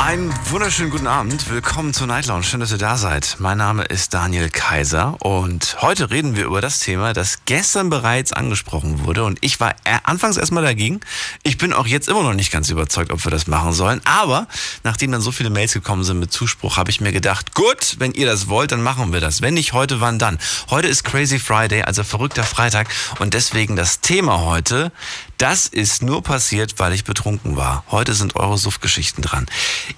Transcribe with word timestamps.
Einen 0.00 0.32
wunderschönen 0.48 0.90
guten 0.90 1.06
Abend. 1.06 1.50
Willkommen 1.50 1.92
zur 1.92 2.06
Night 2.06 2.26
Lounge. 2.26 2.42
Schön, 2.42 2.60
dass 2.60 2.72
ihr 2.72 2.78
da 2.78 2.96
seid. 2.96 3.36
Mein 3.38 3.58
Name 3.58 3.84
ist 3.84 4.14
Daniel 4.14 4.48
Kaiser 4.48 5.18
und 5.20 5.76
heute 5.82 6.10
reden 6.10 6.36
wir 6.36 6.46
über 6.46 6.62
das 6.62 6.80
Thema, 6.80 7.12
das 7.12 7.40
gestern 7.44 7.90
bereits 7.90 8.32
angesprochen 8.32 9.04
wurde. 9.04 9.24
Und 9.24 9.38
ich 9.42 9.60
war 9.60 9.74
anfangs 10.04 10.38
erstmal 10.38 10.64
dagegen. 10.64 11.00
Ich 11.42 11.58
bin 11.58 11.74
auch 11.74 11.86
jetzt 11.86 12.08
immer 12.08 12.22
noch 12.22 12.32
nicht 12.32 12.50
ganz 12.50 12.70
überzeugt, 12.70 13.12
ob 13.12 13.22
wir 13.26 13.30
das 13.30 13.46
machen 13.46 13.74
sollen. 13.74 14.00
Aber 14.06 14.48
nachdem 14.84 15.12
dann 15.12 15.20
so 15.20 15.32
viele 15.32 15.50
Mails 15.50 15.74
gekommen 15.74 16.02
sind 16.02 16.18
mit 16.18 16.32
Zuspruch, 16.32 16.78
habe 16.78 16.90
ich 16.90 17.02
mir 17.02 17.12
gedacht, 17.12 17.54
gut, 17.54 17.96
wenn 17.98 18.12
ihr 18.12 18.24
das 18.24 18.48
wollt, 18.48 18.72
dann 18.72 18.82
machen 18.82 19.12
wir 19.12 19.20
das. 19.20 19.42
Wenn 19.42 19.52
nicht 19.52 19.74
heute, 19.74 20.00
wann 20.00 20.18
dann? 20.18 20.38
Heute 20.70 20.88
ist 20.88 21.04
Crazy 21.04 21.38
Friday, 21.38 21.82
also 21.82 22.04
verrückter 22.04 22.44
Freitag. 22.44 22.88
Und 23.18 23.34
deswegen 23.34 23.76
das 23.76 24.00
Thema 24.00 24.40
heute, 24.40 24.92
das 25.40 25.66
ist 25.66 26.02
nur 26.02 26.22
passiert, 26.22 26.74
weil 26.76 26.92
ich 26.92 27.04
betrunken 27.04 27.56
war. 27.56 27.82
Heute 27.90 28.12
sind 28.12 28.36
eure 28.36 28.58
Suffgeschichten 28.58 29.22
dran. 29.22 29.46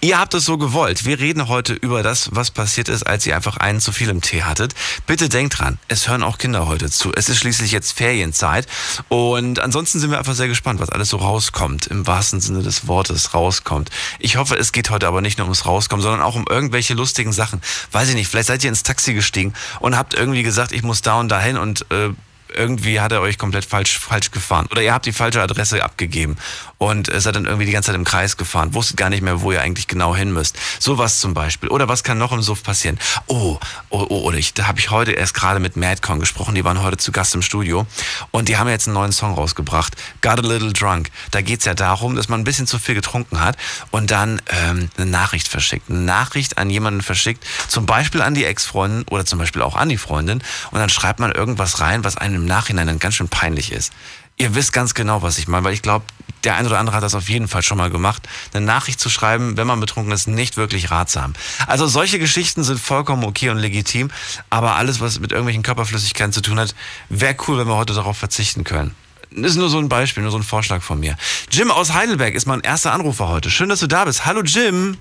Ihr 0.01 0.21
habt 0.21 0.35
es 0.35 0.45
so 0.45 0.57
gewollt. 0.57 1.05
Wir 1.05 1.19
reden 1.19 1.49
heute 1.49 1.73
über 1.73 2.05
das, 2.05 2.29
was 2.33 2.53
passiert 2.53 2.89
ist, 2.89 3.03
als 3.03 3.27
ihr 3.27 3.35
einfach 3.35 3.57
einen 3.57 3.81
zu 3.81 3.91
viel 3.91 4.09
im 4.09 4.21
Tee 4.21 4.45
hattet. 4.45 4.73
Bitte 5.09 5.29
denkt 5.29 5.59
dran, 5.59 5.81
es 5.89 6.07
hören 6.07 6.23
auch 6.23 6.39
Kinder 6.39 6.69
heute 6.69 6.89
zu. 6.91 7.13
Es 7.13 7.29
ist 7.29 7.39
schließlich 7.39 7.73
jetzt 7.73 7.91
Ferienzeit. 7.91 8.69
Und 9.09 9.59
ansonsten 9.59 9.99
sind 9.99 10.13
wir 10.13 10.19
einfach 10.19 10.37
sehr 10.37 10.47
gespannt, 10.47 10.79
was 10.79 10.91
alles 10.91 11.09
so 11.09 11.17
rauskommt. 11.17 11.89
Im 11.89 12.07
wahrsten 12.07 12.41
Sinne 12.41 12.63
des 12.63 12.87
Wortes 12.87 13.35
rauskommt. 13.35 13.91
Ich 14.21 14.37
hoffe, 14.37 14.55
es 14.55 14.71
geht 14.71 14.91
heute 14.91 15.09
aber 15.09 15.23
nicht 15.23 15.39
nur 15.39 15.47
ums 15.47 15.67
Rauskommen, 15.67 16.05
sondern 16.05 16.23
auch 16.23 16.37
um 16.37 16.45
irgendwelche 16.49 16.95
lustigen 16.95 17.33
Sachen. 17.33 17.61
Weiß 17.91 18.09
ich 18.09 18.15
nicht, 18.15 18.29
vielleicht 18.29 18.47
seid 18.47 18.63
ihr 18.63 18.71
ins 18.71 18.85
Taxi 18.85 19.13
gestiegen 19.13 19.55
und 19.81 19.97
habt 19.97 20.15
irgendwie 20.15 20.45
gesagt, 20.45 20.71
ich 20.71 20.85
muss 20.85 21.03
da 21.03 21.19
und 21.19 21.31
dahin 21.31 21.57
und 21.57 21.85
äh, 21.91 22.11
irgendwie 22.57 23.01
hat 23.01 23.13
er 23.13 23.21
euch 23.21 23.39
komplett 23.39 23.65
falsch, 23.65 23.99
falsch 23.99 24.31
gefahren. 24.31 24.67
Oder 24.71 24.83
ihr 24.83 24.93
habt 24.93 25.07
die 25.07 25.13
falsche 25.13 25.41
Adresse 25.41 25.83
abgegeben 25.83 26.37
und 26.79 27.09
seid 27.13 27.37
dann 27.37 27.45
irgendwie 27.45 27.67
die 27.67 27.73
ganze 27.73 27.89
Zeit 27.89 27.97
im 27.97 28.05
Kreis 28.05 28.37
gefahren, 28.37 28.75
wusstet 28.75 28.97
gar 28.97 29.09
nicht 29.09 29.23
mehr, 29.23 29.41
wo 29.41 29.53
ihr 29.53 29.61
eigentlich 29.61 29.87
genau 29.87 30.17
hin 30.17 30.33
müsst. 30.33 30.57
Sowas 30.81 31.21
zum 31.21 31.33
Beispiel. 31.33 31.69
Oder 31.69 31.89
was 31.89 32.03
kann 32.03 32.19
noch 32.19 32.33
im 32.33 32.43
Suff 32.43 32.63
passieren? 32.63 32.99
Oh, 33.27 33.59
oh, 33.91 34.07
oh, 34.09 34.21
oder 34.23 34.39
ich, 34.39 34.55
da 34.55 34.67
habe 34.67 34.81
ich 34.81 34.91
heute 34.91 35.13
erst 35.13 35.35
gerade 35.35 35.61
mit 35.61 35.77
Madcon 35.77 36.19
gesprochen, 36.19 36.55
die 36.55 36.65
waren 36.65 36.83
heute 36.83 36.97
zu 36.97 37.13
Gast 37.13 37.35
im 37.35 37.43
Studio 37.43 37.87
und 38.31 38.49
die 38.49 38.57
haben 38.57 38.69
jetzt 38.69 38.89
einen 38.89 38.95
neuen 38.95 39.13
Song 39.13 39.35
rausgebracht, 39.35 39.97
Got 40.23 40.41
a 40.41 40.43
Little 40.43 40.73
Drunk. 40.73 41.11
Da 41.31 41.41
geht's 41.41 41.65
ja 41.65 41.75
darum, 41.75 42.17
dass 42.17 42.29
man 42.29 42.41
ein 42.41 42.45
bisschen 42.45 42.67
zu 42.67 42.79
viel 42.79 42.95
getrunken 42.95 43.41
hat 43.41 43.57
und 43.91 44.11
dann 44.11 44.43
ähm, 44.49 44.91
eine 44.97 45.07
Nachricht 45.07 45.49
verschickt. 45.49 45.89
Eine 45.89 46.01
Nachricht 46.01 46.59
an 46.59 46.69
jemanden 46.69 47.03
verschickt, 47.03 47.45
zum 47.69 47.87
Beispiel 47.87 48.23
an 48.23 48.35
die 48.35 48.45
Ex-Freundin 48.45 49.05
oder 49.09 49.25
zum 49.25 49.39
Beispiel 49.39 49.63
auch 49.63 49.77
an 49.77 49.89
die 49.89 49.99
Freundin 49.99 50.43
und 50.71 50.79
dann 50.79 50.89
schreibt 50.89 51.21
man 51.21 51.31
irgendwas 51.31 51.81
rein, 51.81 52.03
was 52.03 52.17
einem 52.17 52.42
im 52.43 52.49
Nachhinein 52.49 52.87
dann 52.87 52.99
ganz 52.99 53.15
schön 53.15 53.29
peinlich 53.29 53.73
ist. 53.73 53.93
Ihr 54.37 54.55
wisst 54.55 54.73
ganz 54.73 54.95
genau, 54.95 55.23
was 55.23 55.39
ich 55.39 55.47
meine, 55.47 55.65
weil 55.65 55.75
ich 55.75 55.83
glaube, 55.83 56.05
der 56.45 56.57
ein 56.57 56.67
oder 56.67 56.79
andere 56.79 56.97
hat 56.97 57.05
das 57.05 57.15
auf 57.15 57.29
jeden 57.29 57.47
Fall 57.47 57.63
schon 57.63 57.79
mal 57.79 57.91
gemacht. 57.91 58.29
Eine 58.53 58.67
Nachricht 58.67 58.99
zu 58.99 59.09
schreiben, 59.09 59.57
wenn 59.57 59.67
man 59.67 59.79
betrunken 59.79 60.13
ist, 60.13 60.27
nicht 60.27 60.57
wirklich 60.57 60.91
ratsam. 60.91 61.35
Also 61.67 61.87
solche 61.87 62.19
Geschichten 62.19 62.65
sind 62.65 62.81
vollkommen 62.81 63.25
okay 63.25 63.51
und 63.51 63.59
legitim, 63.59 64.11
aber 64.51 64.75
alles, 64.77 65.01
was 65.01 65.21
mit 65.21 65.31
irgendwelchen 65.31 65.63
Körperflüssigkeiten 65.63 66.33
zu 66.33 66.41
tun 66.41 66.59
hat, 66.59 66.75
wäre 67.09 67.37
cool, 67.47 67.59
wenn 67.59 67.69
wir 67.69 67.77
heute 67.77 67.95
darauf 67.95 68.19
verzichten 68.19 68.65
können. 68.65 68.95
Ist 69.31 69.57
nur 69.57 69.71
so 69.71 69.79
ein 69.79 69.89
Beispiel, 69.89 70.23
nur 70.23 70.33
so 70.33 70.39
ein 70.39 70.43
Vorschlag 70.43 70.83
von 70.83 70.99
mir. 70.99 71.17
Jim 71.51 71.71
aus 71.71 71.93
Heidelberg 71.93 72.35
ist 72.35 72.47
mein 72.47 72.61
erster 72.61 72.93
Anrufer 72.93 73.29
heute. 73.29 73.51
Schön, 73.51 73.69
dass 73.69 73.81
du 73.81 73.87
da 73.87 74.05
bist. 74.05 74.27
Hallo 74.27 74.43
Jim. 74.43 74.99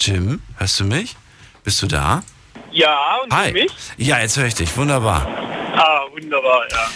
Jim, 0.00 0.40
hörst 0.56 0.78
du 0.78 0.84
mich? 0.84 1.16
Bist 1.64 1.82
du 1.82 1.86
da? 1.86 2.22
Ja, 2.76 3.20
und 3.24 3.32
Hi. 3.34 3.52
mich? 3.52 3.72
Ja, 3.96 4.20
jetzt 4.20 4.36
höre 4.36 4.48
ich 4.48 4.54
dich. 4.54 4.76
Wunderbar. 4.76 5.26
Ah, 5.74 6.02
wunderbar, 6.12 6.62
ja. 6.70 6.86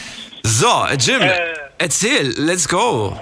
So, 0.42 0.66
äh, 0.86 0.96
Jim, 0.98 1.22
Äh. 1.22 1.54
erzähl, 1.78 2.34
let's 2.36 2.68
go. 2.68 3.18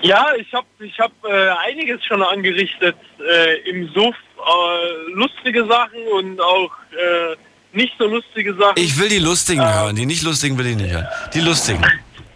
Ja, 0.00 0.32
ich 0.38 0.50
habe 0.54 0.66
ich 0.80 0.98
hab, 0.98 1.12
äh, 1.28 1.48
einiges 1.68 2.02
schon 2.06 2.22
angerichtet 2.22 2.96
äh, 3.20 3.56
im 3.68 3.86
Suff. 3.92 4.14
Äh, 4.38 5.12
lustige 5.12 5.66
Sachen 5.66 6.06
und 6.14 6.40
auch 6.40 6.70
äh, 6.92 7.36
nicht 7.72 7.92
so 7.98 8.06
lustige 8.06 8.54
Sachen. 8.54 8.76
Ich 8.78 8.98
will 8.98 9.10
die 9.10 9.18
lustigen 9.18 9.60
hören. 9.62 9.94
Die 9.94 10.06
nicht 10.06 10.22
lustigen 10.22 10.56
will 10.56 10.68
ich 10.68 10.76
nicht 10.76 10.90
hören. 10.92 11.08
Die 11.34 11.40
lustigen. 11.40 11.84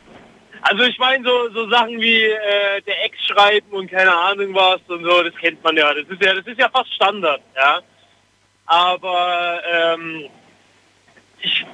also 0.62 0.82
ich 0.82 0.98
meine 0.98 1.24
so, 1.24 1.48
so 1.54 1.70
Sachen 1.70 1.98
wie 2.02 2.24
äh, 2.24 2.82
der 2.86 3.02
Ex 3.06 3.16
schreiben 3.28 3.70
und 3.70 3.90
keine 3.90 4.14
Ahnung 4.14 4.52
was 4.54 4.80
und 4.88 5.04
so, 5.04 5.22
das 5.22 5.34
kennt 5.36 5.62
man 5.64 5.74
ja. 5.74 5.94
Das 5.94 6.04
ist 6.06 6.22
ja, 6.22 6.34
das 6.34 6.46
ist 6.46 6.58
ja 6.58 6.68
fast 6.68 6.92
Standard, 6.94 7.40
ja. 7.56 7.80
Aber 8.70 9.60
ähm, 9.68 10.26
ich 11.42 11.66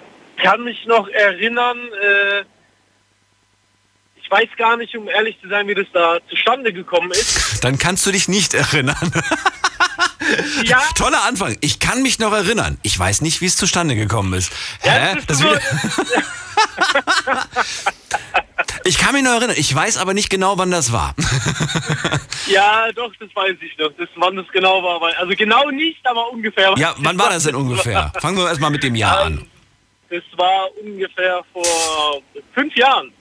kann 0.42 0.64
mich 0.64 0.86
noch 0.86 1.06
erinnern, 1.08 1.76
äh, 1.92 2.40
ich 4.16 4.30
weiß 4.30 4.48
gar 4.56 4.78
nicht, 4.78 4.96
um 4.96 5.06
ehrlich 5.06 5.38
zu 5.42 5.48
sein, 5.50 5.68
wie 5.68 5.74
das 5.74 5.88
da 5.92 6.16
zustande 6.30 6.72
gekommen 6.72 7.10
ist. 7.10 7.62
Dann 7.62 7.76
kannst 7.76 8.06
du 8.06 8.12
dich 8.12 8.28
nicht 8.28 8.54
erinnern. 8.54 8.96
Ja, 10.64 10.80
Toller 10.96 11.22
Anfang. 11.24 11.56
Ich 11.60 11.78
kann 11.78 12.02
mich 12.02 12.18
noch 12.18 12.32
erinnern. 12.32 12.78
Ich 12.82 12.98
weiß 12.98 13.20
nicht, 13.20 13.40
wie 13.40 13.46
es 13.46 13.56
zustande 13.56 13.94
gekommen 13.94 14.32
ist. 14.34 14.50
Ja, 14.84 14.92
Hä? 14.92 15.18
ist 15.18 15.30
Das 15.30 15.40
wieder- 15.40 15.60
ich 18.84 18.98
kann 18.98 19.12
mich 19.14 19.22
noch 19.22 19.32
erinnern. 19.32 19.54
Ich 19.56 19.74
weiß 19.74 19.98
aber 19.98 20.14
nicht 20.14 20.30
genau, 20.30 20.58
wann 20.58 20.70
das 20.70 20.92
war. 20.92 21.14
ja, 22.46 22.90
doch, 22.92 23.12
das 23.20 23.28
weiß 23.34 23.56
ich 23.60 23.76
noch. 23.78 23.90
Das, 23.98 24.08
wann 24.16 24.36
das 24.36 24.46
genau 24.52 24.82
war. 24.82 25.00
Also 25.18 25.34
genau 25.36 25.70
nicht, 25.70 26.04
aber 26.06 26.30
ungefähr. 26.30 26.74
Ja, 26.76 26.94
wann 26.98 27.18
war 27.18 27.30
das 27.30 27.44
denn 27.44 27.54
ungefähr? 27.54 28.12
Fangen 28.20 28.36
wir 28.38 28.48
erstmal 28.48 28.70
mit 28.70 28.82
dem 28.82 28.94
Jahr 28.94 29.20
an. 29.26 29.46
Das 30.10 30.22
war 30.36 30.68
ungefähr 30.82 31.42
vor 31.52 32.22
fünf 32.54 32.74
Jahren. 32.76 33.12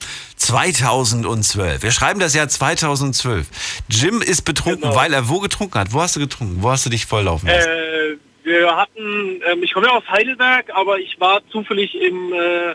2012. 0.46 1.82
Wir 1.82 1.90
schreiben 1.90 2.20
das 2.20 2.34
Jahr 2.34 2.48
2012. 2.48 3.48
Jim 3.90 4.22
ist 4.22 4.42
betrunken, 4.42 4.82
Genau. 4.82 4.94
weil 4.94 5.12
er 5.12 5.28
wo 5.28 5.40
getrunken 5.40 5.78
hat? 5.78 5.92
Wo 5.92 6.00
hast 6.00 6.16
du 6.16 6.20
getrunken? 6.20 6.58
Wo 6.62 6.70
hast 6.70 6.86
du 6.86 6.90
dich 6.90 7.04
volllaufen 7.06 7.48
lassen? 7.48 7.68
Äh, 7.68 8.16
wir 8.44 8.76
hatten, 8.76 9.40
ähm, 9.50 9.62
ich 9.62 9.72
komme 9.72 9.86
ja 9.88 9.92
aus 9.92 10.04
Heidelberg, 10.08 10.66
aber 10.72 10.98
ich 11.00 11.18
war 11.18 11.40
zufällig 11.50 11.94
im, 11.96 12.32
äh, 12.32 12.74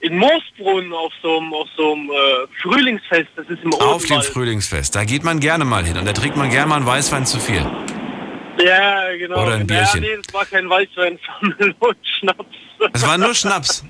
in 0.00 0.18
Moosbrunn 0.18 0.92
auf 0.92 1.12
so 1.22 1.38
einem 1.38 1.54
auf 1.54 1.68
so 1.76 1.92
einem, 1.94 2.10
äh, 2.10 2.14
Frühlingsfest. 2.62 3.28
Das 3.36 3.46
ist 3.48 3.62
im 3.62 3.72
Auf 3.74 4.04
dem. 4.04 4.20
Frühlingsfest. 4.22 4.94
Da 4.94 5.04
geht 5.04 5.24
man 5.24 5.40
gerne 5.40 5.64
mal 5.64 5.84
hin 5.84 5.96
und 5.96 6.04
da 6.06 6.12
trinkt 6.12 6.36
man 6.36 6.50
gerne 6.50 6.68
mal 6.68 6.76
einen 6.76 6.86
Weißwein 6.86 7.24
zu 7.24 7.38
viel. 7.40 7.64
Ja, 8.62 9.16
genau. 9.16 9.42
Oder 9.42 9.54
ein 9.54 9.66
Bierchen. 9.66 10.02
Ja, 10.02 10.10
nee, 10.10 10.16
das 10.22 10.34
war 10.34 10.44
kein 10.44 10.68
Weißwein, 10.68 11.18
das 11.40 11.48
war 11.48 11.48
Melonenschnaps. 11.58 12.56
Es 12.92 13.06
war 13.06 13.18
nur 13.18 13.34
Schnaps. 13.34 13.84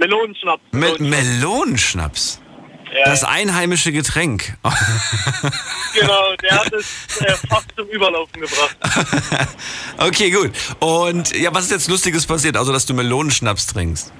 Melonenschnaps. 0.00 0.62
Mit 0.72 0.98
Melonenschnaps. 1.00 2.40
ja, 2.92 3.04
Das 3.04 3.22
einheimische 3.22 3.92
Getränk. 3.92 4.56
genau, 5.94 6.34
der 6.42 6.50
hat 6.58 6.72
es 6.72 7.20
äh, 7.20 7.34
fast 7.48 7.68
zum 7.76 7.86
Überlaufen 7.88 8.40
gebracht. 8.40 8.76
Okay, 9.98 10.30
gut. 10.30 10.52
Und 10.78 11.36
ja, 11.36 11.52
was 11.54 11.64
ist 11.64 11.72
jetzt 11.72 11.88
Lustiges 11.90 12.26
passiert, 12.26 12.56
außer 12.56 12.72
dass 12.72 12.86
du 12.86 12.94
Melonenschnaps 12.94 13.66
trinkst? 13.66 14.10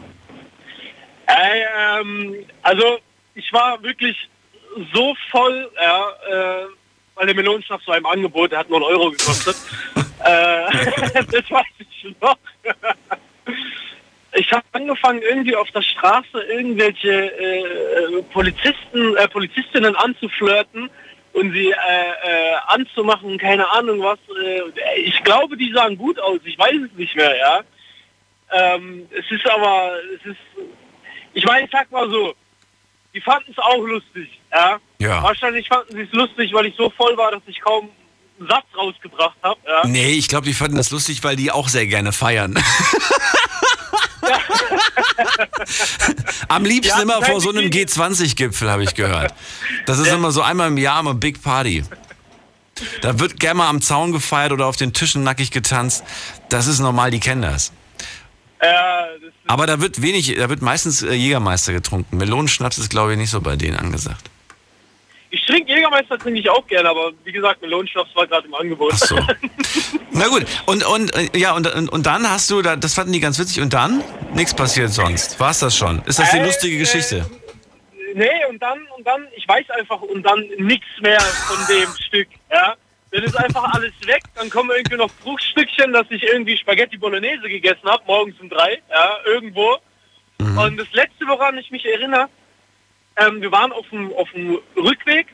Äh, 1.27 1.63
ähm, 1.99 2.35
also 2.61 2.99
ich 3.35 3.51
war 3.51 3.83
wirklich 3.83 4.15
so 4.93 5.15
voll, 5.31 5.71
ja, 5.81 6.11
äh, 6.29 6.67
weil 7.15 7.27
der 7.27 7.35
Melonenschnaps 7.35 7.87
war 7.89 7.97
im 7.97 8.05
Angebot, 8.05 8.53
der 8.53 8.59
hat 8.59 8.69
nur 8.69 8.77
einen 8.77 8.95
Euro 8.95 9.11
gekostet. 9.11 9.57
äh, 9.97 11.25
das 11.33 11.51
weiß 11.51 11.65
ich 11.79 12.15
noch. 12.21 12.37
Ich 14.41 14.51
habe 14.53 14.65
angefangen, 14.73 15.21
irgendwie 15.23 15.55
auf 15.55 15.71
der 15.71 15.83
Straße 15.83 16.41
irgendwelche 16.49 17.11
äh, 17.11 18.23
Polizisten, 18.33 19.17
äh, 19.17 19.29
Polizistinnen 19.29 19.95
anzuflirten 19.97 20.89
und 21.35 21.53
sie 21.53 21.71
äh, 21.71 21.75
äh, 21.75 22.57
anzumachen, 22.69 23.37
keine 23.37 23.71
Ahnung 23.71 24.01
was. 24.01 24.19
Äh, 24.43 25.01
ich 25.01 25.23
glaube, 25.25 25.59
die 25.59 25.73
sahen 25.73 25.97
gut 25.99 26.19
aus, 26.19 26.41
ich 26.45 26.59
weiß 26.59 26.77
es 26.91 26.99
nicht 26.99 27.15
mehr, 27.15 27.37
ja. 27.37 27.61
Ähm, 28.53 29.07
es 29.11 29.31
ist 29.31 29.47
aber, 29.49 29.93
es 30.17 30.31
ist, 30.31 30.39
ich 31.35 31.45
meine, 31.45 31.67
ich 31.67 31.71
sag 31.71 31.91
mal 31.93 32.09
so, 32.11 32.35
die 33.15 33.21
fanden 33.21 33.53
es 33.53 33.59
auch 33.59 33.85
lustig, 33.85 34.41
ja. 34.53 34.79
Ja. 34.99 35.23
Wahrscheinlich 35.23 35.69
fanden 35.69 35.95
sie 35.95 36.03
es 36.03 36.13
lustig, 36.13 36.53
weil 36.55 36.67
ich 36.67 36.77
so 36.77 36.89
voll 36.91 37.15
war, 37.19 37.31
dass 37.31 37.43
ich 37.47 37.61
kaum 37.61 37.91
einen 38.39 38.49
Satz 38.49 38.65
rausgebracht 38.75 39.37
habe, 39.43 39.61
ja. 39.67 39.87
Nee, 39.87 40.13
ich 40.13 40.29
glaube, 40.29 40.47
die 40.47 40.55
fanden 40.55 40.79
das 40.79 40.91
lustig, 40.91 41.23
weil 41.23 41.37
die 41.37 41.51
auch 41.51 41.69
sehr 41.69 41.87
gerne 41.87 42.13
feiern. 42.13 42.59
Am 46.49 46.65
liebsten 46.65 46.97
Ja, 46.97 47.03
immer 47.03 47.23
vor 47.23 47.41
so 47.41 47.51
einem 47.51 47.71
die- 47.71 47.87
G20-Gipfel, 47.87 48.71
habe 48.71 48.85
ich 48.85 48.95
gehört. 48.95 49.35
Das 49.87 49.99
ist 49.99 50.09
immer 50.09 50.31
so 50.33 50.43
einmal 50.43 50.69
im 50.69 50.79
Jahr 50.79 51.01
immer 51.01 51.15
Big 51.15 51.43
Party. 51.43 51.85
Da 53.03 53.19
wird 53.19 53.39
gerne 53.39 53.59
mal 53.59 53.69
am 53.69 53.83
Zaun 53.83 54.13
gefeiert 54.13 54.53
oder 54.53 54.67
auf 54.67 54.77
den 54.77 54.93
Tischen 54.93 55.23
nackig 55.23 55.51
getanzt. 55.51 56.03
Das 56.49 56.67
ist 56.67 56.79
normal, 56.79 57.11
die 57.11 57.21
kennen 57.21 57.43
das. 57.43 57.73
Äh, 58.59 58.69
das 59.23 59.33
Aber 59.47 59.67
da 59.67 59.81
wird 59.81 60.03
wenig, 60.03 60.35
da 60.37 60.49
wird 60.49 60.63
meistens 60.63 61.03
äh, 61.03 61.13
Jägermeister 61.13 61.73
getrunken. 61.73 62.17
Melonenschnaps 62.17 62.79
ist, 62.79 62.91
glaube 62.91 63.13
ich, 63.13 63.19
nicht 63.19 63.31
so 63.31 63.41
bei 63.41 63.57
denen 63.57 63.77
angesagt. 63.77 64.31
Jägermeister 65.91 66.19
trinke 66.19 66.41
ich 66.41 66.49
auch 66.51 66.67
gerne, 66.67 66.89
aber 66.89 67.13
wie 67.25 67.33
gesagt, 67.33 67.61
Melonenschnaps 67.63 68.15
war 68.15 68.27
gerade 68.27 68.47
im 68.47 68.55
Angebot. 68.55 68.93
Ach 68.95 68.99
so. 68.99 69.17
Na 70.13 70.29
gut, 70.29 70.45
und, 70.67 70.85
und, 70.87 71.15
äh, 71.15 71.39
ja, 71.39 71.53
und, 71.55 71.67
und, 71.91 72.07
dann 72.07 72.29
hast 72.29 72.51
du, 72.51 72.63
da- 72.63 72.77
das 72.77 72.95
fanden 72.95 73.13
die 73.13 73.21
ganz 73.21 73.39
witzig, 73.39 73.61
und 73.61 73.73
dann? 73.73 74.03
Nichts 74.35 74.55
passiert 74.55 74.91
sonst. 74.91 75.39
War's 75.41 75.61
das 75.61 75.77
schon? 75.77 76.03
Ist 76.07 76.19
das 76.19 76.31
die 76.31 76.39
Äh, 76.39 76.45
lustige 76.45 76.77
äh, 76.77 76.79
Geschichte? 76.79 77.29
Nee, 78.15 78.29
und 78.49 78.61
dann, 78.61 78.79
und 78.97 79.07
dann, 79.07 79.27
ich 79.37 79.47
weiß 79.47 79.71
einfach, 79.71 80.01
und 80.03 80.23
dann 80.23 80.41
nichts 80.59 80.87
mehr 81.01 81.21
von 81.21 81.59
dem 81.69 81.89
Stück, 82.07 82.29
ja. 82.51 82.75
Dann 83.13 83.25
ist 83.25 83.37
einfach 83.37 83.65
alles 83.75 83.93
weg, 84.07 84.23
dann 84.37 84.49
kommen 84.51 84.71
irgendwie 84.71 84.97
noch 84.97 85.11
Bruchstückchen, 85.25 85.93
dass 85.93 86.07
ich 86.11 86.23
irgendwie 86.23 86.57
Spaghetti 86.57 86.97
Bolognese 86.97 87.49
gegessen 87.49 87.85
habe, 87.89 88.03
morgens 88.07 88.39
um 88.41 88.49
drei, 88.49 88.81
ja, 88.89 89.17
irgendwo. 89.27 89.79
Und 90.39 90.77
das 90.79 90.87
Letzte, 90.93 91.27
woran 91.27 91.59
ich 91.59 91.71
mich 91.73 91.85
erinnere, 91.85 92.29
ähm, 93.17 93.41
wir 93.43 93.51
waren 93.51 93.73
auf 93.73 93.89
dem, 93.91 94.13
auf 94.15 94.31
dem 94.31 94.59
Rückweg 94.77 95.27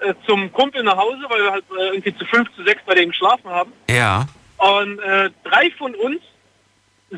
äh, 0.00 0.14
zum 0.26 0.52
Kumpel 0.52 0.82
nach 0.82 0.96
Hause, 0.96 1.24
weil 1.28 1.42
wir 1.42 1.50
halt 1.50 1.64
äh, 1.70 1.86
irgendwie 1.88 2.16
zu 2.16 2.24
fünf, 2.26 2.48
zu 2.54 2.64
sechs 2.64 2.82
bei 2.86 2.94
dem 2.94 3.10
geschlafen 3.10 3.50
haben. 3.50 3.72
Ja. 3.90 4.26
Und 4.58 4.98
äh, 5.00 5.30
drei 5.44 5.70
von 5.72 5.94
uns 5.94 6.20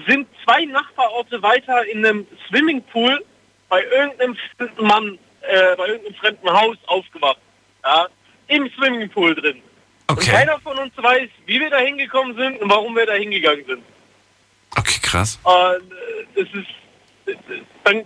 sind 0.07 0.29
zwei 0.45 0.65
Nachbarorte 0.67 1.43
weiter 1.43 1.85
in 1.87 2.05
einem 2.05 2.27
Swimmingpool 2.49 3.25
bei 3.69 3.83
irgendeinem 3.85 4.37
fremden 4.57 4.87
Mann, 4.87 5.19
äh, 5.43 5.77
bei 5.77 5.89
irgendeinem 5.89 6.15
fremden 6.17 6.51
Haus 6.51 6.77
aufgewacht. 6.87 7.39
Ja, 7.85 8.07
Im 8.49 8.71
Swimmingpool 8.77 9.35
drin. 9.35 9.63
Und 10.09 10.19
Okay. 10.19 10.31
keiner 10.33 10.59
von 10.61 10.77
uns 10.77 10.93
weiß, 10.97 11.29
wie 11.47 11.61
wir 11.61 11.71
da 11.71 11.79
hingekommen 11.79 12.37
sind 12.37 12.61
und 12.61 12.69
warum 12.69 12.97
wir 12.97 13.07
da 13.07 13.13
hingegangen 13.13 13.65
sind. 13.65 13.83
Okay, 14.77 14.99
krass. 15.03 15.39
Und 15.45 15.93
äh, 15.93 16.27
das 16.35 16.49
ist, 16.53 17.37
äh, 17.51 17.63
dann, 17.85 18.05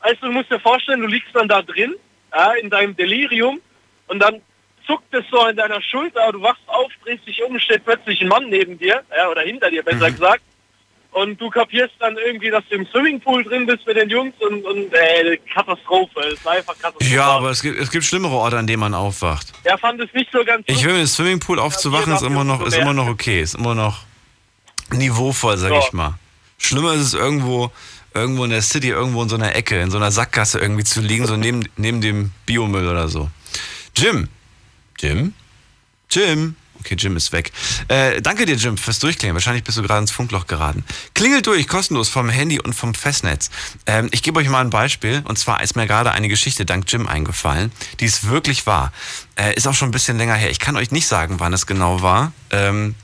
also 0.00 0.26
du 0.26 0.32
musst 0.32 0.50
dir 0.50 0.60
vorstellen, 0.60 1.00
du 1.00 1.06
liegst 1.06 1.34
dann 1.34 1.48
da 1.48 1.62
drin, 1.62 1.94
ja, 2.32 2.52
in 2.52 2.68
deinem 2.70 2.94
Delirium 2.94 3.60
und 4.08 4.18
dann 4.20 4.40
zuckt 4.86 5.12
es 5.12 5.24
so 5.30 5.46
in 5.46 5.56
deiner 5.56 5.82
Schulter, 5.82 6.30
du 6.32 6.40
wachst 6.42 6.62
auf, 6.66 6.90
drehst 7.04 7.26
dich 7.26 7.42
um, 7.42 7.58
steht 7.58 7.84
plötzlich 7.84 8.20
ein 8.20 8.28
Mann 8.28 8.48
neben 8.48 8.78
dir, 8.78 9.02
ja, 9.16 9.28
oder 9.28 9.42
hinter 9.42 9.70
dir 9.70 9.82
besser 9.82 10.10
gesagt. 10.10 10.42
Und 11.12 11.40
du 11.40 11.48
kapierst 11.48 11.94
dann 11.98 12.16
irgendwie, 12.18 12.50
dass 12.50 12.62
du 12.68 12.74
im 12.74 12.86
Swimmingpool 12.88 13.42
drin 13.42 13.64
bist 13.64 13.86
mit 13.86 13.96
den 13.96 14.10
Jungs 14.10 14.34
und, 14.38 14.62
und 14.66 14.92
äh, 14.92 15.38
Katastrophe. 15.52 16.20
Es 16.20 16.44
war 16.44 16.52
einfach 16.52 16.74
Katastrophe. 16.74 17.14
Ja, 17.14 17.28
aber 17.28 17.50
es 17.50 17.62
gibt, 17.62 17.78
es 17.80 17.90
gibt 17.90 18.04
schlimmere 18.04 18.34
Orte, 18.34 18.58
an 18.58 18.66
denen 18.66 18.80
man 18.80 18.92
aufwacht. 18.92 19.46
Er 19.64 19.78
fand 19.78 19.98
es 20.00 20.12
nicht 20.12 20.30
so 20.30 20.44
ganz 20.44 20.64
Ich 20.66 20.84
will 20.84 20.94
im 20.94 21.06
Swimmingpool 21.06 21.58
aufzuwachen, 21.58 22.10
Ja, 22.12 22.16
ist 22.16 22.22
immer 22.22 22.44
noch, 22.44 22.64
ist 22.66 22.76
immer 22.76 22.92
noch 22.92 23.08
okay, 23.08 23.40
ist 23.40 23.54
immer 23.54 23.74
noch 23.74 24.00
niveauvoll, 24.90 25.56
sag 25.56 25.72
Ja. 25.72 25.78
ich 25.78 25.92
mal. 25.92 26.14
Schlimmer 26.58 26.92
ist 26.94 27.00
es 27.00 27.14
irgendwo, 27.14 27.70
irgendwo 28.14 28.44
in 28.44 28.50
der 28.50 28.62
City, 28.62 28.90
irgendwo 28.90 29.22
in 29.22 29.28
so 29.28 29.36
einer 29.36 29.54
Ecke, 29.54 29.80
in 29.80 29.90
so 29.90 29.96
einer 29.96 30.10
Sackgasse 30.10 30.58
irgendwie 30.58 30.84
zu 30.84 31.00
liegen, 31.00 31.26
so 31.26 31.36
neben, 31.36 31.66
neben 31.76 32.00
dem 32.00 32.32
Biomüll 32.44 32.86
oder 32.88 33.08
so. 33.08 33.30
Jim. 33.96 34.28
Jim? 34.98 35.32
Jim? 36.10 36.56
Okay, 36.80 36.94
Jim 36.96 37.16
ist 37.16 37.32
weg. 37.32 37.50
Äh, 37.88 38.20
danke 38.20 38.44
dir, 38.44 38.54
Jim, 38.56 38.76
fürs 38.76 38.98
Durchklingen. 38.98 39.34
Wahrscheinlich 39.34 39.64
bist 39.64 39.78
du 39.78 39.82
gerade 39.82 40.00
ins 40.00 40.10
Funkloch 40.10 40.46
geraten. 40.46 40.84
Klingelt 41.14 41.46
durch, 41.46 41.66
kostenlos 41.66 42.08
vom 42.08 42.28
Handy 42.28 42.60
und 42.60 42.74
vom 42.74 42.94
Festnetz. 42.94 43.50
Ähm, 43.86 44.08
ich 44.12 44.22
gebe 44.22 44.38
euch 44.38 44.48
mal 44.48 44.60
ein 44.60 44.70
Beispiel. 44.70 45.22
Und 45.24 45.38
zwar 45.38 45.62
ist 45.62 45.74
mir 45.74 45.86
gerade 45.86 46.12
eine 46.12 46.28
Geschichte 46.28 46.64
dank 46.64 46.84
Jim 46.92 47.08
eingefallen, 47.08 47.72
die 48.00 48.04
ist 48.04 48.28
wirklich 48.28 48.66
wahr. 48.66 48.92
Äh, 49.36 49.54
ist 49.54 49.66
auch 49.66 49.74
schon 49.74 49.88
ein 49.88 49.92
bisschen 49.92 50.18
länger 50.18 50.34
her. 50.34 50.50
Ich 50.50 50.60
kann 50.60 50.76
euch 50.76 50.90
nicht 50.90 51.06
sagen, 51.06 51.40
wann 51.40 51.52
es 51.52 51.66
genau 51.66 52.02
war. 52.02 52.32
Ähm, 52.50 52.94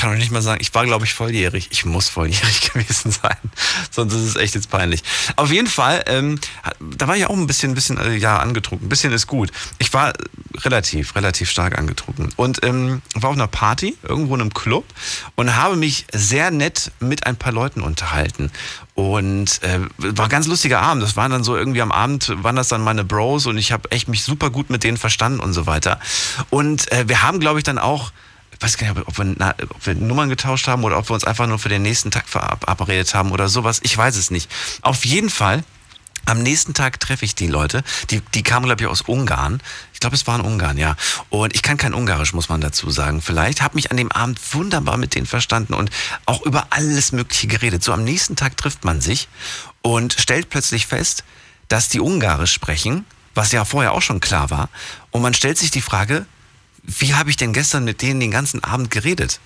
kann 0.00 0.12
euch 0.12 0.18
nicht 0.18 0.32
mal 0.32 0.40
sagen, 0.40 0.62
ich 0.62 0.74
war, 0.74 0.86
glaube 0.86 1.04
ich, 1.04 1.12
volljährig. 1.12 1.68
Ich 1.72 1.84
muss 1.84 2.08
volljährig 2.08 2.60
gewesen 2.72 3.10
sein. 3.10 3.36
Sonst 3.90 4.14
ist 4.14 4.22
es 4.22 4.36
echt 4.36 4.54
jetzt 4.54 4.70
peinlich. 4.70 5.02
Auf 5.36 5.52
jeden 5.52 5.66
Fall, 5.66 6.02
ähm, 6.06 6.40
da 6.80 7.06
war 7.06 7.18
ich 7.18 7.26
auch 7.26 7.36
ein 7.36 7.46
bisschen, 7.46 7.72
ein 7.72 7.74
bisschen, 7.74 7.98
äh, 7.98 8.16
ja, 8.16 8.38
angetrunken. 8.38 8.86
Ein 8.86 8.88
bisschen 8.88 9.12
ist 9.12 9.26
gut. 9.26 9.52
Ich 9.78 9.92
war 9.92 10.14
relativ, 10.64 11.14
relativ 11.16 11.50
stark 11.50 11.76
angetrunken. 11.76 12.30
Und 12.36 12.64
ähm, 12.64 13.02
war 13.14 13.28
auf 13.28 13.36
einer 13.36 13.46
Party, 13.46 13.94
irgendwo 14.02 14.34
in 14.34 14.40
einem 14.40 14.54
Club 14.54 14.86
und 15.34 15.54
habe 15.54 15.76
mich 15.76 16.06
sehr 16.12 16.50
nett 16.50 16.92
mit 17.00 17.26
ein 17.26 17.36
paar 17.36 17.52
Leuten 17.52 17.82
unterhalten. 17.82 18.50
Und 18.94 19.62
äh, 19.62 19.80
war 19.98 20.26
ein 20.26 20.30
ganz 20.30 20.46
lustiger 20.46 20.80
Abend. 20.80 21.02
Das 21.02 21.14
waren 21.16 21.30
dann 21.30 21.44
so 21.44 21.58
irgendwie 21.58 21.82
am 21.82 21.92
Abend, 21.92 22.32
waren 22.42 22.56
das 22.56 22.68
dann 22.68 22.80
meine 22.80 23.04
Bros 23.04 23.44
und 23.44 23.58
ich 23.58 23.70
habe 23.70 23.90
echt 23.90 24.08
mich 24.08 24.22
super 24.22 24.48
gut 24.48 24.70
mit 24.70 24.82
denen 24.82 24.96
verstanden 24.96 25.40
und 25.40 25.52
so 25.52 25.66
weiter. 25.66 26.00
Und 26.48 26.90
äh, 26.90 27.06
wir 27.06 27.22
haben, 27.22 27.38
glaube 27.38 27.58
ich, 27.58 27.64
dann 27.64 27.78
auch 27.78 28.12
weiß 28.60 28.76
gar 28.76 28.92
nicht, 28.92 29.06
ob 29.06 29.18
wir, 29.18 29.24
na, 29.36 29.54
ob 29.70 29.86
wir 29.86 29.94
Nummern 29.94 30.28
getauscht 30.28 30.68
haben 30.68 30.84
oder 30.84 30.98
ob 30.98 31.08
wir 31.08 31.14
uns 31.14 31.24
einfach 31.24 31.46
nur 31.46 31.58
für 31.58 31.68
den 31.68 31.82
nächsten 31.82 32.10
Tag 32.10 32.28
verabredet 32.28 33.14
haben 33.14 33.32
oder 33.32 33.48
sowas. 33.48 33.80
Ich 33.82 33.96
weiß 33.96 34.16
es 34.16 34.30
nicht. 34.30 34.50
Auf 34.82 35.04
jeden 35.04 35.30
Fall, 35.30 35.64
am 36.26 36.42
nächsten 36.42 36.74
Tag 36.74 37.00
treffe 37.00 37.24
ich 37.24 37.34
die 37.34 37.46
Leute. 37.46 37.82
Die, 38.10 38.20
die 38.34 38.42
kamen, 38.42 38.66
glaube 38.66 38.82
ich, 38.82 38.88
aus 38.88 39.00
Ungarn. 39.00 39.62
Ich 39.94 40.00
glaube, 40.00 40.14
es 40.14 40.26
war 40.26 40.38
in 40.38 40.44
Ungarn, 40.44 40.76
ja. 40.76 40.96
Und 41.30 41.54
ich 41.54 41.62
kann 41.62 41.76
kein 41.76 41.94
Ungarisch, 41.94 42.34
muss 42.34 42.48
man 42.48 42.60
dazu 42.60 42.90
sagen. 42.90 43.22
Vielleicht 43.22 43.62
habe 43.62 43.74
mich 43.74 43.90
an 43.90 43.96
dem 43.96 44.12
Abend 44.12 44.38
wunderbar 44.52 44.96
mit 44.96 45.14
denen 45.14 45.26
verstanden 45.26 45.74
und 45.74 45.90
auch 46.26 46.42
über 46.42 46.68
alles 46.70 47.12
Mögliche 47.12 47.46
geredet. 47.46 47.82
So 47.82 47.92
am 47.92 48.04
nächsten 48.04 48.36
Tag 48.36 48.56
trifft 48.56 48.84
man 48.84 49.00
sich 49.00 49.28
und 49.82 50.12
stellt 50.12 50.50
plötzlich 50.50 50.86
fest, 50.86 51.24
dass 51.68 51.88
die 51.88 52.00
Ungarisch 52.00 52.52
sprechen, 52.52 53.06
was 53.34 53.52
ja 53.52 53.64
vorher 53.64 53.92
auch 53.92 54.02
schon 54.02 54.20
klar 54.20 54.50
war. 54.50 54.68
Und 55.10 55.22
man 55.22 55.34
stellt 55.34 55.56
sich 55.56 55.70
die 55.70 55.82
Frage, 55.82 56.26
wie 56.98 57.14
habe 57.14 57.30
ich 57.30 57.36
denn 57.36 57.52
gestern 57.52 57.84
mit 57.84 58.02
denen 58.02 58.20
den 58.20 58.30
ganzen 58.30 58.64
Abend 58.64 58.90
geredet? 58.90 59.40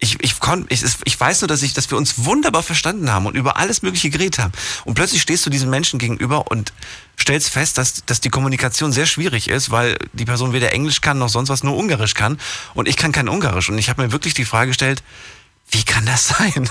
Ich, 0.00 0.22
ich, 0.22 0.38
kon, 0.38 0.64
ich, 0.68 0.84
ich 1.04 1.20
weiß 1.20 1.40
nur, 1.40 1.48
dass, 1.48 1.62
ich, 1.62 1.74
dass 1.74 1.90
wir 1.90 1.98
uns 1.98 2.24
wunderbar 2.24 2.62
verstanden 2.62 3.10
haben 3.10 3.26
und 3.26 3.34
über 3.36 3.56
alles 3.56 3.82
Mögliche 3.82 4.10
geredet 4.10 4.38
haben. 4.38 4.52
Und 4.84 4.94
plötzlich 4.94 5.20
stehst 5.22 5.44
du 5.44 5.50
diesen 5.50 5.70
Menschen 5.70 5.98
gegenüber 5.98 6.48
und 6.52 6.72
stellst 7.20 7.50
fest, 7.50 7.78
dass, 7.78 8.04
dass 8.06 8.20
die 8.20 8.30
Kommunikation 8.30 8.92
sehr 8.92 9.06
schwierig 9.06 9.48
ist, 9.48 9.70
weil 9.70 9.98
die 10.12 10.24
Person 10.24 10.52
weder 10.52 10.72
Englisch 10.72 11.00
kann 11.00 11.18
noch 11.18 11.28
sonst 11.28 11.48
was, 11.48 11.64
nur 11.64 11.76
Ungarisch 11.76 12.14
kann. 12.14 12.38
Und 12.74 12.86
ich 12.86 12.96
kann 12.96 13.10
kein 13.10 13.28
Ungarisch. 13.28 13.68
Und 13.70 13.78
ich 13.78 13.88
habe 13.88 14.02
mir 14.02 14.12
wirklich 14.12 14.34
die 14.34 14.44
Frage 14.44 14.68
gestellt, 14.68 15.02
wie 15.70 15.82
kann 15.82 16.06
das 16.06 16.28
sein? 16.38 16.70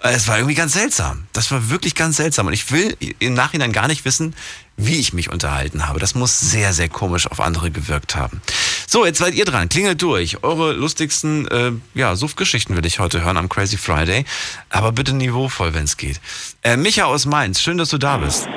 Es 0.00 0.26
war 0.26 0.38
irgendwie 0.38 0.54
ganz 0.54 0.72
seltsam. 0.72 1.26
Das 1.34 1.50
war 1.50 1.68
wirklich 1.68 1.94
ganz 1.94 2.16
seltsam. 2.16 2.46
Und 2.46 2.54
ich 2.54 2.70
will 2.70 2.96
im 3.18 3.34
Nachhinein 3.34 3.72
gar 3.72 3.86
nicht 3.86 4.06
wissen, 4.06 4.34
wie 4.76 4.96
ich 4.96 5.12
mich 5.12 5.30
unterhalten 5.30 5.86
habe. 5.86 6.00
Das 6.00 6.14
muss 6.14 6.40
sehr, 6.40 6.72
sehr 6.72 6.88
komisch 6.88 7.26
auf 7.26 7.40
andere 7.40 7.70
gewirkt 7.70 8.16
haben. 8.16 8.40
So, 8.88 9.04
jetzt 9.04 9.18
seid 9.18 9.34
ihr 9.34 9.44
dran. 9.44 9.68
Klingelt 9.68 10.00
durch. 10.00 10.44
Eure 10.44 10.72
lustigsten 10.72 11.48
äh, 11.48 11.72
ja, 11.94 12.14
Suff-Geschichten 12.14 12.76
will 12.76 12.86
ich 12.86 13.00
heute 13.00 13.24
hören 13.24 13.36
am 13.36 13.48
Crazy 13.48 13.76
Friday. 13.76 14.24
Aber 14.70 14.92
bitte 14.92 15.12
niveauvoll, 15.12 15.74
wenn 15.74 15.84
es 15.84 15.96
geht. 15.96 16.20
Äh, 16.62 16.76
Micha 16.76 17.04
aus 17.04 17.26
Mainz, 17.26 17.60
schön, 17.60 17.78
dass 17.78 17.88
du 17.90 17.98
da 17.98 18.18
bist. 18.18 18.48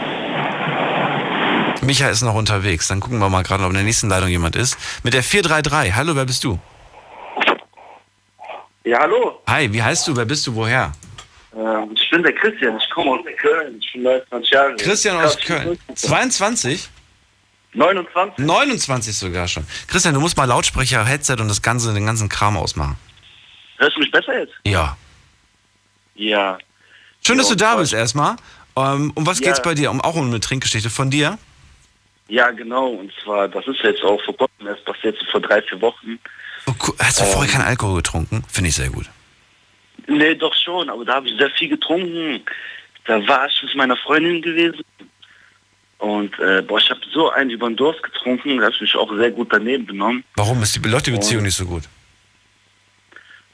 Micha 1.81 2.09
ist 2.09 2.21
noch 2.21 2.35
unterwegs. 2.35 2.87
Dann 2.87 2.99
gucken 2.99 3.17
wir 3.19 3.29
mal 3.29 3.41
gerade, 3.41 3.63
ob 3.63 3.69
in 3.69 3.75
der 3.75 3.83
nächsten 3.83 4.09
Leitung 4.09 4.29
jemand 4.29 4.55
ist. 4.55 4.77
Mit 5.03 5.15
der 5.15 5.23
433. 5.23 5.95
Hallo, 5.95 6.15
wer 6.15 6.25
bist 6.25 6.43
du? 6.43 6.59
Ja, 8.83 8.99
hallo. 8.99 9.41
Hi, 9.47 9.71
wie 9.73 9.81
heißt 9.81 10.07
du? 10.07 10.15
Wer 10.15 10.25
bist 10.25 10.45
du? 10.45 10.53
Woher? 10.55 10.91
Ähm, 11.55 11.91
ich 11.95 12.09
bin 12.11 12.21
der 12.21 12.33
Christian, 12.33 12.77
ich 12.77 12.89
komme 12.91 13.11
aus 13.11 13.19
Köln. 13.39 13.79
Ich 13.81 13.93
bin 13.93 14.03
29 14.03 14.51
Jahre 14.51 14.67
alt. 14.67 14.81
Christian 14.81 15.17
aus 15.17 15.37
Köln. 15.39 15.79
22? 15.95 16.89
29? 17.73 18.45
29 18.45 19.15
sogar 19.15 19.47
schon. 19.47 19.65
Christian, 19.87 20.13
du 20.15 20.19
musst 20.19 20.35
mal 20.37 20.45
Lautsprecher, 20.45 21.05
Headset 21.05 21.35
und 21.39 21.47
das 21.49 21.61
ganze, 21.61 21.93
den 21.93 22.05
ganzen 22.05 22.27
Kram 22.29 22.57
ausmachen. 22.57 22.95
Hörst 23.77 23.95
du 23.95 23.99
mich 24.01 24.11
besser 24.11 24.39
jetzt? 24.39 24.53
Ja. 24.65 24.97
Ja. 26.15 26.57
Schön, 27.25 27.37
dass 27.37 27.47
du 27.49 27.55
da 27.55 27.75
bist 27.77 27.93
erstmal. 27.93 28.35
Ähm, 28.75 29.11
um 29.15 29.25
was 29.25 29.39
Ja. 29.39 29.47
geht's 29.47 29.61
bei 29.61 29.73
dir? 29.73 29.91
Um, 29.91 30.01
auch 30.01 30.15
um 30.15 30.27
eine 30.27 30.39
Trinkgeschichte 30.39 30.89
von 30.89 31.09
dir? 31.11 31.37
Ja, 32.27 32.51
genau. 32.51 32.87
Und 32.87 33.11
zwar, 33.23 33.47
das 33.47 33.65
ist 33.67 33.79
jetzt 33.83 34.03
auch 34.03 34.21
vor 34.23 34.35
kurzem 34.37 34.67
erst 34.67 34.83
passiert, 34.85 35.17
so 35.19 35.25
vor 35.31 35.41
drei, 35.41 35.61
vier 35.61 35.79
Wochen. 35.81 36.19
Oh. 36.67 36.73
Hast 36.99 37.19
du 37.19 37.23
Ähm. 37.23 37.31
vorher 37.31 37.51
keinen 37.53 37.65
Alkohol 37.67 37.97
getrunken? 37.97 38.43
Finde 38.47 38.69
ich 38.69 38.75
sehr 38.75 38.89
gut. 38.89 39.09
Nee, 40.07 40.35
doch 40.35 40.53
schon, 40.55 40.89
aber 40.89 41.05
da 41.05 41.15
habe 41.15 41.27
ich 41.29 41.37
sehr 41.37 41.49
viel 41.51 41.69
getrunken. 41.69 42.41
Da 43.05 43.25
war 43.27 43.47
ich 43.47 43.63
mit 43.63 43.75
meiner 43.75 43.97
Freundin 43.97 44.41
gewesen. 44.41 44.83
Und 45.99 46.37
äh, 46.39 46.61
boah, 46.61 46.79
ich 46.79 46.89
habe 46.89 47.01
so 47.13 47.29
einen 47.29 47.49
über 47.49 47.67
den 47.67 47.75
Durst 47.75 48.01
getrunken, 48.01 48.57
da 48.57 48.65
habe 48.65 48.73
ich 48.73 48.81
mich 48.81 48.95
auch 48.95 49.13
sehr 49.15 49.31
gut 49.31 49.49
daneben 49.51 49.85
benommen. 49.85 50.23
Warum 50.35 50.63
ist 50.63 50.75
die, 50.75 50.89
läuft 50.89 51.07
die 51.07 51.11
Beziehung 51.11 51.39
Und- 51.39 51.45
nicht 51.45 51.57
so 51.57 51.65
gut? 51.65 51.83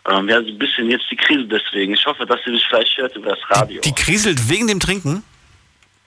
Ähm, 0.08 0.30
ja, 0.30 0.40
so 0.40 0.50
ein 0.50 0.60
bisschen 0.60 0.90
jetzt 0.92 1.06
die 1.10 1.16
Krise 1.16 1.46
deswegen. 1.46 1.96
Ich 1.96 2.06
hoffe, 2.06 2.28
dass 2.28 2.40
sie 2.46 2.52
mich 2.52 2.64
vielleicht 2.68 2.96
hört 2.98 3.16
über 3.16 3.32
das 3.32 3.40
Radio. 3.50 3.82
Die 3.82 3.92
kriselt 3.92 4.50
wegen 4.50 4.68
dem 4.68 4.80
Trinken? 4.80 5.24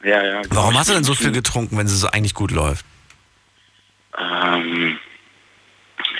ja, 0.04 0.24
ja. 0.24 0.42
Warum 0.50 0.68
genau. 0.68 0.78
hast 0.78 0.88
du 0.90 0.94
denn 0.94 1.02
so 1.02 1.14
viel 1.14 1.32
getrunken, 1.32 1.76
wenn 1.76 1.88
sie 1.88 1.96
so 1.96 2.06
eigentlich 2.06 2.34
gut 2.34 2.52
läuft? 2.52 2.86
Ähm, 4.16 4.98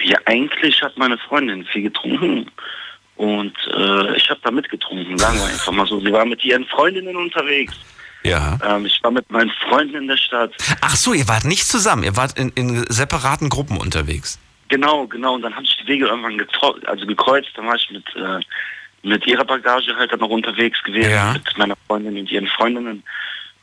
ja, 0.03 0.19
eigentlich 0.25 0.83
hat 0.83 0.99
meine 0.99 1.19
Freundin 1.19 1.65
viel 1.67 1.83
getrunken 1.83 2.51
und 3.15 3.55
äh, 3.73 4.17
ich 4.17 4.29
habe 4.31 4.41
da 4.43 4.51
mitgetrunken, 4.51 5.17
sagen 5.17 5.39
wir 5.39 5.47
einfach 5.47 5.73
mal 5.73 5.87
so. 5.87 6.01
Sie 6.01 6.13
war 6.13 6.25
mit 6.25 6.45
ihren 6.45 6.65
Freundinnen 6.67 7.17
unterwegs. 7.17 7.75
Ja. 8.25 8.59
Ähm, 8.65 8.87
ich 8.87 9.03
war 9.03 9.11
mit 9.11 9.31
meinen 9.31 9.51
Freunden 9.69 9.95
in 9.97 10.09
der 10.09 10.17
Stadt. 10.17 10.53
Ach 10.81 10.97
so, 10.97 11.13
ihr 11.13 11.29
wart 11.29 11.45
nicht 11.45 11.67
zusammen, 11.67 12.03
ihr 12.03 12.17
wart 12.17 12.39
in, 12.39 12.51
in 12.51 12.85
separaten 12.89 13.49
Gruppen 13.49 13.77
unterwegs. 13.79 14.39
Genau, 14.69 15.07
genau. 15.07 15.35
Und 15.35 15.43
dann 15.43 15.55
habe 15.55 15.65
ich 15.65 15.77
die 15.79 15.87
Wege 15.87 16.07
irgendwann 16.07 16.39
also 16.87 17.07
gekreuzt. 17.07 17.49
Dann 17.55 17.67
war 17.67 17.75
ich 17.77 17.91
mit, 17.91 18.05
äh, 18.17 18.41
mit 19.03 19.27
ihrer 19.27 19.45
Bagage 19.45 19.95
halt 19.97 20.13
dann 20.13 20.21
noch 20.21 20.29
unterwegs 20.29 20.83
gewesen, 20.83 21.11
Ja. 21.11 21.33
mit 21.33 21.57
meiner 21.57 21.77
Freundin 21.87 22.19
und 22.19 22.31
ihren 22.31 22.49
Freundinnen. 22.49 23.03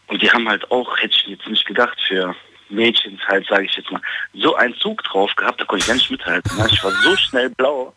Und 0.08 0.22
die 0.22 0.32
haben 0.32 0.48
halt 0.48 0.70
auch, 0.72 0.98
hätte 0.98 1.16
ich 1.16 1.28
jetzt 1.28 1.48
nicht 1.48 1.66
gedacht, 1.66 1.98
für 2.08 2.36
Mädchens 2.70 3.22
halt, 3.28 3.46
sage 3.48 3.66
ich 3.66 3.76
jetzt 3.76 3.92
mal, 3.92 4.02
so 4.34 4.56
einen 4.56 4.76
Zug 4.76 5.04
drauf 5.04 5.36
gehabt, 5.36 5.62
da 5.62 5.66
konnte 5.66 5.84
ich 5.84 5.88
gar 5.88 5.96
nicht 5.96 6.10
mithalten. 6.10 6.52
Ich 6.72 6.84
war 6.84 6.92
so 7.04 7.16
schnell 7.18 7.50
blau. 7.52 7.94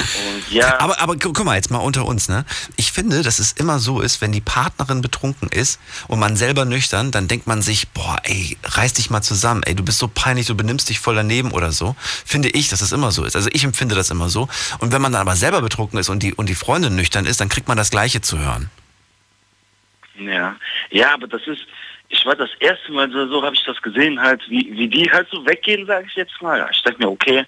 Und 0.00 0.50
ja, 0.52 0.80
Aber, 0.80 1.00
aber 1.00 1.16
gu- 1.16 1.32
guck 1.32 1.44
mal, 1.44 1.54
jetzt 1.54 1.70
mal 1.70 1.78
unter 1.78 2.04
uns, 2.04 2.28
ne? 2.28 2.44
Ich 2.76 2.90
finde, 2.92 3.22
dass 3.22 3.38
es 3.38 3.52
immer 3.52 3.78
so 3.78 4.00
ist, 4.00 4.20
wenn 4.20 4.32
die 4.32 4.40
Partnerin 4.40 5.02
betrunken 5.02 5.48
ist 5.48 5.80
und 6.08 6.18
man 6.18 6.36
selber 6.36 6.64
nüchtern, 6.64 7.10
dann 7.12 7.28
denkt 7.28 7.46
man 7.46 7.62
sich, 7.62 7.88
boah, 7.90 8.18
ey, 8.24 8.58
reiß 8.64 8.94
dich 8.94 9.10
mal 9.10 9.22
zusammen, 9.22 9.62
ey, 9.64 9.74
du 9.74 9.84
bist 9.84 9.98
so 9.98 10.08
peinlich, 10.08 10.46
du 10.46 10.56
benimmst 10.56 10.88
dich 10.88 10.98
voll 10.98 11.14
daneben 11.14 11.52
oder 11.52 11.70
so. 11.72 11.94
Finde 12.26 12.48
ich, 12.50 12.68
dass 12.68 12.80
es 12.80 12.90
immer 12.92 13.12
so 13.12 13.24
ist. 13.24 13.36
Also 13.36 13.48
ich 13.52 13.62
empfinde 13.64 13.94
das 13.94 14.10
immer 14.10 14.28
so. 14.28 14.48
Und 14.80 14.92
wenn 14.92 15.00
man 15.00 15.12
dann 15.12 15.22
aber 15.22 15.36
selber 15.36 15.62
betrunken 15.62 15.98
ist 15.98 16.08
und 16.08 16.22
die, 16.22 16.34
und 16.34 16.48
die 16.48 16.54
Freundin 16.56 16.96
nüchtern 16.96 17.24
ist, 17.24 17.40
dann 17.40 17.48
kriegt 17.48 17.68
man 17.68 17.76
das 17.76 17.90
Gleiche 17.90 18.20
zu 18.20 18.38
hören. 18.38 18.70
Ja, 20.18 20.56
ja, 20.90 21.14
aber 21.14 21.26
das 21.28 21.42
ist, 21.46 21.62
ich 22.08 22.24
war 22.26 22.36
das 22.36 22.50
erste 22.60 22.92
Mal 22.92 23.10
so, 23.10 23.26
so 23.28 23.42
habe 23.42 23.54
ich 23.54 23.64
das 23.64 23.80
gesehen, 23.82 24.20
halt, 24.20 24.42
wie, 24.48 24.70
wie 24.76 24.88
die 24.88 25.10
halt 25.10 25.28
so 25.30 25.44
weggehen, 25.46 25.86
sage 25.86 26.06
ich 26.08 26.14
jetzt 26.14 26.40
mal. 26.42 26.68
Ich 26.72 26.82
dachte 26.82 26.98
mir, 26.98 27.08
okay, 27.08 27.44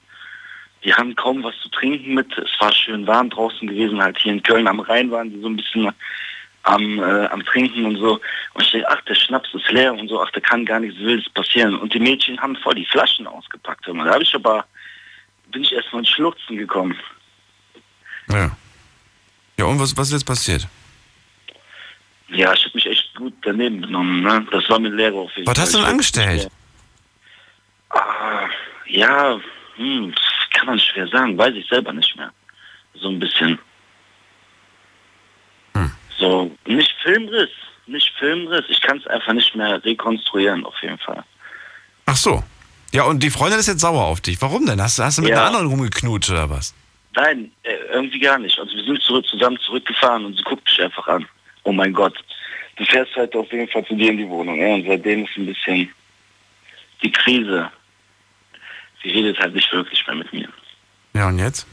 die 0.86 0.94
haben 0.94 1.16
kaum 1.16 1.42
was 1.42 1.58
zu 1.60 1.68
trinken 1.70 2.14
mit. 2.14 2.38
Es 2.38 2.60
war 2.60 2.72
schön 2.72 3.06
warm 3.08 3.28
draußen 3.28 3.66
gewesen, 3.66 4.00
halt 4.00 4.16
hier 4.18 4.32
in 4.32 4.42
Köln 4.42 4.68
am 4.68 4.78
Rhein 4.78 5.10
waren 5.10 5.30
die 5.30 5.40
so 5.40 5.48
ein 5.48 5.56
bisschen 5.56 5.90
am, 6.62 6.98
äh, 7.00 7.26
am 7.26 7.44
Trinken 7.44 7.84
und 7.86 7.96
so. 7.96 8.20
Und 8.54 8.62
ich 8.62 8.70
denke, 8.70 8.88
ach, 8.88 9.00
der 9.02 9.16
Schnaps 9.16 9.52
ist 9.52 9.68
leer 9.72 9.92
und 9.92 10.06
so, 10.08 10.22
ach, 10.22 10.30
da 10.30 10.38
kann 10.38 10.64
gar 10.64 10.78
nichts 10.78 10.96
Wildes 11.00 11.28
passieren. 11.30 11.76
Und 11.76 11.92
die 11.92 11.98
Mädchen 11.98 12.40
haben 12.40 12.54
voll 12.56 12.76
die 12.76 12.86
Flaschen 12.86 13.26
ausgepackt. 13.26 13.88
mal. 13.88 14.04
Da 14.04 14.14
habe 14.14 14.22
ich 14.22 14.32
aber, 14.32 14.64
bin 15.50 15.62
ich 15.62 15.72
erstmal 15.72 16.02
ins 16.02 16.10
Schluchzen 16.10 16.56
gekommen. 16.56 16.96
Ja. 18.30 18.56
Ja, 19.58 19.64
und 19.64 19.80
was, 19.80 19.96
was 19.96 20.08
ist 20.08 20.12
jetzt 20.12 20.24
passiert? 20.26 20.68
Ja, 22.28 22.52
ich 22.52 22.64
habe 22.64 22.74
mich 22.74 22.86
echt 22.86 23.12
gut 23.16 23.34
daneben 23.42 23.82
genommen, 23.82 24.22
ne? 24.22 24.46
Das 24.52 24.68
war 24.70 24.78
mir 24.78 24.90
Lehre 24.90 25.16
auf 25.16 25.34
jeden 25.34 25.48
Was 25.48 25.56
Fall. 25.56 25.64
hast 25.64 25.74
du 25.74 25.78
denn 25.78 25.86
angestellt? 25.86 26.48
Ah, 27.90 28.48
ja, 28.86 29.40
hm, 29.76 30.14
kann 30.66 30.74
man 30.74 30.80
schwer 30.80 31.06
sagen, 31.08 31.38
weiß 31.38 31.54
ich 31.54 31.66
selber 31.68 31.92
nicht 31.92 32.16
mehr. 32.16 32.32
So 32.94 33.08
ein 33.08 33.18
bisschen. 33.20 33.58
Hm. 35.74 35.90
So, 36.18 36.50
nicht 36.66 36.92
Filmriss, 37.02 37.50
nicht 37.86 38.10
Filmriss. 38.18 38.64
Ich 38.68 38.80
kann 38.80 38.98
es 38.98 39.06
einfach 39.06 39.32
nicht 39.32 39.54
mehr 39.54 39.82
rekonstruieren, 39.84 40.64
auf 40.66 40.74
jeden 40.82 40.98
Fall. 40.98 41.22
Ach 42.06 42.16
so. 42.16 42.42
Ja, 42.92 43.04
und 43.04 43.22
die 43.22 43.30
Freundin 43.30 43.58
ist 43.60 43.68
jetzt 43.68 43.80
sauer 43.80 44.04
auf 44.04 44.20
dich. 44.20 44.40
Warum 44.40 44.66
denn? 44.66 44.80
Hast, 44.80 44.98
du- 44.98 45.02
hast 45.04 45.18
du 45.18 45.22
mit 45.22 45.30
Ja. 45.30 45.36
einer 45.38 45.46
anderen 45.46 45.66
rumgeknutscht 45.68 46.30
oder 46.30 46.48
was? 46.50 46.74
Nein, 47.14 47.50
äh, 47.62 47.74
irgendwie 47.92 48.18
gar 48.18 48.38
nicht. 48.38 48.58
Also 48.58 48.74
wir 48.74 48.84
sind 48.84 49.00
zurück, 49.02 49.26
zusammen 49.26 49.58
zurückgefahren 49.60 50.24
und 50.24 50.36
sie 50.36 50.42
guckt 50.42 50.68
mich 50.68 50.80
einfach 50.82 51.06
an. 51.08 51.26
Oh 51.64 51.72
mein 51.72 51.92
Gott. 51.92 52.16
Du 52.76 52.84
fährst 52.84 53.14
halt 53.16 53.34
auf 53.34 53.50
jeden 53.52 53.68
Fall 53.68 53.84
zu 53.86 53.94
dir 53.94 54.10
in 54.10 54.18
die 54.18 54.28
Wohnung. 54.28 54.58
Ja? 54.58 54.74
Und 54.74 54.86
seitdem 54.86 55.24
ist 55.24 55.36
ein 55.36 55.46
bisschen 55.46 55.90
die 57.02 57.10
Krise. 57.12 57.70
Sie 59.06 59.12
redet 59.12 59.38
halt 59.38 59.54
nicht 59.54 59.72
wirklich 59.72 60.04
mehr 60.08 60.16
mit 60.16 60.32
mir. 60.32 60.48
Ja, 61.14 61.28
und 61.28 61.38
jetzt? 61.38 61.64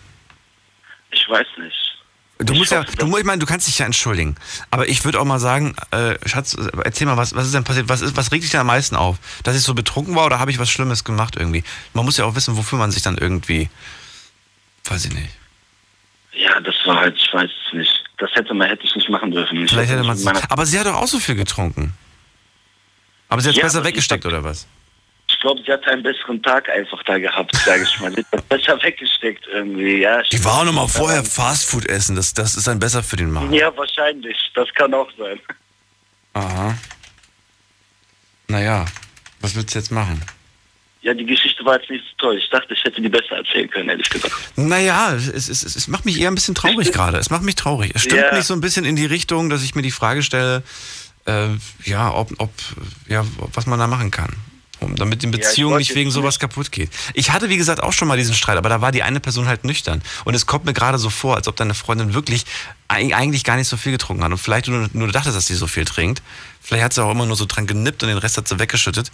Ich 1.11 1.27
weiß 1.27 1.47
nicht. 1.57 1.97
Du 2.37 2.53
Ich 2.53 2.59
musst 2.59 2.71
ja, 2.71 2.83
du, 2.83 3.17
ich 3.17 3.23
meine, 3.23 3.39
du 3.39 3.47
kannst 3.47 3.67
dich 3.67 3.79
ja 3.79 3.87
entschuldigen. 3.87 4.35
Aber 4.69 4.87
ich 4.87 5.03
würde 5.03 5.19
auch 5.19 5.25
mal 5.25 5.39
sagen, 5.39 5.75
äh, 5.89 6.15
Schatz, 6.27 6.55
erzähl 6.83 7.07
mal, 7.07 7.17
was, 7.17 7.35
was 7.35 7.47
ist 7.47 7.55
denn 7.55 7.63
passiert? 7.63 7.89
Was, 7.89 8.01
ist, 8.01 8.15
was 8.15 8.31
regt 8.31 8.43
dich 8.43 8.51
denn 8.51 8.59
am 8.59 8.67
meisten 8.67 8.95
auf? 8.95 9.17
Dass 9.43 9.55
ich 9.55 9.63
so 9.63 9.73
betrunken 9.73 10.15
war 10.15 10.27
oder 10.27 10.37
habe 10.37 10.51
ich 10.51 10.59
was 10.59 10.69
Schlimmes 10.69 11.03
gemacht 11.03 11.35
irgendwie? 11.35 11.63
Man 11.93 12.05
muss 12.05 12.17
ja 12.17 12.25
auch 12.25 12.35
wissen, 12.35 12.55
wofür 12.55 12.77
man 12.77 12.91
sich 12.91 13.01
dann 13.01 13.17
irgendwie, 13.17 13.67
weiß 14.85 15.05
ich 15.05 15.13
nicht. 15.13 15.31
Ja, 16.33 16.59
das 16.59 16.75
war 16.85 16.99
halt, 16.99 17.17
ich 17.17 17.33
weiß 17.33 17.49
es 17.67 17.73
nicht. 17.73 18.03
Das 18.17 18.29
hätte 18.35 18.53
man, 18.53 18.67
hätte 18.67 18.83
ich 18.85 18.95
nicht 18.95 19.09
machen 19.09 19.31
dürfen. 19.31 19.63
Ich 19.63 19.71
Vielleicht 19.71 19.91
hätte 19.91 20.03
man 20.03 20.19
Aber 20.49 20.65
sie 20.67 20.79
hat 20.79 20.85
doch 20.85 20.95
auch 20.95 21.07
so 21.07 21.19
viel 21.19 21.35
getrunken. 21.35 21.93
Aber 23.29 23.41
sie 23.41 23.49
hat 23.49 23.55
es 23.55 23.57
Ja, 23.59 23.63
besser 23.63 23.83
weggesteckt, 23.83 24.25
oder 24.27 24.43
was? 24.43 24.67
Ich 25.43 25.45
glaube, 25.45 25.61
sie 25.65 25.73
hat 25.73 25.85
einen 25.89 26.01
besseren 26.03 26.41
Tag 26.41 26.69
einfach 26.69 27.03
da 27.03 27.17
gehabt, 27.19 27.53
sage 27.65 27.83
ich 27.83 27.99
mal. 27.99 28.13
Sie 28.15 28.23
hat 28.31 28.47
besser 28.47 28.81
weggesteckt 28.81 29.45
irgendwie, 29.51 29.97
ja. 29.97 30.21
Die 30.31 30.41
war 30.45 30.59
auch 30.61 30.63
noch 30.63 30.71
mal 30.71 30.87
vorher 30.87 31.21
Fastfood 31.21 31.85
essen. 31.87 32.15
Das, 32.15 32.33
das 32.33 32.55
ist 32.55 32.65
dann 32.65 32.79
besser 32.79 33.03
für 33.03 33.17
den 33.17 33.29
Magen. 33.29 33.51
Ja, 33.51 33.75
wahrscheinlich. 33.75 34.37
Das 34.55 34.73
kann 34.73 34.93
auch 34.93 35.09
sein. 35.17 35.37
Aha. 36.31 36.77
Naja, 38.47 38.85
was 39.41 39.53
willst 39.53 39.75
du 39.75 39.79
jetzt 39.79 39.91
machen? 39.91 40.23
Ja, 41.01 41.13
die 41.13 41.25
Geschichte 41.25 41.65
war 41.65 41.77
jetzt 41.77 41.89
nicht 41.89 42.05
so 42.11 42.15
toll. 42.27 42.37
Ich 42.37 42.49
dachte, 42.49 42.73
ich 42.73 42.81
hätte 42.81 43.01
die 43.01 43.09
besser 43.09 43.35
erzählen 43.35 43.69
können, 43.69 43.89
ehrlich 43.89 44.09
gesagt. 44.09 44.33
Naja, 44.55 45.13
es, 45.13 45.27
es, 45.27 45.49
es, 45.49 45.75
es 45.75 45.87
macht 45.89 46.05
mich 46.05 46.21
eher 46.21 46.31
ein 46.31 46.35
bisschen 46.35 46.55
traurig 46.55 46.93
gerade. 46.93 47.17
Es 47.17 47.29
macht 47.29 47.43
mich 47.43 47.55
traurig. 47.55 47.91
Es 47.93 48.03
stimmt 48.03 48.21
Ja. 48.21 48.33
mich 48.33 48.45
so 48.45 48.53
ein 48.53 48.61
bisschen 48.61 48.85
in 48.85 48.95
die 48.95 49.07
Richtung, 49.07 49.49
dass 49.49 49.61
ich 49.61 49.75
mir 49.75 49.81
die 49.81 49.91
Frage 49.91 50.23
stelle, 50.23 50.63
äh, 51.25 51.47
ja, 51.83 52.13
ob, 52.13 52.31
ob, 52.37 52.53
ja, 53.09 53.25
was 53.53 53.65
man 53.65 53.77
da 53.77 53.87
machen 53.87 54.09
kann. 54.09 54.33
Damit 54.95 55.21
die 55.23 55.27
Beziehung 55.27 55.71
wollte 55.71 55.81
nicht 55.81 55.95
wegen 55.95 56.11
sowas 56.11 56.39
kaputt 56.39 56.71
geht. 56.71 56.89
Ich 57.13 57.31
hatte, 57.31 57.49
wie 57.49 57.57
gesagt, 57.57 57.81
auch 57.81 57.93
schon 57.93 58.07
mal 58.07 58.17
diesen 58.17 58.35
Streit, 58.35 58.57
aber 58.57 58.69
da 58.69 58.81
war 58.81 58.91
die 58.91 59.03
eine 59.03 59.19
Person 59.19 59.47
halt 59.47 59.63
nüchtern. 59.63 60.01
Und 60.25 60.33
es 60.33 60.45
kommt 60.45 60.65
mir 60.65 60.73
gerade 60.73 60.97
so 60.97 61.09
vor, 61.09 61.35
als 61.35 61.47
ob 61.47 61.55
deine 61.55 61.73
Freundin 61.73 62.13
wirklich 62.13 62.45
eig- 62.89 63.13
eigentlich 63.13 63.43
gar 63.43 63.55
nicht 63.55 63.67
so 63.67 63.77
viel 63.77 63.91
getrunken 63.91 64.23
hat. 64.23 64.31
Und 64.31 64.37
vielleicht 64.37 64.67
nur, 64.67 64.89
nur 64.93 65.11
dachtest, 65.11 65.35
dass 65.35 65.47
sie 65.47 65.55
so 65.55 65.67
viel 65.67 65.85
trinkt. 65.85 66.21
Vielleicht 66.61 66.83
hat 66.83 66.93
sie 66.93 67.03
auch 67.03 67.11
immer 67.11 67.25
nur 67.25 67.35
so 67.35 67.45
dran 67.45 67.67
genippt 67.67 68.03
und 68.03 68.09
den 68.09 68.17
Rest 68.17 68.37
hat 68.37 68.47
sie 68.47 68.59
weggeschüttet. 68.59 69.11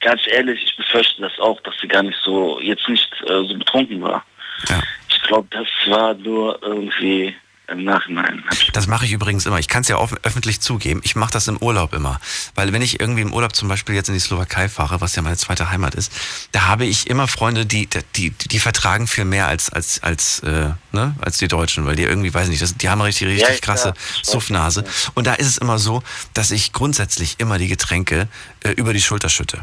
Ganz 0.00 0.20
ehrlich, 0.26 0.62
ich 0.64 0.76
befürchte 0.76 1.22
das 1.22 1.32
auch, 1.40 1.60
dass 1.62 1.74
sie 1.80 1.88
gar 1.88 2.04
nicht 2.04 2.18
so, 2.24 2.60
jetzt 2.60 2.88
nicht 2.88 3.10
äh, 3.22 3.44
so 3.46 3.58
betrunken 3.58 4.00
war. 4.02 4.24
Ja. 4.68 4.80
Ich 5.08 5.20
glaube, 5.22 5.48
das 5.50 5.66
war 5.86 6.14
nur 6.14 6.60
irgendwie 6.62 7.34
im 7.68 7.84
Nachhinein. 7.84 8.42
Das 8.72 8.86
mache 8.86 9.04
ich 9.04 9.12
übrigens 9.12 9.44
immer. 9.46 9.58
Ich 9.58 9.68
kann 9.68 9.82
es 9.82 9.88
ja 9.88 9.98
offen, 9.98 10.18
öffentlich 10.22 10.60
zugeben. 10.60 11.00
Ich 11.04 11.16
mache 11.16 11.32
das 11.32 11.48
im 11.48 11.58
Urlaub 11.58 11.92
immer. 11.92 12.20
Weil 12.54 12.72
wenn 12.72 12.82
ich 12.82 12.98
irgendwie 13.00 13.22
im 13.22 13.32
Urlaub 13.32 13.54
zum 13.54 13.68
Beispiel 13.68 13.94
jetzt 13.94 14.08
in 14.08 14.14
die 14.14 14.20
Slowakei 14.20 14.68
fahre, 14.68 15.00
was 15.00 15.14
ja 15.16 15.22
meine 15.22 15.36
zweite 15.36 15.70
Heimat 15.70 15.94
ist, 15.94 16.12
da 16.52 16.66
habe 16.66 16.86
ich 16.86 17.08
immer 17.08 17.28
Freunde, 17.28 17.66
die, 17.66 17.88
die, 18.16 18.30
die 18.30 18.58
vertragen 18.58 19.06
viel 19.06 19.26
mehr 19.26 19.48
als, 19.48 19.70
als, 19.70 20.02
als, 20.02 20.40
äh, 20.40 20.70
ne, 20.92 21.14
als 21.20 21.38
die 21.38 21.48
Deutschen, 21.48 21.84
weil 21.84 21.96
die 21.96 22.04
irgendwie, 22.04 22.32
weiß 22.32 22.48
nicht, 22.48 22.62
das, 22.62 22.76
die 22.76 22.88
haben 22.88 23.00
richtig, 23.00 23.28
richtig 23.28 23.48
Ja, 23.48 23.60
krasse 23.60 23.94
Suffnase. 24.22 24.84
Und 25.14 25.26
da 25.26 25.34
ist 25.34 25.46
es 25.46 25.58
immer 25.58 25.78
so, 25.78 26.02
dass 26.32 26.50
ich 26.50 26.72
grundsätzlich 26.72 27.36
immer 27.38 27.58
die 27.58 27.68
Getränke 27.68 28.28
äh, 28.64 28.70
über 28.70 28.92
die 28.94 29.02
Schulter 29.02 29.28
schütte. 29.28 29.62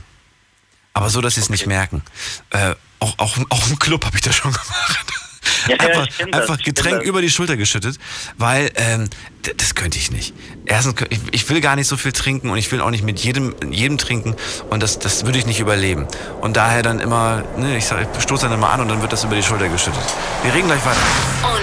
Aber 0.93 1.09
so, 1.09 1.21
dass 1.21 1.35
sie 1.35 1.41
es 1.41 1.49
nicht 1.49 1.65
merken. 1.65 2.03
Äh, 2.51 2.75
auch, 2.99 3.17
auch, 3.17 3.37
auch 3.49 3.67
im 3.67 3.79
Club 3.79 4.05
habe 4.05 4.15
ich 4.15 4.21
das 4.21 4.35
schon 4.35 4.51
gemacht. 4.53 5.24
Ja, 5.67 5.75
ja, 5.75 5.79
einfach 5.79 6.07
das, 6.07 6.33
einfach 6.33 6.63
Getränk 6.63 7.03
über 7.03 7.21
die 7.21 7.29
Schulter 7.29 7.57
geschüttet, 7.57 7.97
weil 8.37 8.71
ähm, 8.75 9.09
das 9.57 9.75
könnte 9.75 9.97
ich 9.97 10.11
nicht. 10.11 10.33
Erstens, 10.65 10.95
ich, 11.09 11.19
ich 11.31 11.49
will 11.49 11.61
gar 11.61 11.75
nicht 11.75 11.87
so 11.87 11.97
viel 11.97 12.11
trinken 12.11 12.49
und 12.49 12.57
ich 12.57 12.71
will 12.71 12.81
auch 12.81 12.89
nicht 12.89 13.03
mit 13.03 13.19
jedem, 13.19 13.55
jedem 13.71 13.97
trinken 13.97 14.35
und 14.69 14.81
das, 14.81 14.99
das 14.99 15.25
würde 15.25 15.37
ich 15.37 15.45
nicht 15.45 15.59
überleben. 15.59 16.07
Und 16.41 16.57
daher 16.57 16.81
dann 16.81 16.99
immer, 16.99 17.43
ne, 17.57 17.77
ich, 17.77 17.85
sag, 17.85 18.07
ich 18.15 18.23
stoße 18.23 18.45
dann 18.45 18.53
immer 18.53 18.71
an 18.71 18.81
und 18.81 18.89
dann 18.89 19.01
wird 19.01 19.13
das 19.13 19.23
über 19.23 19.35
die 19.35 19.43
Schulter 19.43 19.69
geschüttet. 19.69 20.03
Wir 20.43 20.53
reden 20.53 20.67
gleich 20.67 20.83
weiter. 20.85 20.97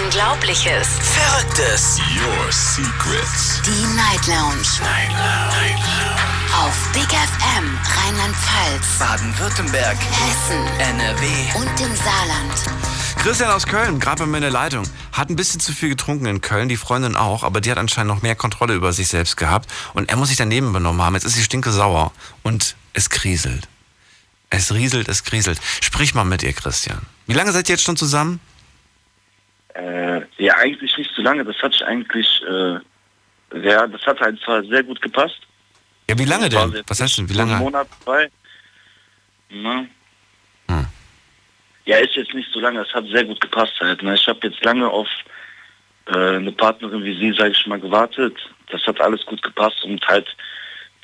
Unglaubliches. 0.05 0.87
Verrücktes. 1.01 1.99
Your 2.15 2.51
secrets. 2.51 3.61
Die 3.65 3.95
Night 3.95 4.27
Lounge. 4.27 4.67
Night 4.81 5.09
Lounge. 5.11 6.23
Auf 6.55 6.73
Big 6.93 7.09
FM 7.09 7.77
Rheinland-Pfalz, 7.97 8.99
Baden-Württemberg. 8.99 9.97
Hessen 9.97 10.67
NRW. 10.79 11.25
und 11.55 11.81
im 11.81 11.95
Saarland. 11.95 13.02
Christian 13.23 13.51
aus 13.51 13.65
Köln, 13.65 14.01
gerade 14.01 14.23
bei 14.23 14.25
mir 14.25 14.35
in 14.35 14.41
der 14.41 14.51
Leitung, 14.51 14.83
hat 15.13 15.29
ein 15.29 15.37
bisschen 15.37 15.61
zu 15.61 15.71
viel 15.71 15.87
getrunken 15.87 16.25
in 16.25 16.41
Köln, 16.41 16.67
die 16.67 16.75
Freundin 16.75 17.15
auch, 17.15 17.43
aber 17.43 17.61
die 17.61 17.71
hat 17.71 17.77
anscheinend 17.77 18.13
noch 18.13 18.21
mehr 18.21 18.35
Kontrolle 18.35 18.73
über 18.73 18.91
sich 18.91 19.07
selbst 19.07 19.37
gehabt 19.37 19.71
und 19.93 20.09
er 20.09 20.17
muss 20.17 20.27
sich 20.27 20.35
daneben 20.35 20.73
benommen 20.73 21.01
haben. 21.01 21.13
Jetzt 21.13 21.23
ist 21.23 21.35
sie 21.35 21.43
stinke 21.43 21.71
sauer 21.71 22.11
und 22.43 22.75
es 22.91 23.09
kriselt. 23.09 23.69
Es 24.49 24.73
rieselt, 24.73 25.07
es 25.07 25.23
kriselt. 25.23 25.57
Sprich 25.81 26.13
mal 26.13 26.25
mit 26.25 26.43
ihr, 26.43 26.51
Christian. 26.51 26.99
Wie 27.25 27.33
lange 27.33 27.53
seid 27.53 27.69
ihr 27.69 27.75
jetzt 27.75 27.85
schon 27.85 27.95
zusammen? 27.95 28.41
Äh, 29.73 30.23
ja, 30.35 30.57
eigentlich 30.57 30.97
nicht 30.97 31.11
so 31.15 31.21
lange. 31.21 31.45
Das 31.45 31.55
hat 31.63 31.71
sich 31.71 31.85
eigentlich, 31.85 32.27
äh, 32.45 32.73
ja, 33.65 33.87
das 33.87 34.01
hat 34.05 34.19
halt 34.19 34.37
zwar 34.43 34.65
sehr 34.65 34.83
gut 34.83 35.01
gepasst. 35.01 35.39
Ja, 36.09 36.19
wie 36.19 36.25
lange 36.25 36.49
denn? 36.49 36.83
Was 36.87 36.99
heißt 36.99 37.19
denn, 37.19 37.29
wie 37.29 37.33
so 37.35 37.41
Ein 37.41 37.47
lange? 37.47 37.63
Monat, 37.63 37.87
zwei. 38.03 38.29
Na. 39.49 39.85
Hm. 40.67 40.87
Ja, 41.85 41.97
ist 41.97 42.15
jetzt 42.15 42.33
nicht 42.33 42.49
so 42.51 42.59
lange. 42.59 42.81
Es 42.81 42.93
hat 42.93 43.05
sehr 43.07 43.25
gut 43.25 43.41
gepasst 43.41 43.73
halt. 43.79 44.01
Ne? 44.03 44.15
Ich 44.15 44.27
habe 44.27 44.47
jetzt 44.47 44.63
lange 44.63 44.87
auf 44.87 45.07
äh, 46.07 46.35
eine 46.35 46.51
Partnerin 46.51 47.03
wie 47.03 47.17
sie, 47.17 47.33
sage 47.37 47.51
ich 47.51 47.67
mal, 47.67 47.79
gewartet. 47.79 48.35
Das 48.69 48.81
hat 48.87 48.99
alles 49.01 49.25
gut 49.25 49.41
gepasst 49.41 49.83
und 49.83 50.05
halt 50.07 50.27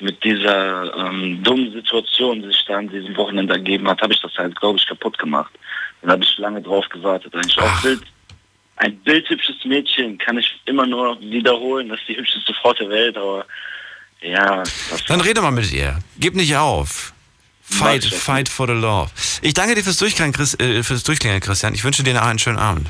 mit 0.00 0.22
dieser 0.24 0.94
ähm, 0.96 1.42
dummen 1.42 1.72
Situation, 1.72 2.42
die 2.42 2.48
sich 2.48 2.64
da 2.66 2.78
an 2.78 2.88
diesem 2.88 3.14
Wochenende 3.16 3.54
ergeben 3.54 3.88
hat, 3.88 4.00
habe 4.00 4.14
ich 4.14 4.20
das 4.20 4.34
halt, 4.36 4.58
glaube 4.58 4.78
ich, 4.78 4.86
kaputt 4.86 5.18
gemacht. 5.18 5.52
Dann 6.00 6.12
habe 6.12 6.24
ich 6.24 6.38
lange 6.38 6.62
drauf 6.62 6.88
gewartet. 6.88 7.34
Eigentlich 7.34 7.58
auch. 7.58 7.82
Bild, 7.82 8.02
ein 8.76 8.96
bildhübsches 9.00 9.62
Mädchen 9.64 10.16
kann 10.16 10.38
ich 10.38 10.58
immer 10.64 10.86
nur 10.86 11.20
wiederholen, 11.20 11.90
das 11.90 12.00
ist 12.00 12.08
die 12.08 12.16
hübscheste 12.16 12.54
Frau 12.54 12.72
der 12.72 12.88
Welt, 12.88 13.16
aber 13.16 13.44
ja, 14.22 14.62
Dann 15.08 15.20
rede 15.20 15.40
mal 15.40 15.50
mit 15.50 15.70
ihr. 15.72 15.98
Gib 16.18 16.34
nicht 16.34 16.56
auf. 16.56 17.12
Fight, 17.70 18.04
fight 18.04 18.48
for 18.48 18.66
the 18.66 18.74
love. 18.74 19.10
Ich 19.42 19.54
danke 19.54 19.74
dir 19.74 19.82
fürs 19.82 19.96
Durchklingeln, 19.98 20.32
Chris, 20.32 20.54
äh, 20.58 20.82
fürs 20.82 21.02
Durchklingeln, 21.02 21.40
Christian. 21.40 21.74
Ich 21.74 21.84
wünsche 21.84 22.02
dir 22.02 22.14
noch 22.14 22.22
einen 22.22 22.38
schönen 22.38 22.58
Abend. 22.58 22.88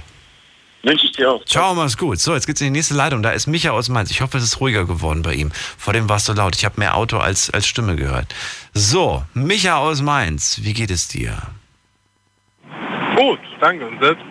Wünsche 0.82 1.06
ich 1.06 1.12
dir 1.12 1.30
auch. 1.30 1.44
Ciao, 1.44 1.74
mach's 1.74 1.96
gut. 1.96 2.18
So, 2.18 2.34
jetzt 2.34 2.46
geht's 2.46 2.60
in 2.62 2.72
die 2.72 2.78
nächste 2.78 2.94
Leitung. 2.94 3.22
Da 3.22 3.30
ist 3.30 3.46
Micha 3.46 3.70
aus 3.70 3.90
Mainz. 3.90 4.10
Ich 4.10 4.22
hoffe, 4.22 4.38
es 4.38 4.44
ist 4.44 4.60
ruhiger 4.60 4.86
geworden 4.86 5.22
bei 5.22 5.34
ihm. 5.34 5.52
Vor 5.76 5.92
dem 5.92 6.08
war 6.08 6.16
es 6.16 6.24
so 6.24 6.32
laut. 6.32 6.56
Ich 6.56 6.64
habe 6.64 6.76
mehr 6.78 6.96
Auto 6.96 7.18
als, 7.18 7.50
als 7.50 7.66
Stimme 7.66 7.96
gehört. 7.96 8.34
So, 8.72 9.22
Micha 9.34 9.76
aus 9.76 10.00
Mainz. 10.00 10.60
Wie 10.62 10.72
geht 10.72 10.90
es 10.90 11.08
dir? 11.08 11.36
Gut, 13.16 13.40
danke. 13.60 13.86
Und 13.86 14.00
selbst? 14.00 14.24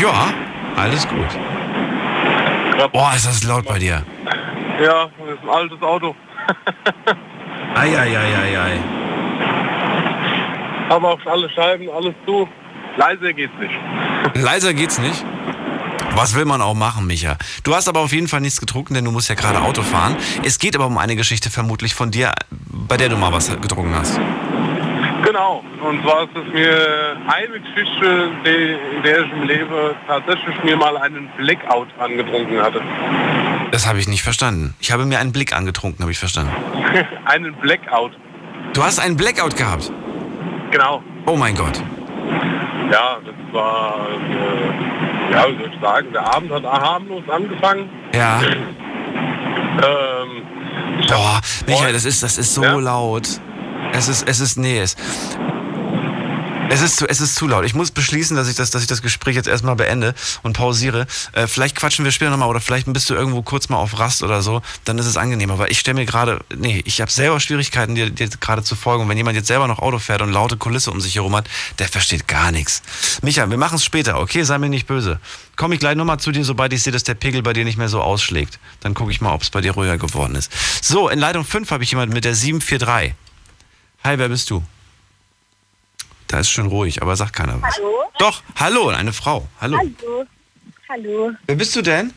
Ja, 0.00 0.32
alles 0.76 1.08
gut. 1.08 1.28
Boah, 2.92 3.12
ist 3.14 3.26
das 3.26 3.42
laut 3.44 3.66
bei 3.66 3.78
dir. 3.78 4.04
Ja, 4.80 5.10
das 5.18 5.34
ist 5.34 5.42
ein 5.42 5.48
altes 5.48 5.82
Auto. 5.82 6.14
Eieieiei. 7.74 8.99
Haben 10.90 11.04
auch 11.04 11.24
alle 11.24 11.48
Scheiben, 11.50 11.88
alles 11.88 12.14
zu. 12.26 12.48
Leise 12.96 13.32
geht's 13.32 13.54
nicht. 13.60 13.72
Leiser 14.34 14.74
geht's 14.74 14.98
nicht. 14.98 15.24
Was 16.16 16.34
will 16.34 16.44
man 16.44 16.60
auch 16.60 16.74
machen, 16.74 17.06
Micha? 17.06 17.36
Du 17.62 17.76
hast 17.76 17.88
aber 17.88 18.00
auf 18.00 18.12
jeden 18.12 18.26
Fall 18.26 18.40
nichts 18.40 18.60
getrunken, 18.60 18.94
denn 18.94 19.04
du 19.04 19.12
musst 19.12 19.28
ja 19.28 19.36
gerade 19.36 19.60
Auto 19.62 19.82
fahren. 19.82 20.16
Es 20.42 20.58
geht 20.58 20.74
aber 20.74 20.86
um 20.86 20.98
eine 20.98 21.14
Geschichte 21.14 21.48
vermutlich 21.48 21.94
von 21.94 22.10
dir, 22.10 22.32
bei 22.88 22.96
der 22.96 23.08
du 23.08 23.16
mal 23.16 23.32
was 23.32 23.48
getrunken 23.60 23.94
hast. 23.94 24.20
Genau. 25.24 25.62
Und 25.80 26.02
zwar 26.02 26.24
ist 26.24 26.30
es 26.34 26.52
mir 26.52 27.16
eine 27.28 27.60
Geschichte, 27.60 28.30
die, 28.44 28.96
in 28.96 29.02
der 29.04 29.20
ich 29.20 29.32
im 29.32 29.42
Leben 29.44 29.94
tatsächlich 30.08 30.64
mir 30.64 30.76
mal 30.76 30.96
einen 30.96 31.30
Blackout 31.36 31.86
angetrunken 32.00 32.60
hatte. 32.60 32.82
Das 33.70 33.86
habe 33.86 34.00
ich 34.00 34.08
nicht 34.08 34.24
verstanden. 34.24 34.74
Ich 34.80 34.90
habe 34.90 35.06
mir 35.06 35.20
einen 35.20 35.30
Blick 35.30 35.52
angetrunken, 35.52 36.02
habe 36.02 36.10
ich 36.10 36.18
verstanden. 36.18 36.52
einen 37.26 37.54
Blackout. 37.54 38.10
Du 38.72 38.82
hast 38.82 38.98
einen 38.98 39.16
Blackout 39.16 39.56
gehabt. 39.56 39.92
Genau. 40.70 41.02
Oh 41.26 41.36
mein 41.36 41.54
Gott. 41.54 41.82
Ja, 42.90 43.18
das 43.24 43.34
war, 43.52 44.06
äh, 44.08 45.32
ja, 45.32 45.48
wie 45.48 45.56
soll 45.58 45.70
ich 45.72 45.80
sagen, 45.80 46.12
der 46.12 46.34
Abend 46.34 46.50
hat 46.52 46.64
harmlos 46.64 47.22
angefangen. 47.28 47.88
Ja. 48.14 48.40
Ähm, 49.82 50.42
Boah, 51.08 51.40
Michael, 51.66 51.92
das 51.94 52.04
ist, 52.04 52.22
das 52.22 52.36
ist 52.36 52.52
so 52.54 52.62
Ja? 52.62 52.74
laut. 52.74 53.40
Es 53.92 54.08
ist, 54.08 54.28
es 54.28 54.40
ist, 54.40 54.58
nee, 54.58 54.80
es, 54.80 54.94
es 56.70 56.82
ist 56.82 56.96
zu, 56.98 57.08
es 57.08 57.20
ist 57.20 57.34
zu 57.34 57.48
laut. 57.48 57.64
Ich 57.64 57.74
muss 57.74 57.90
beschließen, 57.90 58.36
dass 58.36 58.48
ich 58.48 58.54
das, 58.54 58.70
dass 58.70 58.82
ich 58.82 58.88
das 58.88 59.02
Gespräch 59.02 59.34
jetzt 59.34 59.48
erstmal 59.48 59.74
beende 59.74 60.14
und 60.42 60.52
pausiere. 60.52 61.06
Äh, 61.32 61.48
vielleicht 61.48 61.76
quatschen 61.76 62.04
wir 62.04 62.12
später 62.12 62.30
nochmal 62.30 62.48
oder 62.48 62.60
vielleicht 62.60 62.90
bist 62.92 63.10
du 63.10 63.14
irgendwo 63.14 63.42
kurz 63.42 63.68
mal 63.68 63.78
auf 63.78 63.98
Rast 63.98 64.22
oder 64.22 64.40
so. 64.40 64.62
Dann 64.84 64.96
ist 64.98 65.06
es 65.06 65.16
angenehmer. 65.16 65.58
Weil 65.58 65.72
ich 65.72 65.80
stelle 65.80 65.96
mir 65.96 66.06
gerade, 66.06 66.38
nee, 66.56 66.80
ich 66.84 67.00
habe 67.00 67.10
selber 67.10 67.40
Schwierigkeiten, 67.40 67.96
dir, 67.96 68.10
dir 68.10 68.28
gerade 68.28 68.62
zu 68.62 68.76
folgen. 68.76 69.02
Und 69.02 69.08
wenn 69.08 69.16
jemand 69.16 69.36
jetzt 69.36 69.48
selber 69.48 69.66
noch 69.66 69.80
Auto 69.80 69.98
fährt 69.98 70.22
und 70.22 70.32
laute 70.32 70.56
Kulisse 70.56 70.92
um 70.92 71.00
sich 71.00 71.16
herum 71.16 71.34
hat, 71.34 71.48
der 71.80 71.88
versteht 71.88 72.28
gar 72.28 72.52
nichts. 72.52 72.82
Micha, 73.22 73.50
wir 73.50 73.58
machen 73.58 73.74
es 73.74 73.84
später, 73.84 74.20
okay? 74.20 74.44
Sei 74.44 74.56
mir 74.58 74.68
nicht 74.68 74.86
böse. 74.86 75.18
Komme 75.56 75.74
ich 75.74 75.80
gleich 75.80 75.96
nochmal 75.96 76.20
zu 76.20 76.30
dir, 76.30 76.44
sobald 76.44 76.72
ich 76.72 76.84
sehe, 76.84 76.92
dass 76.92 77.02
der 77.02 77.14
Pegel 77.14 77.42
bei 77.42 77.52
dir 77.52 77.64
nicht 77.64 77.78
mehr 77.78 77.88
so 77.88 78.00
ausschlägt. 78.00 78.60
Dann 78.78 78.94
gucke 78.94 79.10
ich 79.10 79.20
mal, 79.20 79.34
ob 79.34 79.42
es 79.42 79.50
bei 79.50 79.60
dir 79.60 79.72
ruhiger 79.72 79.98
geworden 79.98 80.36
ist. 80.36 80.52
So, 80.82 81.08
in 81.08 81.18
Leitung 81.18 81.44
5 81.44 81.68
habe 81.70 81.82
ich 81.82 81.90
jemanden 81.90 82.14
mit 82.14 82.24
der 82.24 82.34
743. 82.34 83.14
Hi, 84.04 84.18
wer 84.18 84.28
bist 84.28 84.48
du? 84.50 84.62
Da 86.30 86.38
ist 86.38 86.50
schon 86.50 86.68
ruhig, 86.68 87.02
aber 87.02 87.16
sagt 87.16 87.34
keiner 87.34 87.60
was. 87.60 87.76
Hallo? 87.76 88.04
Doch, 88.20 88.42
hallo, 88.54 88.88
eine 88.90 89.12
Frau. 89.12 89.48
Hallo. 89.60 89.78
Hallo. 89.78 90.24
Hallo. 90.88 91.32
Wer 91.46 91.56
bist 91.56 91.74
du 91.74 91.82
denn? 91.82 92.12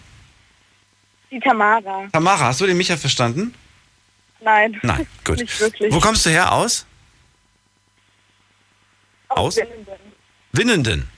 Die 1.32 1.40
Tamara. 1.40 2.08
Tamara, 2.12 2.46
hast 2.46 2.62
du 2.62 2.68
den 2.68 2.78
Micha 2.78 2.96
verstanden? 2.96 3.56
Nein. 4.40 4.80
Nein, 4.84 5.08
gut. 5.24 5.40
Nicht 5.40 5.60
wirklich. 5.60 5.92
Wo 5.92 6.00
kommst 6.00 6.28
du 6.28 6.30
her 6.30 6.52
aus? 6.52 6.86
aus? 9.30 9.56
Winnenden. 9.58 9.98
Winnenden. 10.52 11.10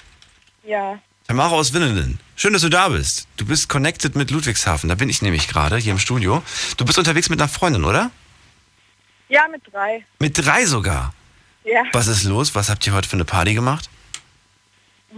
Ja. 0.64 0.98
Tamara 1.28 1.54
aus 1.56 1.74
Winnenden. 1.74 2.22
Schön, 2.38 2.54
dass 2.54 2.62
du 2.62 2.70
da 2.70 2.88
bist. 2.88 3.28
Du 3.36 3.46
bist 3.46 3.68
connected 3.68 4.16
mit 4.16 4.32
Ludwigshafen. 4.32 4.88
Da 4.88 4.96
bin 4.96 5.10
ich 5.10 5.22
nämlich 5.22 5.50
gerade, 5.50 5.76
hier 5.76 5.92
im 5.92 6.00
Studio. 6.00 6.42
Du 6.78 6.86
bist 6.86 6.98
unterwegs 6.98 7.28
mit 7.28 7.42
einer 7.42 7.50
Freundin, 7.50 7.84
oder? 7.84 8.10
Ja, 9.28 9.50
mit 9.50 9.64
drei. 9.70 10.06
Mit 10.20 10.38
drei 10.38 10.66
sogar. 10.66 11.14
Ja. 11.66 11.84
Was 11.94 12.08
ist 12.08 12.24
los? 12.24 12.54
Was 12.56 12.70
habt 12.70 12.86
ihr 12.86 12.94
heute 12.94 13.10
für 13.10 13.16
eine 13.16 13.26
Party 13.26 13.54
gemacht? 13.54 13.90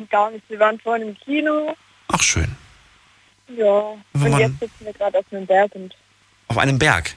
Gar 0.10 0.32
nicht. 0.32 0.50
Wir 0.50 0.60
waren 0.60 0.80
vorhin 0.80 1.10
im 1.10 1.18
Kino. 1.20 1.76
Ach, 2.08 2.22
schön. 2.22 2.56
Ja. 3.50 3.96
Wo 4.14 4.26
und 4.26 4.40
jetzt 4.40 4.60
sitzen 4.60 4.86
wir 4.86 4.94
gerade 4.94 5.20
auf 5.20 5.26
einem 5.32 5.46
Berg 5.46 5.76
und 5.76 5.96
Auf 6.48 6.58
einem 6.58 6.80
Berg. 6.80 7.16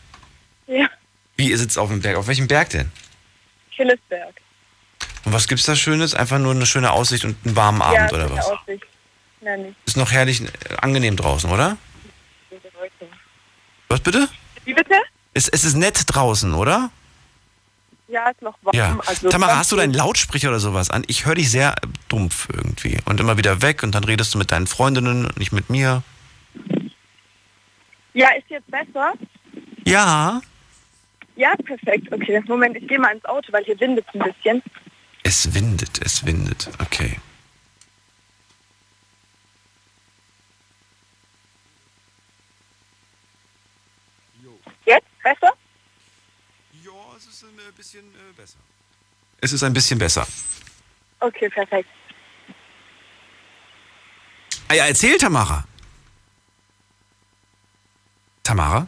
ja, 0.67 0.89
Wie, 1.37 1.51
ihr 1.51 1.59
sitzt 1.59 1.79
auf 1.79 1.89
dem 1.89 2.01
Berg? 2.01 2.17
Auf 2.17 2.27
welchem 2.27 2.49
Berg 2.49 2.71
denn? 2.71 2.91
Schillesberg. 3.71 4.41
Und 5.25 5.33
was 5.33 5.47
gibt's 5.49 5.65
da 5.67 5.77
Schönes? 5.77 6.15
Einfach 6.15 6.39
nur 6.39 6.53
eine 6.53 6.67
schöne 6.67 6.91
Aussicht 6.91 7.25
und 7.25 7.37
einen 7.45 7.57
warmen 7.57 7.81
ja, 7.81 7.87
Abend 7.87 8.13
oder 8.13 8.31
was? 8.31 8.47
Aussicht. 8.47 8.85
Nein, 9.41 9.63
nicht. 9.63 9.77
Ist 9.87 9.97
noch 9.97 10.11
herrlich 10.13 10.43
äh, 10.43 10.49
angenehm 10.81 11.17
draußen, 11.17 11.51
oder? 11.51 11.77
Was 13.89 14.01
bitte? 14.01 14.29
Wie 14.65 14.75
bitte? 14.75 14.95
Es, 15.35 15.49
es 15.49 15.65
ist 15.65 15.77
nett 15.77 16.03
draußen, 16.07 16.55
oder? 16.55 16.91
Ja, 18.11 18.29
ist 18.29 18.43
noch 18.43 18.59
warm. 18.63 18.75
Ja. 18.75 18.99
Also 19.07 19.29
Tamara, 19.29 19.57
hast 19.57 19.71
du 19.71 19.77
deinen 19.77 19.95
20. 19.95 20.05
Lautsprecher 20.05 20.49
oder 20.49 20.59
sowas 20.59 20.91
an? 20.91 21.05
Ich 21.07 21.27
höre 21.27 21.37
dich 21.37 21.51
sehr 21.51 21.77
dumpf 22.09 22.49
irgendwie. 22.53 22.99
Und 23.05 23.21
immer 23.21 23.39
wieder 23.39 23.63
weg 23.63 23.83
und 23.85 23.95
dann 23.95 24.05
redest 24.05 24.35
du 24.35 24.39
mit 24.39 24.51
deinen 24.51 24.67
Freundinnen 24.67 25.27
und 25.27 25.39
nicht 25.39 25.53
mit 25.53 25.71
mir. 25.71 26.03
Ja, 28.13 28.31
ist 28.31 28.51
jetzt 28.51 28.69
besser? 28.71 29.13
Ja. 29.85 30.41
Ja, 31.37 31.55
perfekt. 31.65 32.13
Okay, 32.13 32.43
Moment, 32.49 32.77
ich 32.77 32.89
gehe 32.89 32.99
mal 32.99 33.15
ins 33.15 33.25
Auto, 33.25 33.53
weil 33.53 33.65
hier 33.65 33.79
windet 33.79 34.05
es 34.09 34.21
ein 34.21 34.33
bisschen. 34.33 34.63
Es 35.23 35.55
windet, 35.55 36.05
es 36.05 36.27
windet. 36.27 36.69
Okay. 36.81 37.21
Jetzt? 44.85 45.07
Besser? 45.23 45.53
Ja, 46.83 46.91
es 47.17 47.27
ist 47.27 47.45
ein 47.45 47.75
bisschen 47.77 48.05
besser. 48.37 48.59
Es 49.41 49.53
ist 49.53 49.63
ein 49.63 49.73
bisschen 49.73 49.99
besser. 49.99 50.27
Okay, 51.21 51.49
perfekt. 51.49 51.89
Ah 54.69 54.75
ja, 54.75 54.87
erzähl, 54.87 55.19
Tamara. 55.19 55.65
Tamara? 58.43 58.87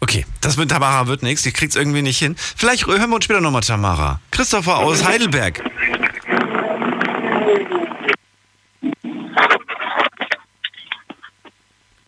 Okay, 0.00 0.24
das 0.40 0.56
mit 0.56 0.70
Tamara 0.70 1.06
wird 1.06 1.22
nichts. 1.22 1.42
Die 1.42 1.52
kriegt's 1.52 1.76
irgendwie 1.76 2.02
nicht 2.02 2.18
hin. 2.18 2.36
Vielleicht 2.38 2.86
hören 2.86 3.10
wir 3.10 3.16
uns 3.16 3.24
später 3.24 3.40
nochmal, 3.40 3.62
Tamara. 3.62 4.20
Christopher 4.30 4.78
aus 4.78 5.04
Heidelberg. 5.04 5.62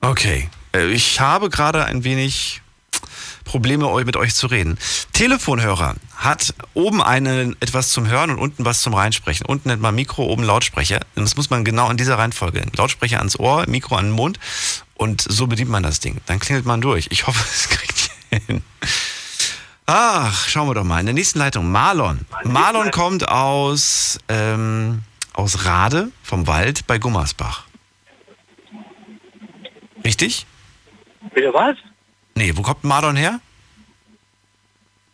Okay, 0.01 0.49
äh, 0.75 0.87
ich 0.87 1.21
habe 1.21 1.51
gerade 1.51 1.85
ein 1.85 2.05
wenig 2.05 2.63
Probleme, 3.45 3.93
mit 4.05 4.17
euch 4.17 4.35
zu 4.35 4.47
reden. 4.47 4.79
Telefonhörer 5.13 5.97
hat 6.21 6.55
oben 6.75 7.03
eine, 7.03 7.57
etwas 7.61 7.89
zum 7.89 8.07
Hören 8.07 8.31
und 8.31 8.39
unten 8.39 8.67
was 8.67 8.83
zum 8.83 8.93
Reinsprechen. 8.93 9.47
Unten 9.47 9.69
nennt 9.71 9.81
man 9.81 9.95
Mikro, 9.95 10.25
oben 10.25 10.45
Lautsprecher. 10.45 11.01
Und 11.17 11.23
das 11.23 11.35
muss 11.37 11.49
man 11.49 11.65
genau 11.65 11.91
in 11.91 11.97
dieser 11.97 12.19
Reihenfolge. 12.19 12.63
Lautsprecher 12.77 13.19
ans 13.19 13.39
Ohr, 13.39 13.65
Mikro 13.67 13.97
an 13.97 14.07
den 14.07 14.13
Mund. 14.13 14.39
Und 14.95 15.23
so 15.23 15.47
bedient 15.47 15.71
man 15.71 15.83
das 15.83 15.99
Ding. 15.99 16.19
Dann 16.27 16.39
klingelt 16.39 16.67
man 16.67 16.83
durch. 16.83 17.09
Ich 17.11 17.27
hoffe, 17.27 17.43
es 17.51 17.71
kriegt 17.71 18.11
ihr 18.31 18.39
hin. 18.47 18.63
Ach, 19.87 20.47
schauen 20.47 20.69
wir 20.69 20.75
doch 20.75 20.85
mal. 20.85 21.01
In 21.01 21.07
der 21.07 21.15
nächsten 21.15 21.39
Leitung 21.39 21.73
Marlon. 21.73 22.27
Marlon 22.45 22.91
kommt 22.91 23.27
aus, 23.27 24.19
ähm, 24.29 25.03
aus 25.33 25.65
Rade 25.65 26.13
vom 26.23 26.47
Wald 26.47 26.87
bei 26.87 26.99
Gummersbach. 26.99 27.65
Richtig? 30.05 30.47
Bitte 31.35 31.53
was? 31.55 31.77
Nee, 32.35 32.53
wo 32.57 32.63
kommt 32.63 32.85
Marlon 32.85 33.17
her? 33.17 33.41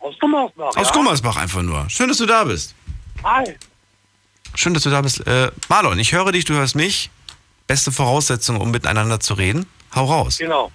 Aus 0.07 0.17
Gummersbach. 0.19 0.75
Aus 0.77 0.87
ja? 0.87 0.93
Gummersbach 0.93 1.35
einfach 1.35 1.61
nur. 1.61 1.89
Schön, 1.89 2.07
dass 2.07 2.17
du 2.17 2.25
da 2.25 2.45
bist. 2.45 2.73
Hi. 3.25 3.55
Schön, 4.55 4.73
dass 4.73 4.83
du 4.83 4.89
da 4.89 5.01
bist. 5.01 5.25
Äh, 5.27 5.51
Marlon, 5.67 5.99
ich 5.99 6.13
höre 6.13 6.31
dich, 6.31 6.45
du 6.45 6.53
hörst 6.53 6.75
mich. 6.75 7.09
Beste 7.67 7.91
Voraussetzung, 7.91 8.61
um 8.61 8.71
miteinander 8.71 9.19
zu 9.19 9.33
reden. 9.33 9.65
Hau 9.93 10.05
raus. 10.05 10.37
Genau. 10.37 10.71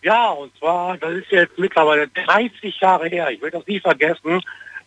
Ja, 0.00 0.30
und 0.30 0.56
zwar, 0.56 0.96
das 0.96 1.12
ist 1.12 1.30
jetzt 1.30 1.58
mittlerweile 1.58 2.08
30 2.08 2.80
Jahre 2.80 3.08
her. 3.08 3.30
Ich 3.30 3.42
werde 3.42 3.58
das 3.58 3.66
nie 3.66 3.80
vergessen. 3.80 4.40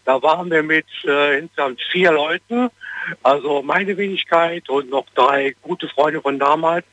Da 0.06 0.20
waren 0.24 0.50
wir 0.50 0.64
mit 0.64 0.88
äh, 1.06 1.38
insgesamt 1.38 1.80
vier 1.92 2.12
Leuten. 2.12 2.70
Also 3.22 3.62
meine 3.62 3.96
Wenigkeit 3.96 4.68
und 4.70 4.90
noch 4.90 5.06
drei 5.14 5.56
gute 5.62 5.88
Freunde 5.90 6.20
von 6.20 6.40
damals 6.40 6.86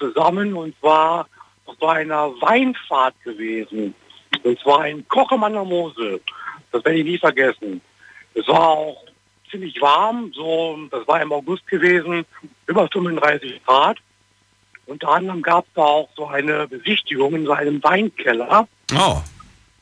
zusammen. 0.00 0.54
Und 0.54 0.76
zwar 0.80 1.28
auf 1.66 1.76
so 1.78 1.86
einer 1.86 2.32
Weinfahrt 2.40 3.14
gewesen. 3.22 3.94
Und 4.44 4.58
zwar 4.60 4.86
in 4.88 5.06
Kochem 5.08 5.42
an 5.44 5.52
der 5.54 5.64
Mosel. 5.64 6.20
Das 6.72 6.84
werde 6.84 6.98
ich 6.98 7.04
nie 7.04 7.18
vergessen. 7.18 7.80
Es 8.34 8.46
war 8.48 8.68
auch 8.68 9.04
ziemlich 9.50 9.80
warm. 9.80 10.32
So, 10.34 10.78
das 10.90 11.06
war 11.08 11.22
im 11.22 11.32
August 11.32 11.66
gewesen. 11.66 12.24
Über 12.66 12.88
35 12.88 13.64
Grad. 13.64 13.98
Unter 14.86 15.08
anderem 15.08 15.42
gab 15.42 15.66
es 15.66 15.72
da 15.74 15.82
auch 15.82 16.08
so 16.16 16.26
eine 16.26 16.68
Besichtigung 16.68 17.34
in 17.34 17.46
so 17.46 17.52
einem 17.52 17.82
Weinkeller. 17.82 18.68
Oh, 18.94 19.18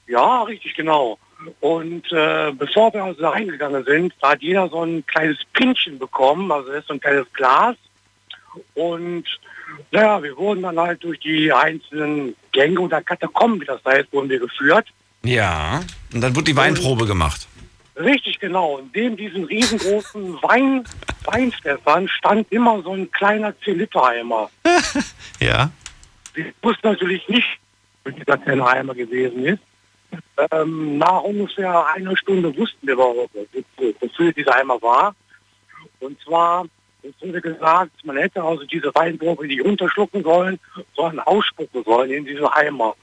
Ja, 0.06 0.42
richtig 0.42 0.74
genau. 0.74 1.18
Und 1.60 2.10
äh, 2.12 2.52
bevor 2.52 2.92
wir 2.94 3.04
also 3.04 3.20
da 3.20 3.30
reingegangen 3.30 3.84
sind, 3.84 4.14
da 4.20 4.30
hat 4.30 4.42
jeder 4.42 4.68
so 4.68 4.82
ein 4.82 5.04
kleines 5.06 5.38
Pinchen 5.52 5.98
bekommen, 5.98 6.50
also 6.50 6.72
ist 6.72 6.88
so 6.88 6.94
ein 6.94 7.00
kleines 7.00 7.30
Glas. 7.34 7.76
Und 8.74 9.24
naja, 9.90 10.22
wir 10.22 10.36
wurden 10.36 10.62
dann 10.62 10.78
halt 10.78 11.02
durch 11.04 11.18
die 11.20 11.52
einzelnen 11.52 12.34
Gänge 12.52 12.80
oder 12.80 13.02
Katakomben, 13.02 13.60
wie 13.60 13.64
das 13.66 13.84
heißt, 13.84 14.12
wurden 14.12 14.28
wir 14.28 14.38
geführt. 14.38 14.86
Ja. 15.24 15.80
Und 16.12 16.20
dann 16.20 16.34
wurde 16.34 16.44
die 16.44 16.56
Weinprobe 16.56 17.06
gemacht. 17.06 17.48
Richtig 17.96 18.40
genau. 18.40 18.76
Und 18.78 18.94
neben 18.94 19.16
diesen 19.16 19.44
riesengroßen 19.44 20.34
Wein, 20.42 20.84
Weinfässern 21.24 22.08
stand 22.08 22.50
immer 22.52 22.82
so 22.82 22.92
ein 22.92 23.10
kleiner 23.10 23.50
10-Liter-Eimer. 23.64 24.50
Ja. 25.40 25.70
Wir 26.34 26.52
wussten 26.62 26.88
natürlich 26.88 27.26
nicht, 27.28 27.46
wie 28.04 28.12
dieser 28.12 28.38
kleine 28.38 28.66
Eimer 28.66 28.94
gewesen 28.94 29.44
ist. 29.44 29.58
Ähm, 30.50 30.98
nach 30.98 31.22
ungefähr 31.22 31.86
einer 31.94 32.16
Stunde 32.16 32.56
wussten 32.56 32.86
wir, 32.86 32.96
wo- 32.96 33.28
wo- 33.32 33.94
wofür 34.00 34.32
dieser 34.32 34.54
Eimer 34.56 34.80
war. 34.80 35.14
Und 36.00 36.20
zwar, 36.22 36.64
es 37.04 37.26
wurde 37.26 37.40
gesagt, 37.40 37.92
man 38.04 38.16
hätte 38.16 38.42
also 38.42 38.64
diese 38.64 38.94
Weinprobe 38.94 39.46
nicht 39.46 39.62
runterschlucken 39.62 40.22
sollen, 40.22 40.58
sondern 40.96 41.20
ausspucken 41.20 41.84
sollen 41.84 42.10
in 42.10 42.24
diese 42.24 42.52
Eimer. 42.54 42.94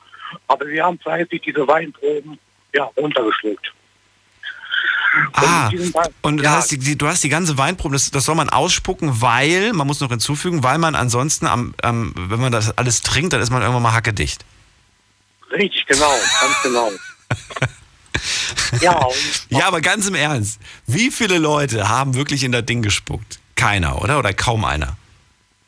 Aber 0.48 0.66
wir 0.68 0.84
haben 0.84 0.98
fleißig 1.00 1.42
diese 1.42 1.68
Weinproben 1.68 2.40
ja, 2.74 2.86
runtergeschluckt. 2.98 3.74
Ah, 5.34 5.70
Und 6.22 6.42
ja, 6.42 6.52
hast 6.52 6.72
die, 6.72 6.78
die, 6.78 6.98
du 6.98 7.06
hast 7.06 7.22
die 7.24 7.30
ganze 7.30 7.58
Weinprobe, 7.58 7.94
das, 7.94 8.12
das 8.12 8.24
soll 8.24 8.36
man 8.36 8.50
ausspucken, 8.50 9.22
weil, 9.22 9.74
man 9.74 9.86
muss 9.86 10.00
noch 10.00 10.10
hinzufügen, 10.10 10.64
weil 10.64 10.78
man 10.78 10.96
ansonsten, 10.96 11.48
am, 11.48 11.76
am, 11.82 12.14
wenn 12.16 12.40
man 12.40 12.54
das 12.54 12.78
alles 12.78 13.02
trinkt, 13.02 13.34
dann 13.34 13.42
ist 13.42 13.50
man 13.50 13.62
irgendwann 13.62 13.84
mal 13.84 13.94
hackedicht. 13.94 14.46
Richtig, 15.52 15.86
genau, 15.86 16.14
ganz 16.40 16.62
genau. 16.64 16.92
ja, 18.82 19.06
Ja, 19.50 19.68
aber 19.68 19.82
ganz 19.82 20.08
im 20.08 20.16
Ernst, 20.16 20.62
wie 20.88 21.12
viele 21.12 21.40
Leute 21.40 21.90
haben 21.90 22.16
wirklich 22.16 22.46
in 22.46 22.54
das 22.54 22.66
Ding 22.66 22.82
gespuckt? 22.82 23.41
Keiner, 23.62 24.02
oder? 24.02 24.18
Oder 24.20 24.34
kaum 24.34 24.66
einer? 24.66 24.98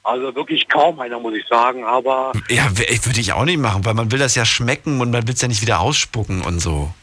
also 0.04 0.36
wirklich 0.36 0.68
kaum 0.68 1.00
einer, 1.00 1.20
muss 1.20 1.34
ich 1.36 1.46
sagen, 1.48 1.86
aber 1.86 2.34
Ja, 2.50 2.66
würde 2.78 3.22
ich 3.22 3.32
auch 3.34 3.46
nicht 3.46 3.60
machen, 3.60 3.86
weil 3.86 3.94
man 3.94 4.12
will 4.12 4.20
das 4.20 4.36
ja 4.36 4.46
schmecken 4.46 5.00
und 5.00 5.12
man 5.12 5.26
will 5.28 5.34
es 5.34 5.42
ja 5.42 5.48
nicht 5.48 5.62
wieder 5.62 5.80
ausspucken 5.80 6.42
und 6.42 6.60
so. 6.60 6.94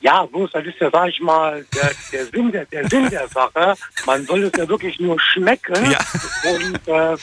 ja, 0.00 0.26
bloß 0.26 0.50
das 0.52 0.64
ist 0.66 0.80
ja, 0.80 0.90
sag 0.90 1.08
ich 1.10 1.20
mal, 1.20 1.64
der, 1.74 1.92
der, 2.12 2.26
Sinn, 2.26 2.50
der, 2.50 2.64
der 2.66 2.88
Sinn 2.88 3.08
der 3.10 3.28
Sache. 3.28 3.74
Man 4.06 4.26
soll 4.26 4.42
es 4.44 4.52
ja 4.58 4.68
wirklich 4.68 4.98
nur 4.98 5.16
schmecken. 5.20 5.90
Ja. 5.90 6.00
Und 6.56 6.88
äh, 6.88 7.16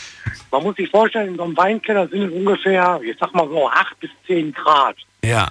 man 0.52 0.64
muss 0.64 0.78
sich 0.78 0.90
vorstellen, 0.90 1.30
in 1.30 1.36
so 1.36 1.44
einem 1.44 1.58
Weinkeller 1.58 2.08
sind 2.08 2.24
es 2.24 2.32
ungefähr, 2.32 3.02
ich 3.04 3.18
sag 3.20 3.34
mal 3.34 3.48
so, 3.50 3.70
8 3.70 4.00
bis 4.00 4.12
10 4.28 4.54
Grad. 4.54 4.96
Ja. 5.26 5.50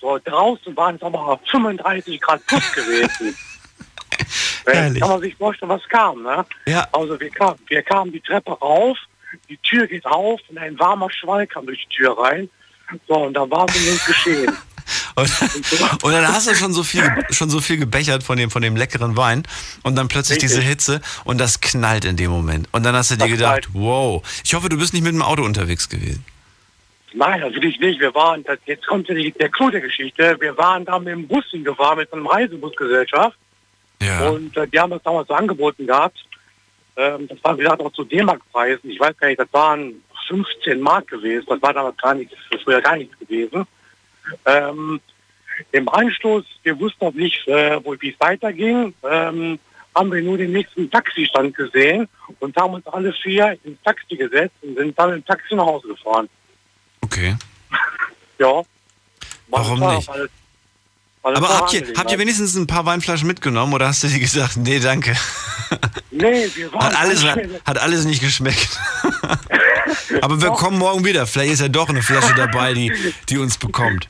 So, 0.00 0.18
draußen 0.22 0.76
waren 0.76 0.96
es 0.96 1.02
aber 1.02 1.40
35 1.50 2.20
Grad 2.20 2.46
plus 2.46 2.72
gewesen. 2.72 3.36
Herrlich. 4.66 5.00
kann 5.00 5.10
man 5.10 5.20
sich 5.20 5.34
vorstellen, 5.36 5.70
was 5.70 5.86
kam, 5.88 6.22
ne? 6.22 6.44
Ja. 6.66 6.86
Also 6.92 7.18
wir 7.18 7.30
kamen, 7.30 7.58
wir 7.68 7.82
kamen 7.82 8.12
die 8.12 8.20
Treppe 8.20 8.52
rauf, 8.52 8.96
die 9.48 9.56
Tür 9.58 9.86
geht 9.86 10.06
auf 10.06 10.40
und 10.48 10.58
ein 10.58 10.78
warmer 10.78 11.10
Schwall 11.10 11.46
kam 11.46 11.66
durch 11.66 11.86
die 11.88 11.96
Tür 11.96 12.16
rein. 12.18 12.48
So, 13.08 13.14
und 13.14 13.34
dann 13.34 13.50
war 13.50 13.66
es 13.68 13.76
uns 13.76 14.04
geschehen. 14.06 14.52
Und, 15.16 15.30
und 16.02 16.12
dann 16.12 16.26
hast 16.28 16.46
du 16.48 16.54
schon 16.54 16.72
so 16.74 16.82
viel, 16.82 17.02
schon 17.30 17.48
so 17.48 17.60
viel 17.60 17.78
gebechert 17.78 18.22
von 18.22 18.36
dem, 18.36 18.50
von 18.50 18.60
dem 18.62 18.76
leckeren 18.76 19.16
Wein 19.16 19.44
und 19.84 19.96
dann 19.96 20.08
plötzlich 20.08 20.42
Richtig. 20.42 20.50
diese 20.58 20.60
Hitze 20.60 21.00
und 21.24 21.38
das 21.38 21.60
knallt 21.60 22.04
in 22.04 22.16
dem 22.16 22.30
Moment. 22.32 22.68
Und 22.72 22.82
dann 22.84 22.94
hast 22.96 23.12
du 23.12 23.14
dir 23.14 23.20
Das 23.20 23.30
gedacht, 23.30 23.62
knallt. 23.62 23.68
wow, 23.72 24.22
ich 24.44 24.52
hoffe, 24.54 24.68
du 24.68 24.76
bist 24.76 24.92
nicht 24.92 25.04
mit 25.04 25.14
dem 25.14 25.22
Auto 25.22 25.42
unterwegs 25.44 25.88
gewesen. 25.88 26.24
Nein, 27.14 27.40
natürlich 27.40 27.78
nicht. 27.78 28.00
Wir 28.00 28.12
waren, 28.14 28.42
das, 28.44 28.58
jetzt 28.66 28.86
kommt 28.86 29.08
ja 29.08 29.14
die, 29.14 29.30
der 29.32 29.48
Clou 29.48 29.70
der 29.70 29.80
Geschichte, 29.80 30.36
wir 30.40 30.56
waren 30.58 30.84
da 30.84 30.98
mit 30.98 31.08
dem 31.08 31.28
Bus 31.28 31.44
hingefahren, 31.50 31.98
mit 31.98 32.12
einer 32.12 32.28
Reisebusgesellschaft. 32.28 33.38
Ja. 34.04 34.28
Und 34.28 34.56
äh, 34.56 34.66
die 34.68 34.78
haben 34.78 34.90
das 34.90 35.02
damals 35.02 35.28
so 35.28 35.34
angeboten 35.34 35.86
gehabt. 35.86 36.18
Ähm, 36.96 37.26
das 37.28 37.42
war, 37.42 37.56
wie 37.58 37.62
gesagt, 37.62 37.80
auch 37.80 37.92
zu 37.92 38.04
D-Mark-Preisen. 38.04 38.90
Ich 38.90 39.00
weiß 39.00 39.16
gar 39.16 39.28
nicht, 39.28 39.40
das 39.40 39.52
waren 39.52 40.02
15 40.28 40.80
Mark 40.80 41.08
gewesen. 41.08 41.44
Das 41.48 41.60
war 41.62 41.72
damals 41.72 41.96
gar 41.96 42.14
nichts, 42.14 42.34
das 42.50 42.62
früher 42.62 42.80
gar 42.80 42.96
nichts 42.96 43.18
gewesen. 43.18 43.66
Ähm, 44.46 45.00
Im 45.72 45.88
Anschluss, 45.88 46.44
wir 46.62 46.78
wussten 46.78 47.04
noch 47.04 47.14
nicht, 47.14 47.46
äh, 47.48 47.78
wo, 47.84 47.94
wie 48.00 48.10
es 48.10 48.20
weiterging, 48.20 48.94
ähm, 49.08 49.58
haben 49.94 50.12
wir 50.12 50.22
nur 50.22 50.36
den 50.38 50.52
nächsten 50.52 50.90
Taxistand 50.90 51.54
gesehen 51.54 52.08
und 52.40 52.56
haben 52.56 52.74
uns 52.74 52.86
alle 52.88 53.12
vier 53.12 53.56
ins 53.62 53.80
Taxi 53.82 54.16
gesetzt 54.16 54.54
und 54.62 54.76
sind 54.76 54.98
dann 54.98 55.12
im 55.14 55.24
Taxi 55.24 55.54
nach 55.54 55.66
Hause 55.66 55.88
gefahren. 55.88 56.28
Okay. 57.02 57.36
Ja. 58.38 58.62
Warum 59.48 59.80
War- 59.80 59.96
nicht? 59.96 60.08
Alles 60.08 60.30
Aber 61.24 61.48
habt 61.48 61.72
ihr, 61.72 61.82
habt 61.96 62.12
ihr 62.12 62.18
wenigstens 62.18 62.54
ein 62.54 62.66
paar 62.66 62.84
Weinflaschen 62.84 63.26
mitgenommen 63.26 63.72
oder 63.72 63.88
hast 63.88 64.02
du 64.04 64.08
dir 64.08 64.20
gesagt, 64.20 64.58
nee, 64.58 64.78
danke? 64.78 65.14
Nee, 66.10 66.48
wir 66.54 66.72
waren 66.72 66.84
Hat 66.84 67.00
alles, 67.00 67.24
hat 67.24 67.78
alles 67.78 68.04
nicht 68.04 68.22
geschmeckt. 68.22 68.78
Aber 70.20 70.40
wir 70.40 70.50
kommen 70.50 70.78
morgen 70.78 71.04
wieder. 71.04 71.26
Vielleicht 71.26 71.54
ist 71.54 71.60
ja 71.60 71.68
doch 71.68 71.88
eine 71.88 72.02
Flasche 72.02 72.34
dabei, 72.34 72.74
die, 72.74 72.92
die 73.30 73.38
uns 73.38 73.56
bekommt. 73.56 74.08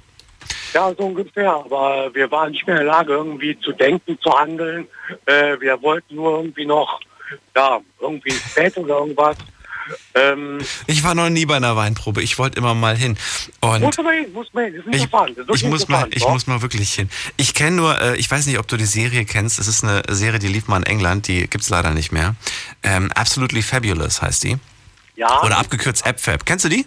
Ja, 0.73 0.93
so 0.99 1.05
ungefähr. 1.05 1.53
Aber 1.53 2.13
wir 2.15 2.31
waren 2.33 2.51
nicht 2.51 2.67
mehr 2.67 2.81
in 2.81 2.85
der 2.85 2.93
Lage, 2.93 3.13
irgendwie 3.13 3.59
zu 3.61 3.73
denken, 3.73 4.19
zu 4.21 4.37
handeln. 4.37 4.89
Äh, 5.27 5.59
wir 5.61 5.81
wollten 5.83 6.17
nur 6.17 6.39
irgendwie 6.39 6.67
noch, 6.67 7.01
ja, 7.55 7.81
irgendwie 8.01 8.31
ins 8.31 8.55
Bett 8.55 8.77
oder 8.77 8.99
irgendwas. 8.99 9.37
Ähm, 10.15 10.59
Ich 10.87 11.03
war 11.05 11.15
noch 11.15 11.29
nie 11.31 11.47
bei 11.47 11.57
einer 11.57 11.77
Weinprobe. 11.77 12.23
Ich 12.23 12.39
wollte 12.39 12.59
immer 12.59 12.75
mal 12.75 12.97
hin. 12.97 13.17
Und 13.61 13.83
muss 13.83 13.99
aber 13.99 14.13
hin, 14.13 14.33
muss 14.33 14.49
man 14.53 14.65
hin. 14.65 14.75
Das 14.77 14.87
ist 14.87 15.05
ich. 15.05 15.11
Das 15.47 15.57
ich, 15.57 15.65
muss 15.69 15.89
mal, 15.89 16.07
ich 16.11 16.27
muss 16.27 16.47
mal 16.47 16.63
wirklich 16.63 16.93
hin. 16.93 17.11
Ich 17.37 17.55
kenne 17.55 17.77
nur, 17.77 18.01
äh, 18.01 18.17
ich 18.17 18.31
weiß 18.31 18.47
nicht, 18.47 18.59
ob 18.59 18.69
du 18.69 18.77
die 18.77 18.87
Serie 18.87 19.25
kennst. 19.25 19.59
Es 19.59 19.69
ist 19.69 19.85
eine 19.85 20.03
Serie, 20.09 20.39
die 20.39 20.49
lief 20.49 20.69
mal 20.69 20.79
in 20.79 20.85
England. 20.85 21.29
Die 21.29 21.49
gibt's 21.49 21.69
leider 21.71 21.91
nicht 21.91 22.13
mehr. 22.13 22.35
Ähm, 22.83 23.11
Absolutely 23.13 23.63
Fabulous 23.63 24.23
heißt 24.23 24.45
die. 24.45 24.57
ja, 25.17 25.43
Oder 25.43 25.59
abgekürzt 25.59 26.07
AppFab. 26.07 26.45
Kennst 26.47 26.65
du 26.65 26.69
die? 26.69 26.87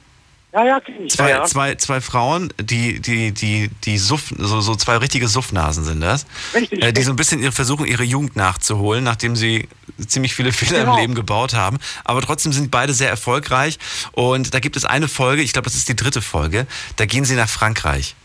Ja, 0.54 0.66
ja, 0.66 0.80
kenn 0.80 1.06
ich. 1.06 1.12
Zwei, 1.14 1.30
ja, 1.30 1.44
zwei, 1.46 1.76
zwei 1.76 2.02
Frauen, 2.02 2.52
die, 2.60 3.00
die, 3.00 3.32
die, 3.32 3.70
die 3.84 3.98
Suff, 3.98 4.34
so, 4.38 4.62
so 4.62 4.76
zwei 4.76 4.98
richtige 4.98 5.28
Suffnasen 5.28 5.84
sind 5.84 6.02
das. 6.02 6.26
Richtig, 6.54 6.82
Äh, 6.84 6.94
die 6.94 7.04
so 7.04 7.12
ein 7.12 7.16
bisschen 7.16 7.42
ihre, 7.42 7.52
versuchen, 7.52 7.86
ihre 7.86 8.04
Jugend 8.04 8.36
nachzuholen, 8.36 9.04
nachdem 9.04 9.36
sie 9.36 9.68
ziemlich 10.08 10.34
viele 10.34 10.52
Fehler 10.54 10.80
Genau. 10.80 10.96
im 10.96 11.02
Leben 11.02 11.16
gebaut 11.16 11.54
haben. 11.54 11.78
Aber 12.06 12.22
trotzdem 12.22 12.54
sind 12.54 12.72
beide 12.72 12.94
sehr 12.94 13.10
erfolgreich. 13.10 13.78
Und 14.14 14.54
da 14.54 14.60
gibt 14.60 14.78
es 14.78 14.86
eine 14.86 15.08
Folge, 15.08 15.42
ich 15.42 15.54
glaube, 15.54 15.66
das 15.66 15.76
ist 15.76 15.90
die 15.90 15.96
dritte 15.96 16.22
Folge, 16.22 16.66
da 16.96 17.06
gehen 17.06 17.26
sie 17.26 17.36
nach 17.36 17.50
Frankreich. 17.50 18.16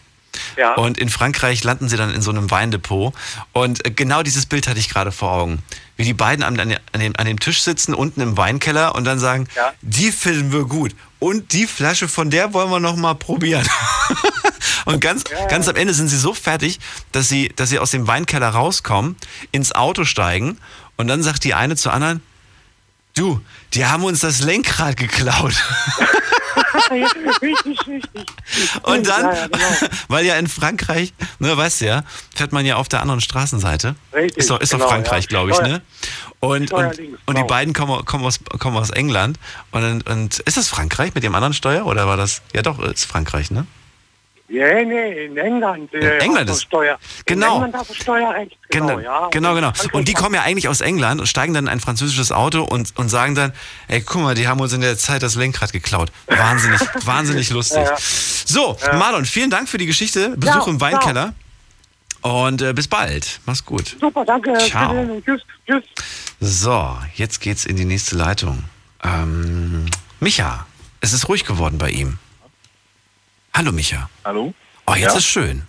ja. 0.56 0.74
Und 0.76 0.96
in 0.98 1.10
Frankreich 1.10 1.62
landen 1.64 1.88
sie 1.88 1.96
dann 1.98 2.14
in 2.14 2.22
so 2.22 2.30
einem 2.30 2.50
Weindepot. 2.50 3.12
Und 3.52 3.84
äh, 3.84 3.90
genau 3.90 4.22
dieses 4.22 4.46
Bild 4.46 4.68
hatte 4.68 4.78
ich 4.78 4.88
gerade 4.88 5.12
vor 5.12 5.32
Augen. 5.32 5.58
Wie 6.02 6.06
die 6.06 6.14
beiden 6.14 6.42
an, 6.42 6.58
an, 6.58 6.74
dem, 6.98 7.12
an 7.16 7.26
dem 7.26 7.38
Tisch 7.38 7.62
sitzen, 7.62 7.94
unten 7.94 8.20
im 8.22 8.36
Weinkeller 8.36 8.96
und 8.96 9.04
dann 9.04 9.20
sagen, 9.20 9.46
Ja. 9.54 9.72
die 9.82 10.10
finden 10.10 10.50
wir 10.52 10.64
gut. 10.64 10.96
Und 11.20 11.52
die 11.52 11.68
Flasche 11.68 12.08
von 12.08 12.28
der 12.28 12.52
wollen 12.52 12.70
wir 12.70 12.80
noch 12.80 12.96
mal 12.96 13.14
probieren. 13.14 13.64
und 14.84 15.00
ganz, 15.00 15.22
ganz 15.48 15.68
am 15.68 15.76
Ende 15.76 15.94
sind 15.94 16.08
sie 16.08 16.18
so 16.18 16.34
fertig, 16.34 16.80
dass 17.12 17.28
sie, 17.28 17.52
dass 17.54 17.68
sie 17.68 17.78
aus 17.78 17.92
dem 17.92 18.08
Weinkeller 18.08 18.48
rauskommen, 18.48 19.14
ins 19.52 19.70
Auto 19.76 20.04
steigen 20.04 20.58
und 20.96 21.06
dann 21.06 21.22
sagt 21.22 21.44
die 21.44 21.54
eine 21.54 21.76
zur 21.76 21.92
anderen, 21.92 22.20
du, 23.14 23.40
die 23.74 23.86
haben 23.86 24.02
uns 24.02 24.18
das 24.18 24.40
Lenkrad 24.40 24.96
geklaut. 24.96 25.54
richtig, 26.92 27.86
richtig. 27.86 28.26
Und 28.82 29.08
dann, 29.08 29.24
Ja, 29.24 29.34
ja, 29.34 29.46
genau. 29.46 29.92
weil 30.08 30.26
ja 30.26 30.36
in 30.36 30.48
Frankreich, 30.48 31.12
ne, 31.38 31.56
weißt 31.56 31.80
du 31.80 31.86
ja, 31.86 32.04
fährt 32.34 32.52
man 32.52 32.66
ja 32.66 32.76
auf 32.76 32.88
der 32.88 33.00
anderen 33.00 33.20
Straßenseite. 33.20 33.94
Richtig, 34.12 34.38
ist 34.38 34.50
doch, 34.50 34.60
ist 34.60 34.72
doch 34.72 34.78
genau, 34.78 34.90
Frankreich, 34.90 35.24
ja. 35.24 35.28
glaube 35.28 35.50
ich, 35.52 35.60
ne? 35.60 35.82
Und, 36.40 36.72
und, 36.72 36.84
und 36.84 36.98
die 36.98 37.34
genau. 37.34 37.46
beiden 37.46 37.72
kommen, 37.72 38.04
kommen, 38.04 38.24
aus, 38.24 38.40
kommen 38.58 38.76
aus 38.76 38.90
England. 38.90 39.38
Und, 39.70 40.08
und 40.08 40.40
ist 40.40 40.56
das 40.56 40.68
Frankreich 40.68 41.14
mit 41.14 41.22
dem 41.22 41.34
anderen 41.34 41.54
Steuer? 41.54 41.86
Oder 41.86 42.08
war 42.08 42.16
das? 42.16 42.42
Ja, 42.52 42.62
doch, 42.62 42.80
ist 42.80 43.04
Frankreich, 43.04 43.52
ne? 43.52 43.66
Ja, 44.48 44.84
nee, 44.84 45.24
in 45.26 45.36
England. 45.38 45.94
äh, 45.94 46.18
England 46.18 46.40
hast 46.40 46.48
du 46.48 46.52
ist- 46.52 46.62
Steuer. 46.64 46.98
Genau. 47.24 47.46
In 47.58 47.64
England 47.64 47.74
hast 47.76 47.90
du 47.90 47.94
Steuerrecht. 47.94 48.58
Genau, 48.70 48.86
Genau, 48.88 48.98
ja. 49.00 49.28
genau, 49.30 49.54
genau. 49.54 49.72
Und 49.92 50.08
die 50.08 50.12
kommen 50.12 50.34
ja 50.34 50.42
eigentlich 50.42 50.68
aus 50.68 50.80
England 50.82 51.20
und 51.20 51.26
steigen 51.26 51.54
dann 51.54 51.64
in 51.64 51.68
ein 51.70 51.80
französisches 51.80 52.32
Auto 52.32 52.62
und, 52.62 52.96
und 52.98 53.08
sagen 53.08 53.34
dann, 53.34 53.52
ey, 53.88 54.02
guck 54.02 54.20
mal, 54.22 54.34
die 54.34 54.48
haben 54.48 54.60
uns 54.60 54.72
in 54.74 54.80
der 54.82 54.98
Zeit 54.98 55.22
das 55.22 55.36
Lenkrad 55.36 55.72
geklaut. 55.72 56.12
Wahnsinnig, 56.26 56.80
wahnsinnig 57.06 57.48
lustig. 57.50 57.78
Ja, 57.78 57.92
ja. 57.92 57.96
So, 57.98 58.76
Marlon, 58.98 59.24
vielen 59.24 59.48
Dank 59.50 59.68
für 59.68 59.78
die 59.78 59.86
Geschichte. 59.86 60.34
Besuch 60.36 60.66
Ja, 60.66 60.72
im 60.72 60.80
Weinkeller. 60.80 61.34
Und 62.20 62.62
äh, 62.62 62.72
bis 62.72 62.88
bald. 62.88 63.40
Mach's 63.46 63.64
gut. 63.64 63.96
Super, 64.00 64.24
danke. 64.24 64.52
Ciao. 64.58 65.20
Tschüss, 65.24 65.42
tschüss. 65.66 65.82
So, 66.40 66.96
jetzt 67.14 67.40
geht's 67.40 67.64
in 67.64 67.76
die 67.76 67.84
nächste 67.84 68.16
Leitung. 68.16 68.64
Ähm, 69.02 69.86
Micha, 70.20 70.66
es 71.00 71.12
ist 71.12 71.28
ruhig 71.28 71.44
geworden 71.44 71.78
bei 71.78 71.90
ihm. 71.90 72.18
Hallo 73.54 73.72
Micha. 73.72 74.08
Hallo? 74.24 74.54
Oh, 74.86 74.94
jetzt 74.94 75.12
Ja? 75.12 75.18
ist 75.18 75.26
schön. 75.26 75.62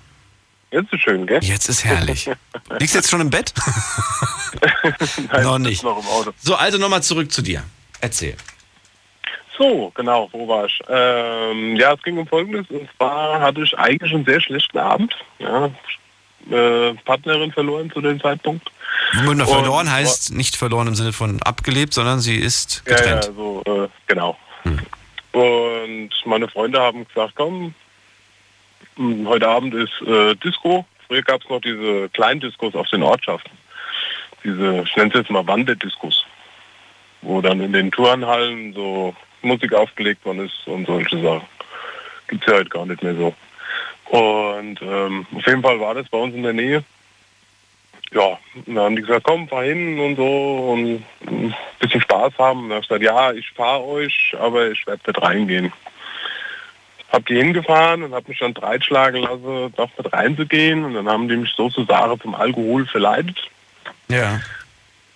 Jetzt 0.72 0.92
ist 0.92 1.02
schön, 1.02 1.28
gell? 1.28 1.44
Jetzt 1.44 1.70
ist 1.70 1.84
herrlich. 1.84 2.30
Liegst 2.80 2.96
du 2.96 3.00
jetzt 3.00 3.10
schon 3.10 3.22
im 3.22 3.30
Bett? 3.30 3.54
Nein, 5.32 5.44
noch 5.44 5.58
ich 5.60 5.62
nicht. 5.62 5.84
noch 5.84 6.00
im 6.00 6.08
Auto. 6.08 6.32
So, 6.42 6.56
also 6.56 6.78
nochmal 6.78 7.04
zurück 7.04 7.32
zu 7.32 7.42
dir. 7.42 7.64
Erzähl. 8.02 8.36
So, 9.58 9.92
genau, 9.94 10.30
wo 10.32 10.48
war 10.48 10.66
ich? 10.66 10.80
Ähm, 10.90 11.76
ja, 11.76 11.94
es 11.94 12.02
ging 12.02 12.18
um 12.18 12.26
Folgendes. 12.26 12.66
Und 12.70 12.90
zwar 12.98 13.40
hatte 13.40 13.62
ich 13.62 13.78
eigentlich 13.78 14.12
einen 14.14 14.26
sehr 14.26 14.42
schlechten 14.42 14.80
Abend. 14.80 15.16
Ja, 15.38 15.70
äh, 16.50 16.94
Partnerin 17.06 17.52
verloren 17.52 17.92
zu 17.92 18.02
dem 18.02 18.20
Zeitpunkt. 18.20 18.68
Und- 19.28 19.46
verloren 19.46 19.92
heißt 19.92 20.34
nicht 20.34 20.56
verloren 20.56 20.88
im 20.88 20.96
Sinne 20.96 21.14
von 21.14 21.40
abgelebt, 21.44 21.94
sondern 21.94 22.20
sie 22.20 22.36
ist 22.38 22.82
Ja, 22.88 22.94
ja, 22.94 22.98
getrennt. 22.98 23.32
so, 23.36 23.62
äh, 23.66 23.88
genau. 24.08 24.38
Hm. 24.64 24.80
Und 25.34 26.12
meine 26.26 26.48
Freunde 26.48 26.80
haben 26.80 27.08
gesagt, 27.08 27.34
komm, 27.36 27.74
mh, 28.96 29.28
heute 29.28 29.48
Abend 29.48 29.74
ist 29.74 30.02
äh, 30.08 30.36
Disco. 30.36 30.86
Früher 31.08 31.24
gab 31.24 31.44
es 31.44 31.50
noch 31.50 31.60
diese 31.60 32.08
kleinen 32.10 32.40
Diskos 32.40 32.76
auf 32.76 32.88
den 32.90 33.04
Ortschaften. 33.04 33.52
Diese, 34.44 34.84
ich 34.86 34.96
nenne 34.96 35.10
es 35.10 35.16
jetzt 35.16 35.32
mal 35.32 35.46
Wandediskos. 35.46 36.26
Wo 37.22 37.42
dann 37.42 37.62
in 37.62 37.74
den 37.74 37.92
Turnhallen 37.92 38.74
so 38.74 39.16
Musik 39.42 39.74
aufgelegt 39.74 40.24
worden 40.26 40.46
ist 40.46 40.68
und 40.68 40.86
solche 40.86 41.22
Sachen. 41.22 41.48
Gibt 42.28 42.44
es 42.46 42.52
ja 42.52 42.60
heute 42.60 42.70
gar 42.70 42.86
nicht 42.86 43.02
mehr 43.02 43.16
so. 43.16 43.34
Und 44.10 44.82
ähm, 44.82 45.26
auf 45.36 45.48
jeden 45.48 45.62
Fall 45.62 45.80
war 45.80 45.96
das 45.96 46.08
bei 46.10 46.18
uns 46.18 46.36
in 46.36 46.44
der 46.44 46.54
Nähe. 46.54 46.84
Ja, 48.14 48.38
und 48.54 48.68
dann 48.68 48.80
haben 48.80 48.96
die 48.96 49.02
gesagt, 49.02 49.24
komm, 49.24 49.48
fahr 49.48 49.64
hin 49.64 50.00
und 50.00 50.16
so 50.16 50.74
und 50.74 51.04
ein 51.26 51.56
bisschen 51.80 52.02
Spaß 52.02 52.34
haben. 52.38 52.64
Und 52.64 52.70
dann 52.70 52.78
hab 52.78 52.84
ich 52.84 52.90
gesagt, 52.90 53.04
ja, 53.04 53.32
ich 53.32 53.50
fahre 53.52 53.84
euch, 53.84 54.36
aber 54.40 54.70
ich 54.72 54.86
werde 54.86 55.02
nicht 55.08 55.22
reingehen. 55.22 55.74
Hab 57.12 57.26
die 57.26 57.38
hingefahren 57.38 58.04
und 58.04 58.14
habe 58.14 58.28
mich 58.28 58.40
dann 58.40 58.54
breitschlagen 58.54 59.24
lassen, 59.24 59.74
doch 59.76 59.90
mit 59.98 60.14
reinzugehen. 60.14 60.86
Und 60.86 60.94
dann 60.94 61.10
haben 61.10 61.28
die 61.28 61.38
mich 61.38 61.54
sozusagen 61.56 62.20
zum 62.22 62.36
Alkohol 62.36 62.86
verleitet. 62.86 63.38
Ja. 64.10 64.40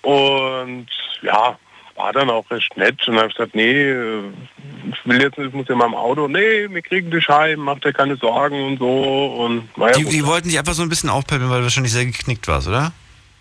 Und 0.02 0.88
ja, 1.22 1.58
war 1.98 2.14
dann 2.14 2.30
auch 2.30 2.50
recht 2.52 2.78
nett. 2.78 3.08
Und 3.08 3.16
dann 3.16 3.24
habe 3.24 3.30
ich 3.30 3.36
gesagt, 3.36 3.56
nee, 3.56 3.92
ich 3.92 5.06
will 5.06 5.22
jetzt 5.22 5.38
nicht, 5.38 5.48
ich 5.48 5.54
muss 5.54 5.68
ja 5.68 5.76
mal 5.76 5.88
im 5.88 5.96
Auto. 5.96 6.28
Nee, 6.28 6.70
wir 6.70 6.82
kriegen 6.82 7.12
dich 7.12 7.28
heim, 7.28 7.60
macht 7.60 7.84
dir 7.84 7.94
keine 7.94 8.16
Sorgen 8.16 8.64
und 8.66 8.80
so. 8.80 9.36
Und 9.40 9.78
naja, 9.78 9.98
Die, 9.98 10.06
die 10.06 10.26
wollten 10.26 10.48
dich 10.48 10.60
einfach 10.60 10.74
so 10.74 10.84
ein 10.84 10.90
bisschen 10.90 11.10
aufpäppeln, 11.10 11.50
weil 11.50 11.60
du 11.60 11.64
wahrscheinlich 11.64 11.92
sehr 11.92 12.06
geknickt 12.06 12.48
warst, 12.48 12.68
oder? 12.68 12.94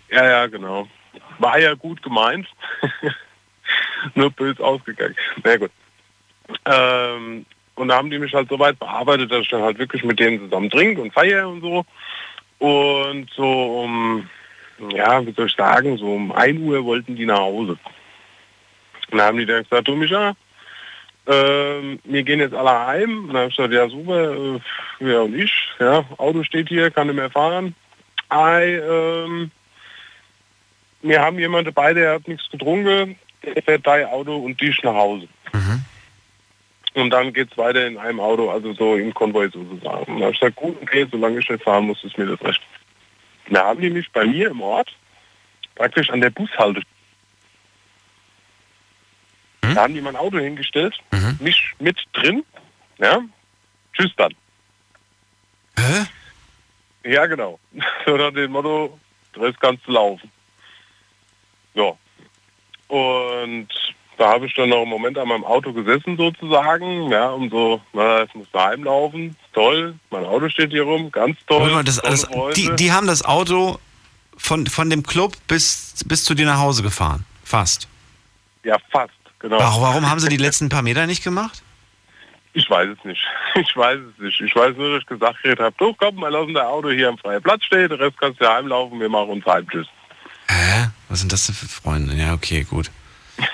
Ja, 0.09 0.25
ja, 0.25 0.47
genau. 0.47 0.87
War 1.39 1.59
ja 1.59 1.75
gut 1.75 2.01
gemeint. 2.01 2.47
Nur 4.15 4.31
böse 4.31 4.63
ausgegangen. 4.63 5.15
Na 5.43 5.57
gut. 5.57 5.71
Ähm, 6.65 7.45
und 7.75 7.89
da 7.89 7.97
haben 7.97 8.09
die 8.09 8.19
mich 8.19 8.33
halt 8.33 8.49
so 8.49 8.57
weit 8.57 8.79
bearbeitet, 8.79 9.31
dass 9.31 9.41
ich 9.41 9.49
dann 9.49 9.61
halt 9.61 9.77
wirklich 9.77 10.03
mit 10.03 10.19
denen 10.19 10.39
zusammen 10.39 10.69
trinke 10.69 11.01
und 11.01 11.13
feiere 11.13 11.47
und 11.47 11.61
so. 11.61 11.85
Und 12.59 13.29
so 13.35 13.83
um, 13.83 14.27
ja, 14.89 15.23
wie 15.25 15.33
soll 15.33 15.45
ich 15.45 15.55
sagen, 15.55 15.97
so 15.97 16.15
um 16.15 16.31
1 16.31 16.59
Uhr 16.59 16.83
wollten 16.85 17.15
die 17.15 17.25
nach 17.25 17.39
Hause. 17.39 17.77
Und 19.11 19.17
dann 19.17 19.27
haben 19.27 19.37
die 19.37 19.45
dann 19.45 19.63
gesagt, 19.63 19.87
du 19.87 19.95
Micha, 19.95 20.35
ähm, 21.27 21.99
wir 22.03 22.23
gehen 22.23 22.39
jetzt 22.39 22.55
alle 22.55 22.87
heim. 22.87 23.25
Und 23.25 23.27
dann 23.29 23.37
habe 23.37 23.49
ich 23.49 23.57
gesagt, 23.57 23.73
ja 23.73 23.89
super, 23.89 24.33
äh, 24.33 24.59
ja 24.99 25.21
und 25.21 25.35
ich, 25.35 25.53
ja, 25.79 26.05
Auto 26.17 26.43
steht 26.43 26.69
hier, 26.69 26.91
kann 26.91 27.07
nicht 27.07 27.15
mehr 27.15 27.29
fahren. 27.29 27.75
Ei, 28.29 28.75
ähm, 28.75 29.51
wir 31.01 31.21
haben 31.21 31.39
jemanden 31.39 31.73
dabei, 31.73 31.93
der 31.93 32.13
hat 32.13 32.27
nichts 32.27 32.49
getrunken, 32.49 33.17
der 33.43 33.61
fährt 33.63 33.85
dein 33.85 34.05
Auto 34.05 34.35
und 34.35 34.59
dich 34.59 34.81
nach 34.83 34.95
Hause. 34.95 35.27
Und 36.97 37.11
dann 37.11 37.31
geht's 37.31 37.55
weiter 37.57 37.85
in 37.85 37.97
einem 37.97 38.19
Auto, 38.19 38.49
also 38.49 38.73
so 38.73 38.95
im 38.95 39.13
Konvoi 39.13 39.49
sozusagen. 39.49 40.11
Und 40.11 40.15
dann 40.15 40.23
habe 40.23 40.31
ich 40.33 40.39
gesagt, 40.39 40.55
gut, 40.55 40.81
okay, 40.81 41.05
solange 41.11 41.39
ich 41.39 41.47
nicht 41.47 41.63
fahren 41.63 41.85
muss, 41.85 42.03
ist 42.03 42.17
mir 42.17 42.25
das 42.25 42.41
recht. 42.41 42.61
Und 43.47 43.55
Da 43.55 43.65
haben 43.65 43.79
die 43.79 43.91
mich 43.91 44.11
bei 44.11 44.25
mir 44.25 44.49
im 44.49 44.61
Ort 44.61 44.89
praktisch 45.75 46.09
an 46.09 46.21
der 46.21 46.31
Bushalte. 49.61 49.75
Da 49.75 49.81
haben 49.83 49.93
die 49.93 50.01
mein 50.01 50.15
Auto 50.15 50.37
hingestellt, 50.39 50.95
mich 51.39 51.73
mit 51.79 51.97
drin, 52.13 52.43
ja, 52.97 53.21
tschüss 53.93 54.11
dann. 54.17 54.33
Hä? 55.77 56.05
Ja, 57.03 57.25
genau. 57.25 57.59
So 58.05 58.17
nach 58.17 58.31
dem 58.31 58.51
Motto, 58.51 58.97
Rest 59.35 59.59
kannst 59.59 59.85
du 59.87 59.91
laufen. 59.91 60.31
Ja. 61.73 61.93
Und 62.87 63.67
da 64.17 64.29
habe 64.29 64.47
ich 64.47 64.53
dann 64.55 64.69
noch 64.69 64.81
einen 64.81 64.89
Moment 64.89 65.17
an 65.17 65.27
meinem 65.27 65.43
Auto 65.43 65.73
gesessen 65.73 66.17
sozusagen, 66.17 67.11
ja, 67.11 67.29
um 67.29 67.49
so, 67.49 67.81
na, 67.93 68.21
jetzt 68.21 68.33
muss 68.33 68.47
da 68.51 68.69
heimlaufen, 68.69 69.35
toll, 69.53 69.95
mein 70.09 70.25
Auto 70.25 70.49
steht 70.49 70.71
hier 70.71 70.83
rum, 70.83 71.11
ganz 71.11 71.37
toll. 71.45 71.69
Mal, 71.71 71.83
das, 71.83 71.97
das, 71.97 72.27
die, 72.55 72.75
die 72.75 72.91
haben 72.91 73.07
das 73.07 73.23
Auto 73.23 73.77
von, 74.37 74.65
von 74.67 74.89
dem 74.89 75.03
Club 75.03 75.33
bis, 75.47 76.03
bis 76.05 76.23
zu 76.23 76.33
dir 76.33 76.45
nach 76.45 76.59
Hause 76.59 76.81
gefahren. 76.81 77.25
Fast. 77.43 77.87
ja, 78.63 78.77
fast, 78.89 79.13
genau. 79.39 79.59
Warum, 79.59 79.81
warum 79.83 80.09
haben 80.09 80.19
sie 80.19 80.29
die 80.29 80.37
letzten 80.37 80.69
paar 80.69 80.81
Meter 80.81 81.07
nicht 81.07 81.23
gemacht? 81.23 81.63
Ich 82.53 82.69
weiß 82.69 82.89
es 82.97 83.05
nicht. 83.05 83.21
Ich 83.55 83.75
weiß 83.75 83.99
es 83.99 84.21
nicht. 84.21 84.39
Ich 84.39 84.55
weiß 84.55 84.75
nur, 84.77 84.93
dass 84.93 85.01
ich 85.01 85.07
gesagt 85.07 85.39
habe, 85.43 85.73
du 85.77 85.93
komm, 85.93 86.17
wir 86.17 86.29
lassen 86.29 86.53
dein 86.53 86.65
Auto 86.65 86.89
hier 86.89 87.09
am 87.09 87.17
freien 87.17 87.41
Platz 87.41 87.63
stehen, 87.63 87.89
den 87.89 87.99
Rest 87.99 88.19
kannst 88.19 88.39
du 88.39 88.47
heimlaufen, 88.47 88.99
wir 88.99 89.09
machen 89.09 89.29
uns 89.29 89.45
heim, 89.45 89.67
tschüss. 89.67 89.87
Hä? 90.47 90.89
Was 91.09 91.19
sind 91.19 91.31
das 91.31 91.47
denn 91.47 91.55
für 91.55 91.67
Freunde? 91.67 92.13
Ja, 92.13 92.33
okay, 92.33 92.63
gut. 92.63 92.91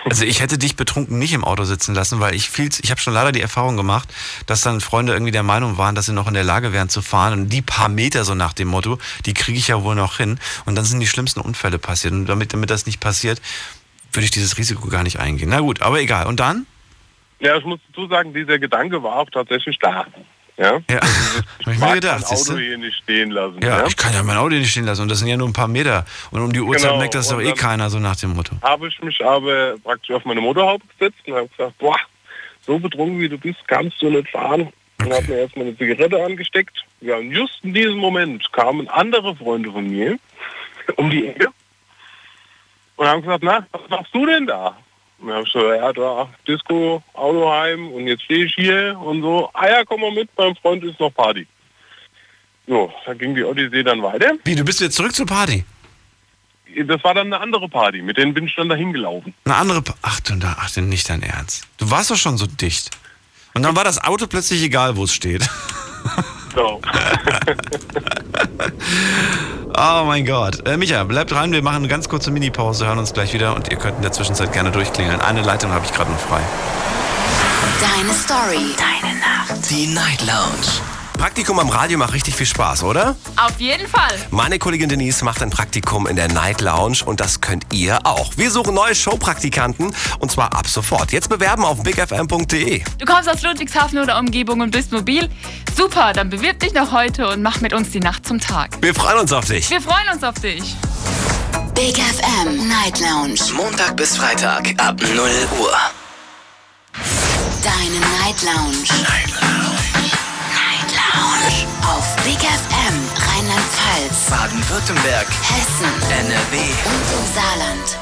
Also 0.09 0.25
ich 0.25 0.41
hätte 0.41 0.57
dich 0.57 0.75
betrunken 0.75 1.19
nicht 1.19 1.33
im 1.33 1.43
Auto 1.43 1.63
sitzen 1.65 1.93
lassen, 1.93 2.19
weil 2.19 2.35
ich 2.35 2.49
viel, 2.49 2.69
ich 2.81 2.91
habe 2.91 3.01
schon 3.01 3.13
leider 3.13 3.31
die 3.31 3.41
Erfahrung 3.41 3.75
gemacht, 3.75 4.09
dass 4.45 4.61
dann 4.61 4.81
Freunde 4.81 5.13
irgendwie 5.13 5.31
der 5.31 5.43
Meinung 5.43 5.77
waren, 5.77 5.95
dass 5.95 6.05
sie 6.05 6.13
noch 6.13 6.27
in 6.27 6.33
der 6.33 6.43
Lage 6.43 6.71
wären 6.71 6.89
zu 6.89 7.01
fahren 7.01 7.33
und 7.33 7.49
die 7.49 7.61
paar 7.61 7.89
Meter 7.89 8.23
so 8.23 8.35
nach 8.35 8.53
dem 8.53 8.69
Motto, 8.69 8.97
die 9.25 9.33
kriege 9.33 9.57
ich 9.57 9.67
ja 9.67 9.83
wohl 9.83 9.95
noch 9.95 10.17
hin 10.17 10.39
und 10.65 10.75
dann 10.75 10.85
sind 10.85 10.99
die 10.99 11.07
schlimmsten 11.07 11.41
Unfälle 11.41 11.79
passiert 11.79 12.13
und 12.13 12.27
damit, 12.27 12.53
damit 12.53 12.69
das 12.69 12.85
nicht 12.85 12.99
passiert, 12.99 13.41
würde 14.15 14.25
ich 14.25 14.31
dieses 14.31 14.57
Risiko 14.57 14.87
gar 14.87 15.03
nicht 15.03 15.19
eingehen. 15.19 15.49
Na 15.49 15.59
gut, 15.59 15.81
aber 15.81 15.99
egal. 16.01 16.27
Und 16.27 16.39
dann? 16.39 16.65
Ja, 17.39 17.57
ich 17.57 17.65
muss 17.65 17.79
dazu 17.89 18.07
sagen, 18.07 18.33
dieser 18.33 18.57
Gedanke 18.59 19.01
war 19.03 19.17
auch 19.17 19.29
tatsächlich 19.29 19.77
da. 19.79 20.05
Ja, 20.55 20.79
Ja, 20.89 20.99
habe 21.01 21.05
ich 21.61 21.65
mir 21.65 21.75
mag 21.79 21.93
gedacht. 21.95 22.23
mein 22.29 22.37
Auto 22.39 22.57
hier 22.57 22.77
nicht 22.77 22.95
stehen 23.03 23.31
lassen. 23.31 23.59
Ja, 23.63 23.85
ich 23.87 23.97
kann 23.97 24.13
ja 24.13 24.21
mein 24.21 24.37
Auto 24.37 24.53
nicht 24.55 24.69
stehen 24.69 24.85
lassen 24.85 25.01
und 25.01 25.09
das 25.09 25.17
sind 25.19 25.27
ja 25.27 25.35
nur 25.35 25.47
ein 25.47 25.53
paar 25.53 25.67
Meter 25.67 26.05
und 26.29 26.41
um 26.41 26.53
die 26.53 26.61
Uhrzeit 26.61 26.89
Genau, 26.89 26.99
merkt 26.99 27.15
das 27.15 27.29
doch 27.29 27.41
eh 27.41 27.53
keiner, 27.53 27.89
so 27.89 27.97
nach 27.97 28.15
dem 28.17 28.35
Motto. 28.35 28.55
habe 28.61 28.87
ich 28.87 29.01
mich 29.01 29.23
aber 29.25 29.75
praktisch 29.83 30.11
auf 30.15 30.23
meine 30.25 30.41
Motorhaube 30.41 30.83
gesetzt 30.97 31.17
und 31.25 31.33
habe 31.33 31.47
gesagt, 31.47 31.77
boah, 31.79 31.97
so 32.67 32.77
betrunken 32.77 33.19
wie 33.19 33.29
du 33.29 33.37
bist, 33.39 33.67
kannst 33.67 33.99
du 34.01 34.09
nicht 34.11 34.29
fahren. 34.29 34.71
Und 34.99 35.11
habe 35.11 35.23
mir 35.27 35.39
erstmal 35.39 35.65
eine 35.65 35.77
Zigarette 35.77 36.23
angesteckt. 36.23 36.85
Ja, 37.01 37.17
und 37.17 37.31
just 37.31 37.59
in 37.63 37.73
diesem 37.73 37.97
Moment 37.97 38.49
kamen 38.53 38.87
andere 38.89 39.35
Freunde 39.35 39.71
von 39.71 39.89
mir 39.89 40.17
um 40.97 41.09
die 41.09 41.27
Ecke 41.27 41.47
und 43.03 43.09
haben 43.09 43.21
gesagt, 43.21 43.43
na, 43.43 43.67
was 43.71 43.89
machst 43.89 44.15
du 44.15 44.25
denn 44.25 44.47
da? 44.47 44.77
Und 45.19 45.27
dann 45.27 45.35
habe 45.37 45.45
ich 45.45 45.51
so, 45.51 45.73
ja, 45.73 45.91
da, 45.91 46.29
Disco, 46.47 47.03
Autoheim 47.13 47.91
und 47.91 48.07
jetzt 48.07 48.23
stehe 48.23 48.45
ich 48.45 48.55
hier 48.55 48.97
und 48.97 49.21
so, 49.21 49.49
ah 49.53 49.67
ja, 49.67 49.83
komm 49.85 50.01
mal 50.01 50.11
mit, 50.11 50.33
beim 50.35 50.55
Freund 50.55 50.83
ist 50.83 50.99
noch 50.99 51.13
Party. 51.13 51.45
So, 52.65 52.93
da 53.05 53.13
ging 53.13 53.35
die 53.35 53.43
Odyssee 53.43 53.83
dann 53.83 54.01
weiter. 54.01 54.33
Wie, 54.45 54.55
du 54.55 54.63
bist 54.63 54.79
jetzt 54.79 54.95
zurück 54.95 55.13
zur 55.13 55.25
Party? 55.25 55.65
Das 56.85 57.03
war 57.03 57.13
dann 57.13 57.27
eine 57.27 57.39
andere 57.39 57.67
Party, 57.67 58.01
mit 58.01 58.17
denen 58.17 58.33
bin 58.33 58.45
ich 58.45 58.55
dann 58.55 58.69
dahin 58.69 58.93
gelaufen. 58.93 59.33
Eine 59.43 59.55
andere. 59.55 59.81
Pa 59.81 59.95
ach, 60.01 60.19
du, 60.21 60.33
ach, 60.43 60.75
nicht 60.77 61.09
dein 61.09 61.21
Ernst. 61.21 61.67
Du 61.77 61.91
warst 61.91 62.09
doch 62.09 62.15
schon 62.15 62.37
so 62.37 62.47
dicht. 62.47 62.89
Und 63.53 63.63
dann 63.63 63.75
war 63.75 63.83
das 63.83 64.03
Auto 64.03 64.27
plötzlich 64.27 64.63
egal, 64.63 64.95
wo 64.95 65.03
es 65.03 65.13
steht. 65.13 65.47
So. 66.55 66.79
Oh 69.75 70.03
mein 70.05 70.23
Gott. 70.23 70.67
Äh, 70.67 70.77
Micha, 70.77 71.03
bleib 71.03 71.29
dran. 71.29 71.51
Wir 71.51 71.63
machen 71.63 71.77
eine 71.77 71.87
ganz 71.87 72.07
kurze 72.07 72.29
Mini-Pause, 72.29 72.85
hören 72.85 72.99
uns 72.99 73.11
gleich 73.11 73.33
wieder 73.33 73.55
und 73.55 73.69
ihr 73.69 73.77
könnt 73.77 73.95
in 73.95 74.03
der 74.03 74.11
Zwischenzeit 74.11 74.53
gerne 74.53 74.69
durchklingeln. 74.71 75.19
Eine 75.19 75.41
Leitung 75.41 75.71
habe 75.71 75.83
ich 75.83 75.91
gerade 75.91 76.11
noch 76.11 76.19
frei. 76.19 76.41
Deine 77.81 78.13
Story. 78.13 78.75
Deine 78.77 79.15
Nacht. 79.15 79.69
Die 79.71 79.87
Night 79.87 80.21
Lounge. 80.21 80.92
Praktikum 81.23 81.57
am 81.57 81.69
Radio 81.69 81.97
macht 81.97 82.11
richtig 82.11 82.35
viel 82.35 82.45
Spaß, 82.45 82.83
oder? 82.83 83.15
Auf 83.37 83.57
jeden 83.57 83.87
Fall. 83.87 84.11
Meine 84.29 84.59
Kollegin 84.59 84.89
Denise 84.89 85.23
macht 85.23 85.41
ein 85.41 85.51
Praktikum 85.51 86.05
in 86.05 86.17
der 86.17 86.27
Night 86.27 86.59
Lounge 86.59 86.97
und 87.05 87.21
das 87.21 87.39
könnt 87.39 87.63
ihr 87.71 88.05
auch. 88.05 88.33
Wir 88.35 88.51
suchen 88.51 88.73
neue 88.73 88.93
Showpraktikanten 88.93 89.95
und 90.19 90.31
zwar 90.33 90.51
ab 90.51 90.67
sofort. 90.67 91.13
Jetzt 91.13 91.29
bewerben 91.29 91.63
auf 91.63 91.81
bigfm.de. 91.81 92.83
Du 92.97 93.05
kommst 93.05 93.29
aus 93.29 93.41
Ludwigshafen 93.41 93.99
oder 93.99 94.19
Umgebung 94.19 94.59
und 94.59 94.71
bist 94.71 94.91
mobil? 94.91 95.29
Super, 95.73 96.11
dann 96.11 96.29
bewirb 96.29 96.59
dich 96.59 96.73
noch 96.73 96.91
heute 96.91 97.29
und 97.29 97.41
mach 97.41 97.61
mit 97.61 97.71
uns 97.71 97.91
die 97.91 98.01
Nacht 98.01 98.27
zum 98.27 98.41
Tag. 98.41 98.71
Wir 98.81 98.93
freuen 98.93 99.19
uns 99.19 99.31
auf 99.31 99.45
dich. 99.45 99.69
Wir 99.69 99.79
freuen 99.79 100.09
uns 100.13 100.25
auf 100.25 100.35
dich. 100.35 100.75
Big 101.73 101.95
FM 101.95 102.67
Night 102.67 102.99
Lounge. 102.99 103.39
Montag 103.55 103.95
bis 103.95 104.17
Freitag 104.17 104.73
ab 104.75 104.99
0 104.99 105.19
Uhr. 105.57 105.73
Deine 107.63 107.99
Night 108.19 108.43
Lounge. 108.43 108.83
Night 109.03 109.41
Lounge. 109.41 109.72
Lounge. 111.13 111.67
Auf 111.83 112.15
Big 112.23 112.39
FM 112.39 112.95
Rheinland-Pfalz, 113.15 114.29
Baden-Württemberg, 114.29 115.27
Hessen 115.27 115.91
NRW. 116.09 116.57
und 116.85 117.05
im 117.19 117.33
Saarland. 117.33 117.97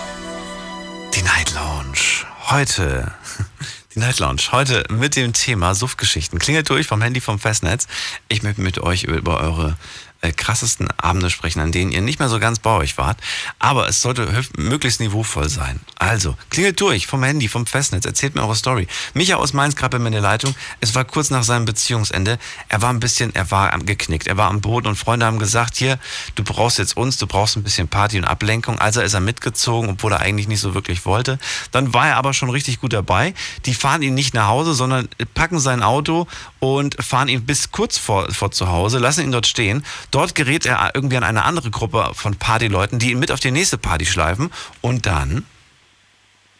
Die 1.13 1.21
Night 1.21 1.53
Lounge. 1.53 2.25
Heute. 2.49 3.11
Die 3.95 3.99
Night 3.99 4.19
Lounge. 4.19 4.41
Heute 4.53 4.85
mit 4.89 5.17
dem 5.17 5.33
Thema 5.33 5.75
Suftgeschichten. 5.75 6.39
Klingelt 6.39 6.69
durch 6.69 6.87
vom 6.87 7.01
Handy 7.01 7.19
vom 7.19 7.39
Festnetz. 7.39 7.87
Ich 8.29 8.43
möchte 8.43 8.61
mit 8.61 8.79
euch 8.79 9.03
über 9.03 9.41
eure 9.41 9.75
äh, 10.21 10.31
krassesten 10.31 10.87
Abende 10.97 11.29
sprechen, 11.29 11.59
an 11.59 11.71
denen 11.71 11.91
ihr 11.91 12.01
nicht 12.01 12.19
mehr 12.19 12.29
so 12.29 12.39
ganz 12.39 12.59
bei 12.59 12.71
euch 12.71 12.97
wart. 12.97 13.17
Aber 13.59 13.87
es 13.87 14.01
sollte 14.01 14.29
möglichst 14.57 14.99
niveauvoll 14.99 15.49
sein. 15.49 15.79
Also, 15.97 16.37
klingelt 16.49 16.79
durch 16.79 17.07
vom 17.07 17.23
Handy, 17.23 17.47
vom 17.47 17.65
Festnetz, 17.65 18.05
erzählt 18.05 18.35
mir 18.35 18.43
eure 18.43 18.55
Story. 18.55 18.87
Micha 19.13 19.35
aus 19.35 19.53
Mainz 19.53 19.75
gerade 19.75 19.97
bei 19.97 19.99
mir 19.99 20.07
in 20.07 20.13
der 20.13 20.21
Leitung. 20.21 20.55
Es 20.79 20.95
war 20.95 21.05
kurz 21.05 21.29
nach 21.29 21.43
seinem 21.43 21.65
Beziehungsende. 21.65 22.37
Er 22.69 22.81
war 22.81 22.89
ein 22.91 22.99
bisschen, 22.99 23.33
er 23.35 23.49
war 23.51 23.77
geknickt. 23.79 24.27
Er 24.27 24.37
war 24.37 24.49
am 24.49 24.61
Boden 24.61 24.87
und 24.87 24.95
Freunde 24.95 25.25
haben 25.25 25.39
gesagt, 25.39 25.75
hier, 25.75 25.99
du 26.35 26.43
brauchst 26.43 26.77
jetzt 26.77 26.97
uns, 26.97 27.17
du 27.17 27.27
brauchst 27.27 27.57
ein 27.57 27.63
bisschen 27.63 27.87
Party 27.87 28.17
und 28.17 28.25
Ablenkung. 28.25 28.79
Also 28.79 29.01
ist 29.01 29.13
er 29.13 29.19
mitgezogen, 29.19 29.89
obwohl 29.89 30.11
er 30.13 30.19
eigentlich 30.19 30.47
nicht 30.47 30.61
so 30.61 30.73
wirklich 30.73 31.05
wollte. 31.05 31.39
Dann 31.71 31.93
war 31.93 32.07
er 32.07 32.17
aber 32.17 32.33
schon 32.33 32.49
richtig 32.49 32.79
gut 32.79 32.93
dabei. 32.93 33.33
Die 33.65 33.73
fahren 33.73 34.01
ihn 34.01 34.13
nicht 34.13 34.33
nach 34.33 34.47
Hause, 34.47 34.73
sondern 34.73 35.09
packen 35.33 35.59
sein 35.59 35.81
Auto 35.83 36.27
und 36.61 36.95
fahren 37.03 37.27
ihn 37.27 37.45
bis 37.45 37.71
kurz 37.71 37.97
vor, 37.97 38.31
vor 38.31 38.51
zu 38.51 38.69
Hause, 38.69 38.99
lassen 38.99 39.25
ihn 39.25 39.31
dort 39.31 39.47
stehen. 39.47 39.83
Dort 40.11 40.35
gerät 40.35 40.65
er 40.65 40.91
irgendwie 40.93 41.17
an 41.17 41.23
eine 41.23 41.43
andere 41.43 41.71
Gruppe 41.71 42.11
von 42.13 42.35
Partyleuten, 42.35 42.99
die 42.99 43.11
ihn 43.11 43.19
mit 43.19 43.31
auf 43.31 43.39
die 43.39 43.51
nächste 43.51 43.77
Party 43.77 44.05
schleifen. 44.05 44.51
Und 44.79 45.07
dann, 45.07 45.45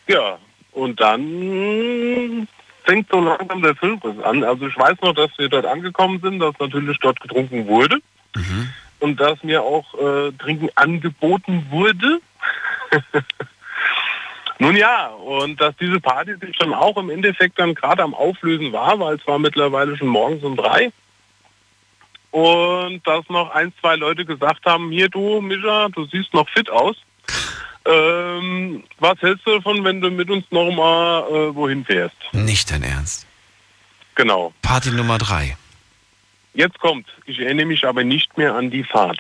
Ja, 0.08 0.40
und 0.72 1.00
dann 1.00 2.48
fängt 2.84 3.10
so 3.12 3.20
langsam 3.22 3.62
der 3.62 3.76
Filmriss 3.76 4.20
an. 4.24 4.44
Also 4.44 4.68
ich 4.68 4.76
weiß 4.76 4.98
noch, 5.02 5.14
dass 5.14 5.30
wir 5.38 5.50
dort 5.50 5.68
angekommen 5.68 6.20
sind, 6.22 6.40
dass 6.40 6.56
natürlich 6.60 6.98
dort 7.00 7.20
getrunken 7.20 7.68
wurde 7.68 8.00
und 9.00 9.20
dass 9.20 9.44
mir 9.44 9.62
auch 9.62 9.94
äh, 9.94 10.32
Trinken 10.40 10.70
angeboten 10.76 11.68
wurde. 11.70 12.22
Nun 14.62 14.76
ja, 14.76 15.08
und 15.08 15.60
dass 15.60 15.76
diese 15.78 16.00
Party 16.00 16.36
sich 16.36 16.56
dann 16.60 16.72
auch 16.72 16.96
im 16.96 17.10
Endeffekt 17.10 17.58
dann 17.58 17.74
gerade 17.74 18.04
am 18.04 18.14
Auflösen 18.14 18.72
war, 18.72 19.00
weil 19.00 19.16
es 19.16 19.26
war 19.26 19.40
mittlerweile 19.40 19.98
schon 19.98 20.08
morgens 20.08 20.44
um 20.44 20.56
drei. 20.56 20.92
Und 22.30 23.02
dass 23.08 23.28
noch 23.28 23.50
ein, 23.56 23.74
zwei 23.82 23.96
Leute 23.96 24.24
gesagt 24.24 24.64
haben, 24.66 24.92
hier 24.92 25.10
du, 25.10 25.42
Mischa, 25.42 25.90
du 25.90 26.06
siehst 26.06 26.32
noch 26.36 26.48
fit 26.48 26.70
aus. 26.70 26.96
Ähm, 27.86 28.84
was 29.00 29.20
hältst 29.22 29.48
du 29.48 29.56
davon, 29.56 29.84
wenn 29.84 30.00
du 30.00 30.12
mit 30.12 30.30
uns 30.30 30.46
noch 30.52 30.70
mal 30.70 31.24
äh, 31.28 31.56
wohin 31.56 31.84
fährst? 31.84 32.16
nicht 32.32 32.70
dein 32.70 32.84
Ernst. 32.84 33.26
Genau. 34.14 34.54
Party 34.62 34.92
Nummer 34.92 35.18
drei. 35.18 35.58
Jetzt 36.54 36.80
kommt, 36.80 37.08
ich 37.26 37.40
erinnere 37.40 37.66
mich 37.66 37.84
aber 37.84 38.04
nicht 38.04 38.38
mehr 38.38 38.54
an 38.54 38.70
die 38.70 38.84
Fahrt. 38.84 39.20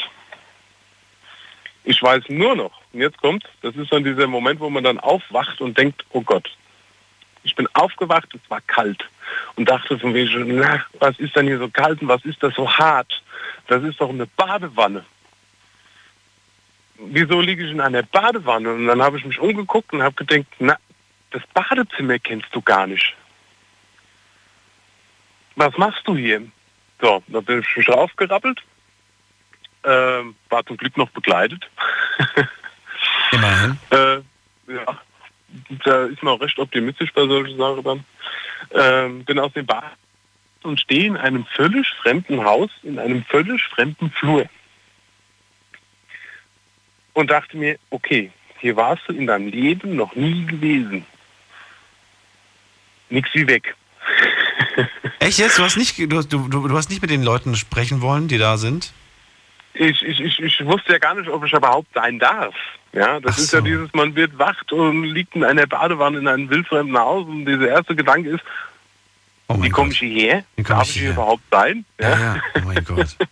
Ich 1.83 2.01
weiß 2.01 2.23
nur 2.29 2.55
noch, 2.55 2.81
und 2.93 3.01
jetzt 3.01 3.17
kommt, 3.17 3.43
das 3.61 3.75
ist 3.75 3.91
dann 3.91 4.03
dieser 4.03 4.27
Moment, 4.27 4.59
wo 4.59 4.69
man 4.69 4.83
dann 4.83 4.99
aufwacht 4.99 5.61
und 5.61 5.77
denkt, 5.77 6.05
oh 6.11 6.21
Gott, 6.21 6.49
ich 7.43 7.55
bin 7.55 7.67
aufgewacht, 7.73 8.29
es 8.35 8.49
war 8.49 8.61
kalt 8.61 9.03
und 9.55 9.67
dachte 9.67 9.97
von 9.97 10.13
wegen, 10.13 10.57
na, 10.57 10.85
was 10.99 11.17
ist 11.19 11.35
denn 11.35 11.47
hier 11.47 11.57
so 11.57 11.69
kalt 11.69 12.01
und 12.01 12.07
was 12.07 12.23
ist 12.23 12.41
das 12.43 12.53
so 12.53 12.69
hart? 12.69 13.23
Das 13.67 13.83
ist 13.83 13.99
doch 13.99 14.09
eine 14.09 14.27
Badewanne. 14.27 15.05
Wieso 16.97 17.41
liege 17.41 17.65
ich 17.65 17.71
in 17.71 17.81
einer 17.81 18.03
Badewanne? 18.03 18.73
Und 18.73 18.85
dann 18.85 19.01
habe 19.01 19.17
ich 19.17 19.25
mich 19.25 19.39
umgeguckt 19.39 19.91
und 19.91 20.03
habe 20.03 20.23
gedacht, 20.23 20.45
na, 20.59 20.77
das 21.31 21.41
Badezimmer 21.53 22.19
kennst 22.19 22.49
du 22.51 22.61
gar 22.61 22.85
nicht. 22.85 23.15
Was 25.55 25.75
machst 25.77 26.07
du 26.07 26.15
hier? 26.15 26.43
So, 27.01 27.23
da 27.27 27.39
bin 27.41 27.61
ich 27.61 27.77
mich 27.77 27.89
raufgerappelt. 27.89 28.61
Ähm, 29.83 30.35
war 30.49 30.65
zum 30.65 30.77
Glück 30.77 30.95
noch 30.97 31.09
begleitet. 31.09 31.69
Immerhin. 33.31 33.77
Äh, 33.91 34.21
ja, 34.73 35.01
da 35.83 36.05
ist 36.05 36.23
man 36.23 36.35
auch 36.35 36.41
recht 36.41 36.57
optimistisch 36.59 37.11
bei 37.13 37.25
solchen 37.25 37.57
Sachen 37.57 37.83
dann. 37.83 38.05
Ähm, 38.73 39.25
bin 39.25 39.39
aus 39.39 39.51
dem 39.53 39.65
Bad 39.65 39.97
und 40.63 40.79
stehe 40.79 41.07
in 41.07 41.17
einem 41.17 41.45
völlig 41.45 41.87
fremden 42.01 42.43
Haus, 42.43 42.69
in 42.83 42.99
einem 42.99 43.23
völlig 43.25 43.63
fremden 43.63 44.11
Flur. 44.11 44.45
Und 47.13 47.29
dachte 47.29 47.57
mir, 47.57 47.77
okay, 47.89 48.31
hier 48.59 48.75
warst 48.75 49.03
du 49.07 49.13
in 49.13 49.27
deinem 49.27 49.47
Leben 49.47 49.95
noch 49.95 50.15
nie 50.15 50.45
gewesen. 50.45 51.05
Nix 53.09 53.29
wie 53.33 53.47
weg. 53.47 53.75
Echt 55.19 55.39
jetzt? 55.39 55.57
Du 55.57 55.63
hast 55.63 55.77
nicht, 55.77 55.97
du, 55.97 56.21
du, 56.21 56.47
du 56.47 56.77
hast 56.77 56.89
nicht 56.89 57.01
mit 57.01 57.11
den 57.11 57.23
Leuten 57.23 57.55
sprechen 57.55 58.01
wollen, 58.01 58.27
die 58.27 58.37
da 58.37 58.57
sind? 58.57 58.93
Ich, 59.73 60.01
ich, 60.03 60.19
ich, 60.19 60.39
ich 60.39 60.65
wusste 60.65 60.93
ja 60.93 60.99
gar 60.99 61.15
nicht, 61.15 61.29
ob 61.29 61.45
ich 61.45 61.53
überhaupt 61.53 61.93
sein 61.93 62.19
darf. 62.19 62.53
Ja, 62.93 63.19
das 63.19 63.35
Ach 63.35 63.39
ist 63.39 63.53
ja 63.53 63.59
so. 63.59 63.65
dieses, 63.65 63.93
man 63.93 64.15
wird 64.15 64.37
wacht 64.37 64.71
und 64.73 65.03
liegt 65.05 65.35
in 65.35 65.43
einer 65.43 65.65
Badewanne 65.65 66.19
in 66.19 66.27
einem 66.27 66.49
wildfremden 66.49 66.97
Haus 66.97 67.25
und 67.25 67.45
dieser 67.45 67.69
erste 67.69 67.95
Gedanke 67.95 68.29
ist, 68.29 68.43
Oh 69.47 69.61
wie 69.61 69.69
komme 69.69 69.91
ich 69.91 69.99
hierher? 69.99 70.43
Wie 70.55 70.63
komm 70.63 70.77
Darf 70.77 70.87
ich 70.87 71.01
hier 71.01 71.11
überhaupt 71.11 71.43
sein? 71.51 71.83
Ja, 71.99 72.09
ja, 72.09 72.35
oh 72.55 72.59
mein 72.65 72.83
Gott. 72.85 73.17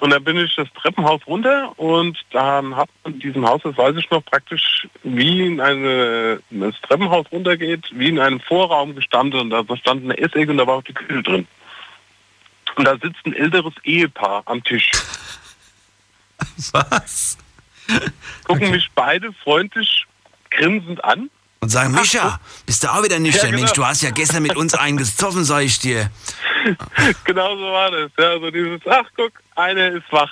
Und 0.00 0.10
dann 0.10 0.22
bin 0.22 0.36
ich 0.36 0.54
das 0.54 0.68
Treppenhaus 0.80 1.26
runter 1.26 1.76
und 1.76 2.16
dann 2.30 2.76
hat 2.76 2.88
man 3.02 3.14
in 3.14 3.18
diesem 3.18 3.44
Haus, 3.44 3.62
das 3.64 3.76
weiß 3.76 3.96
ich 3.96 4.08
noch, 4.12 4.24
praktisch 4.24 4.86
wie 5.02 5.44
in 5.44 5.60
eine, 5.60 6.38
das 6.50 6.80
Treppenhaus 6.82 7.26
runtergeht, 7.32 7.90
wie 7.92 8.10
in 8.10 8.20
einem 8.20 8.38
Vorraum 8.38 8.94
gestanden 8.94 9.40
und 9.40 9.50
da 9.50 9.64
stand 9.76 10.04
eine 10.04 10.16
Essecke 10.16 10.52
und 10.52 10.58
da 10.58 10.68
war 10.68 10.76
auch 10.76 10.84
die 10.84 10.92
Küche 10.92 11.20
drin. 11.24 11.48
Und 12.76 12.84
da 12.84 12.92
sitzt 12.92 13.24
ein 13.24 13.34
älteres 13.34 13.74
Ehepaar 13.84 14.42
am 14.46 14.62
Tisch. 14.62 14.90
Was? 16.72 17.36
Gucken 17.86 18.64
Okay. 18.64 18.70
mich 18.70 18.88
beide 18.94 19.32
freundlich 19.44 20.06
grinsend 20.50 21.02
an. 21.04 21.30
Und 21.60 21.70
sagen, 21.70 21.92
Micha, 21.92 22.38
bist 22.66 22.84
du 22.84 22.88
auch 22.88 23.02
wieder 23.02 23.18
nüchtern? 23.18 23.46
Ja, 23.46 23.50
genau. 23.50 23.62
Mensch, 23.62 23.72
du 23.72 23.84
hast 23.84 24.02
ja 24.02 24.10
gestern 24.10 24.42
mit 24.44 24.56
uns 24.56 24.74
eingezoffen, 24.74 25.44
sag 25.44 25.62
ich 25.62 25.78
dir. 25.78 26.10
Genau 27.24 27.56
so 27.56 27.62
war 27.72 27.90
das. 27.90 28.10
Ja, 28.18 28.30
also 28.30 28.50
dieses, 28.50 28.80
ach 28.86 29.06
guck, 29.16 29.32
einer 29.56 29.88
ist 29.92 30.10
wach. 30.10 30.30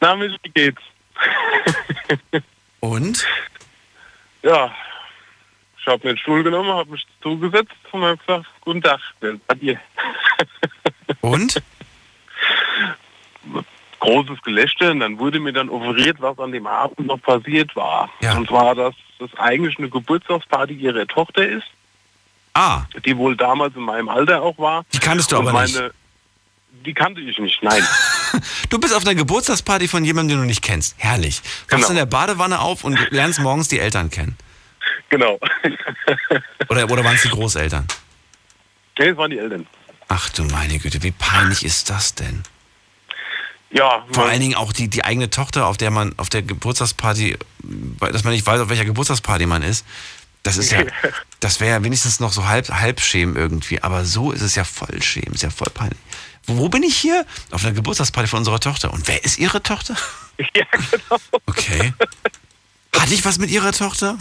Na, 0.00 0.16
Mensch, 0.16 0.34
wie 0.42 0.48
geht's? 0.50 0.82
Und? 2.80 3.24
Ja, 4.42 4.74
ich 5.78 5.86
habe 5.86 6.00
mir 6.02 6.10
einen 6.10 6.18
Stuhl 6.18 6.42
genommen, 6.42 6.70
habe 6.70 6.90
mich 6.90 7.06
zugesetzt 7.22 7.72
und 7.92 8.02
habe 8.02 8.16
gesagt, 8.16 8.46
guten 8.62 8.82
Tag, 8.82 9.00
bei 9.20 9.54
dir? 9.54 9.78
Und? 11.20 11.62
Großes 14.00 14.40
Gelächter 14.42 14.92
und 14.92 15.00
dann 15.00 15.18
wurde 15.18 15.40
mir 15.40 15.52
dann 15.52 15.68
offeriert, 15.68 16.16
was 16.20 16.38
an 16.38 16.52
dem 16.52 16.66
Abend 16.66 17.00
noch 17.06 17.20
passiert 17.20 17.76
war. 17.76 18.08
Ja. 18.22 18.34
Und 18.36 18.48
zwar, 18.48 18.74
dass 18.74 18.94
das 19.18 19.28
eigentlich 19.36 19.76
eine 19.78 19.90
Geburtstagsparty 19.90 20.72
ihrer 20.74 21.06
Tochter 21.06 21.46
ist, 21.46 21.66
Ah, 22.52 22.82
die 23.04 23.16
wohl 23.16 23.36
damals 23.36 23.76
in 23.76 23.82
meinem 23.82 24.08
Alter 24.08 24.42
auch 24.42 24.58
war. 24.58 24.84
die 24.92 24.98
kanntest 24.98 25.30
du 25.30 25.38
Und 25.38 25.46
aber 25.48 25.62
nicht. 25.62 25.76
meine, 25.76 25.92
Die 26.84 26.94
kannte 26.94 27.20
ich 27.20 27.38
nicht, 27.38 27.62
nein. 27.62 27.82
Du 28.70 28.78
bist 28.80 28.92
auf 28.94 29.04
einer 29.06 29.14
Geburtstagsparty 29.14 29.86
von 29.86 30.04
jemandem, 30.04 30.36
den 30.36 30.40
du 30.42 30.46
nicht 30.48 30.62
kennst. 30.62 30.94
Herrlich. 30.98 31.42
Wachst 31.42 31.68
Genau. 31.68 31.88
in 31.90 31.96
der 31.96 32.06
Badewanne 32.06 32.58
auf 32.60 32.82
und 32.84 32.98
lernst 33.10 33.38
morgens 33.40 33.68
die 33.68 33.78
Eltern 33.78 34.10
kennen. 34.10 34.36
genau. 35.10 35.38
Oder, 36.68 36.90
oder 36.90 37.04
waren 37.04 37.14
es 37.16 37.22
die 37.22 37.28
Großeltern? 37.28 37.86
nee, 38.98 39.08
es 39.08 39.16
waren 39.16 39.30
die 39.30 39.38
Eltern. 39.38 39.66
Ach 40.12 40.28
du 40.28 40.42
meine 40.42 40.80
Güte, 40.80 41.04
wie 41.04 41.12
peinlich 41.12 41.64
ist 41.64 41.88
das 41.88 42.16
denn? 42.16 42.42
Ja, 43.70 44.04
Vor 44.10 44.24
allen 44.24 44.40
Dingen 44.40 44.56
auch 44.56 44.72
die, 44.72 44.88
die 44.88 45.04
eigene 45.04 45.30
Tochter, 45.30 45.66
auf 45.66 45.76
der 45.76 45.92
man 45.92 46.12
auf 46.18 46.28
der 46.28 46.42
Geburtstagsparty, 46.42 47.38
dass 48.00 48.24
man 48.24 48.32
nicht 48.32 48.44
weiß, 48.44 48.60
auf 48.60 48.68
welcher 48.68 48.84
Geburtstagsparty 48.84 49.46
man 49.46 49.62
ist. 49.62 49.86
Das 50.42 50.56
ist 50.56 50.72
ja, 50.72 50.82
das 51.40 51.60
wäre 51.60 51.76
ja 51.76 51.84
wenigstens 51.84 52.18
noch 52.18 52.32
so 52.32 52.48
halb, 52.48 52.68
halb 52.70 53.00
Schämen 53.00 53.36
irgendwie. 53.36 53.80
Aber 53.82 54.04
so 54.04 54.32
ist 54.32 54.42
es 54.42 54.56
ja 54.56 54.64
voll 54.64 55.00
Schämen, 55.00 55.32
ist 55.34 55.44
ja 55.44 55.50
voll 55.50 55.70
peinlich. 55.72 56.00
Wo, 56.44 56.56
wo 56.56 56.68
bin 56.68 56.82
ich 56.82 56.96
hier? 56.96 57.24
Auf 57.52 57.64
einer 57.64 57.72
Geburtstagsparty 57.72 58.28
von 58.28 58.40
unserer 58.40 58.58
Tochter. 58.58 58.92
Und 58.92 59.06
wer 59.06 59.24
ist 59.24 59.38
ihre 59.38 59.62
Tochter? 59.62 59.94
ja, 60.56 60.64
genau. 60.72 61.20
Okay. 61.46 61.94
Hatte 62.98 63.14
ich 63.14 63.24
was 63.24 63.38
mit 63.38 63.50
ihrer 63.52 63.70
Tochter? 63.70 64.18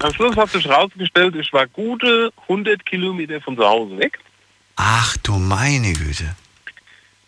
Am 0.00 0.12
Schluss 0.12 0.34
hat 0.36 0.50
sich 0.50 0.68
rausgestellt, 0.68 1.36
ich 1.36 1.52
war 1.52 1.68
gute 1.68 2.32
100 2.42 2.84
Kilometer 2.84 3.40
von 3.40 3.56
zu 3.56 3.64
Hause 3.64 3.96
weg. 3.98 4.18
Ach 4.82 5.14
du 5.18 5.32
meine 5.34 5.92
Güte. 5.92 6.34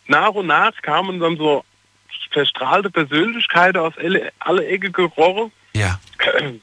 Nach 0.06 0.30
und 0.30 0.46
nach 0.46 0.72
kamen 0.80 1.20
dann 1.20 1.36
so 1.36 1.64
verstrahlte 2.30 2.90
Persönlichkeiten 2.90 3.78
aus 3.78 3.92
alle, 3.98 4.32
alle 4.38 4.66
Ecke 4.66 4.90
gekrochen. 4.90 5.52
Ja. 5.74 6.00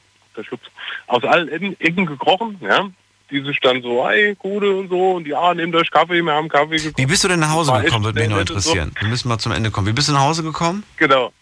Aus 1.08 1.24
allen 1.24 1.50
Ecken, 1.50 1.80
Ecken 1.82 2.06
gekrochen, 2.06 2.58
ja. 2.62 2.88
Die 3.30 3.42
sich 3.42 3.60
dann 3.60 3.82
so, 3.82 4.08
hey, 4.08 4.36
gute 4.36 4.72
und 4.74 4.90
so, 4.90 5.12
und 5.12 5.28
ja, 5.28 5.54
nehmt 5.54 5.76
euch 5.76 5.92
Kaffee, 5.92 6.22
wir 6.22 6.32
haben 6.32 6.48
Kaffee 6.48 6.78
gekocht. 6.78 6.98
Wie 6.98 7.06
bist 7.06 7.24
du 7.24 7.28
denn 7.28 7.42
nach 7.42 7.52
Hause 7.52 7.74
gekommen? 7.82 8.06
Würde 8.06 8.20
mich 8.22 8.30
nett 8.30 8.40
und 8.40 8.48
so. 8.48 8.54
interessieren. 8.72 8.96
Wir 9.00 9.10
müssen 9.10 9.28
mal 9.28 9.38
zum 9.38 9.52
Ende 9.52 9.70
kommen. 9.70 9.86
Wie 9.88 9.92
bist 9.92 10.08
du 10.08 10.14
nach 10.14 10.22
Hause 10.22 10.44
gekommen? 10.44 10.84
Genau. 10.98 11.34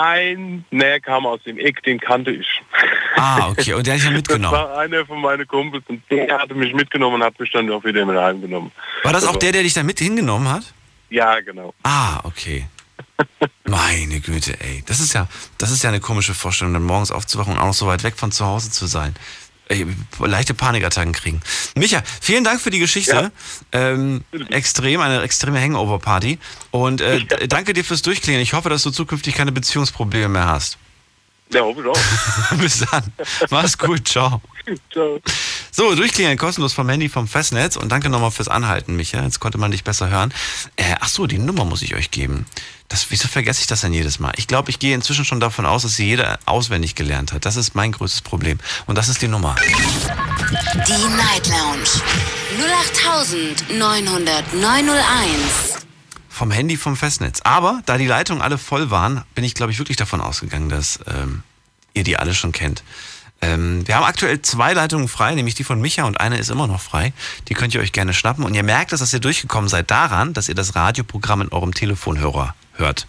Ein 0.00 0.64
Näher 0.70 1.00
kam 1.00 1.26
aus 1.26 1.42
dem 1.42 1.58
Eck, 1.58 1.82
den 1.82 1.98
kannte 1.98 2.30
ich. 2.30 2.46
Ah, 3.16 3.48
okay. 3.48 3.74
Und 3.74 3.84
der 3.86 3.94
hat 3.94 4.00
dich 4.00 4.04
ja 4.06 4.10
Das 4.12 4.16
mitgenommen. 4.16 4.52
war 4.56 4.78
einer 4.78 5.04
von 5.04 5.20
meinen 5.20 5.46
Kumpels 5.46 5.84
und 5.88 6.02
der 6.08 6.38
hatte 6.38 6.54
mich 6.54 6.72
mitgenommen 6.72 7.16
und 7.16 7.24
hat 7.24 7.38
mich 7.40 7.50
dann 7.50 7.68
auch 7.70 7.82
wieder 7.84 8.06
mit 8.06 8.16
heimgenommen. 8.16 8.70
War 9.02 9.12
das 9.12 9.24
auch 9.24 9.28
Also, 9.28 9.40
der, 9.40 9.52
der 9.52 9.62
dich 9.64 9.74
da 9.74 9.82
mit 9.82 9.98
hingenommen 9.98 10.48
hat? 10.48 10.72
Ja, 11.10 11.40
genau. 11.40 11.74
Ah, 11.82 12.20
okay. 12.22 12.66
Meine 13.64 14.20
Güte, 14.20 14.58
ey. 14.60 14.84
Das 14.86 15.00
ist 15.00 15.12
ja, 15.14 15.26
das 15.58 15.70
ist 15.72 15.82
ja 15.82 15.88
eine 15.90 16.00
komische 16.00 16.34
Vorstellung, 16.34 16.72
dann 16.74 16.84
morgens 16.84 17.10
aufzuwachen 17.10 17.54
und 17.54 17.58
auch 17.58 17.66
noch 17.66 17.74
so 17.74 17.86
weit 17.86 18.04
weg 18.04 18.14
von 18.16 18.30
zu 18.30 18.44
Hause 18.46 18.70
zu 18.70 18.86
sein. 18.86 19.14
Leichte 20.18 20.54
Panikattacken 20.54 21.12
kriegen. 21.12 21.40
Micha, 21.74 22.02
vielen 22.20 22.44
Dank 22.44 22.60
für 22.60 22.70
die 22.70 22.78
Geschichte. 22.78 23.30
Ähm, 23.72 24.24
extrem, 24.50 25.00
eine 25.00 25.22
extreme 25.22 25.60
Hangover-Party. 25.60 26.38
Und 26.70 27.00
äh, 27.00 27.24
danke 27.48 27.72
dir 27.72 27.84
fürs 27.84 28.02
Durchklingen. 28.02 28.40
Ich 28.40 28.52
hoffe, 28.52 28.68
dass 28.68 28.82
du 28.82 28.90
zukünftig 28.90 29.34
keine 29.34 29.52
Beziehungsprobleme 29.52 30.28
mehr 30.28 30.46
hast. 30.46 30.78
Ja, 31.52 31.62
hoffe 31.62 31.80
ich 31.80 31.86
auch. 31.86 32.56
Bis 32.58 32.84
dann. 32.90 33.12
Mach's 33.50 33.78
gut. 33.78 34.06
Ciao. 34.06 34.40
Ciao. 34.92 35.20
So, 35.70 35.94
durchklingeln 35.94 36.36
kostenlos 36.36 36.72
vom 36.72 36.88
Handy 36.88 37.08
vom 37.08 37.28
Festnetz 37.28 37.76
und 37.76 37.90
danke 37.90 38.08
nochmal 38.08 38.30
fürs 38.30 38.48
Anhalten, 38.48 38.96
Micha. 38.96 39.22
Jetzt 39.22 39.40
konnte 39.40 39.58
man 39.58 39.70
dich 39.70 39.84
besser 39.84 40.10
hören. 40.10 40.34
Äh, 40.76 40.96
ach 41.00 41.08
so, 41.08 41.26
die 41.26 41.38
Nummer 41.38 41.64
muss 41.64 41.82
ich 41.82 41.94
euch 41.94 42.10
geben. 42.10 42.46
Das, 42.88 43.10
wieso 43.10 43.28
vergesse 43.28 43.60
ich 43.60 43.66
das 43.66 43.82
denn 43.82 43.92
jedes 43.92 44.18
Mal? 44.18 44.32
Ich 44.36 44.46
glaube, 44.46 44.70
ich 44.70 44.78
gehe 44.78 44.94
inzwischen 44.94 45.24
schon 45.24 45.40
davon 45.40 45.66
aus, 45.66 45.82
dass 45.82 45.96
sie 45.96 46.06
jeder 46.06 46.38
auswendig 46.46 46.94
gelernt 46.94 47.32
hat. 47.32 47.44
Das 47.44 47.56
ist 47.56 47.74
mein 47.74 47.92
größtes 47.92 48.22
Problem. 48.22 48.58
Und 48.86 48.96
das 48.96 49.08
ist 49.08 49.20
die 49.20 49.28
Nummer. 49.28 49.56
Die 49.66 50.92
Night 51.16 51.46
Lounge 51.48 51.84
0890901. 53.78 55.67
Vom 56.38 56.52
Handy 56.52 56.76
vom 56.76 56.96
Festnetz. 56.96 57.40
Aber 57.42 57.82
da 57.84 57.98
die 57.98 58.06
Leitungen 58.06 58.42
alle 58.42 58.58
voll 58.58 58.92
waren, 58.92 59.24
bin 59.34 59.42
ich, 59.42 59.54
glaube 59.54 59.72
ich, 59.72 59.80
wirklich 59.80 59.96
davon 59.96 60.20
ausgegangen, 60.20 60.68
dass 60.68 61.00
ähm, 61.08 61.42
ihr 61.94 62.04
die 62.04 62.16
alle 62.16 62.32
schon 62.32 62.52
kennt. 62.52 62.84
Ähm, 63.40 63.84
wir 63.88 63.96
haben 63.96 64.04
aktuell 64.04 64.40
zwei 64.42 64.72
Leitungen 64.72 65.08
frei, 65.08 65.34
nämlich 65.34 65.56
die 65.56 65.64
von 65.64 65.80
Micha 65.80 66.04
und 66.04 66.20
eine 66.20 66.38
ist 66.38 66.48
immer 66.48 66.68
noch 66.68 66.80
frei. 66.80 67.12
Die 67.48 67.54
könnt 67.54 67.74
ihr 67.74 67.80
euch 67.80 67.90
gerne 67.90 68.14
schnappen. 68.14 68.44
Und 68.44 68.54
ihr 68.54 68.62
merkt, 68.62 68.92
es, 68.92 69.00
dass 69.00 69.12
ihr 69.12 69.18
durchgekommen 69.18 69.68
seid 69.68 69.90
daran, 69.90 70.32
dass 70.32 70.48
ihr 70.48 70.54
das 70.54 70.76
Radioprogramm 70.76 71.40
in 71.40 71.48
eurem 71.48 71.74
Telefonhörer 71.74 72.54
hört. 72.74 73.08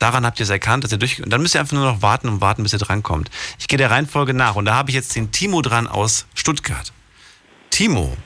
Daran 0.00 0.26
habt 0.26 0.40
ihr 0.40 0.44
es 0.44 0.50
erkannt, 0.50 0.82
dass 0.82 0.90
ihr 0.90 0.98
durch. 0.98 1.22
Und 1.22 1.30
dann 1.30 1.42
müsst 1.42 1.54
ihr 1.54 1.60
einfach 1.60 1.76
nur 1.76 1.84
noch 1.84 2.02
warten 2.02 2.28
und 2.28 2.40
warten, 2.40 2.64
bis 2.64 2.72
ihr 2.72 2.80
drankommt. 2.80 3.30
Ich 3.60 3.68
gehe 3.68 3.78
der 3.78 3.92
Reihenfolge 3.92 4.34
nach 4.34 4.56
und 4.56 4.64
da 4.64 4.74
habe 4.74 4.90
ich 4.90 4.96
jetzt 4.96 5.14
den 5.14 5.30
Timo 5.30 5.62
dran 5.62 5.86
aus 5.86 6.26
Stuttgart. 6.34 6.92
Timo. 7.70 8.16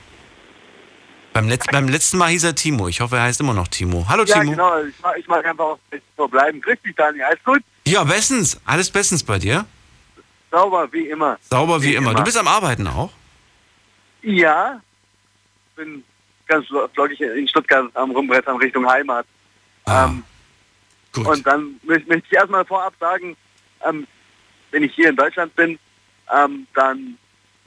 Beim, 1.39 1.47
Letz 1.47 1.65
beim 1.71 1.87
letzten 1.87 2.17
Mal 2.17 2.31
hieß 2.31 2.43
er 2.43 2.53
Timo. 2.53 2.89
Ich 2.89 2.99
hoffe, 2.99 3.15
er 3.15 3.21
heißt 3.23 3.39
immer 3.39 3.53
noch 3.53 3.69
Timo. 3.69 4.05
Hallo 4.09 4.25
Ja, 4.25 4.39
Timo. 4.41 4.51
genau. 4.51 4.83
Ich 4.83 4.99
mag, 5.01 5.17
ich 5.17 5.27
mag 5.29 5.45
einfach 5.45 5.63
auch 5.63 5.79
so 6.17 6.27
bleiben. 6.27 6.59
Grüß 6.59 6.75
dich, 6.85 6.93
Dani. 6.97 7.21
Alles 7.23 7.41
gut? 7.45 7.61
Ja, 7.87 8.03
bestens. 8.03 8.59
Alles 8.65 8.89
bestens 8.91 9.23
bei 9.23 9.39
dir. 9.39 9.65
Sauber, 10.51 10.91
wie 10.91 11.07
immer. 11.07 11.37
Sauber 11.49 11.81
wie, 11.81 11.95
immer. 11.95 12.13
Du 12.13 12.23
bist 12.25 12.37
am 12.37 12.49
Arbeiten 12.49 12.87
auch? 12.87 13.11
Ja. 14.21 14.81
Bin 15.77 16.03
ganz 16.45 16.67
flockig 16.67 17.21
in 17.21 17.47
Stuttgart 17.47 17.89
am 17.95 18.11
Rumbrettern 18.11 18.57
Richtung 18.57 18.85
Heimat. 18.85 19.25
Ah, 19.85 20.07
ähm, 20.07 20.23
Und 21.25 21.47
dann 21.47 21.79
möchte, 21.83 22.09
möchte 22.09 22.27
ich 22.29 22.33
erstmal 22.33 22.65
vorab 22.65 22.95
sagen, 22.99 23.37
ähm, 23.87 24.05
wenn 24.71 24.83
ich 24.83 24.93
hier 24.93 25.07
in 25.07 25.15
Deutschland 25.15 25.55
bin, 25.55 25.79
ähm, 26.35 26.67
dann 26.75 27.17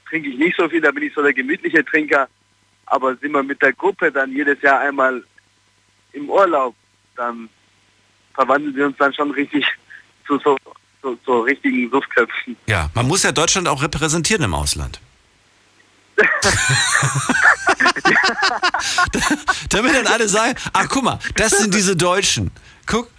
trinke 0.07 0.29
ich 0.29 0.37
nicht 0.37 0.55
so 0.57 0.69
viel, 0.69 0.79
da 0.79 0.91
bin 0.91 1.01
ich 1.01 1.13
so 1.15 1.23
der 1.23 1.33
gemütliche 1.33 1.83
Trinker. 1.83 2.27
Aber 2.85 3.15
sind 3.15 3.31
wir 3.31 3.43
mit 3.43 3.61
der 3.61 3.73
Gruppe 3.73 4.11
dann 4.11 4.31
jedes 4.31 4.61
Jahr 4.61 4.79
einmal 4.79 5.23
im 6.13 6.29
Urlaub, 6.29 6.75
dann 7.15 7.49
verwandeln 8.33 8.75
wir 8.75 8.85
uns 8.87 8.97
dann 8.97 9.13
schon 9.13 9.31
richtig 9.31 9.65
zu 10.27 10.37
so, 10.39 10.57
so, 11.01 11.17
so 11.25 11.41
richtigen 11.41 11.89
Suftköpfen. 11.89 12.55
Ja, 12.67 12.89
man 12.93 13.07
muss 13.07 13.23
ja 13.23 13.31
Deutschland 13.31 13.67
auch 13.67 13.81
repräsentieren 13.81 14.43
im 14.43 14.53
Ausland. 14.53 14.99
Damit 19.69 19.95
dann 19.95 20.07
alle 20.07 20.27
sagen, 20.27 20.55
ach 20.73 20.87
guck 20.87 21.03
mal, 21.03 21.19
das 21.35 21.51
sind 21.57 21.73
diese 21.73 21.95
Deutschen. 21.95 22.51
Guck, 22.85 23.09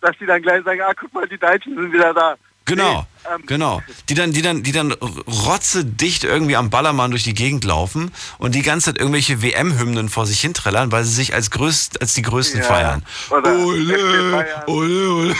Dass 0.00 0.18
die 0.18 0.26
dann 0.26 0.42
gleich 0.42 0.62
sagen, 0.64 0.82
ah, 0.82 0.92
guck 0.94 1.14
mal, 1.14 1.26
die 1.28 1.38
Deutschen 1.38 1.74
sind 1.74 1.92
wieder 1.92 2.12
da. 2.12 2.36
Genau, 2.64 3.06
Nee, 3.24 3.34
ähm, 3.34 3.42
genau. 3.46 3.82
Die 4.08 4.14
dann, 4.14 4.32
die 4.32 4.42
dann, 4.42 4.62
die 4.62 4.72
dann 4.72 4.92
rotzedicht 4.92 6.24
irgendwie 6.24 6.56
am 6.56 6.70
Ballermann 6.70 7.10
durch 7.10 7.22
die 7.24 7.34
Gegend 7.34 7.64
laufen 7.64 8.10
und 8.38 8.54
die 8.54 8.62
ganze 8.62 8.86
Zeit 8.86 8.98
irgendwelche 8.98 9.42
WM-Hymnen 9.42 10.08
vor 10.08 10.26
sich 10.26 10.40
hinträllern, 10.40 10.90
weil 10.92 11.04
sie 11.04 11.12
sich 11.14 11.34
als 11.34 11.50
größt, 11.50 12.00
als 12.00 12.14
die 12.14 12.22
Größten 12.22 12.60
Ja, 12.60 12.66
feiern. 12.66 13.04
oder 13.30 13.52
Ole, 13.58 14.44
ole, 14.66 15.10
ole. 15.10 15.34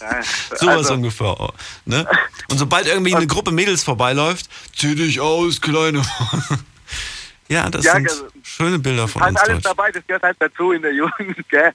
Ja, 0.00 0.20
Sowas 0.56 0.76
also- 0.76 0.94
ungefähr. 0.94 1.36
Ne? 1.84 2.06
Und 2.50 2.58
sobald 2.58 2.86
irgendwie 2.86 3.14
eine 3.14 3.26
Gruppe 3.26 3.50
Mädels 3.52 3.82
vorbeiläuft, 3.84 4.48
zieh 4.76 4.94
dich 4.94 5.20
aus, 5.20 5.60
Kleine. 5.60 6.02
ja, 7.48 7.68
das 7.70 7.84
Ja, 7.84 7.94
sind 7.94 8.08
also- 8.08 8.26
schöne 8.42 8.78
Bilder 8.78 9.06
von 9.08 9.22
Hat 9.22 9.30
uns 9.30 9.40
alles 9.40 9.48
Deutschen. 9.62 9.62
dabei, 9.76 9.92
das 9.92 10.02
gehört 10.06 10.22
halt 10.22 10.36
dazu 10.40 10.72
in 10.72 10.82
der 10.82 10.92
Jugend, 10.94 11.36
gell? 11.50 11.72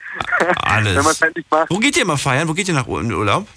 Alles. 0.58 1.22
Halt. 1.22 1.36
Wo 1.70 1.80
geht 1.80 1.96
ihr 1.98 2.06
mal 2.06 2.18
feiern? 2.18 2.48
Wo 2.48 2.54
geht 2.54 2.68
ihr 2.68 2.74
nach 2.74 2.88
in 2.88 3.12
Urlaub? 3.12 3.48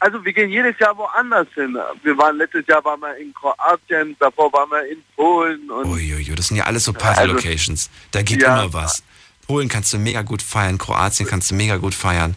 Also 0.00 0.24
wir 0.24 0.32
gehen 0.32 0.50
jedes 0.50 0.78
Jahr 0.78 0.96
woanders 0.96 1.48
hin. 1.54 1.76
Wir 2.02 2.16
waren 2.16 2.36
letztes 2.36 2.64
Jahr 2.68 2.84
waren 2.84 3.00
wir 3.00 3.16
in 3.16 3.34
Kroatien, 3.34 4.14
davor 4.20 4.52
waren 4.52 4.70
wir 4.70 4.86
in 4.92 5.02
Polen 5.16 5.68
und 5.70 5.86
Uiuiui, 5.86 6.34
das 6.36 6.48
sind 6.48 6.56
ja 6.56 6.64
alles 6.64 6.84
so 6.84 6.92
Also- 6.92 7.04
Party-Locations. 7.04 7.90
Da 8.12 8.22
geht 8.22 8.40
Ja. 8.42 8.62
immer 8.62 8.72
was. 8.72 9.02
Polen 9.46 9.68
kannst 9.68 9.92
du 9.92 9.98
mega 9.98 10.22
gut 10.22 10.42
feiern, 10.42 10.78
Kroatien 10.78 11.26
kannst 11.28 11.50
du 11.50 11.54
mega 11.56 11.76
gut 11.78 11.94
feiern. 11.94 12.36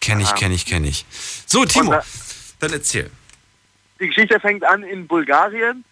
Kenn 0.00 0.20
ich, 0.20 0.28
Ja. 0.30 0.34
kenn 0.34 0.52
ich, 0.52 0.66
kenn 0.66 0.84
ich. 0.84 1.06
So, 1.46 1.64
Timo, 1.64 1.92
da- 1.92 2.04
dann 2.60 2.72
erzähl. 2.72 3.10
die 3.98 4.08
Geschichte 4.08 4.38
fängt 4.40 4.62
an 4.64 4.82
in 4.82 5.06
Bulgarien, 5.06 5.82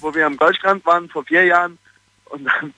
wo 0.00 0.14
wir 0.14 0.24
am 0.26 0.36
Goldstrand 0.38 0.84
waren 0.86 1.08
vor 1.10 1.24
vier 1.24 1.44
Jahren 1.44 1.76
und 2.26 2.44
dann 2.46 2.72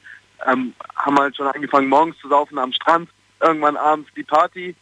ähm, 0.47 0.75
haben 0.97 1.15
wir 1.17 1.23
halt 1.23 1.37
schon 1.37 1.47
angefangen 1.47 1.89
morgens 1.89 2.19
zu 2.19 2.29
saufen 2.29 2.59
am 2.59 2.73
Strand, 2.73 3.09
irgendwann 3.41 3.77
abends 3.77 4.11
die 4.17 4.23
Party. 4.25 4.75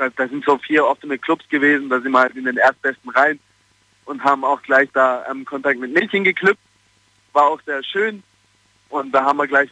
Da, 0.00 0.08
da 0.08 0.26
sind 0.28 0.46
so 0.46 0.56
vier 0.56 0.86
offene 0.86 1.18
Clubs 1.18 1.46
gewesen, 1.50 1.90
da 1.90 2.00
sind 2.00 2.12
wir 2.12 2.20
halt 2.20 2.34
in 2.34 2.46
den 2.46 2.56
erstbesten 2.56 3.10
rein 3.10 3.38
und 4.06 4.24
haben 4.24 4.44
auch 4.44 4.62
gleich 4.62 4.88
da 4.94 5.26
ähm, 5.30 5.44
Kontakt 5.44 5.78
mit 5.78 5.92
Mädchen 5.92 6.24
geknüpft. 6.24 6.62
War 7.34 7.48
auch 7.48 7.60
sehr 7.66 7.84
schön 7.84 8.22
und 8.88 9.12
da 9.12 9.22
haben 9.22 9.36
wir 9.36 9.46
gleich 9.46 9.68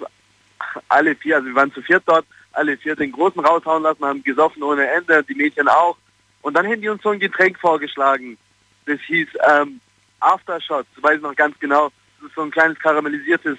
alle 0.90 1.16
vier, 1.16 1.36
also 1.36 1.48
wir 1.48 1.54
waren 1.54 1.72
zu 1.72 1.80
viert 1.80 2.02
dort, 2.04 2.26
alle 2.52 2.76
vier 2.76 2.94
den 2.94 3.10
Großen 3.10 3.42
raushauen 3.42 3.82
lassen, 3.82 4.04
haben 4.04 4.22
gesoffen 4.22 4.62
ohne 4.62 4.86
Ende, 4.86 5.24
die 5.24 5.34
Mädchen 5.34 5.66
auch. 5.66 5.96
Und 6.42 6.52
dann 6.54 6.66
haben 6.66 6.82
die 6.82 6.90
uns 6.90 7.02
so 7.02 7.08
ein 7.08 7.20
Getränk 7.20 7.58
vorgeschlagen. 7.58 8.36
Das 8.84 9.00
hieß 9.06 9.28
ähm, 9.48 9.80
Aftershot, 10.20 10.84
das 10.94 11.02
weiß 11.02 11.16
ich 11.16 11.22
noch 11.22 11.36
ganz 11.36 11.58
genau. 11.58 11.88
Das 12.20 12.28
ist 12.28 12.34
so 12.34 12.42
ein 12.42 12.50
kleines 12.50 12.78
karamellisiertes 12.80 13.56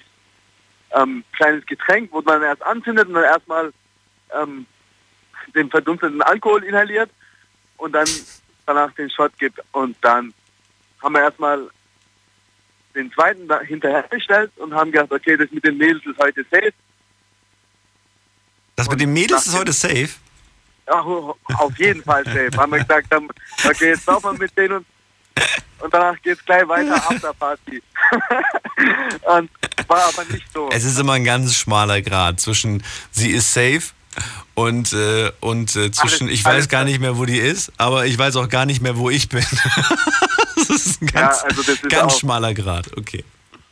ähm, 0.92 1.24
kleines 1.34 1.66
Getränk, 1.66 2.12
wo 2.12 2.22
man 2.22 2.44
erst 2.44 2.62
anzündet 2.62 3.08
und 3.08 3.16
dann 3.16 3.24
erstmal 3.24 3.72
ähm, 4.40 4.68
den 5.54 5.70
verdunsteten 5.70 6.22
Alkohol 6.22 6.64
inhaliert 6.64 7.10
und 7.78 7.93
dann 7.93 8.08
danach 8.66 8.91
den 8.93 9.10
Shot 9.10 9.38
gibt. 9.38 9.60
Und 9.72 9.95
dann 10.02 10.34
haben 11.02 11.14
wir 11.14 11.22
erstmal 11.22 11.70
den 12.95 13.12
zweiten 13.12 13.47
da 13.47 13.62
hinterhergestellt 13.62 14.52
und 14.58 14.74
haben 14.74 14.91
gedacht, 14.91 15.12
okay, 15.12 15.38
das 15.38 15.50
mit 15.52 15.64
den 15.64 15.78
Mädels 15.78 16.06
ist 16.06 16.20
heute 16.20 16.45
safe. 16.50 16.74
Das 18.76 18.89
mit 18.89 19.00
den 19.00 19.14
Mädels 19.14 19.47
ist 19.47 19.58
heute 19.58 19.74
safe. 19.74 20.10
Ja, 20.88 21.02
auf 21.02 21.78
jeden 21.78 22.04
Fall 22.04 22.24
safe. 22.26 22.52
haben 22.58 22.72
wir 22.72 22.80
gesagt, 22.80 23.08
dann, 23.10 23.28
okay, 23.64 23.89
jetzt 23.89 24.06
laufen 24.08 24.32
wir 24.32 24.39
mit 24.39 24.58
denen 24.58 24.78
und, 24.78 24.86
und 25.80 25.93
danach 25.93 26.20
geht's 26.22 26.43
gleich 26.43 26.68
weiter 26.68 26.95
Afterparty. 26.95 27.82
und 29.26 29.50
war 29.88 30.04
aber 30.06 30.24
nicht 30.32 30.52
so. 30.54 30.70
Es 30.72 30.84
ist 30.84 31.00
immer 31.00 31.14
ein 31.14 31.24
ganz 31.24 31.56
schmaler 31.56 32.02
Grad 32.02 32.39
zwischen 32.39 32.84
sie 33.12 33.32
ist 33.32 33.54
safe 33.54 33.91
und, 34.56 34.94
äh, 34.94 35.32
und 35.40 35.76
äh, 35.76 35.92
zwischen 35.92 36.28
Alles- 36.28 36.40
ich 36.40 36.46
weiß 36.46 36.70
gar 36.70 36.84
nicht 36.84 37.00
mehr, 37.00 37.18
wo 37.18 37.26
die 37.26 37.38
ist, 37.38 37.72
aber 37.78 38.06
ich 38.06 38.18
weiß 38.18 38.36
auch 38.38 38.50
gar 38.50 38.66
nicht 38.66 38.82
mehr, 38.82 38.98
wo 38.98 39.10
ich 39.10 39.30
bin. 39.30 39.46
das 40.56 40.70
ist 40.70 41.02
ein 41.02 41.08
ganz, 41.08 41.42
Ja, 41.42 41.48
also 41.48 41.62
ist 41.72 41.90
ganz 41.90 42.20
schmaler 42.20 42.54
Grad, 42.54 42.96
okay. 42.98 43.24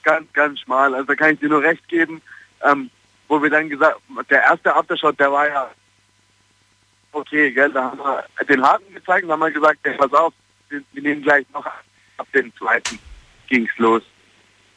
ganz, 0.04 0.32
ganz 0.34 0.60
schmal. 0.60 0.93
Also 0.93 1.08
da 1.08 1.16
kann 1.16 1.34
ich 1.34 1.39
dir 1.39 1.50
nur 1.50 1.62
recht 1.62 1.88
geben. 1.88 2.22
Ähm, 2.64 2.89
wo 3.28 3.41
wir 3.43 3.50
dann 3.50 3.70
gesagt, 3.70 4.00
der 4.30 4.41
erste 4.43 4.74
Aftershot, 4.74 5.20
der 5.20 5.32
war 5.32 5.48
ja 5.48 5.70
okay, 7.12 7.52
gell, 7.52 7.72
da 7.72 7.86
haben 7.86 8.00
wir 8.00 8.45
den 8.45 8.64
harten 8.64 8.93
gezeigt 8.93 9.26
und 9.26 9.32
haben 9.32 9.39
wir 9.39 9.52
gesagt, 9.52 9.80
ey, 9.84 9.93
pass 9.98 10.14
auf, 10.14 10.34
wir, 10.70 10.82
wir 10.93 11.02
nehmen 11.02 11.22
gleich 11.22 11.45
noch 11.54 11.66
ab 11.66 12.28
dem 12.34 12.56
zweiten 12.56 13.00
ging's 13.48 13.72
los. 13.78 14.04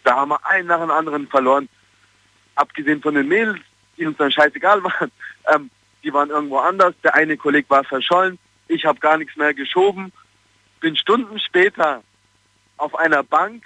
Da 0.04 0.16
haben 0.16 0.30
wir 0.30 0.46
einen 0.46 0.68
nach 0.68 0.80
dem 0.80 0.90
anderen 0.90 1.26
verloren. 1.28 1.68
Abgesehen 2.54 3.02
von 3.02 3.14
den 3.14 3.28
Mädels, 3.28 3.60
die 4.00 4.06
uns 4.06 4.16
dann 4.16 4.32
scheißegal 4.32 4.82
waren, 4.84 5.12
ähm, 5.54 5.70
die 6.02 6.12
waren 6.12 6.30
irgendwo 6.30 6.58
anders. 6.58 6.94
Der 7.04 7.14
eine 7.14 7.36
Kollege 7.36 7.68
war 7.70 7.84
verschollen, 7.84 8.38
ich 8.66 8.84
habe 8.84 8.98
gar 8.98 9.18
nichts 9.18 9.36
mehr 9.36 9.54
geschoben. 9.54 10.12
Bin 10.80 10.96
Stunden 10.96 11.38
später 11.38 12.02
auf 12.78 12.94
einer 12.94 13.22
Bank 13.22 13.62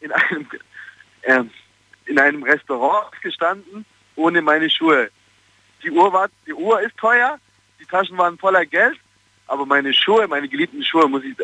in 0.00 0.12
einem, 0.12 0.46
äh, 1.22 1.42
in 2.06 2.18
einem 2.18 2.42
Restaurant 2.42 3.10
gestanden, 3.22 3.86
ohne 4.14 4.42
meine 4.42 4.68
Schuhe. 4.68 5.10
Die 5.82 5.90
Uhr, 5.90 6.12
war, 6.12 6.28
die 6.46 6.52
Uhr 6.52 6.80
ist 6.82 6.96
teuer, 6.98 7.38
die 7.80 7.86
Taschen 7.86 8.16
waren 8.18 8.38
voller 8.38 8.64
Geld, 8.66 8.98
aber 9.46 9.64
meine 9.66 9.92
Schuhe, 9.92 10.26
meine 10.28 10.48
geliebten 10.48 10.82
Schuhe, 10.84 11.08
muss 11.08 11.24
ich 11.24 11.34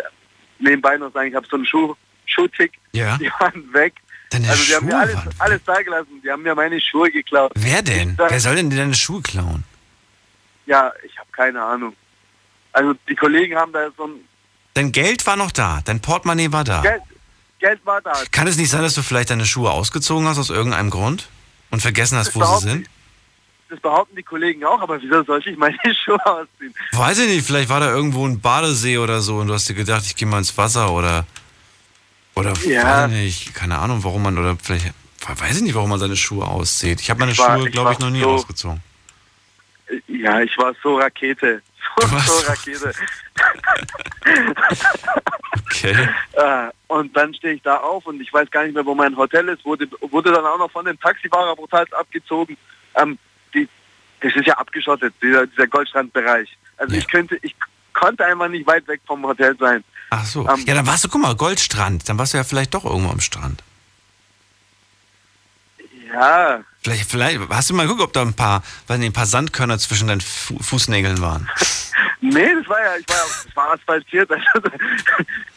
nebenbei 0.59 0.97
noch 0.97 1.13
sagen, 1.13 1.29
ich 1.29 1.35
habe 1.35 1.47
so 1.47 1.57
einen 1.57 1.67
Schuh, 1.67 1.95
Schuhtick, 2.27 2.73
Ja. 2.93 3.17
die 3.19 3.31
waren 3.39 3.73
weg. 3.73 3.95
Deine 4.31 4.49
also 4.49 4.63
die 4.65 4.75
haben 4.77 4.87
mir 4.87 4.99
alles, 4.99 5.17
alles 5.39 5.61
da 5.67 5.83
gelassen, 5.83 6.21
die 6.25 6.31
haben 6.31 6.43
mir 6.43 6.55
meine 6.55 6.81
Schuhe 6.81 7.11
geklaut. 7.11 7.53
Wer 7.57 7.83
denn? 7.83 8.15
Sag- 8.17 8.31
Wer 8.31 8.41
soll 8.41 8.55
denn 8.57 8.71
dir 8.71 8.77
deine 8.79 8.95
Schuhe 8.95 9.21
klauen? 9.23 9.65
Ja, 10.67 10.93
ich 11.05 11.19
habe 11.19 11.29
keine 11.33 11.63
Ahnung. 11.63 11.95
Also 12.73 12.95
die 13.09 13.17
Kollegen 13.17 13.57
haben 13.57 13.73
da 13.73 13.89
so 13.97 14.07
ein 14.07 14.21
Dein 14.75 14.93
Geld 14.93 15.27
war 15.27 15.35
noch 15.37 15.51
da, 15.51 15.81
dein 15.85 16.01
Portemonnaie 16.01 16.53
war 16.53 16.63
da. 16.63 16.81
Geld, 16.81 17.03
Geld 17.59 17.81
war 17.85 18.01
da. 18.01 18.13
Kann 18.31 18.47
es 18.47 18.57
nicht 18.57 18.71
sein, 18.71 18.83
dass 18.83 18.95
du 18.95 19.03
vielleicht 19.03 19.31
deine 19.31 19.45
Schuhe 19.45 19.71
ausgezogen 19.73 20.29
hast 20.29 20.39
aus 20.39 20.49
irgendeinem 20.51 20.91
Grund 20.91 21.29
und 21.71 21.81
vergessen 21.83 22.17
hast, 22.17 22.35
wo 22.37 22.45
sie 22.45 22.69
sind? 22.69 22.89
Das 23.69 23.81
behaupten 23.81 24.15
die 24.17 24.23
Kollegen 24.23 24.65
auch, 24.65 24.81
aber 24.81 25.01
wieso 25.03 25.23
sollte 25.25 25.51
ich 25.51 25.57
meine 25.59 25.77
Schuhe 26.05 26.25
ausziehen? 26.25 26.73
Weiß 26.93 27.19
ich 27.19 27.29
nicht, 27.29 27.45
vielleicht 27.47 27.69
war 27.69 27.81
da 27.81 27.91
irgendwo 27.93 28.25
ein 28.27 28.41
Badesee 28.41 28.99
oder 28.99 29.21
so 29.21 29.39
und 29.39 29.49
du 29.49 29.55
hast 29.55 29.69
dir 29.69 29.75
gedacht, 29.75 30.05
ich 30.07 30.15
gehe 30.15 30.29
mal 30.29 30.39
ins 30.39 30.57
Wasser 30.57 30.93
oder 30.93 31.27
oder 32.35 32.53
Ja. 32.65 33.07
nicht, 33.09 33.55
keine 33.55 33.79
Ahnung, 33.79 34.03
warum 34.05 34.23
man 34.23 34.39
oder 34.39 34.57
vielleicht 34.63 34.93
weiß 35.27 35.57
ich 35.57 35.63
nicht, 35.63 35.75
warum 35.75 35.91
man 35.91 35.99
seine 35.99 36.17
Schuhe 36.17 36.47
auszieht. 36.47 37.01
Ich 37.01 37.11
habe 37.11 37.21
meine 37.21 37.33
Ich 37.33 37.39
war- 37.39 37.59
Schuhe, 37.59 37.71
glaube 37.71 37.93
ich, 37.93 37.99
noch 37.99 38.11
nie 38.11 38.21
so- 38.23 38.31
ausgezogen. 38.31 38.81
Ja, 40.07 40.41
ich 40.41 40.57
war 40.59 40.73
so 40.83 40.97
Rakete. 40.99 41.63
So, 42.01 42.07
so 42.07 42.47
Rakete. 42.47 42.93
Okay. 45.67 46.09
Äh, 46.33 46.69
und 46.89 47.17
dann 47.17 47.33
stehe 47.35 47.55
ich 47.55 47.63
da 47.63 47.77
auf 47.77 48.07
und 48.07 48.21
ich 48.21 48.33
weiß 48.33 48.51
gar 48.51 48.65
nicht 48.65 48.75
mehr, 48.75 48.85
wo 48.85 48.95
mein 48.95 49.17
Hotel 49.17 49.49
ist. 49.49 49.65
Wurde, 49.65 49.89
wurde 50.11 50.31
dann 50.33 50.45
auch 50.45 50.59
noch 50.59 50.71
von 50.71 50.85
dem 50.85 50.99
Taxifahrer 51.01 51.55
brutal 51.57 51.87
abgezogen. 51.93 52.57
Ähm, 52.97 53.19
die, 53.55 53.69
das 54.21 54.35
ist 54.35 54.47
ja 54.47 54.55
abgeschottet, 54.55 55.15
dieser, 55.23 55.47
dieser 55.47 55.67
Goldstrandbereich. 55.67 56.57
Also 56.77 56.97
ich 56.97 57.07
könnte, 57.09 57.39
ich 57.43 57.55
konnte 57.93 58.25
einfach 58.27 58.49
nicht 58.49 58.67
weit 58.67 58.87
weg 58.89 59.01
vom 59.07 59.25
Hotel 59.25 59.57
sein. 59.59 59.83
Ach 60.11 60.25
so. 60.25 60.49
Ähm, 60.49 60.65
ja, 60.67 60.75
dann 60.75 60.87
warst 60.87 61.05
du, 61.05 61.09
guck 61.09 61.21
mal, 61.23 61.35
Goldstrand. 61.37 62.09
Dann 62.09 62.19
warst 62.19 62.33
du 62.35 62.39
ja 62.39 62.45
vielleicht 62.45 62.75
doch 62.75 62.85
irgendwo 62.85 63.11
am 63.11 63.21
Strand. 63.21 63.63
Ja, 66.13 66.65
Vielleicht, 66.83 67.11
vielleicht 67.11 67.39
hast 67.51 67.69
du 67.71 67.75
mal 67.75 67.83
geguckt, 67.87 68.03
ob 68.03 68.13
da 68.15 68.23
ein 68.23 68.33
paar, 68.35 68.63
weiß 68.87 68.99
nicht, 68.99 69.11
ein 69.11 69.13
paar 69.13 69.27
Sandkörner 69.27 69.79
zwischen 69.79 70.09
deinen 70.09 70.23
Fu 70.23 70.59
Fußnägeln 70.59 71.21
waren. 71.21 71.49
nee, 72.23 72.55
das 72.55 72.67
war 72.69 72.81
ja, 72.83 72.97
ich 72.97 73.07
war, 73.09 73.17
ja- 73.17 73.23
das 73.45 73.57
war 73.57 73.73
asphaltiert. 73.73 74.31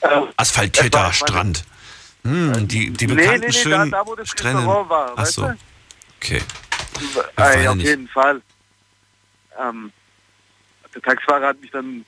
Also, 0.02 0.26
äh, 0.28 0.32
Asphaltierter 0.36 1.00
war- 1.00 1.14
Strand. 1.14 1.64
Hm, 2.26 2.68
die, 2.68 2.90
die 2.92 3.08
nee, 3.08 3.16
bekannten 3.16 3.40
nee, 3.40 3.46
nee, 3.48 3.52
da, 3.54 3.60
schönen 3.60 3.92
da 3.92 4.06
wo 4.06 4.16
das 4.16 4.30
Strände. 4.30 4.66
War, 4.66 5.14
Ach 5.16 5.26
so. 5.26 5.54
Okay. 6.18 6.42
Ey, 7.36 7.36
weiß 7.38 7.68
auf 7.68 7.76
nicht. 7.76 7.86
jeden 7.88 8.08
Fall. 8.10 8.42
Ähm, 9.60 9.92
der 10.94 11.02
Taxifahrer 11.02 11.48
hat 11.48 11.62
mich 11.62 11.72
dann 11.72 12.06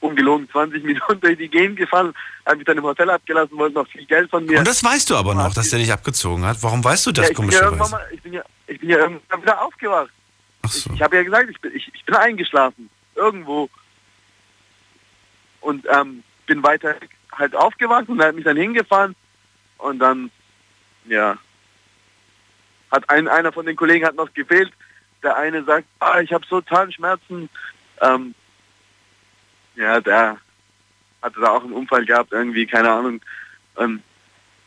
ungelogen 0.00 0.48
20 0.50 0.82
Minuten 0.84 1.20
durch 1.20 1.38
die 1.38 1.48
Gegend 1.48 1.76
gefahren, 1.76 2.14
hat 2.44 2.56
mich 2.56 2.66
dann 2.66 2.78
im 2.78 2.84
Hotel 2.84 3.10
abgelassen, 3.10 3.56
wollte 3.56 3.74
noch 3.74 3.88
viel 3.88 4.04
Geld 4.06 4.30
von 4.30 4.44
mir. 4.44 4.58
Und 4.58 4.68
das 4.68 4.82
weißt 4.82 5.10
du 5.10 5.16
aber 5.16 5.34
noch, 5.34 5.54
dass 5.54 5.70
der 5.70 5.78
dich 5.78 5.92
abgezogen 5.92 6.44
hat. 6.44 6.62
Warum 6.62 6.82
weißt 6.82 7.06
du 7.06 7.12
das 7.12 7.26
ja, 7.26 7.30
ich, 7.30 7.36
bin 7.36 7.50
ja 7.50 7.60
komischerweise? 7.60 7.90
mal, 7.90 8.08
ich, 8.12 8.22
bin 8.22 8.32
ja, 8.32 8.42
ich 8.66 8.80
bin 8.80 8.88
ja 8.90 8.98
irgendwann 8.98 9.42
wieder 9.42 9.62
aufgewacht. 9.62 10.10
Ich, 10.64 10.86
ich 10.92 11.02
habe 11.02 11.16
ja 11.16 11.22
gesagt, 11.22 11.50
ich 11.50 11.60
bin, 11.60 11.74
ich, 11.74 11.90
ich 11.94 12.04
bin 12.04 12.14
eingeschlafen. 12.14 12.90
Irgendwo. 13.14 13.68
Und 15.60 15.86
ähm, 15.92 16.22
bin 16.46 16.62
weiter 16.62 16.96
halt 17.32 17.54
aufgewacht 17.54 18.08
und 18.08 18.20
er 18.20 18.28
hat 18.28 18.34
mich 18.34 18.44
dann 18.44 18.56
hingefahren. 18.56 19.14
Und 19.78 19.98
dann, 19.98 20.30
ja, 21.06 21.38
hat 22.90 23.08
ein, 23.08 23.28
einer 23.28 23.52
von 23.52 23.66
den 23.66 23.76
Kollegen 23.76 24.04
hat 24.04 24.16
noch 24.16 24.32
gefehlt. 24.32 24.72
Der 25.22 25.36
eine 25.36 25.62
sagt, 25.64 25.86
ah, 26.00 26.20
ich 26.20 26.32
habe 26.32 26.46
so 26.48 26.60
Zahnschmerzen. 26.60 27.48
Ähm, 28.00 28.34
ja, 29.76 30.00
der 30.00 30.36
hatte 31.22 31.40
da 31.40 31.48
auch 31.50 31.64
einen 31.64 31.72
Unfall 31.72 32.04
gehabt, 32.04 32.32
irgendwie, 32.32 32.66
keine 32.66 32.90
Ahnung. 32.90 33.20
Ähm, 33.78 34.02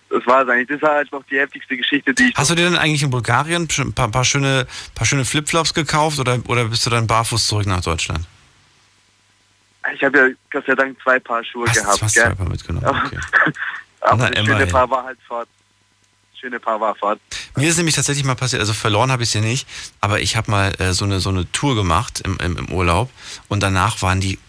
das 0.10 0.26
war 0.28 0.44
es 0.44 0.50
eigentlich. 0.50 0.80
Das 0.80 0.82
war 0.88 0.96
halt 0.96 1.12
noch 1.12 1.24
die 1.26 1.40
heftigste 1.40 1.76
Geschichte, 1.76 2.14
die 2.14 2.30
ich 2.30 2.36
Hast 2.36 2.52
du 2.52 2.56
dir 2.56 2.66
dann 2.66 2.78
eigentlich 2.78 3.02
in 3.02 3.10
Bulgarien 3.10 3.68
ein 3.78 3.94
paar, 3.94 4.10
paar 4.10 4.24
schöne, 4.24 4.68
paar 4.94 5.08
schöne 5.08 5.26
Flipflops 5.26 5.74
gekauft 5.74 6.20
oder, 6.20 6.40
oder 6.48 6.66
bist 6.66 6.86
du 6.86 6.90
dann 6.90 7.08
barfuß 7.08 7.48
zurück 7.48 7.66
nach 7.66 7.82
Deutschland? 7.82 8.26
Ich 9.96 10.04
habe 10.04 10.18
ja 10.18 10.28
Gott 10.52 10.66
sei 10.66 10.76
Dank 10.76 10.98
zwei 11.02 11.20
Paar 11.20 11.44
Schuhe 11.44 11.68
Hast, 11.68 11.82
gehabt. 11.82 12.02
hast 12.02 12.14
gell? 12.14 12.24
zwei 12.26 12.36
Paar 12.36 12.48
mitgenommen. 12.48 13.02
Okay. 13.06 13.20
Aber 14.02 14.30
das 14.30 14.46
schöne. 14.46 14.68
Paar 14.68 14.90
war 14.90 15.04
halt 15.04 15.20
fort. 15.28 15.48
Das 16.32 16.40
schöne 16.40 16.60
Paar 16.60 16.80
war 16.80 16.96
fort. 16.96 17.20
Mir 17.56 17.70
ist 17.70 17.78
nämlich 17.78 17.96
tatsächlich 17.96 18.26
mal 18.26 18.36
passiert, 18.36 18.60
also 18.60 18.74
verloren 18.74 19.12
habe 19.12 19.24
ich 19.24 19.30
sie 19.30 19.40
nicht, 19.40 19.68
aber 20.02 20.20
ich 20.20 20.36
habe 20.36 20.52
mal 20.52 20.74
äh, 20.80 20.92
so, 20.92 21.06
eine, 21.06 21.22
so 21.22 21.30
eine 21.30 21.50
Tour 21.54 21.76
gemacht 21.76 22.22
im, 22.26 22.38
im, 22.38 22.58
im 22.58 22.70
Urlaub 22.70 23.10
und 23.48 23.64
danach 23.64 24.02
waren 24.02 24.20
die 24.20 24.40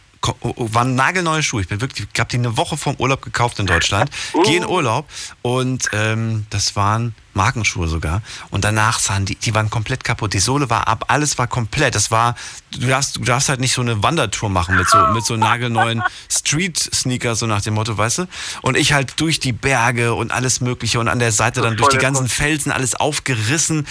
waren 0.43 0.95
nagelneue 0.95 1.43
Schuhe. 1.43 1.62
Ich 1.62 1.68
bin 1.68 1.81
wirklich, 1.81 2.07
ich 2.12 2.20
habe 2.20 2.31
die 2.31 2.39
eine 2.39 2.57
Woche 2.57 2.77
vorm 2.77 2.97
Urlaub 2.99 3.22
gekauft 3.22 3.59
in 3.59 3.66
Deutschland, 3.66 4.11
gehe 4.45 4.59
in 4.59 4.66
Urlaub 4.66 5.09
und 5.43 5.89
ähm, 5.93 6.47
das 6.51 6.77
waren 6.77 7.14
Markenschuhe 7.35 7.89
sogar. 7.89 8.22
Und 8.51 8.64
danach 8.64 8.99
sahen 8.99 9.27
die, 9.27 9.35
die 9.35 9.55
waren 9.55 9.68
komplett 9.68 10.05
kaputt. 10.05 10.33
Die 10.33 10.39
Sohle 10.39 10.70
war 10.70 10.89
ab, 10.89 11.07
alles 11.09 11.37
war 11.37 11.47
komplett. 11.47 11.95
Das 11.95 12.11
war, 12.11 12.37
du 12.72 12.87
darfst, 12.87 13.16
du 13.16 13.25
darfst 13.25 13.49
halt 13.49 13.61
nicht 13.61 13.75
so 13.75 13.83
eine 13.83 14.03
Wandertour 14.03 14.49
machen 14.49 14.77
mit 14.77 14.89
so, 14.89 14.99
mit 15.09 15.25
so 15.25 15.37
nagelneuen 15.37 16.03
Street-Sneakers, 16.31 17.41
so 17.41 17.47
nach 17.47 17.61
dem 17.61 17.75
Motto, 17.75 17.97
weißt 17.99 18.18
du? 18.18 18.27
Und 18.62 18.77
ich 18.77 18.93
halt 18.93 19.20
durch 19.20 19.41
die 19.41 19.53
Berge 19.53 20.14
und 20.14 20.33
alles 20.33 20.61
Mögliche 20.61 21.01
und 21.01 21.09
an 21.09 21.18
der 21.18 21.33
Seite 21.33 21.61
dann 21.61 21.77
durch 21.77 21.91
die 21.91 21.99
ganzen 21.99 22.29
Felsen, 22.29 22.72
alles 22.72 22.95
aufgerissen. 22.95 23.87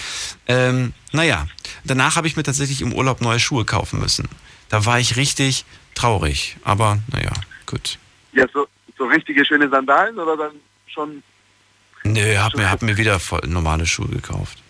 Ähm, 0.46 0.94
naja, 1.12 1.46
danach 1.84 2.16
habe 2.16 2.26
ich 2.26 2.36
mir 2.36 2.42
tatsächlich 2.42 2.80
im 2.80 2.92
Urlaub 2.92 3.20
neue 3.20 3.40
Schuhe 3.40 3.64
kaufen 3.64 4.00
müssen. 4.00 4.28
Da 4.70 4.86
war 4.86 4.98
ich 4.98 5.16
richtig 5.16 5.64
traurig. 5.94 6.56
Aber 6.64 6.98
naja, 7.12 7.32
gut. 7.66 7.98
Ja, 8.32 8.46
so, 8.52 8.66
so 8.98 9.04
richtige 9.06 9.44
schöne 9.44 9.68
Sandalen 9.68 10.18
oder 10.18 10.36
dann 10.36 10.52
schon. 10.86 11.22
Nö, 12.04 12.36
hab 12.36 12.54
mir, 12.54 12.70
hab 12.70 12.82
mir 12.82 12.96
wieder 12.96 13.18
voll 13.20 13.40
normale 13.46 13.86
Schuhe 13.86 14.08
gekauft. 14.08 14.63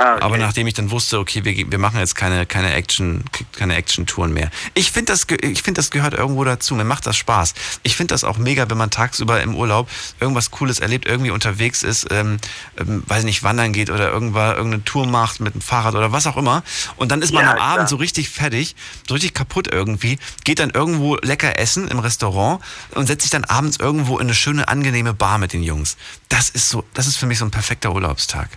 Ah, 0.00 0.14
okay. 0.14 0.22
Aber 0.22 0.38
nachdem 0.38 0.68
ich 0.68 0.74
dann 0.74 0.92
wusste, 0.92 1.18
okay, 1.18 1.44
wir, 1.44 1.72
wir 1.72 1.78
machen 1.78 1.98
jetzt 1.98 2.14
keine, 2.14 2.46
keine 2.46 2.72
Action, 2.72 3.24
keine 3.50 3.74
Action-Touren 3.74 4.32
mehr. 4.32 4.48
Ich 4.74 4.92
finde, 4.92 5.10
das, 5.12 5.26
ich 5.42 5.62
find, 5.64 5.76
das 5.76 5.90
gehört 5.90 6.14
irgendwo 6.14 6.44
dazu. 6.44 6.76
Mir 6.76 6.84
macht 6.84 7.04
das 7.04 7.16
Spaß. 7.16 7.54
Ich 7.82 7.96
finde 7.96 8.14
das 8.14 8.22
auch 8.22 8.38
mega, 8.38 8.70
wenn 8.70 8.78
man 8.78 8.90
tagsüber 8.90 9.42
im 9.42 9.56
Urlaub 9.56 9.90
irgendwas 10.20 10.52
Cooles 10.52 10.78
erlebt, 10.78 11.06
irgendwie 11.06 11.32
unterwegs 11.32 11.82
ist, 11.82 12.06
ähm, 12.12 12.38
ähm, 12.78 13.02
weiß 13.08 13.24
nicht, 13.24 13.42
wandern 13.42 13.72
geht 13.72 13.90
oder 13.90 14.12
irgendwann 14.12 14.54
irgendeine 14.54 14.84
Tour 14.84 15.04
macht 15.04 15.40
mit 15.40 15.54
dem 15.54 15.60
Fahrrad 15.60 15.96
oder 15.96 16.12
was 16.12 16.28
auch 16.28 16.36
immer. 16.36 16.62
Und 16.94 17.10
dann 17.10 17.20
ist 17.20 17.34
man 17.34 17.44
Ja, 17.44 17.54
am. 17.54 17.58
Abend 17.58 17.88
so 17.88 17.96
richtig 17.96 18.28
fertig, 18.28 18.76
so 19.08 19.14
richtig 19.14 19.34
kaputt 19.34 19.66
irgendwie, 19.66 20.20
geht 20.44 20.60
dann 20.60 20.70
irgendwo 20.70 21.16
lecker 21.16 21.58
essen 21.58 21.88
im 21.88 21.98
Restaurant 21.98 22.62
und 22.94 23.08
setzt 23.08 23.22
sich 23.22 23.32
dann 23.32 23.44
abends 23.44 23.78
irgendwo 23.80 24.18
in 24.18 24.28
eine 24.28 24.34
schöne, 24.34 24.68
angenehme 24.68 25.12
Bar 25.12 25.38
mit 25.38 25.52
den 25.52 25.64
Jungs. 25.64 25.96
Das 26.28 26.50
ist 26.50 26.68
so, 26.68 26.84
das 26.94 27.08
ist 27.08 27.16
für 27.16 27.26
mich 27.26 27.38
so 27.38 27.44
ein 27.44 27.50
perfekter 27.50 27.92
Urlaubstag. 27.92 28.48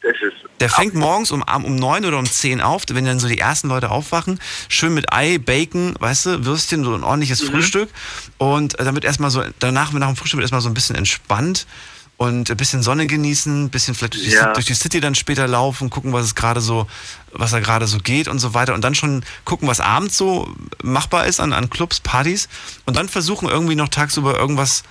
Das 0.00 0.16
ist 0.20 0.33
Der 0.60 0.70
fängt 0.70 0.94
morgens 0.94 1.30
um, 1.32 1.42
um 1.42 1.74
9 1.76 2.04
oder 2.04 2.18
um 2.18 2.26
10 2.26 2.60
auf, 2.60 2.84
wenn 2.88 3.04
dann 3.04 3.18
so 3.18 3.28
die 3.28 3.38
ersten 3.38 3.68
Leute 3.68 3.90
aufwachen. 3.90 4.38
Schön 4.68 4.94
mit 4.94 5.12
Ei, 5.12 5.38
Bacon, 5.38 5.94
weißt 5.98 6.26
du, 6.26 6.44
Würstchen, 6.44 6.84
so 6.84 6.94
ein 6.94 7.02
ordentliches 7.02 7.42
Mhm. 7.42 7.46
Frühstück. 7.48 7.90
Und 8.38 8.78
äh, 8.78 8.84
dann 8.84 8.94
wird 8.94 9.04
erstmal 9.04 9.30
so, 9.30 9.42
danach 9.58 9.92
nach 9.92 10.06
dem 10.06 10.16
Frühstück 10.16 10.38
wird 10.38 10.44
erstmal 10.44 10.60
so 10.60 10.68
ein 10.70 10.74
bisschen 10.74 10.96
entspannt 10.96 11.66
und 12.16 12.48
ein 12.48 12.56
bisschen 12.56 12.82
Sonne 12.84 13.08
genießen, 13.08 13.64
ein 13.64 13.70
bisschen 13.70 13.96
vielleicht 13.96 14.14
durch 14.14 14.24
die, 14.24 14.30
Ja. 14.30 14.52
durch 14.52 14.66
die 14.66 14.74
City 14.74 15.00
dann 15.00 15.16
später 15.16 15.48
laufen, 15.48 15.90
gucken, 15.90 16.12
was 16.12 16.24
es 16.24 16.34
gerade 16.36 16.60
so, 16.60 16.86
was 17.32 17.50
da 17.50 17.58
gerade 17.58 17.88
so 17.88 17.98
geht 17.98 18.28
und 18.28 18.38
so 18.38 18.54
weiter. 18.54 18.74
Und 18.74 18.82
dann 18.82 18.94
schon 18.94 19.24
gucken, 19.44 19.66
was 19.66 19.80
abends 19.80 20.16
so 20.16 20.54
machbar 20.84 21.26
ist 21.26 21.40
an, 21.40 21.52
an 21.52 21.68
Clubs, 21.68 21.98
Partys. 21.98 22.48
Und 22.86 22.96
dann 22.96 23.08
versuchen 23.08 23.48
irgendwie 23.48 23.74
noch 23.74 23.88
tagsüber 23.88 24.38
irgendwas 24.38 24.84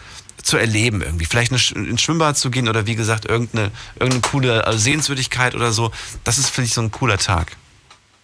zu 0.43 0.57
erleben 0.57 1.01
irgendwie. 1.01 1.25
Vielleicht 1.25 1.51
eine, 1.51 1.87
ins 1.89 2.01
Schwimmbad 2.01 2.37
zu 2.37 2.51
gehen 2.51 2.67
oder 2.69 2.85
wie 2.85 2.95
gesagt 2.95 3.25
irgendeine, 3.25 3.71
irgendeine 3.95 4.21
coole 4.21 4.63
Sehenswürdigkeit 4.77 5.55
oder 5.55 5.71
so. 5.71 5.91
Das 6.23 6.37
ist, 6.37 6.49
finde 6.49 6.67
ich, 6.67 6.73
so 6.73 6.81
ein 6.81 6.91
cooler 6.91 7.17
Tag. 7.17 7.55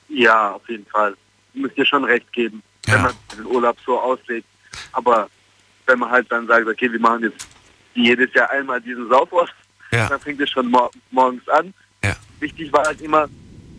Ja, 0.09 0.51
auf 0.51 0.67
jeden 0.69 0.85
Fall. 0.85 1.15
Du 1.53 1.61
musst 1.61 1.77
dir 1.77 1.85
schon 1.85 2.03
recht 2.03 2.31
geben, 2.33 2.61
Ja. 2.85 2.93
wenn 2.93 3.01
man 3.03 3.13
den 3.37 3.45
Urlaub 3.45 3.77
so 3.85 3.99
auslegt. 3.99 4.45
Aber 4.91 5.29
wenn 5.85 5.99
man 5.99 6.09
halt 6.11 6.31
dann 6.31 6.45
sagt, 6.47 6.67
okay, 6.67 6.91
wir 6.91 6.99
machen 6.99 7.23
jetzt 7.23 7.47
jedes 7.95 8.33
Jahr 8.33 8.49
einmal 8.51 8.79
diesen 8.81 9.07
Saufwurst, 9.09 9.53
Ja. 9.91 10.07
dann 10.07 10.19
fängt 10.19 10.39
es 10.41 10.49
schon 10.49 10.67
mor 10.69 10.91
morgens 11.11 11.47
an. 11.49 11.73
Ja. 12.03 12.15
Wichtig 12.39 12.71
war 12.71 12.85
halt 12.85 13.01
immer 13.01 13.27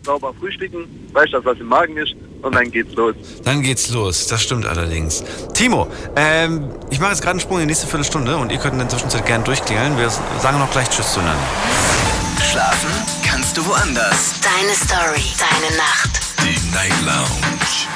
sauber 0.05 0.33
frühstücken, 0.39 0.87
weißt 1.13 1.33
du, 1.33 1.45
was 1.45 1.59
im 1.59 1.67
Magen 1.67 1.97
ist 1.97 2.15
und 2.43 2.55
dann 2.55 2.71
geht's 2.71 2.95
los. 2.95 3.15
Dann 3.45 3.63
geht's 3.63 3.91
los, 3.91 4.27
das 4.27 4.43
stimmt 4.43 4.67
allerdings. 4.67 5.23
Timo, 5.55 5.89
ähm, 6.17 6.71
ich 6.91 7.01
mache 7.01 7.11
jetzt 7.11 7.21
gerade 7.21 7.33
einen 7.33 7.41
Sprung 7.41 7.59
in 7.59 7.63
die 7.63 7.67
nächste 7.67 7.87
Viertelstunde 7.87 8.37
und 8.37 8.51
ihr 8.51 8.59
könnt 8.59 8.75
in 8.75 8.81
der 8.81 8.89
Zwischenzeit 8.89 9.27
gerne 9.27 9.45
durchklingeln. 9.45 9.97
Wir 9.99 10.11
sagen 10.11 10.59
noch 10.59 10.71
gleich 10.71 10.89
Tschüss 10.89 11.13
zueinander. 11.13 11.43
Schlafen 12.51 12.91
kannst 13.23 13.57
du 13.57 13.67
woanders. 13.67 14.35
Deine 14.41 14.75
Story, 14.75 15.23
deine 15.39 15.77
Nacht. 15.77 16.11
Die 16.43 16.59
Night 16.75 16.95
Lounge. 17.05 17.41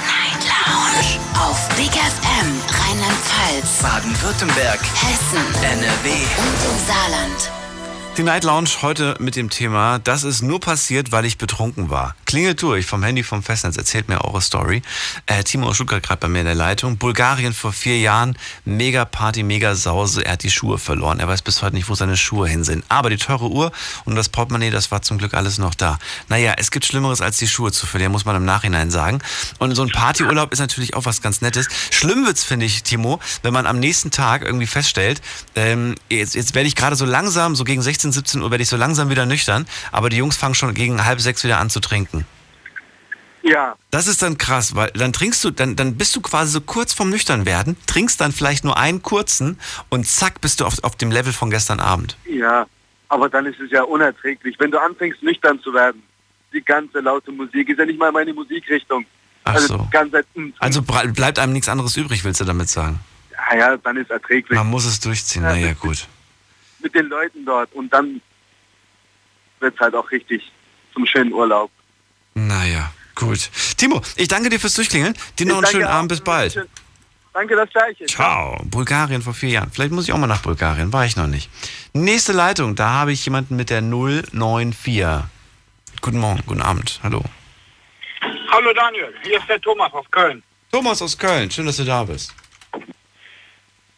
Night 0.06 0.44
Lounge. 0.44 1.18
Auf 1.40 1.68
Big 1.76 1.90
FM, 1.90 2.60
Rheinland-Pfalz, 2.68 3.82
Baden-Württemberg. 3.82 4.80
Hessen 4.94 5.44
NRW. 5.62 6.10
und 6.38 6.70
im 6.70 6.86
Saarland. 6.86 7.63
Die 8.16 8.22
Night 8.22 8.44
Lounge 8.44 8.70
heute 8.82 9.16
mit 9.18 9.34
dem 9.34 9.50
Thema, 9.50 9.98
das 9.98 10.22
ist 10.22 10.40
nur 10.40 10.60
passiert, 10.60 11.10
weil 11.10 11.24
ich 11.24 11.36
betrunken 11.36 11.90
war. 11.90 12.14
Klingelt 12.26 12.62
durch 12.62 12.86
vom 12.86 13.02
Handy 13.02 13.24
vom 13.24 13.42
Festnetz, 13.42 13.76
erzählt 13.76 14.08
mir 14.08 14.24
eure 14.24 14.40
Story. 14.40 14.82
Äh, 15.26 15.42
Timo 15.42 15.66
aus 15.66 15.78
gerade 15.78 16.16
bei 16.18 16.28
mir 16.28 16.38
in 16.40 16.44
der 16.44 16.54
Leitung. 16.54 16.96
Bulgarien 16.96 17.52
vor 17.52 17.72
vier 17.72 17.98
Jahren, 17.98 18.38
mega 18.64 19.04
Party, 19.04 19.42
mega 19.42 19.74
Sause. 19.74 20.24
Er 20.24 20.34
hat 20.34 20.44
die 20.44 20.50
Schuhe 20.52 20.78
verloren. 20.78 21.18
Er 21.18 21.26
weiß 21.26 21.42
bis 21.42 21.60
heute 21.62 21.74
nicht, 21.74 21.88
wo 21.88 21.96
seine 21.96 22.16
Schuhe 22.16 22.46
hin 22.46 22.62
sind. 22.62 22.84
Aber 22.88 23.10
die 23.10 23.16
teure 23.16 23.50
Uhr 23.50 23.72
und 24.04 24.14
das 24.14 24.28
Portemonnaie, 24.28 24.70
das 24.70 24.92
war 24.92 25.02
zum 25.02 25.18
Glück 25.18 25.34
alles 25.34 25.58
noch 25.58 25.74
da. 25.74 25.98
Naja, 26.28 26.54
es 26.56 26.70
gibt 26.70 26.84
Schlimmeres 26.84 27.20
als 27.20 27.38
die 27.38 27.48
Schuhe 27.48 27.72
zu 27.72 27.84
verlieren, 27.84 28.12
muss 28.12 28.24
man 28.24 28.36
im 28.36 28.44
Nachhinein 28.44 28.92
sagen. 28.92 29.18
Und 29.58 29.74
so 29.74 29.82
ein 29.82 29.90
Partyurlaub 29.90 30.52
ist 30.52 30.60
natürlich 30.60 30.94
auch 30.94 31.04
was 31.04 31.20
ganz 31.20 31.40
Nettes. 31.40 31.66
Schlimm 31.90 32.24
wird's, 32.26 32.44
finde 32.44 32.66
ich, 32.66 32.84
Timo, 32.84 33.18
wenn 33.42 33.52
man 33.52 33.66
am 33.66 33.80
nächsten 33.80 34.12
Tag 34.12 34.42
irgendwie 34.42 34.68
feststellt, 34.68 35.20
ähm, 35.56 35.96
jetzt, 36.08 36.36
jetzt 36.36 36.54
werde 36.54 36.68
ich 36.68 36.76
gerade 36.76 36.94
so 36.94 37.04
langsam, 37.04 37.56
so 37.56 37.64
gegen 37.64 37.82
16, 37.82 38.03
17 38.12 38.42
Uhr 38.42 38.50
werde 38.50 38.62
ich 38.62 38.68
so 38.68 38.76
langsam 38.76 39.10
wieder 39.10 39.26
nüchtern, 39.26 39.66
aber 39.92 40.08
die 40.10 40.16
Jungs 40.16 40.36
fangen 40.36 40.54
schon 40.54 40.72
gegen 40.74 41.04
halb 41.04 41.20
sechs 41.20 41.44
wieder 41.44 41.58
an 41.58 41.70
zu 41.70 41.80
trinken. 41.80 42.26
Ja. 43.42 43.76
Das 43.90 44.06
ist 44.06 44.22
dann 44.22 44.38
krass, 44.38 44.74
weil 44.74 44.90
dann 44.92 45.12
trinkst 45.12 45.44
du, 45.44 45.50
dann, 45.50 45.76
dann 45.76 45.96
bist 45.96 46.16
du 46.16 46.22
quasi 46.22 46.52
so 46.52 46.60
kurz 46.62 46.94
vorm 46.94 47.10
Nüchternwerden, 47.10 47.76
trinkst 47.86 48.20
dann 48.20 48.32
vielleicht 48.32 48.64
nur 48.64 48.78
einen 48.78 49.02
kurzen 49.02 49.58
und 49.90 50.06
zack, 50.06 50.40
bist 50.40 50.60
du 50.60 50.64
auf, 50.64 50.82
auf 50.82 50.96
dem 50.96 51.10
Level 51.10 51.32
von 51.32 51.50
gestern 51.50 51.78
Abend. 51.78 52.16
Ja, 52.24 52.66
aber 53.08 53.28
dann 53.28 53.44
ist 53.44 53.60
es 53.60 53.70
ja 53.70 53.82
unerträglich. 53.82 54.56
Wenn 54.58 54.70
du 54.70 54.78
anfängst, 54.78 55.22
nüchtern 55.22 55.60
zu 55.60 55.74
werden, 55.74 56.02
die 56.54 56.62
ganze 56.62 57.00
laute 57.00 57.32
Musik 57.32 57.68
ist 57.68 57.78
ja 57.78 57.84
nicht 57.84 57.98
mal 57.98 58.10
meine 58.12 58.32
Musikrichtung. 58.32 59.04
Ach 59.44 59.54
also, 59.54 59.76
so. 59.76 59.88
Ganz, 59.90 60.14
Also 60.58 60.80
bleibt 60.80 61.38
einem 61.38 61.52
nichts 61.52 61.68
anderes 61.68 61.96
übrig, 61.98 62.24
willst 62.24 62.40
du 62.40 62.44
damit 62.44 62.70
sagen? 62.70 62.98
ja, 63.50 63.58
ja, 63.58 63.76
dann 63.76 63.96
ist 63.96 64.10
erträglich. 64.10 64.56
Man 64.56 64.68
muss 64.68 64.84
es 64.84 65.00
durchziehen, 65.00 65.42
naja, 65.42 65.72
gut. 65.74 66.06
Mit 66.84 66.94
den 66.94 67.06
Leuten 67.06 67.46
dort 67.46 67.72
und 67.72 67.90
dann 67.94 68.20
wird 69.58 69.74
es 69.74 69.80
halt 69.80 69.94
auch 69.94 70.10
richtig 70.10 70.52
zum 70.92 71.06
schönen 71.06 71.32
Urlaub. 71.32 71.70
Naja, 72.34 72.92
gut. 73.14 73.50
Timo, 73.78 74.02
ich 74.16 74.28
danke 74.28 74.50
dir 74.50 74.60
fürs 74.60 74.74
Durchklingeln. 74.74 75.16
Dir 75.38 75.46
noch 75.46 75.56
einen 75.56 75.66
schönen 75.66 75.84
danke 75.84 75.96
Abend, 75.96 76.08
bis 76.10 76.20
bald. 76.20 76.68
Danke, 77.32 77.56
das 77.56 77.70
gleiche. 77.70 78.04
Ciao. 78.04 78.62
Bulgarien 78.66 79.22
vor 79.22 79.32
vier 79.32 79.48
Jahren. 79.48 79.70
Vielleicht 79.72 79.92
muss 79.92 80.04
ich 80.04 80.12
auch 80.12 80.18
mal 80.18 80.26
nach 80.26 80.42
Bulgarien, 80.42 80.92
war 80.92 81.06
ich 81.06 81.16
noch 81.16 81.26
nicht. 81.26 81.48
Nächste 81.94 82.32
Leitung, 82.32 82.76
da 82.76 82.90
habe 82.90 83.12
ich 83.12 83.24
jemanden 83.24 83.56
mit 83.56 83.70
der 83.70 83.80
094. 83.80 85.24
Guten 86.02 86.18
Morgen, 86.18 86.42
guten 86.44 86.60
Abend, 86.60 87.00
hallo. 87.02 87.24
Hallo 88.50 88.74
Daniel, 88.74 89.14
hier 89.22 89.38
ist 89.38 89.48
der 89.48 89.58
Thomas 89.58 89.90
aus 89.94 90.04
Köln. 90.10 90.42
Thomas 90.70 91.00
aus 91.00 91.16
Köln, 91.16 91.50
schön, 91.50 91.64
dass 91.64 91.78
du 91.78 91.84
da 91.84 92.04
bist. 92.04 92.34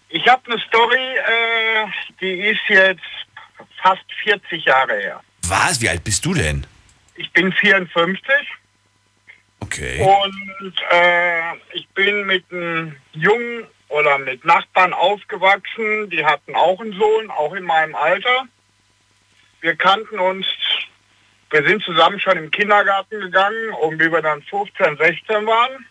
Ich 0.08 0.26
habe 0.28 0.42
eine 0.50 0.60
Story, 0.60 1.16
äh, 1.16 1.86
die 2.20 2.40
ist 2.50 2.60
jetzt 2.68 3.00
fast 3.82 4.04
40 4.22 4.64
Jahre 4.64 4.94
her. 4.94 5.20
Was? 5.48 5.80
Wie 5.80 5.88
alt 5.88 6.04
bist 6.04 6.24
du 6.24 6.34
denn? 6.34 6.66
Ich 7.16 7.30
bin 7.32 7.52
54 7.52 8.32
Okay. 9.60 10.00
und 10.00 10.74
äh, 10.90 11.54
ich 11.72 11.88
bin 11.88 12.26
mit 12.26 12.44
einem 12.52 12.94
Jungen 13.12 13.66
oder 13.88 14.18
mit 14.18 14.44
Nachbarn 14.44 14.92
aufgewachsen. 14.92 16.08
Die 16.10 16.24
hatten 16.24 16.54
auch 16.54 16.80
einen 16.80 16.92
Sohn, 16.92 17.30
auch 17.30 17.52
in 17.54 17.64
meinem 17.64 17.94
Alter. 17.94 18.46
Wir 19.60 19.74
kannten 19.74 20.18
uns, 20.18 20.46
wir 21.50 21.66
sind 21.66 21.82
zusammen 21.82 22.20
schon 22.20 22.36
im 22.36 22.50
Kindergarten 22.50 23.20
gegangen 23.20 23.70
und 23.80 23.98
wie 23.98 24.10
wir 24.12 24.22
dann 24.22 24.42
15, 24.42 24.98
16 24.98 25.46
waren, 25.46 25.86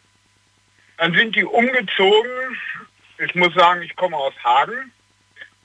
dann 0.98 1.14
sind 1.14 1.36
die 1.36 1.44
umgezogen. 1.44 2.58
Ich 3.18 3.34
muss 3.36 3.54
sagen, 3.54 3.82
ich 3.82 3.96
komme 3.96 4.18
aus 4.18 4.34
Hagen 4.44 4.92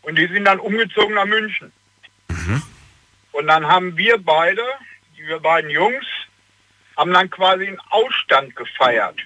und 0.03 0.17
die 0.17 0.27
sind 0.29 0.45
dann 0.45 0.61
umgezogen 0.61 1.15
nach 1.15 1.27
München. 1.27 1.73
Und 3.33 3.47
dann 3.47 3.67
haben 3.67 3.97
wir 3.97 4.19
beide, 4.19 4.63
wir 5.17 5.39
beiden 5.39 5.71
Jungs, 5.71 6.05
haben 6.97 7.13
dann 7.13 7.31
quasi 7.31 7.67
einen 7.67 7.81
Ausstand 7.91 8.55
gefeiert. 8.57 9.19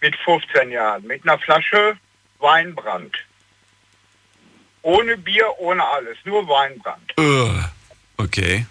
Mit 0.00 0.16
15 0.16 0.70
Jahren, 0.70 1.06
mit 1.06 1.22
einer 1.22 1.38
Flasche 1.38 1.96
Weinbrand. 2.38 3.16
Ohne 4.82 5.16
Bier, 5.16 5.46
ohne 5.58 5.84
alles, 5.84 6.18
nur 6.24 6.46
Weinbrand. 6.48 7.12
Ugh. 7.18 7.64
Okay. 8.16 8.66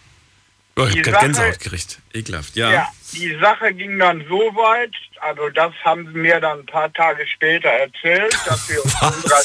Oh, 0.77 0.85
ich 0.85 0.93
Die 0.93 0.99
hab 0.99 1.05
grad 1.05 1.13
Sache- 1.13 1.25
Gänsehaut 1.25 1.59
gekriegt. 1.59 1.99
Ekelhaft, 2.13 2.55
ja. 2.55 2.71
Ja, 2.71 2.87
die 3.13 3.37
Sache 3.41 3.73
ging 3.73 3.99
dann 3.99 4.25
so 4.27 4.39
weit, 4.55 4.93
also 5.19 5.49
das 5.49 5.73
haben 5.83 6.07
sie 6.07 6.17
mir 6.17 6.39
dann 6.39 6.59
ein 6.59 6.65
paar 6.65 6.91
Tage 6.93 7.27
später 7.27 7.69
erzählt, 7.69 8.33
dass 8.45 8.69
wir, 8.69 8.83
uns 8.83 9.01
unserer, 9.01 9.41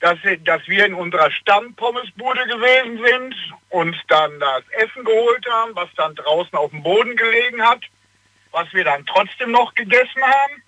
dass, 0.00 0.22
wir- 0.24 0.38
dass 0.38 0.66
wir 0.66 0.86
in 0.86 0.94
unserer 0.94 1.30
Stammpommesbude 1.30 2.46
gewesen 2.46 3.04
sind, 3.04 3.34
uns 3.70 3.96
dann 4.08 4.38
das 4.40 4.62
Essen 4.70 5.04
geholt 5.04 5.46
haben, 5.50 5.74
was 5.74 5.88
dann 5.96 6.14
draußen 6.14 6.54
auf 6.56 6.70
dem 6.70 6.82
Boden 6.82 7.14
gelegen 7.16 7.62
hat, 7.62 7.82
was 8.52 8.72
wir 8.72 8.84
dann 8.84 9.04
trotzdem 9.06 9.50
noch 9.50 9.74
gegessen 9.74 10.22
haben. 10.22 10.62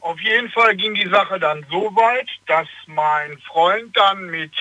Auf 0.00 0.20
jeden 0.20 0.50
Fall 0.50 0.76
ging 0.76 0.94
die 0.94 1.08
Sache 1.08 1.38
dann 1.38 1.64
so 1.70 1.94
weit, 1.94 2.28
dass 2.46 2.66
mein 2.86 3.38
Freund 3.46 3.96
dann 3.96 4.26
mit 4.26 4.52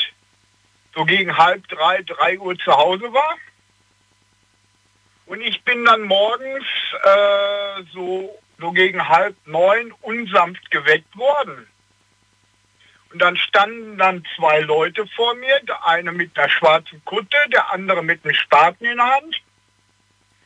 so 0.94 1.06
gegen 1.06 1.38
halb 1.38 1.68
drei, 1.68 2.02
drei 2.04 2.39
Uhr 2.39 2.58
zu 2.58 2.72
Hause 2.72 3.14
war. 3.14 3.36
Und 5.26 5.42
ich 5.42 5.64
bin 5.64 5.86
dann 5.86 6.02
morgens 6.02 6.66
äh, 7.04 7.84
so, 7.94 8.38
so 8.60 8.72
gegen 8.72 9.08
halb 9.08 9.36
neun 9.46 9.94
unsanft 10.02 10.70
geweckt 10.72 11.16
worden. 11.18 11.68
Und 13.12 13.22
dann 13.22 13.36
standen 13.38 13.98
dann 13.98 14.26
zwei 14.36 14.60
Leute 14.62 15.06
vor 15.08 15.36
mir, 15.36 15.60
der 15.64 15.86
eine 15.86 16.12
mit 16.12 16.38
einer 16.38 16.50
schwarzen 16.50 17.04
Kutte, 17.04 17.38
der 17.52 17.72
andere 17.72 18.04
mit 18.04 18.24
einem 18.24 18.34
Spaten 18.34 18.86
in 18.86 18.98
der 18.98 19.16
Hand. 19.16 19.42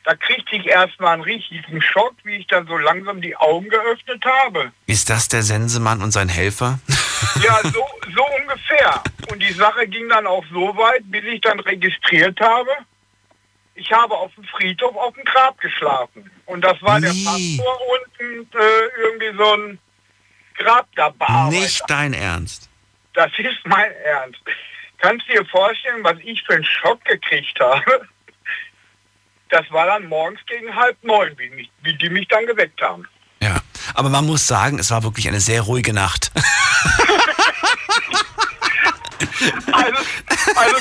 Da 0.06 0.14
kriegte 0.14 0.54
ich 0.54 0.66
erstmal 0.66 1.14
einen 1.14 1.22
richtigen 1.22 1.82
Schock, 1.82 2.14
wie 2.22 2.36
ich 2.36 2.46
dann 2.46 2.64
so 2.68 2.76
langsam 2.78 3.20
die 3.20 3.34
Augen 3.36 3.68
geöffnet 3.68 4.24
habe. 4.24 4.70
Ist 4.86 5.10
das 5.10 5.26
der 5.26 5.42
Sensemann 5.42 6.00
und 6.00 6.12
sein 6.12 6.28
Helfer? 6.28 6.78
Ja, 7.42 7.58
so, 7.62 7.84
so 8.14 8.24
ungefähr. 8.40 9.02
Und 9.30 9.42
die 9.42 9.52
Sache 9.52 9.86
ging 9.88 10.08
dann 10.08 10.26
auch 10.26 10.44
so 10.52 10.76
weit, 10.76 11.02
bis 11.10 11.24
ich 11.24 11.40
dann 11.40 11.58
registriert 11.60 12.38
habe, 12.40 12.70
ich 13.74 13.90
habe 13.90 14.14
auf 14.14 14.34
dem 14.34 14.44
Friedhof 14.44 14.94
auf 14.96 15.14
dem 15.14 15.24
Grab 15.24 15.58
geschlafen. 15.58 16.30
Und 16.46 16.62
das 16.62 16.80
war 16.82 17.00
der 17.00 17.08
Pastor 17.08 17.78
und 17.90 18.54
äh, 18.54 19.02
irgendwie 19.02 19.36
so 19.36 19.54
ein 19.54 19.78
Grab 20.56 20.88
dabei. 20.94 21.48
Nicht 21.50 21.82
dein 21.88 22.12
Ernst. 22.12 22.70
Das 23.14 23.30
ist 23.38 23.58
mein 23.64 23.92
Ernst. 24.04 24.40
Kannst 24.98 25.28
du 25.28 25.32
dir 25.32 25.44
vorstellen, 25.46 26.04
was 26.04 26.16
ich 26.22 26.42
für 26.44 26.54
einen 26.54 26.64
Schock 26.64 27.04
gekriegt 27.04 27.58
habe? 27.60 28.08
Das 29.50 29.64
war 29.70 29.86
dann 29.86 30.06
morgens 30.08 30.40
gegen 30.46 30.74
halb 30.74 30.96
neun, 31.04 31.30
wie, 31.38 31.48
mich, 31.50 31.70
wie 31.82 31.94
die 31.94 32.08
mich 32.08 32.26
dann 32.28 32.46
geweckt 32.46 32.80
haben. 32.82 33.06
Ja. 33.40 33.56
Aber 33.94 34.08
man 34.08 34.26
muss 34.26 34.46
sagen, 34.46 34.78
es 34.78 34.90
war 34.90 35.02
wirklich 35.04 35.28
eine 35.28 35.40
sehr 35.40 35.62
ruhige 35.62 35.92
Nacht. 35.92 36.32
Also, 39.72 39.98
also 40.56 40.76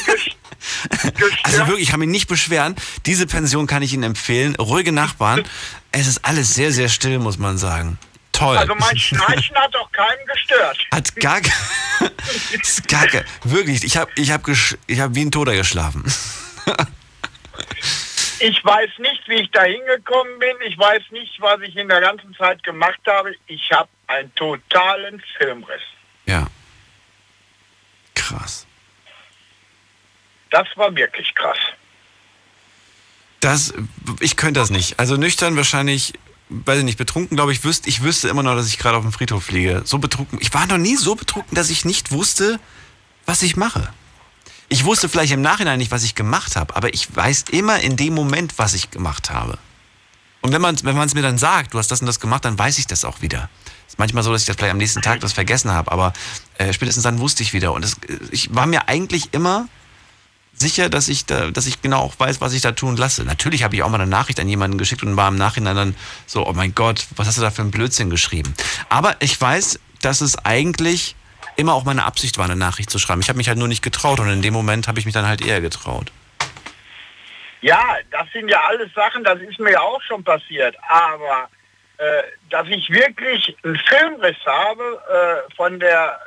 Also 1.43 1.67
wirklich, 1.67 1.83
ich 1.83 1.89
kann 1.91 1.99
mich 1.99 2.09
nicht 2.09 2.27
beschweren. 2.27 2.75
Diese 3.05 3.27
Pension 3.27 3.67
kann 3.67 3.81
ich 3.83 3.93
Ihnen 3.93 4.03
empfehlen. 4.03 4.55
Ruhige 4.55 4.91
Nachbarn. 4.91 5.43
Es 5.91 6.07
ist 6.07 6.25
alles 6.25 6.53
sehr, 6.53 6.71
sehr 6.71 6.89
still, 6.89 7.19
muss 7.19 7.37
man 7.37 7.57
sagen. 7.57 7.97
Toll. 8.31 8.57
Also 8.57 8.75
mein 8.75 8.97
Schnarchen 8.97 9.55
hat 9.55 9.73
doch 9.73 9.89
keinen 9.91 10.25
gestört. 10.27 10.77
Hat 10.93 11.15
gar, 11.17 11.39
ist 12.61 12.87
gar 12.87 13.07
ke- 13.07 13.23
wirklich, 13.43 13.83
ich 13.83 13.95
habe 13.97 14.11
ich 14.15 14.31
hab 14.31 14.47
ich 14.47 14.99
hab 14.99 15.15
wie 15.15 15.21
ein 15.25 15.31
Toter 15.31 15.55
geschlafen. 15.55 16.03
Ich 18.39 18.63
weiß 18.63 18.89
nicht, 18.99 19.27
wie 19.27 19.35
ich 19.35 19.51
da 19.51 19.63
hingekommen 19.63 20.39
bin. 20.39 20.55
Ich 20.67 20.77
weiß 20.77 21.03
nicht, 21.11 21.39
was 21.39 21.61
ich 21.61 21.75
in 21.75 21.87
der 21.87 22.01
ganzen 22.01 22.33
Zeit 22.35 22.61
gemacht 22.63 22.99
habe. 23.07 23.33
Ich 23.47 23.71
habe 23.71 23.89
einen 24.07 24.33
totalen 24.35 25.21
Filmriss. 25.37 25.81
Ja. 26.25 26.47
Krass. 28.13 28.65
Das 30.49 30.67
war 30.75 30.95
wirklich 30.95 31.33
krass. 31.35 31.57
Das, 33.39 33.73
ich 34.19 34.37
könnte 34.37 34.59
das 34.59 34.69
nicht. 34.69 34.99
Also 34.99 35.17
nüchtern 35.17 35.55
wahrscheinlich, 35.55 36.13
weiß 36.49 36.79
ich 36.79 36.83
nicht, 36.83 36.97
betrunken, 36.97 37.37
glaube 37.37 37.51
ich, 37.51 37.63
wüsste, 37.63 37.89
ich 37.89 38.01
wüsste 38.01 38.27
immer 38.27 38.43
noch, 38.43 38.55
dass 38.55 38.67
ich 38.67 38.77
gerade 38.77 38.97
auf 38.97 39.03
dem 39.03 39.11
Friedhof 39.11 39.51
liege. 39.51 39.81
So 39.85 39.97
betrunken. 39.99 40.39
Ich 40.41 40.53
war 40.53 40.65
noch 40.65 40.77
nie 40.77 40.95
so 40.95 41.15
betrunken, 41.15 41.55
dass 41.55 41.69
ich 41.69 41.85
nicht 41.85 42.11
wusste, 42.11 42.59
was 43.25 43.43
ich 43.43 43.55
mache. 43.55 43.93
Ich 44.69 44.83
wusste 44.85 45.09
vielleicht 45.09 45.33
im 45.33 45.41
Nachhinein 45.41 45.77
nicht, 45.77 45.91
was 45.91 46.03
ich 46.03 46.15
gemacht 46.15 46.55
habe, 46.55 46.75
aber 46.75 46.93
ich 46.93 47.15
weiß 47.15 47.45
immer 47.51 47.79
in 47.79 47.97
dem 47.97 48.13
Moment, 48.13 48.57
was 48.57 48.73
ich 48.73 48.91
gemacht 48.91 49.29
habe. 49.29 49.57
Und 50.41 50.51
wenn 50.51 50.61
man 50.61 50.75
wenn 50.83 50.95
man 50.95 51.07
es 51.07 51.13
mir 51.13 51.21
dann 51.21 51.37
sagt, 51.37 51.73
du 51.73 51.79
hast 51.79 51.89
das 51.89 52.01
und 52.01 52.07
das 52.07 52.19
gemacht, 52.19 52.45
dann 52.45 52.57
weiß 52.57 52.77
ich 52.77 52.87
das 52.87 53.05
auch 53.05 53.21
wieder. 53.21 53.49
Ist 53.87 53.99
manchmal 53.99 54.23
so, 54.23 54.31
dass 54.31 54.41
ich 54.41 54.47
das 54.47 54.55
vielleicht 54.55 54.71
am 54.71 54.77
nächsten 54.77 55.01
Tag 55.01 55.19
das 55.19 55.33
vergessen 55.33 55.71
habe, 55.71 55.91
aber 55.91 56.13
äh, 56.57 56.73
spätestens 56.73 57.03
dann 57.03 57.19
wusste 57.19 57.43
ich 57.43 57.53
wieder. 57.53 57.73
Und 57.73 57.83
es, 57.83 57.97
ich 58.31 58.53
war 58.53 58.65
mir 58.65 58.87
eigentlich 58.87 59.33
immer 59.33 59.67
sicher, 60.53 60.89
dass 60.89 61.07
ich, 61.07 61.25
da, 61.25 61.51
dass 61.51 61.67
ich 61.67 61.81
genau 61.81 61.99
auch 61.99 62.13
weiß, 62.17 62.41
was 62.41 62.53
ich 62.53 62.61
da 62.61 62.71
tun 62.71 62.95
lasse. 62.97 63.23
Natürlich 63.23 63.63
habe 63.63 63.75
ich 63.75 63.83
auch 63.83 63.89
mal 63.89 63.99
eine 63.99 64.09
Nachricht 64.09 64.39
an 64.39 64.47
jemanden 64.47 64.77
geschickt 64.77 65.03
und 65.03 65.15
war 65.17 65.27
im 65.27 65.35
Nachhinein 65.35 65.75
dann 65.75 65.95
so, 66.25 66.47
oh 66.47 66.53
mein 66.53 66.73
Gott, 66.73 67.07
was 67.15 67.27
hast 67.27 67.37
du 67.37 67.41
da 67.41 67.51
für 67.51 67.61
einen 67.61 67.71
Blödsinn 67.71 68.09
geschrieben? 68.09 68.53
Aber 68.89 69.15
ich 69.21 69.39
weiß, 69.39 69.79
dass 70.01 70.21
es 70.21 70.37
eigentlich 70.37 71.15
immer 71.55 71.73
auch 71.73 71.83
meine 71.83 72.03
Absicht 72.03 72.37
war, 72.37 72.45
eine 72.45 72.55
Nachricht 72.55 72.89
zu 72.89 72.99
schreiben. 72.99 73.21
Ich 73.21 73.29
habe 73.29 73.37
mich 73.37 73.47
halt 73.47 73.57
nur 73.57 73.67
nicht 73.67 73.81
getraut 73.81 74.19
und 74.19 74.29
in 74.29 74.41
dem 74.41 74.53
Moment 74.53 74.87
habe 74.87 74.99
ich 74.99 75.05
mich 75.05 75.13
dann 75.13 75.27
halt 75.27 75.45
eher 75.45 75.61
getraut. 75.61 76.11
Ja, 77.61 77.95
das 78.11 78.27
sind 78.31 78.47
ja 78.49 78.61
alles 78.67 78.93
Sachen, 78.93 79.23
das 79.23 79.39
ist 79.39 79.59
mir 79.59 79.71
ja 79.71 79.81
auch 79.81 80.01
schon 80.03 80.23
passiert. 80.23 80.75
Aber 80.87 81.49
äh, 81.97 82.23
dass 82.49 82.67
ich 82.67 82.89
wirklich 82.89 83.55
einen 83.63 83.77
Filmriss 83.77 84.37
habe 84.45 85.01
äh, 85.49 85.55
von 85.55 85.79
der 85.79 86.19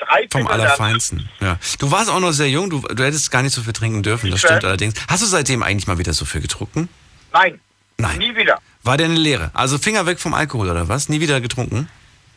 äh, 0.00 0.04
13. 0.04 0.30
Vom 0.30 0.46
Allerfeinsten. 0.46 1.28
Ja. 1.40 1.58
Du 1.78 1.90
warst 1.90 2.08
auch 2.08 2.20
noch 2.20 2.32
sehr 2.32 2.48
jung, 2.48 2.70
du, 2.70 2.80
du 2.80 3.04
hättest 3.04 3.30
gar 3.30 3.42
nicht 3.42 3.52
so 3.52 3.62
viel 3.62 3.72
trinken 3.72 4.02
dürfen, 4.02 4.30
das 4.30 4.40
stimmt 4.40 4.64
allerdings. 4.64 4.94
Hast 5.08 5.22
du 5.22 5.26
seitdem 5.26 5.62
eigentlich 5.62 5.88
mal 5.88 5.98
wieder 5.98 6.12
so 6.12 6.24
viel 6.24 6.40
getrunken? 6.40 6.88
Nein, 7.32 7.60
Nein. 7.98 8.18
nie 8.18 8.34
wieder. 8.36 8.60
War 8.84 8.96
der 8.96 9.06
eine 9.06 9.16
Lehre? 9.16 9.50
Also 9.54 9.76
Finger 9.78 10.06
weg 10.06 10.20
vom 10.20 10.34
Alkohol 10.34 10.70
oder 10.70 10.88
was? 10.88 11.08
Nie 11.08 11.20
wieder 11.20 11.40
getrunken? 11.40 11.90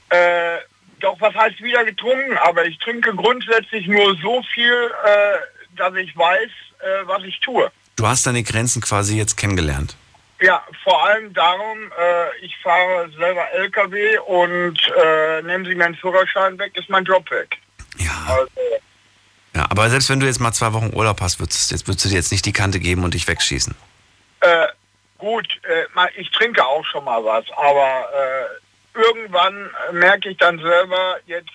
Äh, 0.10 0.58
doch, 1.02 1.20
was 1.20 1.34
heißt 1.36 1.62
wieder 1.62 1.84
getrunken? 1.84 2.38
Aber 2.38 2.66
ich 2.66 2.78
trinke 2.80 3.14
grundsätzlich 3.16 3.88
nur 3.88 4.16
so 4.22 4.42
viel, 4.54 4.92
äh, 5.06 5.78
dass 5.78 5.94
ich 5.96 6.16
weiß, 6.16 6.50
äh, 6.80 7.06
was 7.06 7.24
ich 7.24 7.40
tue. 7.40 7.72
Du 7.96 8.08
hast 8.08 8.26
deine 8.26 8.44
Grenzen 8.44 8.82
quasi 8.82 9.18
jetzt 9.18 9.36
kennengelernt. 9.38 9.96
Ja, 10.42 10.64
vor 10.84 11.06
allem 11.06 11.34
darum, 11.34 11.92
äh, 12.00 12.46
ich 12.46 12.58
fahre 12.64 13.10
selber 13.18 13.48
LKW 13.52 14.18
und 14.20 14.80
äh, 15.04 15.42
nehmen 15.44 15.66
Sie 15.66 15.76
mir 15.76 15.86
einen 15.86 15.96
Führerschein 15.96 16.58
weg, 16.58 16.72
ist 16.76 16.90
mein 16.90 17.06
Job 17.06 17.30
weg. 17.30 17.58
Ja. 17.98 18.12
Also, 18.28 18.50
Ja, 19.54 19.68
aber 19.70 19.90
selbst 19.90 20.10
wenn 20.10 20.20
du 20.20 20.26
jetzt 20.26 20.40
mal 20.40 20.52
zwei 20.52 20.74
Wochen 20.74 20.92
Urlaub 20.96 21.22
hast, 21.22 21.40
würdest, 21.40 21.72
jetzt, 21.72 21.88
würdest 21.88 22.06
du 22.06 22.10
dir 22.10 22.16
jetzt 22.16 22.32
nicht 22.32 22.46
die 22.46 22.54
Kante 22.54 22.80
geben 22.80 23.04
und 23.04 23.14
dich 23.14 23.28
wegschießen. 23.28 23.76
äh, 24.42 24.68
gut, 25.20 25.48
äh, 25.70 25.86
ich 26.16 26.32
trinke 26.32 26.66
auch 26.66 26.84
schon 26.86 27.04
mal 27.04 27.24
was, 27.24 27.46
aber 27.56 28.06
irgendwann 28.94 29.70
merke 29.92 30.30
ich 30.30 30.38
dann 30.38 30.60
selber, 30.60 31.18
jetzt, 31.26 31.50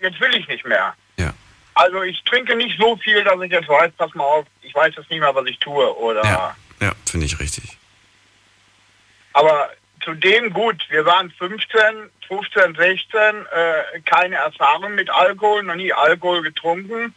jetzt 0.00 0.20
will 0.20 0.34
ich 0.36 0.46
nicht 0.48 0.66
mehr. 0.66 0.94
Ja. 1.16 1.32
Also 1.74 2.02
ich 2.02 2.22
trinke 2.24 2.56
nicht 2.56 2.78
so 2.78 2.96
viel, 2.96 3.22
dass 3.24 3.40
ich 3.40 3.50
jetzt 3.50 3.68
weiß, 3.68 3.92
pass 3.96 4.14
mal 4.14 4.24
auf, 4.24 4.46
ich 4.62 4.74
weiß 4.74 4.94
jetzt 4.96 5.10
nicht 5.10 5.20
mehr, 5.20 5.34
was 5.34 5.46
ich 5.46 5.58
tue. 5.58 5.96
Oder 5.98 6.22
Ja, 6.24 6.56
ja 6.80 6.92
finde 7.10 7.26
ich 7.26 7.38
richtig. 7.38 7.76
Aber 9.32 9.70
zudem 10.04 10.52
gut, 10.52 10.84
wir 10.90 11.04
waren 11.04 11.30
15, 11.30 12.10
15, 12.28 12.74
16, 12.76 13.20
äh, 13.20 14.00
keine 14.04 14.36
Erfahrung 14.36 14.94
mit 14.94 15.10
Alkohol, 15.10 15.62
noch 15.64 15.74
nie 15.74 15.92
Alkohol 15.92 16.42
getrunken. 16.42 17.14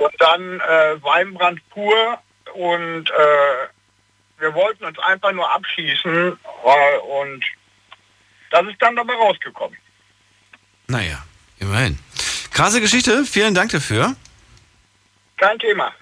Und 0.00 0.14
dann 0.18 0.60
äh, 0.60 1.02
Weinbrand 1.02 1.60
pur 1.68 2.18
und 2.54 3.10
äh, 3.10 3.68
wir 4.38 4.54
wollten 4.54 4.84
uns 4.84 4.98
einfach 4.98 5.32
nur 5.32 5.50
abschießen 5.52 6.38
äh, 6.64 6.98
und 7.20 7.44
das 8.50 8.66
ist 8.66 8.76
dann 8.80 8.96
dabei 8.96 9.14
rausgekommen. 9.14 9.76
Naja, 10.88 11.24
immerhin. 11.58 11.98
Krasse 12.52 12.80
Geschichte, 12.80 13.24
vielen 13.24 13.54
Dank 13.54 13.70
dafür. 13.70 14.16
Kein 15.36 15.58
Thema. 15.58 15.92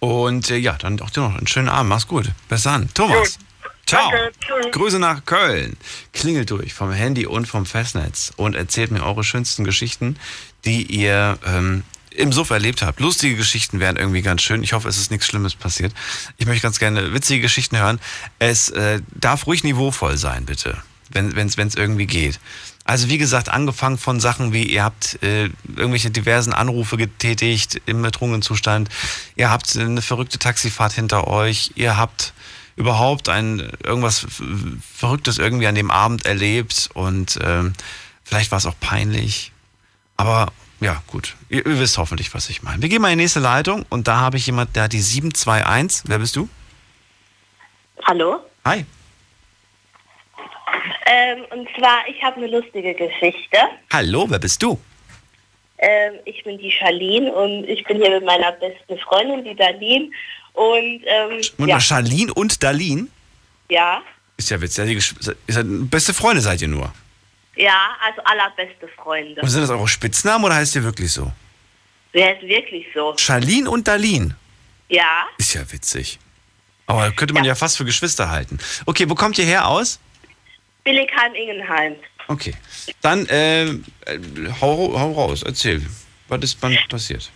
Und 0.00 0.50
äh, 0.50 0.56
ja, 0.56 0.74
dann 0.74 1.00
auch 1.00 1.10
dir 1.10 1.20
noch 1.20 1.36
einen 1.36 1.46
schönen 1.46 1.68
Abend. 1.68 1.88
Mach's 1.88 2.06
gut. 2.06 2.26
Bis 2.48 2.64
dann. 2.64 2.92
Thomas. 2.92 3.38
Ciao. 3.86 4.10
Danke. 4.10 4.70
Grüße 4.70 4.98
nach 4.98 5.24
Köln. 5.24 5.76
Klingelt 6.12 6.50
durch 6.50 6.74
vom 6.74 6.92
Handy 6.92 7.26
und 7.26 7.46
vom 7.46 7.64
Festnetz 7.64 8.32
und 8.36 8.54
erzählt 8.54 8.90
mir 8.90 9.02
eure 9.04 9.24
schönsten 9.24 9.64
Geschichten, 9.64 10.18
die 10.64 10.82
ihr 10.82 11.38
ähm, 11.46 11.84
im 12.10 12.32
Suff 12.32 12.50
erlebt 12.50 12.82
habt. 12.82 13.00
Lustige 13.00 13.36
Geschichten 13.36 13.80
wären 13.80 13.96
irgendwie 13.96 14.22
ganz 14.22 14.42
schön. 14.42 14.62
Ich 14.62 14.72
hoffe, 14.72 14.88
es 14.88 14.98
ist 14.98 15.10
nichts 15.10 15.26
Schlimmes 15.26 15.54
passiert. 15.54 15.92
Ich 16.36 16.46
möchte 16.46 16.62
ganz 16.62 16.78
gerne 16.78 17.12
witzige 17.12 17.42
Geschichten 17.42 17.78
hören. 17.78 18.00
Es 18.38 18.68
äh, 18.70 19.00
darf 19.14 19.46
ruhig 19.46 19.64
niveauvoll 19.64 20.16
sein, 20.16 20.46
bitte, 20.46 20.82
wenn 21.14 21.68
es 21.68 21.74
irgendwie 21.74 22.06
geht. 22.06 22.40
Also 22.84 23.08
wie 23.08 23.18
gesagt, 23.18 23.48
angefangen 23.48 23.96
von 23.96 24.20
Sachen 24.20 24.52
wie, 24.52 24.64
ihr 24.64 24.84
habt 24.84 25.22
äh, 25.22 25.48
irgendwelche 25.74 26.10
diversen 26.10 26.52
Anrufe 26.52 26.96
getätigt 26.96 27.80
im 27.86 28.02
betrunkenen 28.02 28.42
Zustand, 28.42 28.90
ihr 29.36 29.50
habt 29.50 29.74
eine 29.76 30.02
verrückte 30.02 30.38
Taxifahrt 30.38 30.92
hinter 30.92 31.26
euch, 31.26 31.72
ihr 31.76 31.96
habt 31.96 32.34
überhaupt 32.76 33.28
ein 33.28 33.70
irgendwas 33.82 34.26
Verrücktes 34.94 35.38
irgendwie 35.38 35.66
an 35.66 35.74
dem 35.74 35.90
Abend 35.90 36.26
erlebt 36.26 36.90
und 36.92 37.38
ähm, 37.42 37.72
vielleicht 38.22 38.50
war 38.50 38.58
es 38.58 38.66
auch 38.66 38.78
peinlich. 38.80 39.52
Aber 40.16 40.52
ja, 40.80 41.02
gut. 41.06 41.36
Ihr, 41.48 41.64
ihr 41.64 41.78
wisst 41.78 41.96
hoffentlich, 41.96 42.34
was 42.34 42.50
ich 42.50 42.62
meine. 42.62 42.82
Wir 42.82 42.88
gehen 42.88 43.00
mal 43.00 43.10
in 43.12 43.18
die 43.18 43.24
nächste 43.24 43.40
Leitung 43.40 43.86
und 43.88 44.08
da 44.08 44.16
habe 44.16 44.36
ich 44.36 44.46
jemand, 44.46 44.76
der 44.76 44.84
hat 44.84 44.92
die 44.92 45.00
721. 45.00 46.02
Wer 46.06 46.18
bist 46.18 46.36
du? 46.36 46.48
Hallo. 48.04 48.40
Hi. 48.66 48.84
Ähm, 51.06 51.44
und 51.50 51.68
zwar, 51.78 52.06
ich 52.08 52.22
habe 52.22 52.36
eine 52.36 52.46
lustige 52.48 52.94
Geschichte. 52.94 53.58
Hallo, 53.92 54.26
wer 54.28 54.38
bist 54.38 54.62
du? 54.62 54.78
Ähm, 55.78 56.14
ich 56.24 56.42
bin 56.44 56.58
die 56.58 56.70
Charlene 56.70 57.32
und 57.32 57.64
ich 57.68 57.84
bin 57.84 57.98
hier 57.98 58.10
mit 58.10 58.24
meiner 58.24 58.52
besten 58.52 58.98
Freundin, 59.00 59.44
die 59.44 59.54
Darlene. 59.54 60.10
Und 60.52 61.02
ähm, 61.06 61.40
Und 61.58 61.68
ja, 61.68 61.80
Charlene 61.80 62.32
und 62.34 62.62
Darlene? 62.62 63.08
ja, 63.68 64.02
Ist 64.36 64.50
ja 64.50 64.60
witzig. 64.60 64.90
Ja, 64.90 65.32
Ist 65.46 65.56
ja, 65.56 65.62
beste 65.64 66.14
Freunde 66.14 66.40
seid 66.40 66.62
ihr 66.62 66.68
nur. 66.68 66.92
ja, 67.56 67.96
also 68.04 68.20
allerbeste 68.22 68.88
Freunde. 68.88 69.40
Und 69.42 69.48
sind 69.48 69.62
das 69.62 69.70
eure 69.70 69.88
Spitznamen 69.88 70.44
oder 70.44 70.54
heißt 70.56 70.76
ihr 70.76 70.84
wirklich 70.84 71.12
so? 71.12 71.30
Wer 72.12 72.36
ist 72.40 72.46
wirklich 72.46 72.86
so? 72.94 73.14
Charlene 73.16 73.68
und 73.68 73.88
Darlene. 73.88 74.36
Ja, 74.88 75.26
Ist 75.38 75.54
ja 75.54 75.62
witzig. 75.72 76.18
Aber 76.86 77.10
könnte 77.10 77.34
man 77.34 77.44
ja. 77.44 77.54
fast 77.54 77.76
für 77.78 77.84
Geschwister 77.84 78.30
halten. 78.30 78.58
Okay, 78.86 79.08
wo 79.08 79.14
kommt 79.14 79.38
ihr 79.38 79.44
her 79.46 79.66
aus? 79.66 79.98
Billigheim-Ingenheim. 80.84 81.96
Okay. 82.28 82.54
Dann 83.02 83.26
äh, 83.26 83.66
hau, 84.60 84.98
hau 84.98 85.12
raus, 85.12 85.42
erzähl. 85.42 85.82
Was 86.28 86.42
ist 86.42 86.62
wann 86.62 86.78
passiert? 86.88 87.30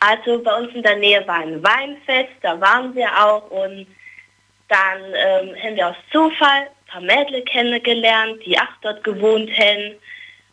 Also 0.00 0.42
bei 0.42 0.54
uns 0.56 0.74
in 0.74 0.82
der 0.82 0.96
Nähe 0.96 1.26
war 1.26 1.36
ein 1.38 1.62
Weinfest, 1.62 2.32
da 2.42 2.60
waren 2.60 2.94
wir 2.94 3.08
auch 3.18 3.50
und 3.50 3.86
dann 4.68 5.00
ähm, 5.14 5.56
haben 5.62 5.76
wir 5.76 5.88
aus 5.88 5.96
Zufall 6.12 6.62
ein 6.62 6.86
paar 6.86 7.00
Mädchen 7.00 7.44
kennengelernt, 7.46 8.42
die 8.44 8.58
auch 8.58 8.64
dort 8.82 9.02
gewohnt 9.04 9.50
haben 9.58 9.94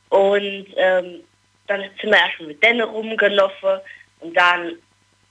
und 0.09 0.67
ähm, 0.77 1.23
dann 1.67 1.81
sind 2.01 2.11
wir 2.11 2.17
erst 2.17 2.39
mit 2.39 2.63
denen 2.63 2.81
rumgelaufen 2.81 3.79
und 4.21 4.35
dann 4.35 4.73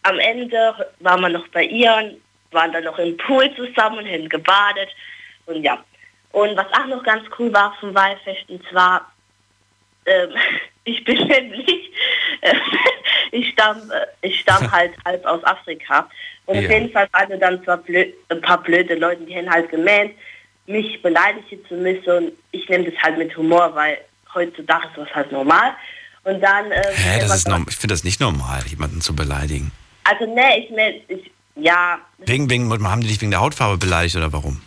am 0.03 0.19
Ende 0.19 0.75
waren 1.01 1.21
wir 1.21 1.29
noch 1.29 1.49
bei 1.49 1.65
ihr 1.65 1.95
und 1.95 2.21
waren 2.53 2.73
dann 2.73 2.85
noch 2.85 2.99
im 2.99 3.17
Pool 3.17 3.51
zusammen 3.55 3.99
und 3.99 4.07
haben 4.07 4.29
gebadet 4.29 4.91
und 5.47 5.63
ja. 5.63 5.83
Und 6.33 6.57
was 6.57 6.67
auch 6.73 6.87
noch 6.87 7.03
ganz 7.03 7.25
cool 7.39 7.53
war 7.53 7.75
vom 7.81 7.95
Weinfest, 7.95 8.49
und 8.49 8.63
zwar 8.71 9.13
ähm, 10.07 10.31
ich 10.85 11.05
bin 11.05 11.27
nämlich, 11.27 11.91
äh, 12.41 12.55
ich 13.31 13.49
stamme 13.53 14.07
ich 14.23 14.41
stamm 14.41 14.71
halt 14.73 14.93
halb 15.05 15.25
aus 15.25 15.43
Afrika. 15.45 16.09
Und 16.47 16.57
Ja. 16.57 16.63
auf 16.63 16.71
jeden 16.71 16.91
Fall 16.91 17.09
waren 17.13 17.39
dann 17.39 17.63
zwar 17.65 17.77
blöd, 17.79 18.15
ein 18.29 18.41
paar 18.41 18.63
blöde 18.63 18.95
Leute, 18.95 19.23
die 19.25 19.37
haben 19.37 19.51
halt 19.51 19.71
gemeint, 19.71 20.13
mich 20.67 21.01
beleidigen 21.03 21.65
zu 21.69 21.75
müssen. 21.75 22.11
Und 22.11 22.33
ich 22.51 22.69
nehme 22.69 22.91
das 22.91 23.01
halt 23.03 23.19
mit 23.19 23.37
Humor, 23.37 23.75
weil 23.75 23.99
heutzutage 24.35 24.89
ist 24.89 24.97
das 24.97 25.15
halt 25.15 25.31
normal. 25.31 25.75
Und 26.25 26.41
dann... 26.41 26.67
Ähm, 26.67 26.83
Hä, 26.95 27.21
das 27.21 27.37
ist 27.37 27.49
norm 27.49 27.67
ich 27.69 27.77
finde 27.77 27.95
das 27.95 28.05
nicht 28.05 28.21
normal, 28.21 28.63
jemanden 28.67 29.01
zu 29.01 29.15
beleidigen. 29.15 29.73
Also 30.05 30.27
nee, 30.27 30.65
ich 30.65 30.71
meine, 30.71 31.01
ich, 31.09 31.31
ja, 31.57 31.99
Wegen, 32.19 32.49
wegen, 32.51 32.71
haben 32.89 33.03
die 33.03 33.09
dich 33.09 33.21
wegen 33.21 33.31
der 33.31 33.41
Hautfarbe 33.41 33.77
beleidigt 33.77 34.17
oder 34.17 34.33
warum? 34.33 34.63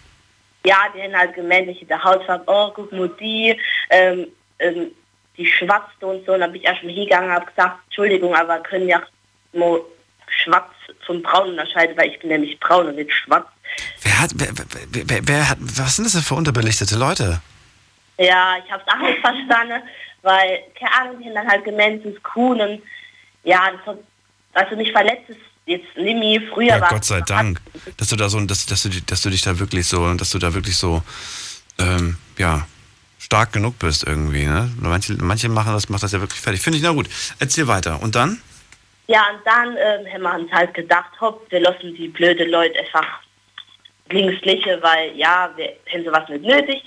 Ja, 0.65 0.77
die 0.93 1.01
haben 1.01 1.15
halt 1.15 1.35
gemeint, 1.35 1.69
ich 1.69 1.85
der 1.87 2.03
Hautfarbe, 2.03 2.43
oh, 2.47 2.71
guck 2.73 2.91
mal 2.91 3.09
die, 3.19 3.59
ähm, 3.89 4.27
ähm, 4.59 4.91
die 5.37 5.45
schwatzte 5.45 6.07
und 6.07 6.25
so. 6.25 6.33
Und 6.33 6.41
dann 6.41 6.51
bin 6.51 6.61
ich 6.61 6.67
erst 6.67 6.83
mal 6.83 6.91
hingegangen 6.91 7.29
und 7.29 7.35
habe 7.35 7.45
gesagt, 7.45 7.79
Entschuldigung, 7.85 8.35
aber 8.35 8.59
können 8.59 8.87
ja 8.87 9.01
mal 9.53 9.81
schwarz 10.27 10.71
vom 11.05 11.21
braun 11.21 11.49
unterscheiden, 11.49 11.95
weil 11.97 12.09
ich 12.09 12.19
bin 12.19 12.29
nämlich 12.29 12.59
braun 12.59 12.87
und 12.87 12.95
nicht 12.95 13.13
schwarz. 13.13 13.47
Wer 14.01 14.21
hat, 14.21 14.31
wer, 14.35 14.49
wer, 14.55 15.03
wer, 15.07 15.19
wer 15.27 15.49
hat, 15.49 15.57
was 15.59 15.95
sind 15.95 16.05
das 16.05 16.13
denn 16.13 16.23
für 16.23 16.35
unterbelichtete 16.35 16.97
Leute? 16.97 17.41
Ja, 18.17 18.55
ich 18.63 18.71
habe 18.71 18.83
es 18.85 18.93
auch 18.93 18.99
nicht 18.99 19.19
verstanden, 19.21 19.83
weil, 20.21 20.63
keine 20.79 20.93
Ahnung, 20.93 21.19
die 21.19 21.25
haben 21.25 21.35
dann 21.35 21.47
halt 21.47 21.63
gemeint, 21.63 22.05
es 22.05 22.13
ist 22.13 22.21
cool 22.35 22.59
und 22.59 22.81
ja, 23.43 23.71
das 23.71 23.85
hat, 23.85 23.97
also 24.53 24.75
nicht 24.75 24.91
verletzt 24.91 25.29
ist 25.29 25.39
jetzt 25.65 25.97
Nimi, 25.97 26.39
früher 26.51 26.67
Ja, 26.67 26.81
war 26.81 26.89
Gott 26.89 27.05
sei 27.05 27.21
Dank, 27.21 27.59
dass 27.97 28.09
du 28.09 28.15
da 28.15 28.29
so, 28.29 28.39
dass, 28.41 28.65
dass, 28.65 28.83
du, 28.83 28.89
dass 28.89 29.21
du 29.21 29.29
dich 29.29 29.41
da 29.41 29.59
wirklich 29.59 29.87
so, 29.87 30.13
dass 30.13 30.31
du 30.31 30.39
da 30.39 30.53
wirklich 30.53 30.77
so, 30.77 31.01
ähm, 31.79 32.17
ja, 32.37 32.65
stark 33.19 33.53
genug 33.53 33.79
bist 33.79 34.05
irgendwie, 34.05 34.45
ne? 34.45 34.69
Manche, 34.79 35.13
manche 35.13 35.49
machen 35.49 35.73
das, 35.73 35.89
macht 35.89 36.03
das 36.03 36.11
ja 36.11 36.21
wirklich 36.21 36.39
fertig. 36.39 36.61
Finde 36.61 36.77
ich, 36.77 36.83
na 36.83 36.91
gut. 36.91 37.09
Erzähl 37.39 37.67
weiter. 37.67 38.01
Und 38.01 38.15
dann? 38.15 38.41
Ja, 39.07 39.25
und 39.31 39.39
dann 39.45 39.77
ähm, 39.77 40.13
haben 40.13 40.21
wir 40.21 40.35
uns 40.35 40.51
halt 40.51 40.73
gedacht, 40.73 41.09
hopp, 41.19 41.45
wir 41.49 41.59
lassen 41.59 41.95
die 41.95 42.07
blöde 42.07 42.45
Leute 42.45 42.79
einfach 42.79 43.19
links 44.09 44.43
liegen, 44.43 44.81
weil 44.81 45.15
ja, 45.15 45.51
wir 45.55 45.73
haben 45.91 46.05
sowas 46.05 46.29
nicht 46.29 46.43
nötig. 46.43 46.83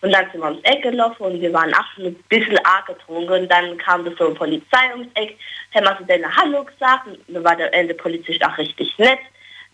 Und 0.00 0.12
dann 0.12 0.24
sind 0.32 0.40
wir 0.40 0.48
ums 0.48 0.64
Eck 0.64 0.82
gelaufen 0.82 1.22
und 1.22 1.40
wir 1.40 1.52
waren 1.52 1.72
auch 1.74 1.98
ein 1.98 2.14
bisschen 2.28 2.58
arg 2.64 2.86
getrunken. 2.86 3.42
Und 3.42 3.48
dann 3.48 3.76
kam 3.78 4.04
das 4.04 4.14
so 4.18 4.26
eine 4.26 4.34
Polizei 4.34 4.90
ums 4.92 5.08
Eck, 5.14 5.38
haben 5.74 5.96
zu 5.98 6.04
denen 6.04 6.36
Hallo 6.36 6.64
gesagt. 6.64 7.06
Und 7.06 7.18
dann 7.28 7.44
war 7.44 7.56
der 7.56 7.72
Ende 7.74 7.94
Polizist 7.94 8.44
auch 8.44 8.56
richtig 8.58 8.96
nett. 8.98 9.18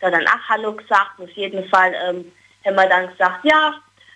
Hat 0.02 0.12
dann 0.12 0.26
auch 0.26 0.48
Hallo 0.48 0.72
gesagt. 0.72 1.18
Und 1.18 1.24
auf 1.24 1.36
jeden 1.36 1.68
Fall 1.68 1.92
ähm, 2.08 2.32
haben 2.64 2.76
wir 2.76 2.88
dann 2.88 3.08
gesagt, 3.08 3.44
ja, 3.44 3.74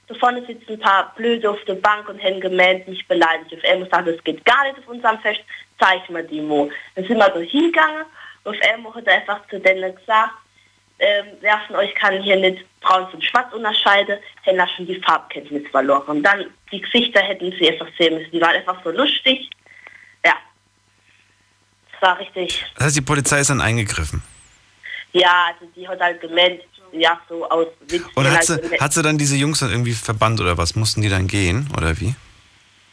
Da 0.09 0.14
vorne 0.14 0.45
sitzen 0.47 0.72
ein 0.74 0.80
paar 0.80 1.12
Blöde 1.16 1.49
auf 1.51 1.64
der 1.64 1.74
Bank 1.74 2.09
und 2.09 2.22
haben 2.22 2.41
gemeldet, 2.41 2.89
mich 2.89 3.07
beleidigt. 3.07 3.55
Auf 3.55 3.70
einmal 3.70 3.89
sagt, 3.89 4.09
das 4.09 4.24
geht 4.24 4.45
gar 4.45 4.64
nicht 4.64 4.78
auf 4.78 4.89
unserem 4.89 5.18
Fest, 5.20 5.41
zeig 5.78 6.09
mir 6.11 6.24
die 6.24 6.41
Mo. 6.41 6.70
Dann 6.95 7.05
sind 7.07 7.18
wir 7.18 7.28
da 7.28 7.39
hingegangen. 7.39 8.05
Auf 8.45 8.57
einmal 8.68 8.95
hat 8.95 9.07
er 9.07 9.14
einfach 9.14 9.47
zu 9.49 9.61
denen 9.61 9.95
gesagt, 9.95 10.33
ähm, 10.99 11.26
wer 11.41 11.61
von 11.66 11.76
euch 11.76 11.95
kann 11.95 12.20
hier 12.20 12.37
nicht 12.37 12.64
braun 12.80 13.07
und 13.12 13.24
schwarz 13.24 13.53
unterscheiden, 13.53 14.18
hätten 14.43 14.59
da 14.59 14.68
schon 14.68 14.87
die 14.87 15.01
Farbkenntnis 15.01 15.68
verloren. 15.70 16.18
Und 16.18 16.22
dann, 16.22 16.47
die 16.70 16.80
Gesichter 16.80 17.20
hätten 17.20 17.53
sie 17.53 17.70
einfach 17.70 17.89
sehen 17.99 18.14
müssen. 18.14 18.30
Die 18.33 18.41
waren 18.41 18.57
einfach 18.57 18.83
so 18.85 18.91
lustig. 18.91 19.51
Ja. 22.03 22.09
Das 22.09 22.11
war 22.11 22.19
richtig. 22.19 22.65
Das 22.75 22.87
heißt, 22.87 22.97
die 22.97 23.01
Polizei 23.01 23.41
ist 23.41 23.51
dann 23.51 23.61
eingegriffen. 23.61 24.23
Ja, 25.13 25.47
also 25.49 25.71
die 25.77 25.87
hat 25.87 26.01
halt 26.01 26.21
gemeldet, 26.21 26.67
ja, 26.93 27.21
so 27.29 27.49
aus 27.49 27.69
Witz. 27.89 28.03
Und 28.15 28.27
hat 28.27 28.35
halt 28.35 28.45
sie, 28.45 28.57
gemeldet. 28.57 28.81
hat 28.81 28.93
sie 28.93 29.03
dann 29.03 29.19
diese 29.19 29.37
Jungs 29.37 29.61
dann 29.61 29.71
irgendwie 29.71 29.93
verbannt 29.93 30.41
oder 30.41 30.59
was? 30.59 30.75
Mussten 30.75 31.03
die 31.03 31.09
dann 31.09 31.29
gehen 31.29 31.69
oder 31.77 32.01
wie? 32.01 32.15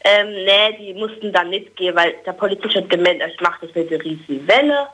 Ähm, 0.04 0.28
nee, 0.28 0.76
die 0.78 0.94
mussten 0.94 1.32
dann 1.32 1.50
nicht 1.50 1.76
gehen, 1.76 1.94
weil 1.96 2.14
der 2.24 2.32
Polizist 2.32 2.74
hat 2.74 2.88
gemeldet, 2.88 3.32
ich 3.34 3.40
mache 3.40 3.66
das 3.66 3.74
mit 3.74 3.90
der 3.90 4.02
riesigen 4.02 4.46
Welle. 4.46 4.88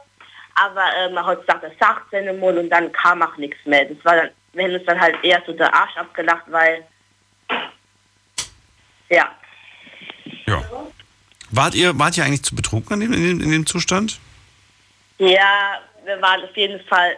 Aber 0.55 0.85
ähm, 0.99 1.15
man 1.15 1.27
hat 1.27 1.41
gesagt, 1.41 1.65
er 1.65 1.73
sagt 1.79 2.11
seine 2.11 2.33
Mund 2.33 2.59
und 2.59 2.71
dann 2.71 2.91
kam 2.93 3.23
auch 3.23 3.37
nichts 3.37 3.59
mehr. 3.67 3.85
Das 3.85 4.03
war 4.05 4.17
dann, 4.17 4.31
wir 4.55 4.65
haben 4.65 4.75
uns 4.75 4.87
dann 4.87 5.01
halt 5.01 5.17
eher 5.23 5.43
so 5.47 5.53
der 5.53 5.73
Arsch 5.75 5.97
abgelacht, 5.97 6.45
weil, 6.49 6.85
ja. 9.11 9.31
Wart 11.57 11.75
ihr, 11.75 11.99
wart 11.99 12.19
ihr 12.19 12.25
eigentlich 12.25 12.43
zu 12.43 12.55
betrunken 12.55 13.01
in 13.01 13.13
dem, 13.13 13.41
in 13.41 13.51
dem, 13.51 13.67
Zustand? 13.67 14.21
Ja, 15.19 15.81
wir 16.05 16.21
waren 16.21 16.45
auf 16.45 16.55
jeden 16.55 16.85
Fall 16.85 17.17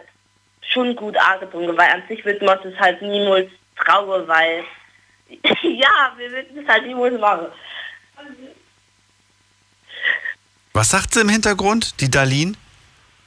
schon 0.61 0.95
gut 0.95 1.17
angetrunken, 1.17 1.77
weil 1.77 1.91
an 1.91 2.03
sich 2.07 2.23
wird 2.23 2.41
man 2.41 2.57
es 2.59 2.79
halt 2.79 3.01
niemals 3.01 3.49
trauen, 3.75 4.25
weil, 4.29 4.63
ja, 5.61 6.13
wir 6.15 6.31
würden 6.31 6.57
es 6.57 6.67
halt 6.67 6.87
niemals 6.87 7.19
machen. 7.19 7.47
Was 10.73 10.89
sagt 10.89 11.13
sie 11.13 11.21
im 11.21 11.29
Hintergrund? 11.29 11.99
Die 11.99 12.09
Darlene? 12.09 12.53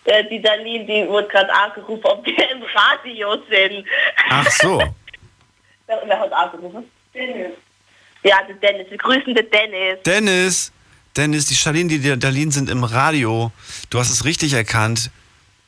Äh, 0.04 0.24
die 0.30 0.40
Darlene, 0.40 0.86
die 0.86 1.06
wurde 1.08 1.28
gerade 1.28 1.52
angerufen, 1.52 2.04
ob 2.04 2.24
wir 2.24 2.50
im 2.50 2.62
Radio 2.62 3.36
sind. 3.50 3.86
Ach 4.30 4.50
so. 4.50 4.78
Wer, 5.86 6.00
wer 6.06 6.20
hat 6.20 6.32
angerufen? 6.32 6.90
Dennis. 7.12 7.52
Ja, 8.22 8.36
der 8.44 8.54
Dennis. 8.54 8.88
Wir 8.88 8.96
grüßen 8.96 9.34
den 9.34 9.50
Dennis. 9.50 10.02
Dennis, 10.04 10.72
Dennis, 11.16 11.46
die 11.46 11.56
Charlene, 11.56 11.98
die 11.98 12.18
Darlene 12.18 12.52
sind 12.52 12.70
im 12.70 12.84
Radio. 12.84 13.52
Du 13.90 13.98
hast 13.98 14.10
es 14.10 14.24
richtig 14.24 14.54
erkannt. 14.54 15.10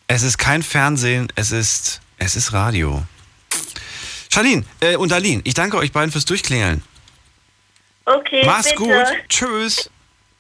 Es 0.07 0.23
ist 0.23 0.39
kein 0.39 0.63
Fernsehen, 0.63 1.29
es 1.35 1.51
ist, 1.51 2.01
es 2.19 2.37
ist 2.37 2.53
Radio. 2.53 3.03
Charlene 4.33 4.65
äh, 4.81 4.97
und 4.97 5.11
Darlene, 5.11 5.43
ich 5.45 5.55
danke 5.55 5.77
euch 5.77 5.93
beiden 5.93 6.11
fürs 6.13 6.25
Durchklingeln. 6.25 6.83
Okay, 8.07 8.43
Mach's 8.45 8.71
bitte. 8.71 8.77
gut. 8.77 9.29
Tschüss. 9.29 9.91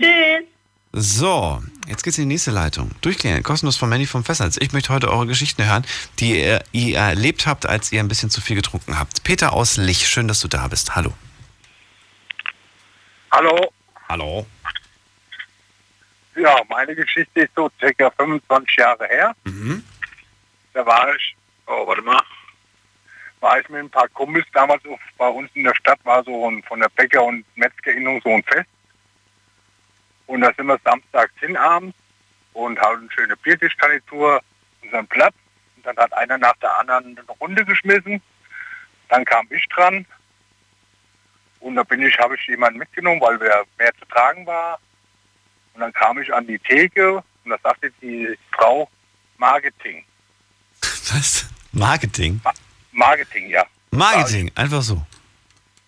Tschüss. 0.01 0.45
So, 0.93 1.63
jetzt 1.89 2.05
geht's 2.05 2.19
in 2.19 2.29
die 2.29 2.35
nächste 2.35 2.51
Leitung. 2.51 2.91
Durchklingeln, 3.01 3.43
kostenlos 3.43 3.77
von 3.77 3.89
Manny 3.89 4.07
vom 4.07 4.23
Festnetz. 4.25 4.59
Ich 4.61 4.73
möchte 4.73 4.93
heute 4.93 5.11
eure 5.11 5.27
Geschichten 5.27 5.65
hören, 5.65 5.85
die 6.21 6.39
ihr, 6.41 6.63
ihr 6.73 6.99
erlebt 6.99 7.47
habt, 7.47 7.67
als 7.67 7.91
ihr 7.91 8.01
ein 8.01 8.09
bisschen 8.09 8.31
zu 8.31 8.41
viel 8.41 8.57
getrunken 8.57 8.99
habt. 8.99 9.25
Peter 9.25 9.53
aus 9.55 9.77
Lich, 9.77 10.09
schön, 10.09 10.29
dass 10.29 10.41
du 10.41 10.49
da 10.49 10.69
bist. 10.69 10.95
Hallo. 10.95 11.13
Hallo. 13.33 13.73
Hallo. 14.09 14.47
Ja, 16.37 16.63
meine 16.69 16.95
Geschichte 16.95 17.43
ist 17.43 17.55
so 17.55 17.71
circa 17.79 18.11
25 18.11 18.77
Jahre 18.77 19.07
her. 19.07 19.35
Mhm. 19.45 19.85
Da 20.73 20.85
war 20.85 21.15
ich, 21.15 21.37
oh, 21.67 21.87
warte 21.87 22.03
mal, 22.03 22.21
war 23.41 23.61
ich 23.61 23.69
mit 23.69 23.81
ein 23.81 23.91
paar 23.91 24.09
Kumpels 24.09 24.47
damals 24.53 24.83
bei 25.17 25.29
uns 25.29 25.51
in 25.55 25.65
der 25.65 25.75
Stadt, 25.75 26.01
war 26.05 26.25
so 26.25 26.51
ein, 26.51 26.63
von 26.65 26.81
der 26.81 26.89
Bäcker- 26.89 27.25
und 27.25 27.45
Metzgerinnung 27.57 28.21
so 28.23 28.31
ein 28.31 28.43
Fest. 28.43 28.69
Und 30.27 30.41
da 30.41 30.53
sind 30.55 30.67
wir 30.67 30.81
samstags 30.83 31.33
hin 31.39 31.57
abends 31.57 31.97
und 32.55 32.81
haben 32.81 33.03
eine 33.03 33.13
schöne 33.13 33.37
Biertischgarnitur, 33.37 34.41
unseren 34.83 35.07
Platz. 35.09 35.35
Und 35.77 35.87
dann 35.87 35.97
hat 35.99 36.13
einer 36.15 36.39
nach 36.39 36.57
der 36.57 36.77
anderen 36.79 37.19
eine 37.19 37.27
Runde 37.39 37.65
geschmissen. 37.65 38.23
Dann 39.09 39.25
kam 39.25 39.47
ich 39.51 39.69
dran. 39.69 40.07
Und 41.61 41.77
da 41.77 41.83
bin 41.83 42.03
ich, 42.03 42.19
habe 42.19 42.35
ich 42.37 42.47
jemanden 42.47 42.79
mitgenommen, 42.79 43.21
weil 43.21 43.41
wir 43.41 43.65
mehr 43.79 43.93
zu 43.99 44.07
tragen 44.07 44.47
war. 44.47 44.79
Und 45.75 45.81
dann 45.81 45.93
kam 45.93 46.21
ich 46.21 46.33
an 46.33 46.47
die 46.47 46.59
Theke 46.59 47.17
und 47.17 47.51
da 47.51 47.59
sagte 47.63 47.93
die 48.01 48.37
Frau 48.53 48.89
Marketing. 49.39 50.05
Was? 50.81 51.47
Marketing? 51.73 52.41
Marketing, 52.93 53.49
ja. 53.49 53.65
Marketing, 53.91 54.51
einfach 54.55 54.83
so. 54.83 55.03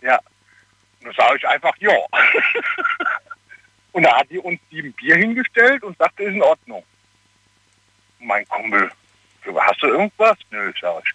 Ja. 0.02 0.18
Und 1.00 1.16
da 1.16 1.24
sage 1.24 1.38
ich 1.38 1.48
einfach 1.48 1.74
ja. 1.78 1.90
und 3.92 4.02
da 4.02 4.18
hat 4.18 4.30
die 4.30 4.38
uns 4.38 4.60
sieben 4.70 4.92
Bier 4.92 5.16
hingestellt 5.16 5.82
und 5.84 5.96
sagte, 5.98 6.24
ist 6.24 6.34
in 6.34 6.42
Ordnung. 6.42 6.84
Und 8.20 8.26
mein 8.26 8.46
Kumpel, 8.48 8.90
hast 9.54 9.82
du 9.82 9.86
irgendwas? 9.86 10.36
Nö, 10.50 10.72
sag 10.80 11.02
ich. 11.04 11.12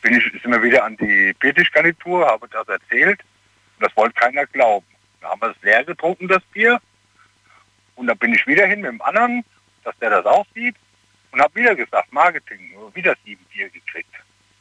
Bin 0.00 0.14
ich, 0.14 0.42
sind 0.42 0.50
wir 0.50 0.62
wieder 0.62 0.84
an 0.84 0.96
die 0.96 1.34
Biertischgarnitur, 1.38 2.26
habe 2.26 2.48
das 2.48 2.68
erzählt. 2.68 3.20
Und 3.78 3.86
das 3.86 3.96
wollte 3.96 4.14
keiner 4.14 4.46
glauben. 4.46 4.86
Da 5.20 5.30
haben 5.30 5.40
wir 5.40 5.50
es 5.50 5.62
leer 5.62 5.84
getrunken, 5.84 6.28
das 6.28 6.42
Bier. 6.52 6.80
Und 7.98 8.06
dann 8.06 8.16
bin 8.18 8.32
ich 8.32 8.46
wieder 8.46 8.66
hin 8.66 8.80
mit 8.80 8.92
dem 8.92 9.02
anderen, 9.02 9.44
dass 9.84 9.96
der 9.98 10.10
das 10.10 10.24
auch 10.24 10.46
sieht. 10.54 10.76
Und 11.32 11.42
habe 11.42 11.54
wieder 11.56 11.74
gesagt, 11.74 12.12
Marketing, 12.12 12.72
wieder 12.94 13.14
sieben 13.24 13.44
Bier 13.52 13.68
gekriegt. 13.68 14.14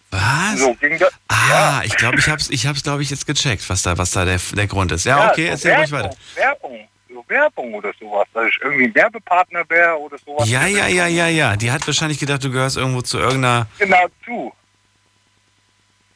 Was? 0.10 0.60
So 0.60 0.74
ging 0.74 0.98
das. 0.98 1.14
Ah, 1.28 1.82
ich 1.84 1.96
glaube, 1.96 2.18
ich 2.18 2.28
hab's, 2.28 2.50
ich 2.50 2.66
hab's, 2.66 2.84
glaube 2.84 3.04
ich, 3.04 3.10
jetzt 3.10 3.28
gecheckt, 3.28 3.70
was 3.70 3.84
da, 3.84 3.98
was 3.98 4.12
da 4.12 4.26
der, 4.26 4.40
der 4.54 4.68
Grund 4.68 4.92
ist. 4.92 5.06
Ja, 5.06 5.30
okay, 5.30 5.46
so 5.46 5.52
erzähl 5.52 5.76
ruhig 5.76 5.92
Werbung, 5.92 6.10
weiter. 6.10 6.18
Werbung, 6.36 6.88
so 7.10 7.26
Werbung 7.28 7.74
oder 7.76 7.94
sowas, 8.00 8.28
dass 8.34 8.48
ich 8.48 8.60
irgendwie 8.62 8.86
ein 8.86 8.96
Werbepartner 8.96 9.70
wäre 9.70 9.98
oder 10.00 10.18
sowas. 10.18 10.50
Ja, 10.50 10.66
ja, 10.66 10.88
ja, 10.88 11.08
ja, 11.08 11.28
ja. 11.28 11.56
Die 11.56 11.72
hat 11.72 11.86
wahrscheinlich 11.86 12.20
gedacht, 12.20 12.44
du 12.44 12.52
gehörst 12.52 12.78
irgendwo 12.78 13.02
zu 13.02 13.20
irgendeiner. 13.20 13.68
Genau, 13.78 14.08
zu. 14.26 14.54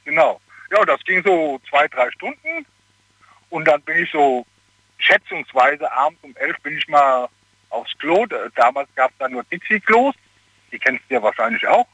Genau. 0.06 0.42
Ja, 0.72 0.84
das 0.86 1.02
ging 1.04 1.22
so 1.24 1.62
zwei, 1.70 1.88
drei 1.88 2.10
Stunden. 2.12 2.66
Und 3.50 3.66
dann 3.66 3.82
bin 3.84 4.04
ich 4.04 4.12
so 4.12 4.46
schätzungsweise 5.02 5.92
abends 5.92 6.20
um 6.24 6.36
elf 6.38 6.58
bin 6.62 6.78
ich 6.78 6.88
mal 6.88 7.28
aufs 7.70 7.92
Klo. 7.98 8.26
Da- 8.26 8.48
Damals 8.56 8.90
gab 8.96 9.12
es 9.12 9.18
da 9.20 9.28
nur 9.28 9.44
Dixie-Klos. 9.46 10.16
Die 10.72 10.80
kennst 10.80 11.04
du 11.10 11.16
ja 11.16 11.22
wahrscheinlich 11.22 11.66
auch. 11.68 11.88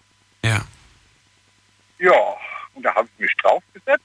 Ja. 0.44 0.62
Ja, 2.00 2.14
und 2.76 2.84
da 2.84 2.94
habe 2.94 3.08
ich 3.16 3.20
mich 3.22 3.34
draufgesetzt 3.38 4.04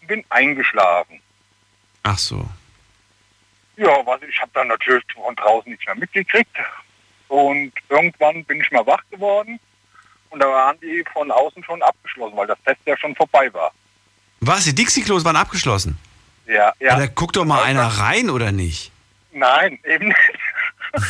und 0.00 0.06
bin 0.06 0.24
eingeschlafen. 0.30 1.20
Ach 2.02 2.16
so. 2.18 2.48
Ja, 3.76 4.04
was 4.06 4.22
ich 4.22 4.40
habe 4.40 4.50
dann 4.54 4.68
natürlich 4.68 5.04
von 5.12 5.34
draußen 5.36 5.70
nichts 5.70 5.84
mehr 5.84 5.94
mitgekriegt. 5.96 6.56
Und 7.28 7.72
irgendwann 7.90 8.44
bin 8.44 8.60
ich 8.60 8.70
mal 8.70 8.86
wach 8.86 9.02
geworden 9.10 9.58
und 10.30 10.38
da 10.40 10.46
waren 10.48 10.78
die 10.80 11.04
von 11.12 11.30
außen 11.30 11.62
schon 11.64 11.82
abgeschlossen, 11.82 12.36
weil 12.36 12.46
das 12.46 12.58
Fest 12.64 12.80
ja 12.86 12.96
schon 12.96 13.14
vorbei 13.16 13.52
war. 13.52 13.72
Was? 14.40 14.64
Die 14.64 14.74
Dixie-Klos 14.74 15.24
waren 15.24 15.36
abgeschlossen? 15.36 15.98
Ja, 16.46 16.54
ja. 16.54 16.72
Ja, 16.80 16.96
da 16.98 17.06
guckt 17.06 17.36
doch 17.36 17.44
mal 17.44 17.62
einer 17.62 17.86
rein, 17.86 18.30
oder 18.30 18.52
nicht? 18.52 18.92
Nein, 19.32 19.78
eben 19.84 20.08
nicht. 20.08 20.38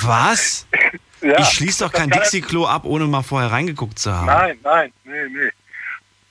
Was? 0.02 0.66
Ja, 1.22 1.40
ich 1.40 1.48
schließe 1.48 1.82
doch 1.82 1.92
kein 1.92 2.10
Dixie-Klo 2.10 2.66
ab, 2.66 2.84
ohne 2.84 3.06
mal 3.06 3.22
vorher 3.22 3.50
reingeguckt 3.50 3.98
zu 3.98 4.12
haben. 4.12 4.26
Nein, 4.26 4.58
nein, 4.62 4.92
nee, 5.04 5.24
nee. 5.28 5.50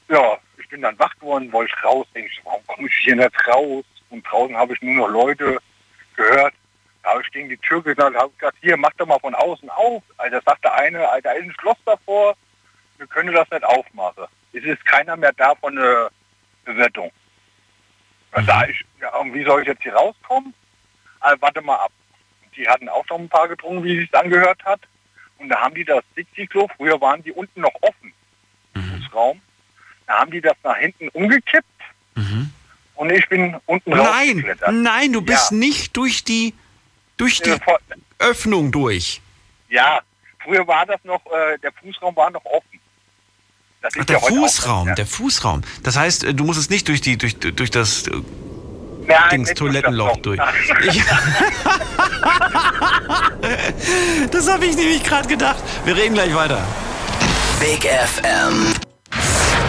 Ja, 0.08 0.38
ich 0.60 0.70
bin 0.70 0.82
dann 0.82 0.98
wach 1.00 1.14
geworden, 1.16 1.52
wollte 1.52 1.74
ich 1.76 1.84
raus. 1.84 2.06
Denke 2.14 2.30
ich, 2.32 2.40
warum 2.46 2.66
komme 2.68 2.88
ich 2.88 2.94
hier 3.04 3.16
nicht 3.16 3.48
raus? 3.48 3.84
Und 4.12 4.24
draußen 4.24 4.56
habe 4.56 4.74
ich 4.74 4.82
nur 4.84 4.94
noch 4.94 5.08
Leute 5.08 5.58
gehört. 6.16 6.54
Da 7.02 7.10
habe 7.10 7.22
ich 7.24 7.32
gegen 7.32 7.50
die 7.50 7.58
Tür 7.58 7.82
gesagt, 7.82 8.16
habe 8.16 8.32
gesagt, 8.38 8.58
hier, 8.62 8.78
mach 8.78 8.92
doch 8.98 9.08
mal 9.08 9.20
von 9.20 9.34
außen 9.34 9.70
auf. 9.72 10.04
Also 10.18 10.40
sagte 10.46 10.72
eine, 10.72 11.10
Alter, 11.10 11.30
da 11.30 11.36
ist 11.36 11.46
ein 11.46 11.56
Schloss 11.60 11.78
davor, 11.86 12.36
wir 12.98 13.08
können 13.08 13.34
das 13.34 13.50
nicht 13.50 13.64
aufmachen. 13.66 14.26
Es 14.54 14.64
ist 14.64 14.86
keiner 14.86 15.18
mehr 15.18 15.34
da 15.34 15.56
von 15.56 15.76
der 15.76 16.12
Bewertung. 16.64 17.12
Da 18.36 18.44
sag 18.44 18.70
ich, 18.70 18.84
und 19.22 19.34
wie 19.34 19.46
soll 19.46 19.62
ich 19.62 19.68
jetzt 19.68 19.82
hier 19.84 19.94
rauskommen? 19.96 20.54
Also, 21.22 21.42
warte 21.42 21.62
mal 21.62 21.78
ab. 21.78 21.92
Die 22.56 22.68
hatten 22.68 22.90
auch 22.90 23.06
noch 23.10 23.18
ein 23.18 23.30
paar 23.30 23.48
getrunken, 23.48 23.84
wie 23.84 23.96
es 23.98 24.02
sich 24.02 24.16
angehört 24.16 24.64
hat. 24.66 24.82
Und 25.38 25.50
da 25.50 25.62
haben 25.62 25.74
die 25.76 25.84
das 25.86 26.04
Dixie-Klo, 26.18 26.68
früher 26.78 27.00
waren 27.02 27.24
die 27.24 27.32
unten 27.32 27.62
noch 27.62 27.74
offen, 27.82 28.14
Fußraum. 28.74 29.42
Da 30.08 30.20
haben 30.20 30.32
die 30.32 30.42
das 30.42 30.56
nach 30.64 30.78
hinten 30.78 31.10
umgekippt 31.10 31.66
und 32.96 33.12
ich 33.12 33.28
bin 33.28 33.56
unten 33.66 33.90
Nein, 33.90 34.58
nein, 34.72 35.12
du 35.12 35.22
bist 35.22 35.52
Ja. 35.52 35.58
nicht 35.58 35.98
durch 35.98 36.24
die, 36.24 36.54
durch 37.18 37.42
die 37.42 37.56
Öffnung 38.20 38.72
durch. 38.72 39.22
Ja, 39.70 40.00
früher 40.40 40.66
war 40.68 40.86
das 40.86 41.04
noch, 41.04 41.22
äh, 41.26 41.58
der 41.60 41.74
Fußraum 41.74 42.16
war 42.16 42.30
noch 42.32 42.46
offen. 42.46 42.80
Das 43.86 43.94
Ach, 43.94 44.00
ist 44.00 44.10
der 44.10 44.18
ja 44.18 44.24
auch 44.24 44.30
Fußraum, 44.30 44.88
ja. 44.88 44.96
der 44.96 45.06
Fußraum. 45.06 45.62
Das 45.84 45.96
heißt, 45.96 46.24
äh, 46.24 46.34
du 46.34 46.44
musst 46.44 46.60
es 46.60 46.72
nicht 46.72 46.88
durch 46.88 47.02
die, 47.02 47.18
durch, 47.18 47.38
durch 47.38 47.70
das 47.70 48.08
äh, 48.08 48.14
Nein, 49.06 49.30
Dings 49.32 49.54
Toilettenloch 49.54 50.14
das 50.14 50.22
durch. 50.24 50.40
Ich, 50.92 51.04
das 54.32 54.50
habe 54.50 54.66
ich 54.66 54.76
nämlich 54.76 55.04
gerade 55.04 55.28
gedacht. 55.28 55.62
Wir 55.86 55.96
reden 55.96 56.16
gleich 56.16 56.34
weiter. 56.34 56.64
Big 57.60 57.84
FM. 57.84 58.74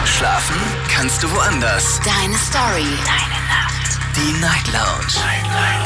Schlafen 0.05 0.55
kannst 0.91 1.21
du 1.21 1.31
woanders. 1.31 1.99
Deine 2.03 2.37
Story. 2.37 2.87
Deine 3.05 3.39
Nacht. 3.45 3.99
Die 4.15 4.33
Night 4.41 4.65
Lounge. 4.73 5.13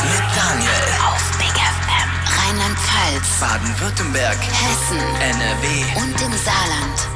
Mit 0.10 0.24
Daniel. 0.38 0.88
Auf 1.06 1.22
Big 1.38 1.52
FM. 1.52 2.10
Rheinland-Pfalz. 2.40 3.42
Baden-Württemberg. 3.42 4.38
Hessen. 4.38 5.02
NRW. 5.20 5.84
Und 6.00 6.16
im 6.22 6.32
Saarland. 6.38 7.11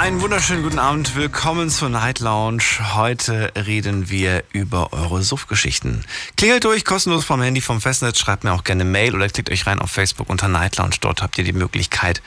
Einen 0.00 0.22
wunderschönen 0.22 0.62
guten 0.62 0.78
Abend, 0.78 1.14
willkommen 1.14 1.68
zur 1.68 1.90
Night 1.90 2.20
Lounge. 2.20 2.62
Heute 2.94 3.52
reden 3.54 4.08
wir 4.08 4.44
über 4.50 4.94
eure 4.94 5.22
Suffgeschichten. 5.22 6.06
Klingelt 6.38 6.64
durch, 6.64 6.86
kostenlos 6.86 7.26
vom 7.26 7.42
Handy, 7.42 7.60
vom 7.60 7.82
Festnetz, 7.82 8.18
schreibt 8.18 8.42
mir 8.42 8.54
auch 8.54 8.64
gerne 8.64 8.86
Mail 8.86 9.14
oder 9.14 9.28
klickt 9.28 9.50
euch 9.50 9.66
rein 9.66 9.78
auf 9.78 9.90
Facebook 9.90 10.30
unter 10.30 10.48
Night 10.48 10.78
Lounge. 10.78 10.96
Dort 11.02 11.20
habt 11.20 11.36
ihr 11.36 11.44
die 11.44 11.52
Möglichkeit, 11.52 12.22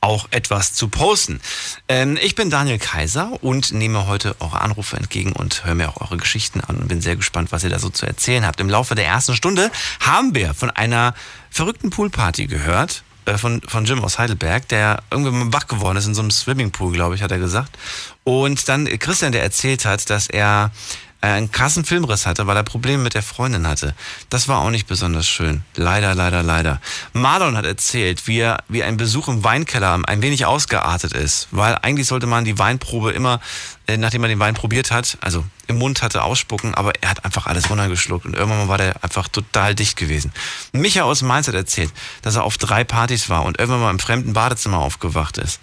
auch 0.00 0.26
etwas 0.32 0.74
zu 0.74 0.88
posten. 0.88 1.40
Ähm, 1.86 2.18
ich 2.20 2.34
bin 2.34 2.50
Daniel 2.50 2.80
Kaiser 2.80 3.40
und 3.40 3.70
nehme 3.70 4.08
heute 4.08 4.34
eure 4.40 4.60
Anrufe 4.60 4.96
entgegen 4.96 5.30
und 5.30 5.64
höre 5.64 5.76
mir 5.76 5.90
auch 5.90 6.00
eure 6.00 6.16
Geschichten 6.16 6.60
an 6.60 6.74
und 6.74 6.88
bin 6.88 7.00
sehr 7.00 7.14
gespannt, 7.14 7.52
was 7.52 7.62
ihr 7.62 7.70
da 7.70 7.78
so 7.78 7.88
zu 7.88 8.04
erzählen 8.04 8.44
habt. 8.44 8.58
Im 8.58 8.68
Laufe 8.68 8.96
der 8.96 9.06
ersten 9.06 9.36
Stunde 9.36 9.70
haben 10.00 10.34
wir 10.34 10.54
von 10.54 10.70
einer 10.70 11.14
verrückten 11.50 11.90
Poolparty 11.90 12.48
gehört 12.48 13.04
von, 13.36 13.60
von 13.62 13.84
Jim 13.84 14.02
aus 14.04 14.18
Heidelberg, 14.18 14.68
der 14.68 15.02
irgendwie 15.10 15.52
wach 15.52 15.66
geworden 15.66 15.96
ist 15.96 16.06
in 16.06 16.14
so 16.14 16.22
einem 16.22 16.30
Swimmingpool, 16.30 16.92
glaube 16.92 17.14
ich, 17.14 17.22
hat 17.22 17.30
er 17.30 17.38
gesagt. 17.38 17.76
Und 18.24 18.68
dann 18.68 18.86
Christian, 18.98 19.32
der 19.32 19.42
erzählt 19.42 19.84
hat, 19.84 20.10
dass 20.10 20.26
er 20.26 20.70
äh, 20.72 21.11
einen 21.22 21.52
krassen 21.52 21.84
Filmriss 21.84 22.26
hatte, 22.26 22.46
weil 22.46 22.56
er 22.56 22.64
Probleme 22.64 23.02
mit 23.02 23.14
der 23.14 23.22
Freundin 23.22 23.66
hatte. 23.66 23.94
Das 24.28 24.48
war 24.48 24.58
auch 24.58 24.70
nicht 24.70 24.88
besonders 24.88 25.28
schön. 25.28 25.62
Leider, 25.76 26.14
leider, 26.14 26.42
leider. 26.42 26.80
Marlon 27.12 27.56
hat 27.56 27.64
erzählt, 27.64 28.26
wie, 28.26 28.40
er, 28.40 28.64
wie 28.68 28.82
ein 28.82 28.96
Besuch 28.96 29.28
im 29.28 29.44
Weinkeller 29.44 30.00
ein 30.04 30.20
wenig 30.20 30.46
ausgeartet 30.46 31.12
ist, 31.12 31.48
weil 31.52 31.76
eigentlich 31.76 32.08
sollte 32.08 32.26
man 32.26 32.44
die 32.44 32.58
Weinprobe 32.58 33.12
immer, 33.12 33.40
äh, 33.86 33.96
nachdem 33.96 34.22
man 34.22 34.30
den 34.30 34.40
Wein 34.40 34.54
probiert 34.54 34.90
hat, 34.90 35.16
also 35.20 35.44
im 35.68 35.78
Mund 35.78 36.02
hatte, 36.02 36.22
ausspucken, 36.22 36.74
aber 36.74 36.92
er 37.00 37.10
hat 37.10 37.24
einfach 37.24 37.46
alles 37.46 37.70
runtergeschluckt 37.70 38.26
und 38.26 38.34
irgendwann 38.34 38.68
war 38.68 38.78
der 38.78 39.02
einfach 39.02 39.28
total 39.28 39.76
dicht 39.76 39.96
gewesen. 39.96 40.32
Micha 40.72 41.04
aus 41.04 41.22
Mainz 41.22 41.46
hat 41.46 41.54
erzählt, 41.54 41.92
dass 42.22 42.34
er 42.34 42.42
auf 42.42 42.58
drei 42.58 42.82
Partys 42.82 43.28
war 43.28 43.44
und 43.44 43.60
irgendwann 43.60 43.82
mal 43.82 43.90
im 43.90 44.00
fremden 44.00 44.32
Badezimmer 44.32 44.78
aufgewacht 44.78 45.38
ist 45.38 45.60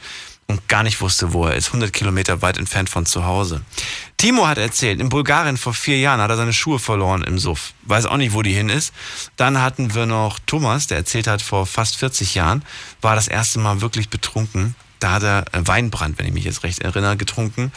und 0.50 0.68
gar 0.68 0.82
nicht 0.82 1.00
wusste, 1.00 1.32
wo 1.32 1.46
er 1.46 1.54
ist, 1.54 1.68
100 1.68 1.94
Kilometer 1.94 2.42
weit 2.42 2.58
entfernt 2.58 2.90
von 2.90 3.06
zu 3.06 3.24
Hause. 3.24 3.62
Timo 4.18 4.48
hat 4.48 4.58
erzählt, 4.58 5.00
in 5.00 5.08
Bulgarien 5.08 5.58
vor 5.58 5.76
vier 5.76 6.00
Jahren 6.00 6.20
hat 6.20 6.32
er 6.32 6.38
seine 6.38 6.54
Schuhe 6.54 6.80
verloren 6.80 7.24
im 7.24 7.38
Suff. 7.38 7.74
Weiß 7.84 8.08
auch 8.08 8.18
nicht, 8.18 8.34
wo 8.34 8.42
die 8.42 8.52
hin 8.52 8.70
ist. 8.70 8.92
Dann 9.38 9.62
hatten 9.62 9.94
wir 9.94 10.08
noch 10.08 10.40
Thomas, 10.40 10.88
der 10.88 10.98
erzählt 10.98 11.28
hat, 11.28 11.44
vor 11.44 11.68
fast 11.68 11.98
40 11.98 12.34
Jahren 12.34 12.66
war 13.00 13.16
das 13.16 13.28
erste 13.28 13.60
Mal 13.60 13.82
wirklich 13.82 14.10
betrunken. 14.10 14.76
Da 15.00 15.12
hat 15.14 15.24
er 15.24 15.46
äh, 15.52 15.66
Weinbrand, 15.66 16.18
wenn 16.18 16.26
ich 16.26 16.34
mich 16.34 16.46
jetzt 16.46 16.64
recht 16.64 16.80
erinnere, 16.80 17.16
getrunken. 17.16 17.72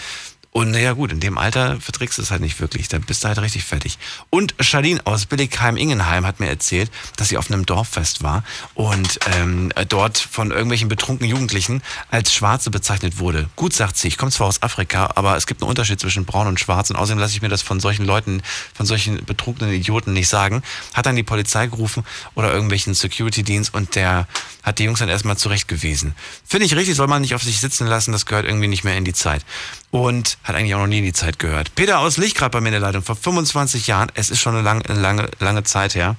Und 0.53 0.71
naja 0.71 0.93
gut, 0.93 1.13
in 1.13 1.21
dem 1.21 1.39
Alter 1.39 1.81
verträgst 1.81 2.19
du 2.19 2.23
es 2.23 2.31
halt 2.31 2.43
nicht 2.43 2.61
wirklich. 2.61 2.87
Da 2.89 2.99
bist 2.99 3.25
du 3.25 3.29
halt 3.29 3.39
richtig 3.39 3.65
fertig. 3.65 3.99
Und 4.29 4.55
Charlene 4.61 5.01
aus 5.05 5.25
Billigheim-Ingenheim 5.25 6.27
hat 6.27 6.41
mir 6.41 6.49
erzählt, 6.49 6.91
dass 7.17 7.31
sie 7.31 7.39
auf 7.39 7.51
einem 7.51 7.65
Dorffest 7.65 8.23
war 8.23 8.45
und 8.75 9.19
ähm, 9.35 9.73
dort 9.89 10.19
von 10.19 10.51
irgendwelchen 10.51 10.89
betrunkenen 10.89 11.31
Jugendlichen 11.31 11.83
als 12.11 12.35
Schwarze 12.35 12.71
bezeichnet 12.71 13.19
wurde. 13.19 13.49
Gut, 13.57 13.73
sagt 13.73 13.97
sie, 13.97 14.09
ich 14.09 14.19
komme 14.19 14.31
zwar 14.31 14.47
aus 14.47 14.63
Afrika, 14.63 15.13
aber 15.15 15.39
es 15.39 15.47
gibt 15.47 15.63
einen 15.63 15.71
Unterschied 15.71 15.99
zwischen 15.99 16.27
Braun 16.27 16.47
und 16.47 16.61
Schwarz 16.61 16.91
und 16.91 16.97
außerdem 16.97 17.19
lasse 17.19 17.35
ich 17.35 17.41
mir 17.41 17.49
das 17.49 17.63
von 17.63 17.81
solchen 17.81 18.05
Leuten, 18.05 18.43
von 18.75 18.85
solchen 18.85 19.25
betrunkenen 19.25 19.73
Idioten 19.73 20.13
nicht 20.13 20.29
sagen. 20.29 20.63
Hat 20.93 21.07
dann 21.07 21.17
die 21.17 21.23
Polizei 21.23 21.67
gerufen 21.67 22.05
oder 22.35 22.53
irgendwelchen 22.53 22.93
Security-Dienst 22.93 23.73
und 23.73 23.95
der 23.95 24.29
hat 24.63 24.79
die 24.79 24.85
Jungs 24.85 25.01
dann 25.01 25.09
erstmal 25.09 25.37
zurechtgewiesen. 25.37 26.15
Finde 26.47 26.67
ich 26.67 26.77
richtig, 26.77 26.95
soll 26.95 27.09
man 27.09 27.23
nicht 27.23 27.35
auf 27.35 27.43
sich 27.43 27.61
sitzen 27.61 27.87
lassen, 27.87 28.13
das 28.13 28.27
gehört 28.27 28.47
irgendwie 28.47 28.69
nicht 28.69 28.85
mehr 28.85 28.97
in 28.97 29.05
die 29.05 29.13
Zeit. 29.13 29.45
Und 29.91 30.39
hat 30.45 30.55
eigentlich 30.55 30.75
auch 30.75 30.81
noch 30.81 30.87
nie 30.87 30.99
in 30.99 31.05
die 31.05 31.13
Zeit 31.13 31.39
gehört. 31.39 31.75
Peter 31.75 31.99
aus 31.99 32.17
Licht 32.17 32.37
gerade 32.37 32.51
bei 32.51 32.61
mir 32.61 32.69
in 32.69 32.73
der 32.73 32.81
Leitung, 32.81 33.03
vor 33.03 33.17
25 33.17 33.87
Jahren, 33.87 34.11
es 34.15 34.31
ist 34.31 34.41
schon 34.41 34.55
eine 34.55 34.63
lange, 34.63 34.83
lange, 34.89 35.31
lange 35.41 35.65
Zeit 35.65 35.95
her. 35.95 36.17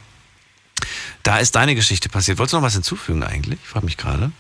Da 1.24 1.38
ist 1.38 1.56
deine 1.56 1.76
Geschichte 1.76 2.10
passiert. 2.10 2.38
Wolltest 2.38 2.54
du 2.54 2.58
noch 2.58 2.66
was 2.66 2.74
hinzufügen 2.74 3.24
eigentlich? 3.24 3.60
Ich 3.62 3.70
frage 3.70 3.86
mich 3.86 3.98
gerade. 3.98 4.32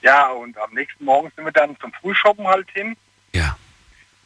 Ja, 0.00 0.28
und 0.28 0.56
am 0.58 0.72
nächsten 0.72 1.04
Morgen 1.04 1.30
sind 1.34 1.44
wir 1.44 1.52
dann 1.52 1.78
zum 1.80 1.92
Frühshoppen 1.92 2.46
halt 2.46 2.68
hin. 2.72 2.96
Ja. 3.32 3.56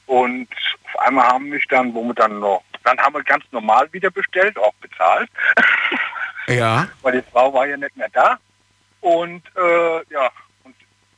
Und 0.07 0.49
auf 0.85 1.01
einmal 1.01 1.27
haben 1.27 1.49
mich 1.49 1.67
dann, 1.69 1.93
wo 1.95 2.03
wir 2.03 2.15
dann 2.15 2.41
noch, 2.41 2.63
dann 2.85 2.99
haben 2.99 3.15
wir 3.15 3.23
ganz 3.23 3.45
normal 3.53 3.93
wieder 3.93 4.11
bestellt, 4.11 4.59
auch 4.59 4.75
bezahlt. 4.81 5.29
Ja. 6.47 6.89
Weil 7.03 7.21
die 7.21 7.31
Frau 7.31 7.53
war 7.53 7.67
ja 7.67 7.77
nicht 7.77 7.97
mehr 7.97 8.09
da. 8.13 8.39
Und 9.01 9.43
äh, 9.57 10.13
ja, 10.13 10.31
und 10.65 10.75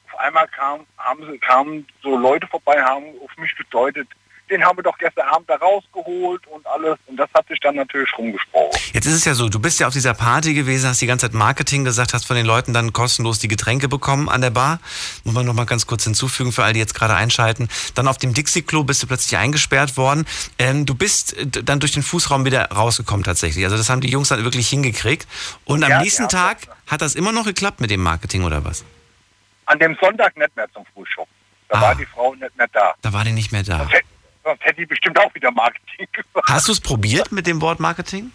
auf 0.07 0.19
einmal 0.19 0.49
kam, 0.49 0.87
haben 0.99 1.41
kamen 1.41 1.87
so 2.03 2.17
Leute 2.17 2.47
vorbei, 2.47 2.83
haben 2.83 3.07
auf 3.23 3.37
mich 3.37 3.57
gedeutet, 3.57 4.09
den 4.51 4.65
haben 4.65 4.77
wir 4.79 4.83
doch 4.83 4.99
gestern 4.99 5.29
Abend 5.29 5.49
da 5.49 5.55
rausgeholt 5.57 6.47
und 6.49 6.67
alles. 6.67 6.99
Und 7.07 7.17
das 7.17 7.29
hat 7.35 7.47
sich 7.49 7.59
dann 7.61 7.77
natürlich 7.77 8.11
rumgesprochen. 8.19 8.79
Jetzt 8.93 9.07
ist 9.07 9.15
es 9.15 9.25
ja 9.25 9.35
so, 9.35 9.49
du 9.49 9.59
bist 9.61 9.79
ja 9.81 9.87
auf 9.87 9.93
dieser 9.93 10.13
Party 10.15 10.55
gewesen, 10.55 10.89
hast 10.89 11.01
die 11.01 11.07
ganze 11.07 11.27
Zeit 11.27 11.35
Marketing 11.35 11.85
gesagt, 11.85 12.13
hast 12.13 12.27
von 12.27 12.37
den 12.37 12.45
Leuten 12.47 12.73
dann 12.75 12.93
kostenlos 12.93 13.39
die 13.39 13.49
Getränke 13.49 13.89
bekommen 13.89 14.29
an 14.29 14.41
der 14.41 14.51
Bar. 14.51 14.81
Muss 15.25 15.35
man 15.35 15.47
noch 15.47 15.55
mal 15.55 15.67
ganz 15.67 15.87
kurz 15.87 16.05
hinzufügen 16.05 16.53
für 16.53 16.65
all 16.65 16.73
die 16.73 16.81
jetzt 16.81 16.95
gerade 16.95 17.15
einschalten. 17.15 17.69
Dann 17.95 18.09
auf 18.09 18.19
dem 18.19 18.35
Dixie-Klo 18.35 18.85
bist 18.85 19.03
du 19.03 19.07
plötzlich 19.07 19.39
eingesperrt 19.39 19.97
worden. 19.97 20.27
Ähm, 20.59 20.85
du 20.87 20.95
bist 20.95 21.37
äh, 21.37 21.47
dann 21.47 21.81
durch 21.81 21.93
den 21.93 22.03
Fußraum 22.03 22.45
wieder 22.45 22.65
rausgekommen 22.71 23.25
tatsächlich. 23.25 23.65
Also 23.65 23.77
das 23.77 23.89
haben 23.89 24.01
die 24.01 24.11
Jungs 24.11 24.29
dann 24.29 24.43
wirklich 24.45 24.69
hingekriegt. 24.69 25.27
Und 25.65 25.85
am 25.85 25.91
Ja, 25.91 26.03
nächsten 26.03 26.23
ja. 26.25 26.29
Tag 26.29 26.59
hat 26.87 27.01
das 27.03 27.15
immer 27.15 27.33
noch 27.33 27.45
geklappt 27.45 27.81
mit 27.81 27.91
dem 27.91 28.03
Marketing 28.03 28.43
oder 28.45 28.65
was? 28.65 28.85
An 29.67 29.79
dem 29.79 29.97
Sonntag 30.01 30.37
nicht 30.37 30.55
mehr 30.57 30.67
zum 30.73 30.85
Frühshoppen. 30.93 31.33
Da 31.69 31.79
Ah. 31.79 31.83
war 31.83 31.95
die 31.95 32.07
Frau 32.07 32.35
nicht 32.35 32.57
mehr 32.59 32.67
da. 32.73 32.95
Da 33.01 33.13
war 33.13 33.23
die 33.25 33.31
nicht 33.31 33.53
mehr 33.53 33.63
da. 33.63 33.79
Sonst 33.79 33.93
sonst 34.45 34.63
hätte 34.65 34.81
die 34.81 34.87
bestimmt 34.87 35.19
auch 35.19 35.35
wieder 35.35 35.51
Marketing 35.51 36.09
gemacht. 36.13 36.49
Hast 36.49 36.69
du 36.69 36.73
es 36.73 36.81
probiert 36.81 37.33
mit 37.33 37.47
dem 37.47 37.61
Wort 37.61 37.81
Marketing? 37.81 38.31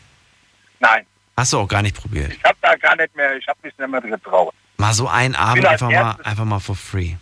Nein, 0.79 1.05
Hast 1.37 1.51
du 1.51 1.59
auch 1.59 1.67
gar 1.67 1.81
nicht 1.81 1.95
probiert. 1.97 2.31
ich 2.31 2.43
habe 2.43 2.57
da 2.61 2.75
gar 2.75 2.95
nicht 2.95 3.13
mehr, 3.15 3.35
ich 3.35 3.45
habe 3.47 3.59
mich 3.63 3.77
nicht 3.77 3.89
mehr 3.89 4.01
getraut. 4.01 4.53
Mal 4.77 4.93
so 4.93 5.07
einen 5.07 5.35
Abend 5.35 5.65
einfach 5.65 5.89
mal, 5.89 6.17
einfach 6.23 6.45
mal 6.45 6.59
for 6.59 6.75
free. 6.75 7.15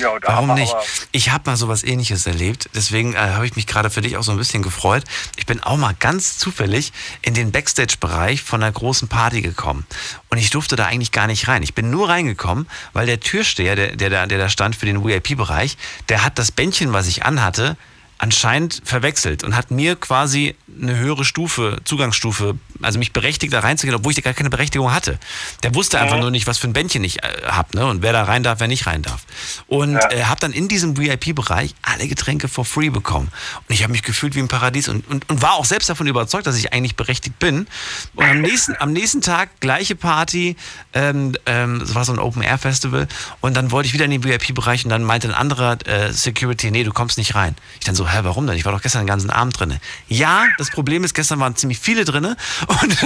Ja, 0.00 0.08
Warum 0.22 0.54
nicht? 0.54 0.74
Ich 1.12 1.30
habe 1.30 1.48
mal 1.48 1.56
sowas 1.56 1.84
ähnliches 1.84 2.26
erlebt. 2.26 2.68
Deswegen 2.74 3.14
äh, 3.14 3.18
habe 3.18 3.46
ich 3.46 3.54
mich 3.54 3.68
gerade 3.68 3.90
für 3.90 4.00
dich 4.00 4.16
auch 4.16 4.24
so 4.24 4.32
ein 4.32 4.38
bisschen 4.38 4.62
gefreut. 4.62 5.04
Ich 5.36 5.46
bin 5.46 5.62
auch 5.62 5.76
mal 5.76 5.94
ganz 5.94 6.36
zufällig 6.36 6.92
in 7.22 7.34
den 7.34 7.52
Backstage-Bereich 7.52 8.42
von 8.42 8.60
einer 8.60 8.72
großen 8.72 9.06
Party 9.06 9.40
gekommen. 9.40 9.86
Und 10.30 10.38
ich 10.38 10.50
durfte 10.50 10.74
da 10.74 10.86
eigentlich 10.86 11.12
gar 11.12 11.28
nicht 11.28 11.46
rein. 11.46 11.62
Ich 11.62 11.74
bin 11.74 11.90
nur 11.90 12.08
reingekommen, 12.08 12.68
weil 12.92 13.06
der 13.06 13.20
Türsteher, 13.20 13.76
der, 13.76 13.94
der, 13.94 14.26
der 14.26 14.38
da 14.38 14.48
stand 14.48 14.74
für 14.74 14.86
den 14.86 15.04
VIP-Bereich, 15.04 15.76
der 16.08 16.24
hat 16.24 16.40
das 16.40 16.50
Bändchen, 16.50 16.92
was 16.92 17.06
ich 17.06 17.24
anhatte, 17.24 17.76
anscheinend 18.24 18.80
verwechselt 18.84 19.44
und 19.44 19.54
hat 19.54 19.70
mir 19.70 19.96
quasi 19.96 20.54
eine 20.80 20.96
höhere 20.96 21.26
Stufe, 21.26 21.76
Zugangsstufe, 21.84 22.58
also 22.80 22.98
mich 22.98 23.12
berechtigt, 23.12 23.52
da 23.52 23.60
reinzugehen, 23.60 23.94
obwohl 23.94 24.12
ich 24.12 24.16
da 24.16 24.22
gar 24.22 24.32
keine 24.32 24.48
Berechtigung 24.48 24.94
hatte. 24.94 25.18
Der 25.62 25.74
wusste 25.74 26.00
einfach 26.00 26.18
nur 26.18 26.30
nicht, 26.30 26.46
was 26.46 26.56
für 26.56 26.66
ein 26.66 26.72
Bändchen 26.72 27.04
ich 27.04 27.22
äh, 27.22 27.28
hab, 27.46 27.74
ne? 27.74 27.84
Und 27.84 28.00
wer 28.00 28.14
da 28.14 28.24
rein 28.24 28.42
darf, 28.42 28.60
wer 28.60 28.66
nicht 28.66 28.86
rein 28.86 29.02
darf. 29.02 29.26
Und 29.66 29.96
äh, 29.96 30.24
habe 30.24 30.40
dann 30.40 30.52
in 30.52 30.68
diesem 30.68 30.96
VIP-Bereich 30.96 31.74
alle 31.82 32.08
Getränke 32.08 32.48
for 32.48 32.64
free 32.64 32.88
bekommen. 32.88 33.28
Und 33.68 33.74
ich 33.74 33.82
habe 33.82 33.92
mich 33.92 34.02
gefühlt 34.02 34.34
wie 34.34 34.40
im 34.40 34.48
Paradies 34.48 34.88
und, 34.88 35.06
und, 35.06 35.28
und 35.28 35.42
war 35.42 35.54
auch 35.54 35.66
selbst 35.66 35.90
davon 35.90 36.06
überzeugt, 36.06 36.46
dass 36.46 36.56
ich 36.56 36.72
eigentlich 36.72 36.96
berechtigt 36.96 37.38
bin. 37.38 37.66
Und 38.14 38.24
am 38.24 38.40
nächsten, 38.40 38.74
am 38.78 38.94
nächsten 38.94 39.20
Tag 39.20 39.60
gleiche 39.60 39.96
Party, 39.96 40.56
ähm, 40.94 41.34
ähm, 41.44 41.82
es 41.82 41.94
war 41.94 42.06
so 42.06 42.12
ein 42.14 42.18
Open-Air-Festival 42.18 43.06
und 43.42 43.54
dann 43.54 43.70
wollte 43.70 43.88
ich 43.88 43.92
wieder 43.92 44.06
in 44.06 44.12
den 44.12 44.24
VIP-Bereich 44.24 44.84
und 44.84 44.90
dann 44.90 45.04
meinte 45.04 45.28
ein 45.28 45.34
anderer 45.34 45.76
äh, 45.86 46.10
Security, 46.10 46.70
nee, 46.70 46.84
du 46.84 46.92
kommst 46.92 47.18
nicht 47.18 47.34
rein. 47.34 47.54
Ich 47.78 47.84
dann 47.84 47.94
so, 47.94 48.08
hä, 48.14 48.20
warum 48.22 48.46
denn? 48.46 48.56
Ich 48.56 48.64
war 48.64 48.72
doch 48.72 48.82
gestern 48.82 49.02
den 49.02 49.08
ganzen 49.08 49.30
Abend 49.30 49.58
drinne. 49.58 49.80
Ja, 50.08 50.46
das 50.58 50.70
Problem 50.70 51.04
ist, 51.04 51.14
gestern 51.14 51.40
waren 51.40 51.56
ziemlich 51.56 51.78
viele 51.78 52.04
drinne 52.04 52.36
und 52.82 52.96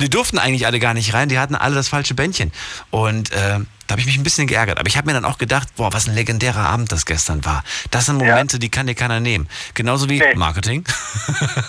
die 0.00 0.10
durften 0.10 0.38
eigentlich 0.38 0.66
alle 0.66 0.78
gar 0.80 0.94
nicht 0.94 1.14
rein, 1.14 1.28
die 1.28 1.38
hatten 1.38 1.54
alle 1.54 1.74
das 1.74 1.88
falsche 1.88 2.14
Bändchen. 2.14 2.52
Und 2.90 3.32
äh, 3.32 3.60
da 3.86 3.92
habe 3.92 4.00
ich 4.00 4.06
mich 4.06 4.18
ein 4.18 4.24
bisschen 4.24 4.46
geärgert. 4.46 4.78
Aber 4.78 4.88
ich 4.88 4.96
habe 4.96 5.06
mir 5.06 5.12
dann 5.12 5.24
auch 5.24 5.38
gedacht, 5.38 5.68
boah, 5.76 5.92
was 5.92 6.08
ein 6.08 6.14
legendärer 6.14 6.66
Abend 6.66 6.90
das 6.90 7.06
gestern 7.06 7.44
war. 7.44 7.62
Das 7.90 8.06
sind 8.06 8.16
Momente, 8.16 8.58
die 8.58 8.68
kann 8.68 8.86
dir 8.86 8.94
keiner 8.94 9.20
nehmen. 9.20 9.48
Genauso 9.74 10.08
wie 10.08 10.22
Marketing. 10.34 10.84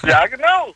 Ja, 0.03 0.25
genau. 0.27 0.73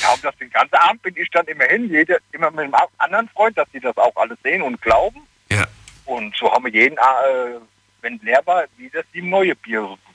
Ja, 0.00 0.12
und 0.14 0.24
das 0.24 0.34
den 0.36 0.50
ganzen 0.50 0.74
Abend 0.76 1.02
bin 1.02 1.14
ich 1.16 1.28
dann 1.30 1.46
immer 1.46 1.64
hin, 1.64 1.90
jede, 1.90 2.18
immer 2.32 2.50
mit 2.50 2.60
einem 2.60 2.74
anderen 2.98 3.28
Freund, 3.28 3.58
dass 3.58 3.68
die 3.74 3.80
das 3.80 3.96
auch 3.98 4.16
alles 4.16 4.38
sehen 4.42 4.62
und 4.62 4.80
glauben. 4.80 5.20
Ja. 5.50 5.66
Und 6.06 6.34
so 6.36 6.50
haben 6.50 6.64
wir 6.64 6.72
jeden, 6.72 6.96
äh, 6.96 7.60
wenn 8.00 8.18
leer 8.22 8.40
war, 8.46 8.64
wieder 8.78 9.02
sieben 9.12 9.28
neue 9.28 9.54
Biere 9.54 9.88
gekriegt. 9.88 10.11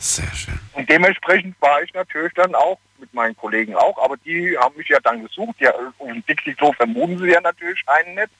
Sehr 0.00 0.32
schön. 0.34 0.58
Und 0.72 0.88
dementsprechend 0.88 1.60
war 1.60 1.82
ich 1.82 1.92
natürlich 1.92 2.32
dann 2.32 2.54
auch 2.54 2.78
mit 2.98 3.12
meinen 3.12 3.36
Kollegen 3.36 3.76
auch, 3.76 4.02
aber 4.02 4.16
die 4.16 4.56
haben 4.58 4.74
mich 4.76 4.88
ja 4.88 4.98
dann 5.00 5.22
gesucht. 5.22 5.56
Ja, 5.58 5.72
und 5.98 6.26
Dixie 6.26 6.54
Klo 6.54 6.72
vermuten 6.72 7.18
sie 7.18 7.28
ja 7.28 7.40
natürlich 7.42 7.82
einen 7.86 8.14
nicht. 8.14 8.30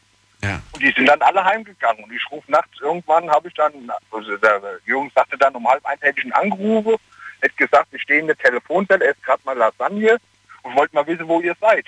Ja. 0.42 0.58
Und 0.72 0.82
die 0.82 0.90
sind 0.90 1.04
dann 1.04 1.20
alle 1.20 1.44
heimgegangen. 1.44 2.04
Und 2.04 2.12
ich 2.14 2.22
rufe 2.30 2.50
nachts 2.50 2.80
irgendwann, 2.80 3.30
habe 3.30 3.48
ich 3.48 3.54
dann, 3.54 3.72
also 4.10 4.36
der 4.38 4.62
Jürgen 4.86 5.12
sagte 5.14 5.36
dann 5.36 5.54
um 5.54 5.68
halb 5.68 5.84
eins 5.84 6.00
hätte 6.00 6.20
ich 6.20 6.24
ihn 6.24 6.32
angerufen, 6.32 6.96
hätte 7.42 7.54
gesagt, 7.56 7.88
ich 7.92 8.00
stehe 8.02 8.20
in 8.20 8.26
der 8.26 8.38
Telefonzelle, 8.38 9.04
esse 9.04 9.20
gerade 9.20 9.42
mal 9.44 9.56
Lasagne 9.56 10.16
und 10.62 10.74
wollte 10.74 10.94
mal 10.94 11.06
wissen, 11.06 11.28
wo 11.28 11.42
ihr 11.42 11.56
seid. 11.60 11.84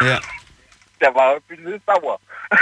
Ja. 0.00 0.20
Der 1.00 1.14
war 1.14 1.36
ein 1.36 1.42
bisschen 1.48 1.82
sauer. 1.86 2.20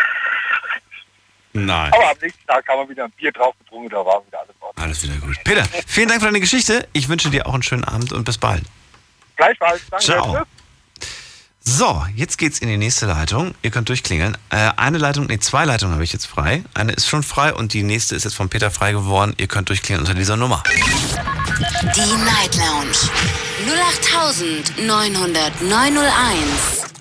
Nein. 1.53 1.92
Aber 1.92 2.11
am 2.11 2.16
nächsten 2.20 2.46
Tag 2.46 2.66
haben 2.68 2.80
wir 2.80 2.88
wieder 2.88 3.05
ein 3.05 3.11
Bier 3.12 3.32
drauf 3.32 3.55
getrunken, 3.59 3.90
da 3.90 3.98
war 3.98 4.24
wieder 4.26 4.40
alles 4.40 4.55
ordentlich. 4.61 4.84
alles 4.84 5.03
wieder 5.03 5.26
gut. 5.26 5.36
Peter, 5.44 5.64
vielen 5.86 6.09
Dank 6.09 6.20
für 6.20 6.26
deine 6.26 6.40
Geschichte. 6.40 6.88
Ich 6.92 7.09
wünsche 7.09 7.30
dir 7.30 7.46
auch 7.46 7.55
einen 7.55 7.62
schönen 7.62 7.84
Abend 7.84 8.12
und 8.12 8.24
bis 8.24 8.38
bald. 8.38 8.64
Gleichfalls. 9.36 9.82
Danke. 9.90 10.05
Ciao. 10.05 10.36
Tschüss. 10.36 10.46
So, 11.64 12.04
jetzt 12.16 12.38
geht's 12.38 12.58
in 12.58 12.68
die 12.68 12.76
nächste 12.76 13.06
Leitung. 13.06 13.54
Ihr 13.62 13.70
könnt 13.70 13.88
durchklingeln. 13.88 14.36
Äh, 14.50 14.72
eine 14.76 14.98
Leitung, 14.98 15.26
nee, 15.26 15.38
zwei 15.38 15.64
Leitungen 15.64 15.94
habe 15.94 16.02
ich 16.02 16.12
jetzt 16.12 16.26
frei. 16.26 16.64
Eine 16.74 16.90
ist 16.92 17.06
schon 17.06 17.22
frei 17.22 17.54
und 17.54 17.72
die 17.72 17.84
nächste 17.84 18.16
ist 18.16 18.24
jetzt 18.24 18.34
von 18.34 18.48
Peter 18.48 18.72
frei 18.72 18.90
geworden. 18.90 19.32
Ihr 19.36 19.46
könnt 19.46 19.68
durchklingeln 19.68 20.04
unter 20.04 20.18
dieser 20.18 20.36
Nummer. 20.36 20.64
Die 20.66 22.00
Night 22.00 22.56
Lounge 22.56 22.98
0890901. 24.76 26.12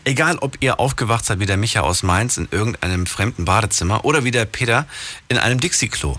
Egal, 0.03 0.37
ob 0.37 0.57
ihr 0.61 0.79
aufgewacht 0.79 1.25
seid 1.25 1.39
wie 1.39 1.47
der 1.47 1.57
Micha 1.57 1.81
aus 1.81 2.03
Mainz 2.03 2.37
in 2.37 2.47
irgendeinem 2.51 3.07
fremden 3.07 3.45
Badezimmer 3.45 4.05
oder 4.05 4.23
wie 4.23 4.31
der 4.31 4.45
Peter 4.45 4.85
in 5.27 5.39
einem 5.39 5.59
Dixie-Klo. 5.59 6.17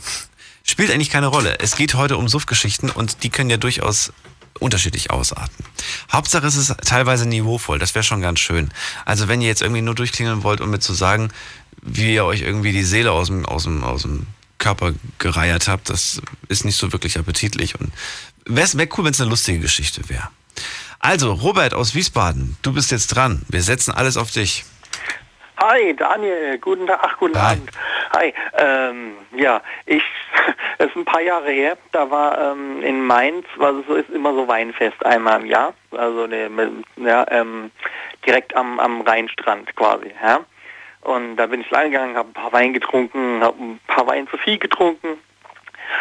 Spielt 0.64 0.90
eigentlich 0.90 1.10
keine 1.10 1.28
Rolle. 1.28 1.60
Es 1.60 1.76
geht 1.76 1.94
heute 1.94 2.16
um 2.16 2.28
Suffgeschichten 2.28 2.90
und 2.90 3.22
die 3.22 3.30
können 3.30 3.50
ja 3.50 3.56
durchaus 3.56 4.12
unterschiedlich 4.58 5.10
ausarten. 5.10 5.64
Hauptsache 6.10 6.46
es 6.46 6.56
ist 6.56 6.74
teilweise 6.84 7.26
niveauvoll, 7.26 7.78
das 7.78 7.94
wäre 7.94 8.02
schon 8.02 8.20
ganz 8.20 8.40
schön. 8.40 8.70
Also 9.04 9.28
wenn 9.28 9.40
ihr 9.40 9.48
jetzt 9.48 9.62
irgendwie 9.62 9.82
nur 9.82 9.94
durchklingeln 9.94 10.42
wollt, 10.42 10.60
um 10.60 10.70
mir 10.70 10.80
zu 10.80 10.94
sagen, 10.94 11.30
wie 11.82 12.14
ihr 12.14 12.24
euch 12.24 12.42
irgendwie 12.42 12.72
die 12.72 12.84
Seele 12.84 13.12
aus 13.12 13.28
dem, 13.28 13.44
aus 13.44 13.64
dem, 13.64 13.82
aus 13.82 14.02
dem 14.02 14.26
Körper 14.58 14.92
gereiert 15.18 15.68
habt, 15.68 15.90
das 15.90 16.22
ist 16.48 16.64
nicht 16.64 16.76
so 16.76 16.92
wirklich 16.92 17.18
appetitlich 17.18 17.78
und 17.80 17.92
wäre 18.46 18.68
wär 18.74 18.88
cool, 18.96 19.04
wenn 19.04 19.12
es 19.12 19.20
eine 19.20 19.30
lustige 19.30 19.58
Geschichte 19.58 20.08
wäre. 20.08 20.28
Also, 21.00 21.32
Robert 21.32 21.74
aus 21.74 21.96
Wiesbaden, 21.96 22.56
du 22.62 22.72
bist 22.72 22.92
jetzt 22.92 23.08
dran. 23.08 23.42
Wir 23.48 23.64
setzen 23.64 23.90
alles 23.90 24.16
auf 24.16 24.30
dich. 24.30 24.64
Hi, 25.64 25.92
Daniel, 25.94 26.58
guten 26.58 26.88
Tag, 26.88 26.98
ach, 27.04 27.18
guten 27.18 27.36
Hi. 27.40 27.52
Abend. 27.52 27.70
Hi, 28.16 28.34
ähm, 28.58 29.12
ja, 29.36 29.62
ich, 29.86 30.02
es 30.78 30.86
ist 30.88 30.96
ein 30.96 31.04
paar 31.04 31.20
Jahre 31.20 31.52
her, 31.52 31.78
da 31.92 32.10
war 32.10 32.50
ähm, 32.50 32.82
in 32.82 33.06
Mainz, 33.06 33.46
was 33.58 33.76
es 33.76 33.86
so 33.86 33.94
ist, 33.94 34.10
immer 34.10 34.34
so 34.34 34.48
Weinfest 34.48 35.06
einmal 35.06 35.40
im 35.40 35.46
Jahr, 35.46 35.74
also 35.92 36.26
ne, 36.26 36.48
mit- 36.48 36.72
ja, 36.96 37.24
ähm, 37.30 37.70
direkt 38.26 38.56
am, 38.56 38.80
am 38.80 39.02
Rheinstrand 39.02 39.76
quasi, 39.76 40.12
ja. 40.20 40.40
Und 41.02 41.36
da 41.36 41.46
bin 41.46 41.60
ich 41.60 41.70
lang 41.70 41.92
gegangen, 41.92 42.16
habe 42.16 42.30
ein 42.30 42.34
paar 42.34 42.52
Wein 42.52 42.72
getrunken, 42.72 43.40
habe 43.40 43.62
ein 43.62 43.80
paar 43.86 44.08
Wein 44.08 44.26
zu 44.26 44.38
viel 44.38 44.58
getrunken. 44.58 45.16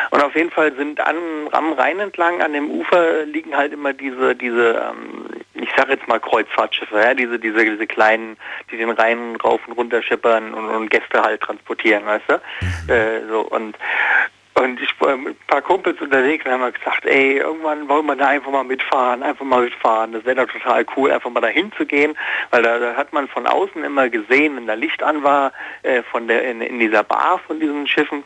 Und 0.09 0.23
auf 0.23 0.35
jeden 0.35 0.49
Fall 0.49 0.73
sind 0.75 0.99
an, 1.01 1.17
am 1.51 1.73
Rhein 1.73 1.99
entlang, 1.99 2.41
an 2.41 2.53
dem 2.53 2.71
Ufer 2.71 3.25
liegen 3.25 3.55
halt 3.55 3.73
immer 3.73 3.93
diese, 3.93 4.35
diese, 4.35 4.89
ähm, 4.91 5.27
ich 5.71 5.77
sag 5.77 5.89
jetzt 5.89 6.07
mal 6.07 6.19
Kreuzfahrtschiffe, 6.19 6.99
ja, 6.99 7.13
diese, 7.13 7.39
diese, 7.39 7.63
diese 7.63 7.87
kleinen, 7.87 8.37
die 8.69 8.77
den 8.77 8.89
Rhein 8.89 9.35
rauf 9.37 9.61
und 9.67 9.73
runter 9.73 10.01
schippern 10.03 10.53
und, 10.53 10.67
und 10.69 10.89
Gäste 10.89 11.21
halt 11.21 11.41
transportieren, 11.41 12.05
weißt 12.05 12.25
du? 12.27 12.93
Äh, 12.93 13.27
so 13.29 13.41
und 13.41 13.77
und 14.53 14.81
ich 14.81 14.89
war 14.99 15.15
mit 15.15 15.35
ein 15.35 15.47
paar 15.47 15.61
Kumpels 15.61 15.99
unterwegs 16.01 16.45
und 16.45 16.51
haben 16.51 16.59
wir 16.59 16.73
gesagt, 16.73 17.05
ey, 17.05 17.37
irgendwann 17.37 17.87
wollen 17.87 18.05
wir 18.05 18.17
da 18.17 18.27
einfach 18.27 18.51
mal 18.51 18.65
mitfahren, 18.65 19.23
einfach 19.23 19.45
mal 19.45 19.63
mitfahren. 19.63 20.11
Das 20.11 20.25
wäre 20.25 20.45
doch 20.45 20.51
total 20.51 20.85
cool, 20.97 21.09
einfach 21.09 21.29
mal 21.29 21.39
dahin 21.39 21.71
zu 21.77 21.85
gehen, 21.85 22.17
weil 22.51 22.61
da, 22.61 22.77
da 22.77 22.95
hat 22.95 23.13
man 23.13 23.29
von 23.29 23.47
außen 23.47 23.81
immer 23.83 24.09
gesehen, 24.09 24.57
wenn 24.57 24.67
da 24.67 24.73
Licht 24.73 25.01
an 25.01 25.23
war, 25.23 25.53
äh, 25.83 26.03
von 26.03 26.27
der 26.27 26.43
in, 26.43 26.59
in 26.59 26.79
dieser 26.79 27.03
Bar 27.03 27.39
von 27.47 27.61
diesen 27.61 27.87
Schiffen, 27.87 28.23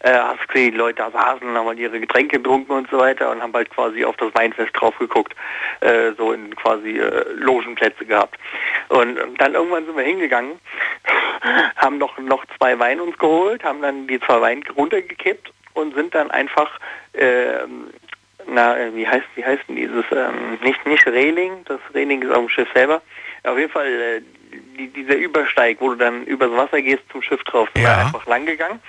äh, 0.00 0.12
hast 0.12 0.46
gesehen, 0.48 0.72
die 0.72 0.76
Leute 0.78 0.98
da 1.02 1.10
saßen, 1.10 1.48
haben 1.56 1.66
halt 1.66 1.78
ihre 1.78 1.98
Getränke 2.00 2.36
getrunken 2.38 2.72
und 2.72 2.90
so 2.90 2.98
weiter 2.98 3.30
und 3.30 3.42
haben 3.42 3.52
halt 3.52 3.70
quasi 3.70 4.04
auf 4.04 4.16
das 4.16 4.34
Weinfest 4.34 4.70
drauf 4.74 4.96
geguckt, 4.98 5.34
äh, 5.80 6.12
so 6.16 6.32
in 6.32 6.54
quasi 6.56 6.98
äh, 6.98 7.24
Logenplätze 7.34 8.04
gehabt. 8.04 8.38
Und 8.88 9.18
ähm, 9.18 9.34
dann 9.38 9.54
irgendwann 9.54 9.86
sind 9.86 9.96
wir 9.96 10.04
hingegangen, 10.04 10.58
haben 11.76 11.98
noch, 11.98 12.18
noch 12.18 12.44
zwei 12.58 12.78
Wein 12.78 13.00
uns 13.00 13.16
geholt, 13.18 13.64
haben 13.64 13.82
dann 13.82 14.06
die 14.06 14.20
zwei 14.20 14.40
Wein 14.40 14.62
runtergekippt 14.76 15.52
und 15.74 15.94
sind 15.94 16.14
dann 16.14 16.30
einfach, 16.30 16.78
ähm, 17.14 17.90
na, 18.46 18.78
äh, 18.78 18.94
wie 18.94 19.06
heißt, 19.06 19.26
wie 19.34 19.44
heißt 19.44 19.62
denn 19.68 19.76
dieses, 19.76 20.04
ähm, 20.12 20.58
nicht, 20.62 20.84
nicht 20.86 21.06
Reling, 21.06 21.64
das 21.64 21.80
Reling 21.94 22.22
ist 22.22 22.30
auf 22.30 22.38
dem 22.38 22.48
Schiff 22.48 22.68
selber, 22.74 23.02
auf 23.44 23.58
jeden 23.58 23.70
Fall 23.70 23.86
äh, 23.86 24.20
die, 24.78 24.88
dieser 24.88 25.16
Übersteig, 25.16 25.78
wo 25.80 25.90
du 25.90 25.96
dann 25.96 26.24
übers 26.24 26.50
Wasser 26.52 26.80
gehst 26.80 27.02
zum 27.10 27.22
Schiff 27.22 27.42
drauf, 27.44 27.68
sind 27.74 27.84
Ja. 27.84 27.98
einfach 27.98 28.26
lang 28.26 28.46
gegangen. 28.46 28.80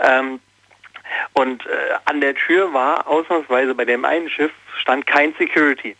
Ähm, 0.00 0.40
und 1.34 1.66
äh, 1.66 1.70
an 2.04 2.20
der 2.20 2.34
Tür 2.34 2.72
war 2.72 3.06
ausnahmsweise 3.06 3.74
bei 3.74 3.84
dem 3.84 4.04
einen 4.04 4.28
Schiff 4.28 4.52
stand 4.80 5.06
kein 5.06 5.34
Security. 5.38 5.96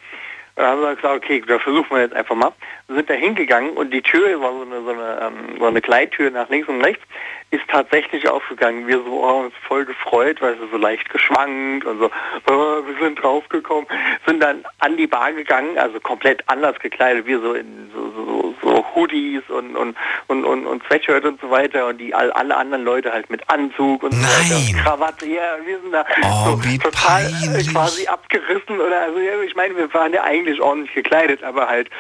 Dann 0.57 0.66
haben 0.66 0.82
wir 0.82 0.94
gesagt, 0.94 1.16
okay, 1.16 1.42
da 1.46 1.59
versuchen 1.59 1.90
wir 1.90 2.02
jetzt 2.02 2.14
einfach 2.14 2.36
mal. 2.36 2.52
Wir 2.86 2.96
sind 2.96 3.11
da 3.11 3.14
hingegangen 3.14 3.70
und 3.70 3.92
die 3.92 4.02
Tür 4.02 4.40
war 4.40 4.52
so 4.52 4.62
eine, 4.62 4.82
so 4.82 4.90
eine, 4.90 5.18
ähm, 5.22 5.59
so 5.59 5.66
eine 5.66 5.80
Gleittür 5.80 6.30
nach 6.30 6.48
links 6.48 6.68
und 6.68 6.80
rechts, 6.80 7.02
ist 7.50 7.64
tatsächlich 7.68 8.28
aufgegangen. 8.28 8.86
Wir 8.86 8.98
so 8.98 9.24
oh, 9.24 9.40
uns 9.44 9.55
voll 9.66 9.84
gefreut, 9.84 10.40
weil 10.40 10.55
sie 10.55 10.68
so 10.70 10.76
leicht 10.76 11.11
geschwankt 11.11 11.84
und 11.84 11.98
so, 11.98 12.11
oh, 12.48 12.86
wir 12.86 12.96
sind 13.00 13.20
draufgekommen, 13.20 13.86
sind 14.26 14.40
dann 14.40 14.64
an 14.78 14.96
die 14.96 15.09
Bar 15.09 15.32
gegangen, 15.32 15.76
also 15.76 15.98
komplett 15.98 16.48
anders 16.48 16.78
gekleidet, 16.78 17.26
wir 17.26 17.40
so 17.40 17.55
in 17.55 17.90
so, 17.92 18.11
so, 18.12 18.55
so 18.62 18.74
Hoodies 18.95 19.43
und, 19.49 19.76
und, 19.76 19.97
und, 20.26 20.45
und, 20.45 20.66
und 20.66 20.82
Sweatshirt 20.85 21.24
und 21.24 21.41
so 21.41 21.51
weiter 21.51 21.87
und 21.87 21.99
die 21.99 22.14
all, 22.14 22.32
alle 22.32 22.57
anderen 22.57 22.85
Leute 22.85 23.12
halt 23.12 23.30
mit 23.30 23.49
Anzug 23.49 24.03
und 24.03 24.12
so 24.12 24.20
weiter 24.20 24.57
und 24.57 24.76
Krawatte, 24.82 25.26
ja, 25.26 25.57
wir 25.64 25.80
sind 25.80 25.93
da 25.93 26.05
Oh, 26.22 26.57
so 26.62 26.78
total 26.78 27.26
äh, 27.26 27.62
quasi 27.64 28.07
abgerissen 28.07 28.80
oder 28.80 29.01
also 29.03 29.18
ja, 29.18 29.41
ich 29.47 29.55
meine, 29.55 29.76
wir 29.76 29.93
waren 29.95 30.12
ja 30.12 30.22
eigentlich 30.22 30.61
ordentlich 30.61 30.95
gekleidet, 30.95 31.43
aber 31.43 31.68
halt 31.68 31.91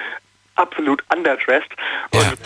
absolut 0.56 1.02
underdressed. 1.14 1.70
Und 2.12 2.38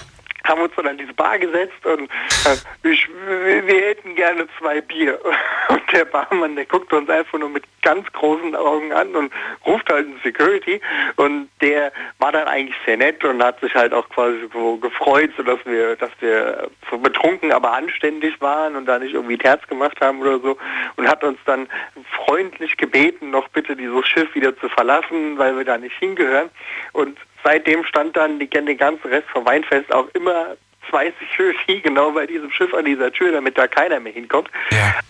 haben 0.45 0.62
uns 0.62 0.72
dann 0.76 0.86
an 0.86 0.99
diese 0.99 1.12
Bar 1.12 1.39
gesetzt 1.39 1.84
und 1.84 2.11
äh, 2.11 2.89
ich, 2.91 3.09
wir, 3.09 3.80
hätten 3.89 4.14
gerne 4.14 4.47
zwei 4.59 4.80
Bier. 4.80 5.18
Und 5.68 5.82
der 5.93 6.07
Barmann, 6.07 6.57
der 6.57 6.64
guckt 6.64 6.93
uns 6.93 7.11
einfach 7.11 7.39
nur 7.39 7.51
mit 7.51 7.64
ganz 7.82 8.11
großen 8.12 8.57
Augen 8.57 8.93
an 8.93 9.14
und 9.14 9.32
ruft 9.66 9.91
halt 9.91 10.07
einen 10.07 10.20
Security. 10.22 10.80
Und 11.16 11.49
der 11.61 11.93
war 12.18 12.32
dann 12.32 12.49
eigentlich 12.49 12.76
sehr 12.86 12.97
nett 12.97 13.22
und 13.24 13.43
hat 13.43 13.61
sich 13.61 13.74
halt 13.74 13.93
auch 13.93 14.09
quasi 14.09 14.49
so 14.53 14.76
gefreut, 14.78 15.30
so 15.36 15.43
dass 15.43 15.59
wir, 15.64 15.97
dass 15.97 16.11
wir 16.20 16.70
betrunken, 17.03 17.53
aber 17.53 17.72
anständig 17.72 18.41
waren 18.41 18.76
und 18.76 18.86
da 18.86 18.99
nicht 18.99 19.14
irgendwie 19.14 19.39
Terz 19.39 19.66
gemacht 19.66 20.01
haben 20.01 20.20
oder 20.20 20.39
so. 20.41 20.57
Und 20.97 21.09
hat 21.09 21.22
uns 21.22 21.39
dann 21.45 21.68
freundlich 22.24 22.76
gebeten, 22.76 23.30
noch 23.30 23.49
bitte 23.49 23.76
dieses 23.76 24.07
Schiff 24.07 24.34
wieder 24.34 24.57
zu 24.59 24.68
verlassen, 24.68 25.39
weil 25.39 25.57
wir 25.57 25.64
da 25.64 25.76
nicht 25.78 25.97
hingehören. 25.99 26.51
Und 26.93 27.18
seitdem 27.45 27.84
stand 27.84 28.16
dann 28.16 28.39
die, 28.39 28.49
den 28.49 28.76
ganzen 28.76 29.09
Rest 29.09 29.28
vom 29.28 29.45
Weinfest 29.45 29.93
auch 29.93 30.09
immer 30.14 30.57
zwei 30.91 31.12
Security 31.20 31.80
genau 31.80 32.12
bei 32.12 32.26
diesem 32.26 32.51
Schiff 32.51 32.72
an 32.74 32.84
dieser 32.84 33.12
Tür, 33.12 33.32
damit 33.32 33.59
da 33.59 33.66
keiner 33.66 34.01
mehr 34.01 34.12
hinkommt. 34.12 34.49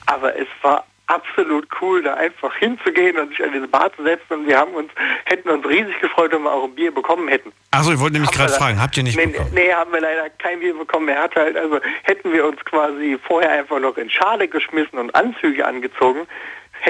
Aber 0.06 0.36
es 0.36 0.48
war 0.62 0.84
absolut 1.08 1.66
cool, 1.80 2.02
da 2.02 2.14
einfach 2.14 2.54
hinzugehen 2.56 3.18
und 3.18 3.30
sich 3.30 3.42
an 3.42 3.52
diese 3.52 3.66
Bar 3.66 3.90
zu 3.96 4.02
setzen 4.02 4.30
und 4.30 4.46
wir 4.46 4.58
haben 4.58 4.74
uns, 4.74 4.90
hätten 5.24 5.48
uns 5.48 5.66
riesig 5.66 5.98
gefreut, 6.00 6.32
wenn 6.32 6.42
wir 6.42 6.52
auch 6.52 6.64
ein 6.64 6.74
Bier 6.74 6.92
bekommen 6.92 7.28
hätten. 7.28 7.50
Achso, 7.70 7.92
ich 7.92 7.98
wollte 7.98 8.14
nämlich 8.14 8.30
gerade 8.30 8.52
fragen, 8.52 8.80
habt 8.80 8.96
ihr 8.96 9.02
nicht 9.02 9.16
nee, 9.16 9.26
bekommen? 9.26 9.50
Nee, 9.54 9.72
haben 9.72 9.92
wir 9.92 10.00
leider 10.00 10.28
kein 10.30 10.60
Bier 10.60 10.76
bekommen. 10.76 11.08
Er 11.08 11.22
hat 11.22 11.34
halt, 11.34 11.56
also 11.56 11.80
hätten 12.02 12.32
wir 12.32 12.46
uns 12.46 12.62
quasi 12.64 13.18
vorher 13.26 13.52
einfach 13.52 13.80
noch 13.80 13.96
in 13.96 14.10
Schale 14.10 14.48
geschmissen 14.48 14.98
und 14.98 15.14
Anzüge 15.14 15.66
angezogen, 15.66 16.26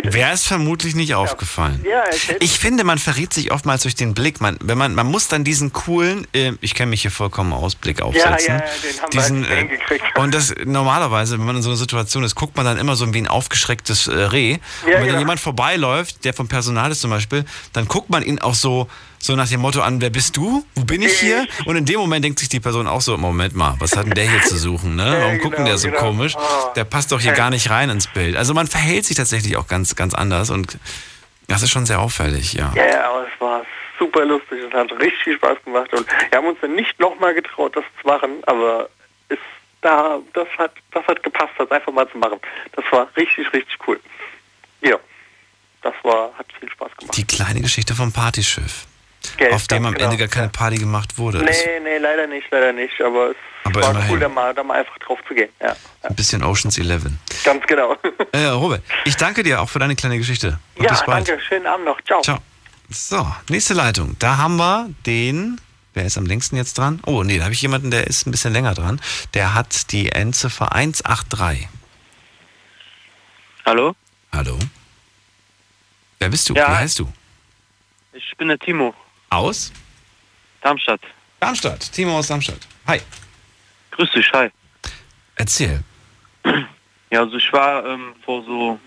Wäre 0.04 0.32
es 0.32 0.44
vermutlich 0.46 0.94
nicht 0.94 1.14
aufgefallen. 1.14 1.84
ja, 1.88 2.04
es 2.08 2.28
hätte, 2.28 2.44
Ich 2.44 2.58
finde, 2.58 2.84
man 2.84 2.98
verrät 2.98 3.32
sich 3.32 3.50
oftmals 3.52 3.82
durch 3.82 3.94
den 3.94 4.14
Blick. 4.14 4.40
Man, 4.40 4.56
wenn 4.62 4.78
man, 4.78 4.94
man 4.94 5.06
muss 5.06 5.28
dann 5.28 5.44
diesen 5.44 5.72
coolen, 5.72 6.26
äh, 6.32 6.52
ich 6.60 6.74
kenne 6.74 6.90
mich 6.90 7.02
hier 7.02 7.10
vollkommen 7.10 7.52
aus, 7.52 7.74
Blick 7.74 8.00
aufsetzen. 8.00 8.30
Ja, 8.30 8.38
ja, 8.38 8.64
ja, 8.64 8.90
den 8.92 9.00
haben 9.02 9.10
diesen, 9.10 9.42
wir 9.42 9.48
halt 9.48 9.58
hingekriegt. 9.58 10.04
und 10.18 10.34
das 10.34 10.54
normalerweise, 10.64 11.38
wenn 11.38 11.46
man 11.46 11.56
in 11.56 11.62
so 11.62 11.70
einer 11.70 11.76
Situation 11.76 12.22
ist, 12.24 12.34
guckt 12.34 12.56
man 12.56 12.64
dann 12.66 12.78
immer 12.78 12.94
so 12.96 13.12
wie 13.12 13.18
ein 13.18 13.28
aufgeschrecktes 13.28 14.06
äh, 14.06 14.12
Reh. 14.14 14.52
und 14.54 14.60
wenn 14.84 14.92
Ja, 14.92 14.98
dann 14.98 15.06
genau. 15.08 15.18
jemand 15.18 15.40
vorbeiläuft, 15.40 16.24
der 16.24 16.34
vom 16.34 16.48
Personal 16.48 16.90
ist 16.92 17.00
zum 17.00 17.10
Beispiel, 17.10 17.44
dann 17.72 17.88
guckt 17.88 18.10
man 18.10 18.22
ihn 18.22 18.38
auch 18.38 18.54
so, 18.54 18.88
so 19.18 19.36
nach 19.36 19.48
dem 19.48 19.60
Motto 19.60 19.80
an, 19.80 20.00
wer 20.00 20.10
bist 20.10 20.36
du? 20.36 20.64
Wo 20.74 20.84
bin 20.84 21.02
ich 21.02 21.18
hier? 21.18 21.46
Und 21.66 21.76
in 21.76 21.84
dem 21.84 21.98
Moment 21.98 22.24
denkt 22.24 22.38
sich 22.38 22.48
die 22.48 22.60
Person 22.60 22.86
auch 22.86 23.00
so, 23.00 23.16
Moment 23.16 23.54
mal, 23.54 23.74
was 23.78 23.96
hat 23.96 24.06
denn 24.06 24.14
der 24.14 24.30
hier 24.30 24.42
zu 24.42 24.56
suchen? 24.56 24.96
Ne? 24.96 25.16
Warum 25.20 25.38
guckt 25.38 25.58
denn 25.58 25.64
der 25.64 25.78
so 25.78 25.88
genau. 25.88 26.00
komisch? 26.00 26.36
Ah. 26.36 26.72
Der 26.76 26.84
passt 26.84 27.12
doch 27.12 27.20
hier 27.20 27.32
gar 27.32 27.50
nicht 27.50 27.70
rein 27.70 27.90
ins 27.90 28.06
Bild. 28.06 28.36
Also 28.36 28.54
man 28.54 28.66
verhält 28.66 29.04
sich 29.04 29.16
tatsächlich 29.16 29.56
auch 29.56 29.66
ganz, 29.66 29.96
ganz 29.96 30.14
anders 30.14 30.50
und 30.50 30.78
das 31.48 31.62
ist 31.62 31.70
schon 31.70 31.86
sehr 31.86 32.00
auffällig, 32.00 32.52
ja. 32.52 32.72
Ja, 32.76 33.10
aber 33.10 33.26
es 33.26 33.40
war 33.40 33.64
super 33.98 34.24
lustig 34.24 34.62
und 34.64 34.74
hat 34.74 34.92
richtig 34.92 35.36
Spaß 35.36 35.58
gemacht. 35.64 35.92
Und 35.92 36.06
wir 36.30 36.38
haben 36.38 36.46
uns 36.46 36.58
dann 36.60 36.74
nicht 36.74 36.98
nochmal 37.00 37.34
getraut, 37.34 37.74
das 37.74 37.84
zu 38.00 38.06
machen, 38.06 38.42
aber 38.46 38.88
es, 39.28 39.38
da, 39.80 40.18
das, 40.34 40.48
hat, 40.58 40.72
das 40.92 41.06
hat 41.06 41.22
gepasst, 41.22 41.52
das 41.58 41.70
einfach 41.70 41.92
mal 41.92 42.08
zu 42.10 42.18
machen. 42.18 42.38
Das 42.72 42.84
war 42.90 43.08
richtig, 43.16 43.52
richtig 43.52 43.76
cool. 43.86 43.98
Ja, 44.82 44.98
das 45.82 45.94
war, 46.02 46.32
hat 46.38 46.46
viel 46.58 46.70
Spaß 46.70 46.96
gemacht. 46.96 47.16
Die 47.16 47.26
kleine 47.26 47.60
Geschichte 47.60 47.94
vom 47.94 48.12
Partyschiff, 48.12 48.86
Gell, 49.36 49.52
auf 49.52 49.66
dem 49.68 49.84
am 49.86 49.94
genau. 49.94 50.06
Ende 50.06 50.16
gar 50.16 50.28
keine 50.28 50.48
Party 50.48 50.78
gemacht 50.78 51.18
wurde. 51.18 51.38
Nee, 51.38 51.50
nee, 51.82 51.98
leider 51.98 52.26
nicht, 52.26 52.46
leider 52.50 52.72
nicht, 52.72 53.00
aber 53.00 53.30
es 53.30 53.36
Aber 53.64 53.82
war 53.82 53.90
immerhin. 53.90 54.10
cool, 54.12 54.20
da 54.20 54.28
mal, 54.28 54.54
da 54.54 54.62
mal 54.62 54.78
einfach 54.80 54.98
drauf 54.98 55.18
zu 55.28 55.34
gehen. 55.34 55.48
Ja, 55.60 55.76
ein 56.02 56.14
bisschen 56.16 56.42
Oceans 56.42 56.78
11. 56.78 57.04
ganz 57.44 57.66
genau. 57.66 57.96
Äh, 58.32 58.44
Robert, 58.46 58.82
ich 59.04 59.16
danke 59.16 59.42
dir 59.42 59.60
auch 59.60 59.68
für 59.68 59.78
deine 59.78 59.96
kleine 59.96 60.18
Geschichte. 60.18 60.58
Und 60.76 60.84
ja, 60.84 60.90
bis 60.90 61.04
bald. 61.04 61.28
danke, 61.28 61.42
schönen 61.42 61.66
Abend 61.66 61.86
noch. 61.86 62.00
Ciao. 62.02 62.20
Ciao. 62.22 62.38
So, 62.90 63.26
nächste 63.48 63.74
Leitung. 63.74 64.16
Da 64.18 64.36
haben 64.38 64.56
wir 64.56 64.88
den. 65.06 65.60
Wer 65.94 66.04
ist 66.04 66.16
am 66.18 66.26
längsten 66.26 66.56
jetzt 66.56 66.78
dran? 66.78 67.00
Oh, 67.06 67.22
nee, 67.24 67.38
da 67.38 67.44
habe 67.44 67.54
ich 67.54 67.62
jemanden, 67.62 67.90
der 67.90 68.06
ist 68.06 68.26
ein 68.26 68.30
bisschen 68.30 68.52
länger 68.52 68.74
dran. 68.74 69.00
Der 69.34 69.54
hat 69.54 69.90
die 69.92 70.10
Endziffer 70.12 70.72
183. 70.72 71.68
Hallo? 73.66 73.94
Hallo? 74.32 74.58
Wer 76.18 76.28
bist 76.28 76.48
du? 76.48 76.54
Ja. 76.54 76.68
Wie 76.70 76.76
heißt 76.76 76.98
du? 77.00 77.12
Ich 78.12 78.36
bin 78.36 78.48
der 78.48 78.58
Timo. 78.58 78.94
Aus? 79.30 79.72
Darmstadt. 80.62 81.00
Darmstadt. 81.40 81.92
Timo 81.92 82.18
aus 82.18 82.28
Darmstadt. 82.28 82.66
Hi. 82.86 83.00
Grüß 83.92 84.10
dich, 84.12 84.30
hi. 84.32 84.50
Erzähl. 85.36 85.82
Ja, 87.10 87.20
also 87.20 87.38
ich 87.38 87.50
war 87.54 87.86
ähm, 87.86 88.14
vor 88.22 88.44
so 88.44 88.78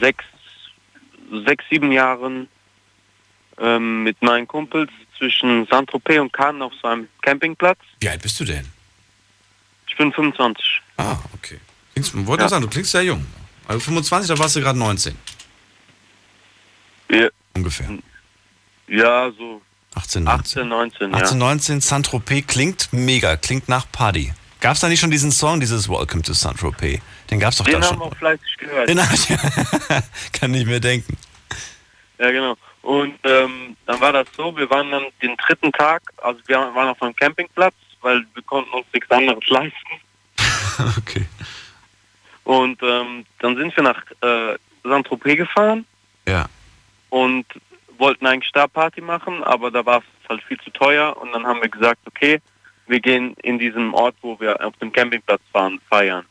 sechs, 0.00 0.22
sechs, 1.46 1.64
sieben 1.70 1.92
Jahren 1.92 2.46
ähm, 3.56 4.02
mit 4.02 4.20
meinen 4.20 4.46
Kumpels 4.46 4.90
zwischen 5.16 5.66
Saint-Tropez 5.68 6.20
und 6.20 6.30
Cannes 6.30 6.60
auf 6.60 6.74
so 6.82 6.88
einem 6.88 7.08
Campingplatz. 7.22 7.78
Wie 8.00 8.08
alt 8.10 8.20
bist 8.20 8.38
du 8.38 8.44
denn? 8.44 8.66
Ich 9.88 9.96
bin 9.96 10.12
25. 10.12 10.82
Ah, 10.98 11.16
okay. 11.32 11.58
Klingst, 11.94 12.26
wollte 12.26 12.42
Ja. 12.42 12.48
sagen, 12.50 12.64
du 12.64 12.68
klingst 12.68 12.90
sehr 12.90 13.02
jung. 13.04 13.26
Also 13.66 13.80
25, 13.80 14.28
da 14.28 14.38
warst 14.38 14.56
du 14.56 14.60
gerade 14.60 14.78
19. 14.78 15.16
Ja. 17.12 17.28
Ungefähr. 17.54 17.88
Ja, 18.90 19.30
so 19.30 19.62
18, 19.94 20.24
19. 20.24 20.62
18, 20.62 20.68
19, 20.68 21.14
18, 21.14 21.38
ja. 21.40 21.46
19, 21.46 21.80
Saint-Tropez 21.80 22.46
klingt 22.46 22.88
mega, 22.92 23.36
klingt 23.36 23.68
nach 23.68 23.86
Party. 23.90 24.32
Gab 24.60 24.74
es 24.74 24.80
da 24.80 24.88
nicht 24.88 25.00
schon 25.00 25.10
diesen 25.10 25.30
Song, 25.32 25.60
dieses 25.60 25.88
Welcome 25.88 26.22
to 26.22 26.32
Saint-Tropez? 26.32 27.00
Den 27.30 27.40
gab 27.40 27.52
es 27.52 27.58
doch 27.58 27.64
Den 27.64 27.80
da 27.80 27.86
haben 27.86 27.94
schon. 27.94 27.98
wir 28.00 28.06
auch 28.06 28.16
fleißig 28.16 28.56
gehört. 28.58 28.88
Den 28.88 29.00
hab 29.00 29.12
ich, 29.14 29.28
kann 30.32 30.50
nicht 30.50 30.66
mehr 30.66 30.80
denken. 30.80 31.16
Ja, 32.18 32.30
genau. 32.30 32.56
Und 32.82 33.14
ähm, 33.24 33.76
dann 33.86 34.00
war 34.00 34.12
das 34.12 34.26
so, 34.36 34.56
wir 34.56 34.68
waren 34.70 34.90
dann 34.90 35.04
den 35.22 35.36
dritten 35.36 35.70
Tag, 35.72 36.02
also 36.22 36.40
wir 36.46 36.56
waren 36.58 36.88
auf 36.88 37.00
einem 37.02 37.14
Campingplatz, 37.14 37.74
weil 38.00 38.24
wir 38.34 38.42
konnten 38.42 38.70
uns 38.72 38.86
nichts 38.92 39.10
anderes 39.10 39.46
leisten. 39.48 39.78
okay. 40.98 41.26
Und 42.44 42.82
ähm, 42.82 43.24
dann 43.38 43.56
sind 43.56 43.74
wir 43.76 43.82
nach 43.84 44.02
äh, 44.22 44.58
Saint-Tropez 44.82 45.36
gefahren 45.36 45.84
Ja. 46.26 46.46
und 47.10 47.46
wollten 48.00 48.26
eigentlich 48.26 48.52
da 48.52 48.66
Party 48.66 49.00
machen, 49.00 49.44
aber 49.44 49.70
da 49.70 49.84
war 49.86 49.98
es 49.98 50.28
halt 50.28 50.42
viel 50.42 50.58
zu 50.60 50.70
teuer 50.70 51.16
und 51.16 51.32
dann 51.32 51.46
haben 51.46 51.60
wir 51.60 51.68
gesagt, 51.68 52.00
okay, 52.06 52.40
wir 52.86 53.00
gehen 53.00 53.34
in 53.42 53.58
diesem 53.58 53.94
Ort, 53.94 54.16
wo 54.22 54.38
wir 54.40 54.64
auf 54.64 54.76
dem 54.78 54.92
Campingplatz 54.92 55.42
waren, 55.52 55.80
feiern. 55.88 56.24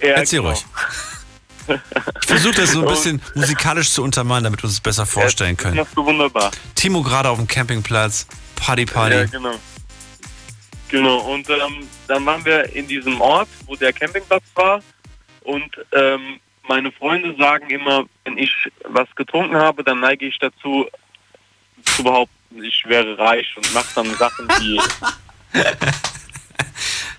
Ja, 0.00 0.08
Erzähl 0.08 0.40
genau. 0.40 0.50
ruhig. 0.50 0.64
Ich 2.20 2.26
versuche 2.26 2.54
das 2.54 2.72
so 2.72 2.80
ein 2.80 2.86
bisschen 2.88 3.22
musikalisch 3.34 3.90
zu 3.90 4.02
untermalen, 4.02 4.44
damit 4.44 4.60
wir 4.60 4.64
uns 4.64 4.74
es 4.74 4.80
besser 4.80 5.06
vorstellen 5.06 5.56
können. 5.56 5.76
Das 5.76 5.88
ist 5.88 5.96
wunderbar. 5.96 6.50
Timo 6.74 7.02
gerade 7.02 7.28
auf 7.28 7.38
dem 7.38 7.46
Campingplatz, 7.46 8.26
Party, 8.56 8.86
Party. 8.86 9.16
Ja, 9.16 9.24
genau. 9.26 9.54
Genau, 10.88 11.18
und 11.18 11.48
ähm, 11.50 11.88
dann 12.06 12.24
waren 12.26 12.44
wir 12.44 12.72
in 12.74 12.86
diesem 12.86 13.20
Ort, 13.20 13.48
wo 13.66 13.74
der 13.74 13.92
Campingplatz 13.92 14.44
war. 14.54 14.80
Und 15.42 15.70
ähm, 15.92 16.40
meine 16.68 16.92
Freunde 16.92 17.34
sagen 17.36 17.70
immer, 17.70 18.04
wenn 18.24 18.38
ich 18.38 18.52
was 18.84 19.08
getrunken 19.14 19.56
habe, 19.56 19.84
dann 19.84 20.00
neige 20.00 20.26
ich 20.26 20.38
dazu, 20.38 20.86
zu 21.84 22.02
behaupten, 22.02 22.62
ich 22.62 22.84
wäre 22.86 23.18
reich 23.18 23.56
und 23.56 23.72
mache 23.74 23.94
dann 23.94 24.14
Sachen, 24.14 24.48
die... 24.60 24.80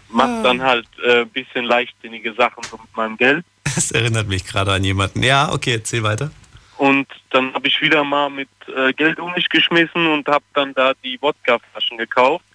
mach 0.10 0.44
dann 0.44 0.62
halt 0.62 0.88
ein 1.04 1.22
äh, 1.22 1.26
bisschen 1.26 1.66
leichtsinnige 1.66 2.34
Sachen 2.34 2.64
so 2.64 2.78
mit 2.78 2.96
meinem 2.96 3.18
Geld. 3.18 3.46
Das 3.64 3.92
erinnert 3.92 4.28
mich 4.28 4.46
gerade 4.46 4.74
an 4.74 4.84
jemanden. 4.84 5.24
Ja, 5.24 5.52
okay, 5.52 5.74
erzähl 5.74 6.04
weiter. 6.04 6.32
Und 6.78 7.08
dann 7.32 7.54
habe 7.54 7.68
ich 7.68 7.82
wieder 7.82 8.04
mal 8.04 8.30
mit 8.30 8.50
äh, 8.76 8.94
Geld 8.94 9.20
um 9.20 9.34
mich 9.34 9.50
geschmissen 9.50 10.08
und 10.08 10.28
habe 10.28 10.46
dann 10.54 10.74
da 10.74 10.94
die 11.04 11.20
Wodkaflaschen 11.22 11.98
gekauft. 11.98 12.46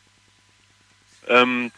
Ähm, 1.29 1.71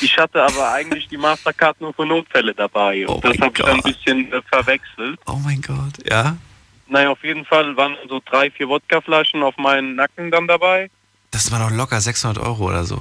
ich 0.00 0.16
hatte 0.18 0.42
aber 0.42 0.72
eigentlich 0.72 1.08
die 1.08 1.16
Mastercard 1.16 1.80
nur 1.80 1.92
für 1.94 2.06
Notfälle 2.06 2.54
dabei 2.54 3.06
und 3.06 3.24
das 3.24 3.38
habe 3.38 3.52
ich 3.56 3.64
dann 3.64 3.76
ein 3.76 3.82
bisschen 3.82 4.32
äh, 4.32 4.42
verwechselt. 4.42 5.18
Oh 5.26 5.38
mein 5.44 5.60
Gott, 5.62 5.94
ja. 6.08 6.36
Naja, 6.86 7.10
auf 7.10 7.22
jeden 7.24 7.44
Fall 7.44 7.76
waren 7.76 7.96
so 8.08 8.20
drei, 8.24 8.50
vier 8.50 8.68
Wodkaflaschen 8.68 9.42
auf 9.42 9.56
meinen 9.56 9.94
Nacken 9.96 10.30
dann 10.30 10.46
dabei. 10.46 10.90
Das 11.30 11.50
war 11.50 11.58
doch 11.58 11.74
locker 11.74 12.00
600 12.00 12.38
Euro 12.44 12.68
oder 12.68 12.84
so. 12.84 13.00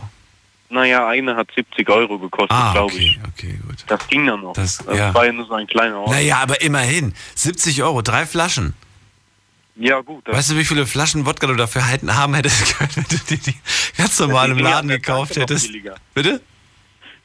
Naja, 0.69 1.07
eine 1.07 1.35
hat 1.35 1.49
70 1.53 1.87
Euro 1.89 2.17
gekostet, 2.17 2.51
Ah, 2.57 2.71
glaube 2.73 2.93
okay, 2.93 3.03
ich. 3.03 3.19
okay, 3.27 3.59
gut. 3.67 3.75
Das 3.87 4.07
ging 4.07 4.25
dann 4.25 4.41
noch. 4.41 4.53
Das- 4.53 4.77
Das, 4.79 4.97
ja. 4.97 5.13
war 5.13 5.25
ja 5.25 5.31
nur 5.31 5.45
so 5.45 5.53
ein 5.53 5.67
kleiner 5.67 5.99
Ort. 5.99 6.09
Naja, 6.11 6.37
aber 6.39 6.61
immerhin. 6.61 7.13
70 7.35 7.83
Euro, 7.83 8.01
drei 8.01 8.25
Flaschen. 8.25 8.73
Ja, 9.75 9.99
gut. 10.01 10.25
Weißt 10.27 10.51
du, 10.51 10.57
wie 10.57 10.65
viele 10.65 10.85
Flaschen 10.87 11.25
Wodka 11.25 11.45
du 11.47 11.55
dafür 11.55 11.85
halten 11.87 12.15
haben 12.15 12.33
hättest 12.35 12.75
können, 12.77 12.89
wenn 12.95 13.03
du 13.09 13.17
die, 13.29 13.37
die 13.37 13.55
ganz 13.97 14.17
normal 14.19 14.49
im 14.51 14.59
Laden 14.59 14.87
gekauft 14.89 15.35
hättest? 15.35 15.67
billiger. 15.67 15.95
Bitte? 16.13 16.41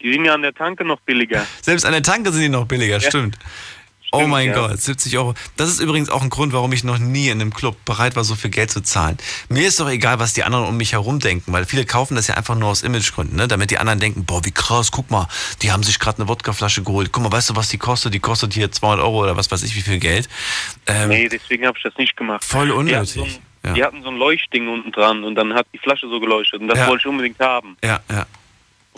Die 0.03 0.13
sind 0.13 0.25
ja 0.25 0.35
an 0.35 0.43
der 0.43 0.55
Tanke 0.55 0.85
noch 0.85 1.01
billiger. 1.01 1.47
Selbst 1.63 1.85
an 1.85 1.93
der 1.93 2.03
Tanke 2.03 2.33
sind 2.33 2.43
die 2.43 2.49
noch 2.49 2.67
billiger, 2.67 2.99
Ja. 2.99 3.09
stimmt. 3.09 3.39
Oh 4.11 4.27
mein 4.27 4.49
ja. 4.49 4.55
Gott, 4.55 4.81
70 4.81 5.19
Euro. 5.19 5.35
Das 5.59 5.69
ist 5.69 5.81
übrigens 5.81 6.09
auch 6.09 6.23
ein 6.23 6.31
Grund, 6.31 6.55
warum 6.55 6.73
ich 6.73 6.83
noch 6.83 6.97
nie 6.99 7.29
in 7.29 7.43
einem 7.43 7.53
Club 7.53 7.77
bereit 7.85 8.17
war, 8.17 8.25
so 8.25 8.37
viel 8.37 8.49
Geld 8.51 8.71
zu 8.71 8.81
zahlen. 8.81 9.19
Mir 9.51 9.69
ist 9.69 9.79
doch 9.81 9.91
egal, 9.91 10.19
was 10.19 10.33
die 10.33 10.45
anderen 10.45 10.65
um 10.67 10.79
mich 10.79 10.93
herum 10.93 11.19
denken, 11.19 11.53
weil 11.53 11.67
viele 11.67 11.85
kaufen 11.85 12.15
das 12.15 12.27
ja 12.27 12.35
einfach 12.35 12.55
nur 12.55 12.71
aus 12.71 12.81
Imagegründen, 12.83 13.37
ne? 13.37 13.49
damit 13.49 13.71
die 13.71 13.77
anderen 13.77 14.01
denken, 14.01 14.25
boah, 14.25 14.43
wie 14.47 14.51
krass, 14.51 14.91
guck 14.93 15.11
mal, 15.11 15.29
die 15.61 15.73
haben 15.73 15.83
sich 15.83 15.99
gerade 15.99 16.21
eine 16.23 16.29
Wodkaflasche 16.29 16.83
geholt. 16.85 17.13
Guck 17.13 17.23
mal, 17.23 17.31
weißt 17.33 17.51
du, 17.51 17.57
was 17.57 17.69
die 17.69 17.77
kostet? 17.77 18.15
Die 18.15 18.19
kostet 18.19 18.55
hier 18.55 18.73
200 18.73 19.05
Euro 19.05 19.25
oder 19.25 19.37
was 19.37 19.51
weiß 19.51 19.63
ich, 19.65 19.77
wie 19.77 19.83
viel 19.83 19.99
Geld. 19.99 20.27
Ähm, 20.87 21.11
Nee, 21.11 21.29
deswegen 21.29 21.67
habe 21.67 21.77
ich 21.77 21.83
das 21.85 21.95
nicht 21.99 22.17
gemacht. 22.17 22.43
Voll 22.43 22.71
unnötig. 22.71 23.41
die 23.77 23.85
hatten 23.85 24.03
so 24.03 24.09
ein 24.09 24.17
Leuchtding 24.17 24.69
unten 24.69 24.91
dran 24.91 25.23
und 25.23 25.35
dann 25.35 25.53
hat 25.53 25.67
die 25.75 25.79
Flasche 25.79 26.09
so 26.09 26.19
geleuchtet 26.19 26.63
und 26.63 26.69
das 26.69 26.79
Ja. 26.79 26.87
wollte 26.89 27.03
ich 27.03 27.07
unbedingt 27.07 27.39
haben. 27.41 27.77
Ja, 27.85 28.01
ja. 28.11 28.25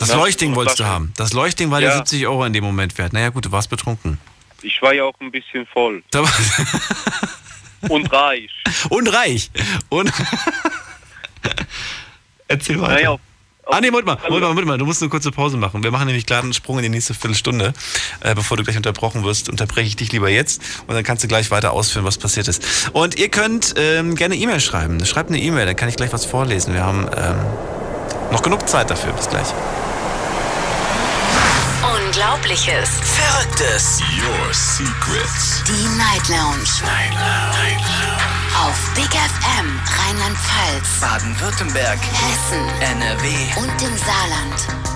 Das 0.07 0.13
Leuchtding 0.15 0.55
wolltest 0.55 0.79
du 0.79 0.85
haben. 0.85 1.13
Das 1.17 1.33
Leuchtding 1.33 1.71
war 1.71 1.79
Ja. 1.81 1.89
dir 1.91 1.95
70 1.97 2.27
Euro 2.27 2.43
in 2.45 2.53
dem 2.53 2.63
Moment 2.63 2.97
wert. 2.97 3.13
Naja 3.13 3.29
gut, 3.29 3.45
du 3.45 3.51
warst 3.51 3.69
betrunken. 3.69 4.17
Ich 4.63 4.81
war 4.81 4.93
ja 4.93 5.03
auch 5.05 5.13
ein 5.19 5.31
bisschen 5.31 5.65
voll. 5.67 6.03
Und 7.89 8.11
reich. 8.13 8.49
Und 8.89 9.07
reich. 9.13 9.49
Und 9.89 10.11
Erzähl 12.47 12.79
weiter. 12.81 12.93
Naja, 12.93 13.09
auf- 13.11 13.19
ah, 13.65 13.79
nee, 13.81 13.89
Moment 13.89 14.05
mal, 14.07 14.17
Moment 14.27 14.41
mal, 14.41 14.47
Moment 14.49 14.67
mal, 14.67 14.77
du 14.77 14.85
musst 14.85 15.01
eine 15.01 15.09
kurze 15.09 15.31
Pause 15.31 15.57
machen. 15.57 15.83
Wir 15.83 15.91
machen 15.91 16.05
nämlich 16.07 16.25
gerade 16.25 16.43
einen 16.43 16.53
Sprung 16.53 16.77
in 16.77 16.83
die 16.83 16.89
nächste 16.89 17.13
Viertelstunde. 17.13 17.73
Äh, 18.19 18.35
bevor 18.35 18.57
du 18.57 18.63
gleich 18.63 18.77
unterbrochen 18.77 19.23
wirst, 19.23 19.49
unterbreche 19.49 19.87
ich 19.87 19.95
dich 19.95 20.11
lieber 20.11 20.29
jetzt 20.29 20.61
und 20.87 20.93
dann 20.95 21.03
kannst 21.03 21.23
du 21.23 21.27
gleich 21.27 21.49
weiter 21.51 21.71
ausführen, 21.71 22.05
was 22.05 22.17
passiert 22.17 22.47
ist. 22.47 22.89
Und 22.93 23.17
ihr 23.17 23.29
könnt 23.29 23.73
ähm, 23.77 24.15
gerne 24.15 24.35
E-Mail 24.35 24.59
schreiben. 24.59 25.03
Schreibt 25.05 25.29
eine 25.29 25.39
E-Mail, 25.41 25.65
dann 25.65 25.75
kann 25.75 25.89
ich 25.89 25.95
gleich 25.95 26.11
was 26.13 26.25
vorlesen. 26.25 26.73
Wir 26.73 26.83
haben 26.83 27.07
ähm, 27.15 27.39
noch 28.31 28.41
genug 28.41 28.67
Zeit 28.67 28.89
dafür. 28.89 29.13
Bis 29.13 29.29
gleich. 29.29 29.47
Unglaubliches. 31.83 32.89
Verrücktes. 33.01 33.99
Your 34.17 34.53
Secrets. 34.53 35.63
Die 35.67 35.87
Night 35.97 36.27
Lounge. 36.29 36.67
Night 36.83 37.13
Lounge. 37.13 38.21
Auf 38.65 38.77
Big 38.95 39.09
FM 39.09 39.79
Rheinland-Pfalz, 39.97 40.99
Baden-Württemberg. 40.99 41.99
Hessen 41.99 42.67
NRW. 42.81 43.27
und 43.57 43.81
im 43.81 43.97
Saarland. 43.97 44.91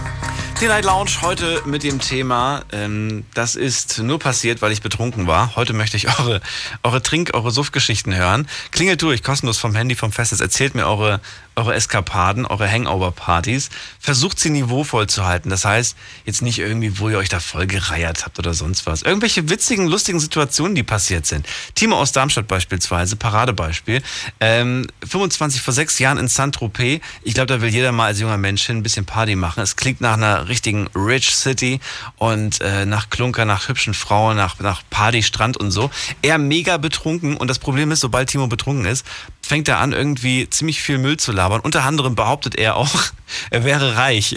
Die 0.61 0.67
Night 0.67 0.85
Lounge 0.85 1.11
heute 1.21 1.61
mit 1.65 1.83
dem 1.83 1.99
Thema, 1.99 2.63
ähm, 2.71 3.25
das 3.33 3.55
ist 3.55 3.99
nur 3.99 4.19
passiert, 4.19 4.61
weil 4.61 4.71
ich 4.71 4.81
betrunken 4.81 5.27
war. 5.27 5.55
Heute 5.57 5.73
möchte 5.73 5.97
ich 5.97 6.07
eure, 6.19 6.41
eure 6.83 7.01
Trink-, 7.01 7.33
eure 7.33 7.51
Suffgeschichten 7.51 8.15
hören. 8.15 8.47
Klingelt 8.71 9.01
durch, 9.01 9.21
kostenlos 9.21 9.57
vom 9.57 9.75
Handy, 9.75 9.95
vom 9.95 10.13
Festnetz. 10.13 10.39
Erzählt 10.39 10.73
mir 10.73 10.87
eure, 10.87 11.19
eure 11.55 11.73
Eskapaden, 11.73 12.45
eure 12.45 12.69
Hangover-Partys. 12.69 13.69
Versucht 13.99 14.39
sie 14.39 14.49
niveauvoll 14.49 15.07
zu 15.07 15.25
halten. 15.25 15.49
Das 15.49 15.65
heißt, 15.65 15.95
jetzt 16.25 16.41
nicht 16.41 16.59
irgendwie, 16.59 16.99
wo 16.99 17.09
ihr 17.09 17.17
euch 17.17 17.29
da 17.29 17.39
voll 17.39 17.67
gereiert 17.67 18.25
habt 18.25 18.39
oder 18.39 18.53
sonst 18.53 18.85
was. 18.85 19.01
Irgendwelche 19.01 19.49
witzigen, 19.49 19.87
lustigen 19.87 20.19
Situationen, 20.19 20.75
die 20.75 20.83
passiert 20.83 21.25
sind. 21.25 21.47
Timo 21.75 21.97
aus 21.97 22.11
Darmstadt 22.11 22.47
beispielsweise, 22.47 23.15
Paradebeispiel. 23.15 24.01
Ähm, 24.39 24.87
25 25.07 25.61
vor 25.61 25.73
sechs 25.73 25.99
Jahren 25.99 26.17
in 26.17 26.27
Saint-Tropez. 26.27 27.01
Ich 27.23 27.33
glaube, 27.33 27.47
da 27.47 27.61
will 27.61 27.69
jeder 27.69 27.91
mal 27.91 28.07
als 28.07 28.19
junger 28.19 28.37
Mensch 28.37 28.65
hin 28.65 28.77
ein 28.77 28.83
bisschen 28.83 29.05
Party 29.05 29.35
machen. 29.35 29.61
Es 29.61 29.75
klingt 29.75 30.01
nach 30.01 30.13
einer 30.13 30.47
richtigen 30.47 30.87
Rich 30.95 31.35
City 31.35 31.79
und 32.17 32.61
äh, 32.61 32.85
nach 32.85 33.09
Klunker, 33.09 33.45
nach 33.45 33.69
hübschen 33.69 33.93
Frauen, 33.93 34.37
nach, 34.37 34.59
nach 34.59 34.81
Party, 34.89 35.23
Strand 35.23 35.57
und 35.57 35.71
so. 35.71 35.89
Er 36.21 36.37
mega 36.37 36.77
betrunken 36.77 37.37
und 37.37 37.47
das 37.47 37.59
Problem 37.59 37.91
ist, 37.91 38.01
sobald 38.01 38.29
Timo 38.29 38.47
betrunken 38.47 38.85
ist, 38.85 39.05
fängt 39.45 39.67
er 39.67 39.79
an, 39.79 39.93
irgendwie 39.93 40.49
ziemlich 40.49 40.81
viel 40.81 40.97
Müll 40.97 41.17
zu 41.17 41.31
labern. 41.31 41.61
Unter 41.61 41.83
anderem 41.83 42.15
behauptet 42.15 42.55
er 42.55 42.75
auch, 42.75 42.91
er 43.51 43.63
wäre 43.63 43.95
reich. 43.95 44.35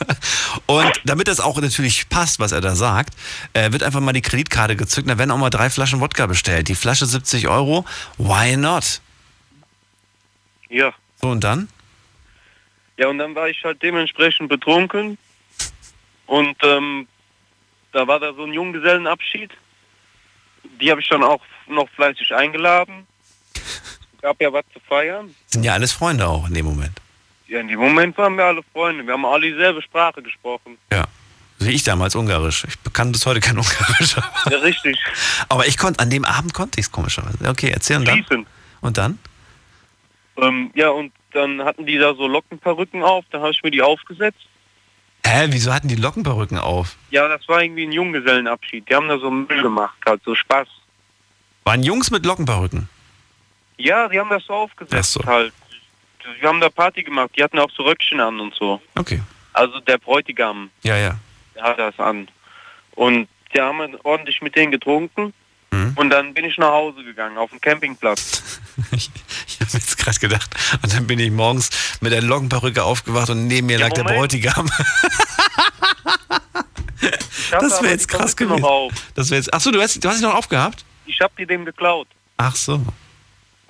und 0.66 0.92
damit 1.04 1.28
das 1.28 1.40
auch 1.40 1.60
natürlich 1.60 2.08
passt, 2.08 2.40
was 2.40 2.52
er 2.52 2.60
da 2.60 2.74
sagt, 2.74 3.14
äh, 3.52 3.72
wird 3.72 3.82
einfach 3.82 4.00
mal 4.00 4.12
die 4.12 4.22
Kreditkarte 4.22 4.76
gezückt. 4.76 5.08
Da 5.08 5.18
werden 5.18 5.30
auch 5.30 5.38
mal 5.38 5.50
drei 5.50 5.70
Flaschen 5.70 6.00
Wodka 6.00 6.26
bestellt. 6.26 6.68
Die 6.68 6.74
Flasche 6.74 7.06
70 7.06 7.48
Euro. 7.48 7.84
Why 8.18 8.56
not? 8.56 9.00
Ja. 10.68 10.92
So 11.20 11.28
und 11.28 11.44
dann? 11.44 11.68
Ja, 12.96 13.08
und 13.08 13.18
dann 13.18 13.34
war 13.34 13.48
ich 13.48 13.62
halt 13.64 13.82
dementsprechend 13.82 14.48
betrunken. 14.48 15.16
Und 16.26 16.56
ähm, 16.62 17.08
da 17.92 18.06
war 18.06 18.20
da 18.20 18.32
so 18.34 18.44
ein 18.44 18.52
Junggesellenabschied. 18.52 19.50
Die 20.80 20.90
habe 20.90 21.00
ich 21.00 21.08
dann 21.08 21.22
auch 21.22 21.42
noch 21.66 21.88
fleißig 21.90 22.34
eingeladen. 22.34 23.06
Gab 24.22 24.40
ja 24.40 24.52
was 24.52 24.64
zu 24.72 24.80
feiern. 24.80 25.34
Sind 25.46 25.64
ja 25.64 25.72
alles 25.72 25.92
Freunde 25.92 26.26
auch 26.26 26.46
in 26.48 26.54
dem 26.54 26.66
Moment. 26.66 27.00
Ja, 27.48 27.60
in 27.60 27.68
dem 27.68 27.80
Moment 27.80 28.16
waren 28.18 28.36
wir 28.36 28.44
alle 28.44 28.62
Freunde. 28.72 29.04
Wir 29.04 29.14
haben 29.14 29.24
alle 29.24 29.50
dieselbe 29.50 29.82
Sprache 29.82 30.22
gesprochen. 30.22 30.78
Ja. 30.92 31.06
Wie 31.58 31.70
ich 31.70 31.82
damals 31.82 32.14
Ungarisch. 32.14 32.64
Ich 32.64 32.92
kann 32.92 33.12
bis 33.12 33.26
heute 33.26 33.40
kein 33.40 33.58
Ungarisch. 33.58 34.16
Ja, 34.50 34.58
richtig. 34.58 34.98
Aber 35.48 35.66
ich 35.66 35.76
konnte, 35.76 36.00
an 36.00 36.08
dem 36.08 36.24
Abend 36.24 36.54
konnte 36.54 36.80
ich 36.80 36.86
es 36.86 36.92
komischerweise. 36.92 37.36
Okay, 37.48 37.70
erzähl 37.70 37.96
und 37.96 38.08
dann. 38.08 38.24
Fließend. 38.24 38.46
Und 38.80 38.96
dann? 38.96 39.18
Ähm, 40.38 40.70
ja, 40.74 40.88
und 40.88 41.12
dann 41.32 41.62
hatten 41.64 41.86
die 41.86 41.98
da 41.98 42.14
so 42.14 42.26
Lockenperücken 42.26 43.02
auf, 43.02 43.24
da 43.30 43.40
habe 43.40 43.50
ich 43.50 43.62
mir 43.62 43.70
die 43.70 43.82
aufgesetzt. 43.82 44.46
Hä, 45.26 45.48
wieso 45.50 45.72
hatten 45.72 45.88
die 45.88 45.96
Lockenperücken 45.96 46.58
auf? 46.58 46.96
Ja, 47.10 47.28
das 47.28 47.46
war 47.46 47.62
irgendwie 47.62 47.84
ein 47.84 47.92
Junggesellenabschied. 47.92 48.88
Die 48.88 48.94
haben 48.94 49.08
da 49.08 49.18
so 49.18 49.30
Müll 49.30 49.62
gemacht, 49.62 49.98
halt 50.06 50.22
so 50.24 50.34
Spaß. 50.34 50.66
Waren 51.64 51.82
Jungs 51.82 52.10
mit 52.10 52.24
Lockenperücken? 52.24 52.88
Ja, 53.80 54.08
die 54.08 54.18
haben 54.18 54.30
das 54.30 54.44
so 54.44 54.52
aufgesetzt 54.52 55.12
so. 55.12 55.24
halt. 55.24 55.52
Wir 56.40 56.48
haben 56.48 56.60
da 56.60 56.68
Party 56.68 57.02
gemacht, 57.02 57.30
die 57.36 57.42
hatten 57.42 57.58
auch 57.58 57.70
so 57.70 57.82
Röckchen 57.82 58.20
an 58.20 58.40
und 58.40 58.54
so. 58.54 58.80
Okay. 58.94 59.20
Also 59.52 59.80
der 59.80 59.98
Bräutigam, 59.98 60.70
Ja, 60.82 60.96
ja. 60.96 61.16
der 61.54 61.62
hat 61.64 61.78
das 61.78 61.98
an. 61.98 62.28
Und 62.94 63.28
die 63.54 63.60
haben 63.60 63.96
ordentlich 64.04 64.42
mit 64.42 64.54
denen 64.54 64.70
getrunken. 64.70 65.32
Mhm. 65.72 65.92
Und 65.96 66.10
dann 66.10 66.34
bin 66.34 66.44
ich 66.44 66.58
nach 66.58 66.70
Hause 66.72 67.02
gegangen, 67.04 67.38
auf 67.38 67.50
dem 67.50 67.60
Campingplatz. 67.60 68.42
Ich 68.92 69.60
habe 69.60 69.72
jetzt 69.74 69.98
gerade 69.98 70.18
gedacht. 70.18 70.50
Und 70.82 70.92
dann 70.94 71.06
bin 71.06 71.18
ich 71.18 71.30
morgens 71.30 71.68
mit 72.00 72.12
der 72.12 72.22
Lockenperücke 72.22 72.82
aufgewacht 72.82 73.28
und 73.30 73.46
neben 73.46 73.66
mir 73.66 73.78
Ja, 73.78 73.86
lag 73.86 73.92
der 73.92 74.04
Moment. 74.04 74.20
Bräutigam. 74.20 74.70
Ich 77.00 77.52
hatte 77.52 77.66
Das 77.68 77.82
wäre 77.82 77.92
jetzt 77.92 78.08
krass 78.08 78.34
gewesen. 78.36 78.64
Das 79.14 79.30
wäre 79.30 79.38
jetzt. 79.40 79.52
Achso, 79.52 79.70
du 79.70 79.80
hast, 79.80 80.02
du 80.02 80.08
hast 80.08 80.18
sie 80.18 80.24
noch 80.24 80.34
aufgehabt? 80.34 80.84
Ich 81.06 81.20
habe 81.20 81.32
die 81.38 81.46
dem 81.46 81.64
geklaut. 81.66 82.08
Ach 82.38 82.56
so. 82.56 82.80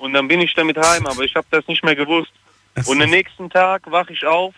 Und 0.01 0.14
dann 0.14 0.28
bin 0.28 0.40
ich 0.40 0.55
damit 0.55 0.78
heim, 0.78 1.06
aber 1.06 1.22
ich 1.24 1.36
habe 1.36 1.47
das 1.51 1.66
nicht 1.68 1.85
mehr 1.85 1.94
gewusst. 1.94 2.32
Und 2.86 3.02
am 3.02 3.10
nächsten 3.10 3.51
Tag 3.51 3.90
wache 3.90 4.14
ich 4.14 4.24
auf, 4.24 4.55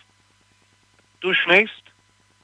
durchnächst, 1.19 1.83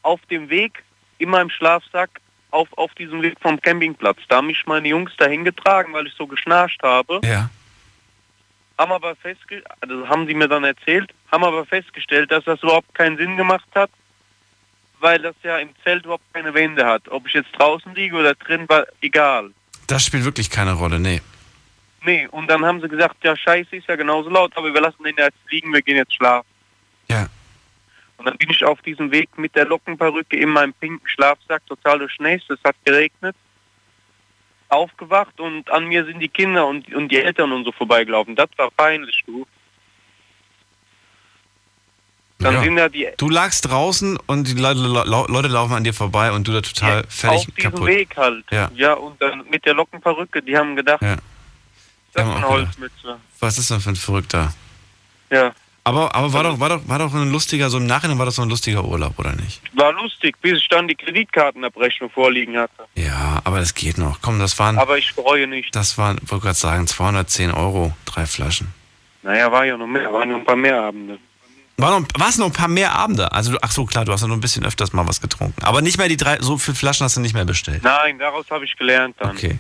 auf 0.02 0.20
dem 0.30 0.50
Weg 0.50 0.84
in 1.18 1.30
meinem 1.30 1.50
Schlafsack 1.50 2.20
auf, 2.52 2.68
auf 2.78 2.94
diesem 2.96 3.22
Weg 3.22 3.38
vom 3.40 3.62
Campingplatz. 3.62 4.18
Da 4.28 4.38
haben 4.38 4.48
mich 4.48 4.66
meine 4.66 4.90
Jungs 4.90 5.16
dahin 5.18 5.46
getragen, 5.46 5.94
weil 5.94 6.08
ich 6.08 6.14
so 6.16 6.28
geschnarcht 6.28 6.84
habe. 6.84 7.22
Ja. 7.24 7.50
Haben 8.78 8.92
aber 8.92 9.16
festgestellt, 9.16 9.66
also 9.80 10.08
haben 10.08 10.28
sie 10.28 10.34
mir 10.34 10.50
dann 10.50 10.66
erzählt, 10.66 11.14
haben 11.32 11.44
aber 11.46 11.66
festgestellt, 11.66 12.32
dass 12.32 12.44
das 12.44 12.62
überhaupt 12.64 12.94
keinen 12.94 13.18
Sinn 13.18 13.38
gemacht 13.38 13.68
hat, 13.76 13.92
weil 15.00 15.20
das 15.20 15.36
ja 15.44 15.58
im 15.58 15.70
Zelt 15.84 16.04
überhaupt 16.04 16.34
keine 16.34 16.54
Wände 16.54 16.86
hat. 16.86 17.08
Ob 17.10 17.28
ich 17.28 17.34
jetzt 17.34 17.52
draußen 17.58 17.96
liege 17.96 18.18
oder 18.18 18.36
drin, 18.36 18.68
war 18.68 18.86
egal. 19.00 19.52
Das 19.88 20.06
spielt 20.06 20.26
wirklich 20.26 20.50
keine 20.50 20.74
Rolle, 20.74 21.00
nee. 21.00 21.22
Nee, 22.04 22.28
und 22.28 22.50
dann 22.50 22.64
haben 22.66 22.82
sie 22.82 22.88
gesagt, 22.88 23.24
ja 23.24 23.36
scheiße, 23.36 23.76
ist 23.76 23.88
ja 23.88 23.96
genauso 23.96 24.30
laut, 24.30 24.56
aber 24.56 24.74
wir 24.74 24.82
lassen 24.82 25.04
den 25.04 25.16
jetzt 25.18 25.38
liegen, 25.50 25.74
wir 25.74 25.82
gehen 25.82 25.98
jetzt 25.98 26.14
schlafen. 26.14 26.48
Ja. 27.10 27.28
Und 28.18 28.26
dann 28.26 28.38
bin 28.38 28.50
ich 28.50 28.64
auf 28.66 28.82
diesem 28.82 29.12
Weg 29.12 29.30
mit 29.38 29.56
der 29.56 29.66
Lockenperücke 29.66 30.38
in 30.38 30.50
meinem 30.50 30.74
pinken 30.74 31.08
Schlafsack 31.08 31.66
total 31.68 32.00
durchnässt, 32.00 32.50
es 32.50 32.60
hat 32.64 32.76
geregnet, 32.84 33.36
aufgewacht 34.70 35.40
und 35.40 35.70
an 35.72 35.86
mir 35.86 36.06
sind 36.06 36.20
die 36.20 36.28
Kinder 36.28 36.68
und, 36.68 36.94
und 36.94 37.10
die 37.10 37.18
Eltern 37.18 37.52
und 37.52 37.66
so 37.66 37.72
vorbeigelaufen. 37.72 38.36
Das 38.36 38.50
war 38.58 38.70
peinlich, 38.72 39.24
du. 39.26 39.46
Dann 42.40 42.54
ja. 42.54 42.64
sind 42.64 42.78
ja 42.78 42.88
die 42.88 43.08
Du 43.18 43.30
lagst 43.30 43.70
draußen 43.70 44.18
und 44.28 44.48
die 44.48 44.54
Le 44.54 44.74
Le 44.74 45.04
Le 45.04 45.26
Leute 45.28 45.50
laufen 45.50 45.74
an 45.74 45.84
dir 45.84 45.94
vorbei 45.94 46.32
und 46.32 46.48
du 46.48 46.54
da 46.54 46.62
total 46.62 47.04
auf 47.04 47.10
fertig 47.10 47.54
diesem 47.54 47.72
kaputt. 47.72 47.88
Weg 47.88 48.16
halt. 48.16 48.46
Ja. 48.50 48.94
und 48.94 49.22
dann 49.22 49.44
mit 49.50 49.66
der 49.66 49.74
Lockenperücke, 49.74 50.42
die 50.42 50.56
haben 50.56 50.78
gedacht, 50.78 51.02
Ja. 51.02 51.18
Das 52.14 52.26
ist 52.28 52.36
eine. 52.36 52.48
Holzmütze. 52.48 53.18
Was 53.40 53.58
ist 53.58 53.70
denn 53.70 53.80
für 53.80 53.90
ein 53.90 53.96
Verrückter? 53.96 54.54
Ja. 55.30 55.54
Aber, 55.86 56.14
aber 56.14 56.34
war, 56.34 56.44
doch, 56.44 56.60
war, 56.60 56.70
doch, 56.70 56.88
war 56.88 57.00
doch 57.00 57.14
ein 57.14 57.32
lustiger, 57.32 57.70
so 57.70 57.78
im 57.78 57.88
Nachhinein 57.88 58.20
war 58.20 58.26
das 58.26 58.36
so 58.36 58.42
ein 58.44 58.50
lustiger 58.50 58.84
Urlaub, 58.84 59.18
oder 59.18 59.32
nicht? 59.32 59.62
War 59.74 59.92
lustig, 59.94 60.36
bis 60.42 60.60
ich 60.60 60.68
dann 60.68 60.88
die 60.88 60.96
Kreditkartenabrechnung 60.96 62.10
vorliegen 62.12 62.58
hatte. 62.58 62.86
Ja, 62.96 63.40
aber 63.44 63.60
das 63.60 63.74
geht 63.74 63.98
noch. 63.98 64.20
Komm, 64.22 64.40
das 64.40 64.60
waren, 64.60 64.78
Aber 64.78 64.98
ich 64.98 65.16
bereue 65.16 65.48
nicht. 65.48 65.76
das 65.76 65.98
waren, 65.98 66.20
wollte 66.26 66.44
gerade 66.46 66.60
sagen, 66.60 66.86
210 66.86 67.52
Euro, 67.52 67.94
drei 68.06 68.26
Flaschen. 68.26 68.74
Naja, 69.24 69.52
war 69.52 69.66
ja 69.66 69.78
noch 69.78 69.88
mehr, 69.88 70.12
waren 70.14 70.30
noch 70.30 70.38
ein 70.38 70.46
paar 70.46 70.56
mehr 70.56 70.82
Abende. 70.82 71.18
War 71.78 71.98
noch, 71.98 72.08
war's 72.18 72.38
noch 72.38 72.48
ein 72.48 72.54
paar 72.54 72.68
mehr 72.68 72.94
Abende? 72.94 73.32
Also, 73.32 73.58
ach 73.62 73.72
so, 73.72 73.86
klar, 73.86 74.04
du 74.04 74.12
hast 74.12 74.22
ja 74.22 74.28
noch 74.28 74.36
ein 74.36 74.42
bisschen 74.42 74.66
öfters 74.66 74.92
mal 74.92 75.08
was 75.08 75.22
getrunken. 75.22 75.64
Aber 75.64 75.82
nicht 75.82 75.98
mehr 75.98 76.10
die 76.10 76.18
drei, 76.18 76.38
so 76.42 76.58
viele 76.58 76.76
Flaschen 76.76 77.06
hast 77.06 77.16
du 77.16 77.22
nicht 77.22 77.34
mehr 77.34 77.46
bestellt. 77.46 77.84
Nein, 77.84 78.20
daraus 78.20 78.46
habe 78.52 78.66
ich 78.66 78.76
gelernt 78.76 79.16
dann. 79.20 79.32
Okay. 79.32 79.58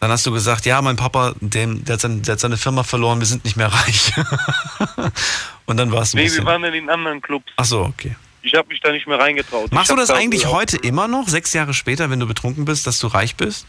Dann 0.00 0.10
hast 0.12 0.24
du 0.26 0.30
gesagt, 0.32 0.64
ja, 0.64 0.80
mein 0.80 0.94
Papa, 0.96 1.34
dem, 1.40 1.84
der, 1.84 1.94
hat 1.94 2.00
sein, 2.00 2.22
der 2.22 2.34
hat 2.34 2.40
seine 2.40 2.56
Firma 2.56 2.84
verloren, 2.84 3.18
wir 3.18 3.26
sind 3.26 3.44
nicht 3.44 3.56
mehr 3.56 3.66
reich. 3.72 4.12
Und 5.66 5.76
dann 5.76 5.90
war 5.90 6.02
es 6.02 6.14
ein 6.14 6.18
Nee, 6.18 6.32
wir 6.32 6.44
waren 6.44 6.62
in 6.64 6.72
den 6.72 6.88
anderen 6.90 7.20
Clubs. 7.20 7.50
Ach 7.56 7.64
so, 7.64 7.80
okay. 7.82 8.14
Ich 8.42 8.54
habe 8.54 8.68
mich 8.68 8.80
da 8.80 8.92
nicht 8.92 9.06
mehr 9.08 9.18
reingetraut. 9.18 9.72
Machst 9.72 9.90
Ich 9.90 9.94
du 9.96 10.00
das 10.00 10.08
da 10.08 10.14
eigentlich 10.14 10.46
heute 10.46 10.76
immer 10.76 11.08
noch, 11.08 11.26
sechs 11.28 11.52
Jahre 11.52 11.74
später, 11.74 12.10
wenn 12.10 12.20
du 12.20 12.26
betrunken 12.26 12.64
bist, 12.64 12.86
dass 12.86 13.00
du 13.00 13.08
reich 13.08 13.34
bist? 13.34 13.66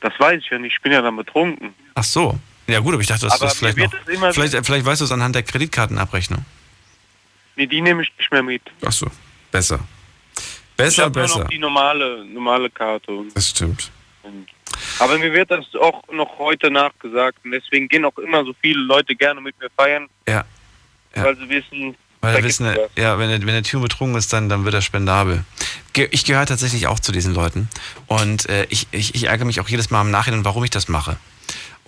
Das 0.00 0.12
weiß 0.18 0.40
ich 0.42 0.50
ja 0.50 0.58
nicht, 0.58 0.76
ich 0.76 0.82
bin 0.82 0.92
ja 0.92 1.02
dann 1.02 1.16
betrunken. 1.16 1.74
Ach 1.94 2.04
so. 2.04 2.38
Ja 2.66 2.80
gut, 2.80 2.94
aber 2.94 3.02
ich 3.02 3.08
dachte, 3.08 3.26
dass 3.26 3.34
Aber 3.34 3.40
du 3.40 3.44
das 3.46 3.58
vielleicht 3.58 3.76
noch. 3.78 3.92
immer- 4.08 4.32
Vielleicht, 4.32 4.64
vielleicht 4.66 4.84
weißt 4.86 5.00
du 5.00 5.04
es 5.04 5.12
anhand 5.12 5.34
der 5.34 5.42
Kreditkartenabrechnung. 5.42 6.44
Nee, 7.56 7.66
die 7.66 7.80
nehme 7.80 8.02
ich 8.02 8.12
nicht 8.18 8.30
mehr 8.32 8.42
mit. 8.42 8.62
Ach 8.86 8.92
so. 8.92 9.06
Besser. 9.50 9.80
ich 10.36 10.44
Besser, 10.76 11.02
nur 11.02 11.10
besser. 11.12 11.38
noch 11.40 11.48
die 11.48 11.58
normale, 11.58 12.24
normale 12.24 12.70
Karte. 12.70 13.10
Und, 13.10 13.34
Das 13.36 13.50
stimmt. 13.50 13.90
Aber 14.98 15.18
mir 15.18 15.32
wird 15.32 15.50
das 15.50 15.64
auch 15.80 16.02
noch 16.12 16.38
heute 16.38 16.70
nachgesagt 16.70 17.38
und 17.44 17.52
deswegen 17.52 17.88
gehen 17.88 18.04
auch 18.04 18.16
immer 18.18 18.44
so 18.44 18.54
viele 18.60 18.80
Leute 18.82 19.14
gerne 19.14 19.40
mit 19.40 19.58
mir 19.60 19.68
feiern, 19.76 20.08
Ja. 20.26 20.44
Ja. 21.16 21.24
weil 21.24 21.36
sie 21.36 21.48
wissen, 21.48 21.96
Weil 22.20 22.42
wissen, 22.44 22.66
ja, 22.96 23.18
wenn 23.18 23.28
der, 23.30 23.40
wenn 23.40 23.46
der 23.54 23.62
Typ 23.62 23.82
betrunken 23.82 24.16
ist, 24.18 24.32
dann, 24.32 24.48
dann 24.48 24.64
wird 24.64 24.74
er 24.74 24.82
spendabel. 24.82 25.44
Ich 26.10 26.24
gehöre 26.24 26.46
tatsächlich 26.46 26.86
auch 26.86 27.00
zu 27.00 27.10
diesen 27.12 27.34
Leuten. 27.34 27.68
Und 28.06 28.48
äh, 28.48 28.66
ich, 28.70 28.86
ich, 28.92 29.14
ich 29.16 29.24
ärgere 29.24 29.46
mich 29.46 29.58
auch 29.60 29.68
jedes 29.68 29.90
Mal 29.90 30.02
im 30.02 30.10
Nachhinein, 30.10 30.44
warum 30.44 30.62
ich 30.62 30.70
das 30.70 30.86
mache. 30.88 31.16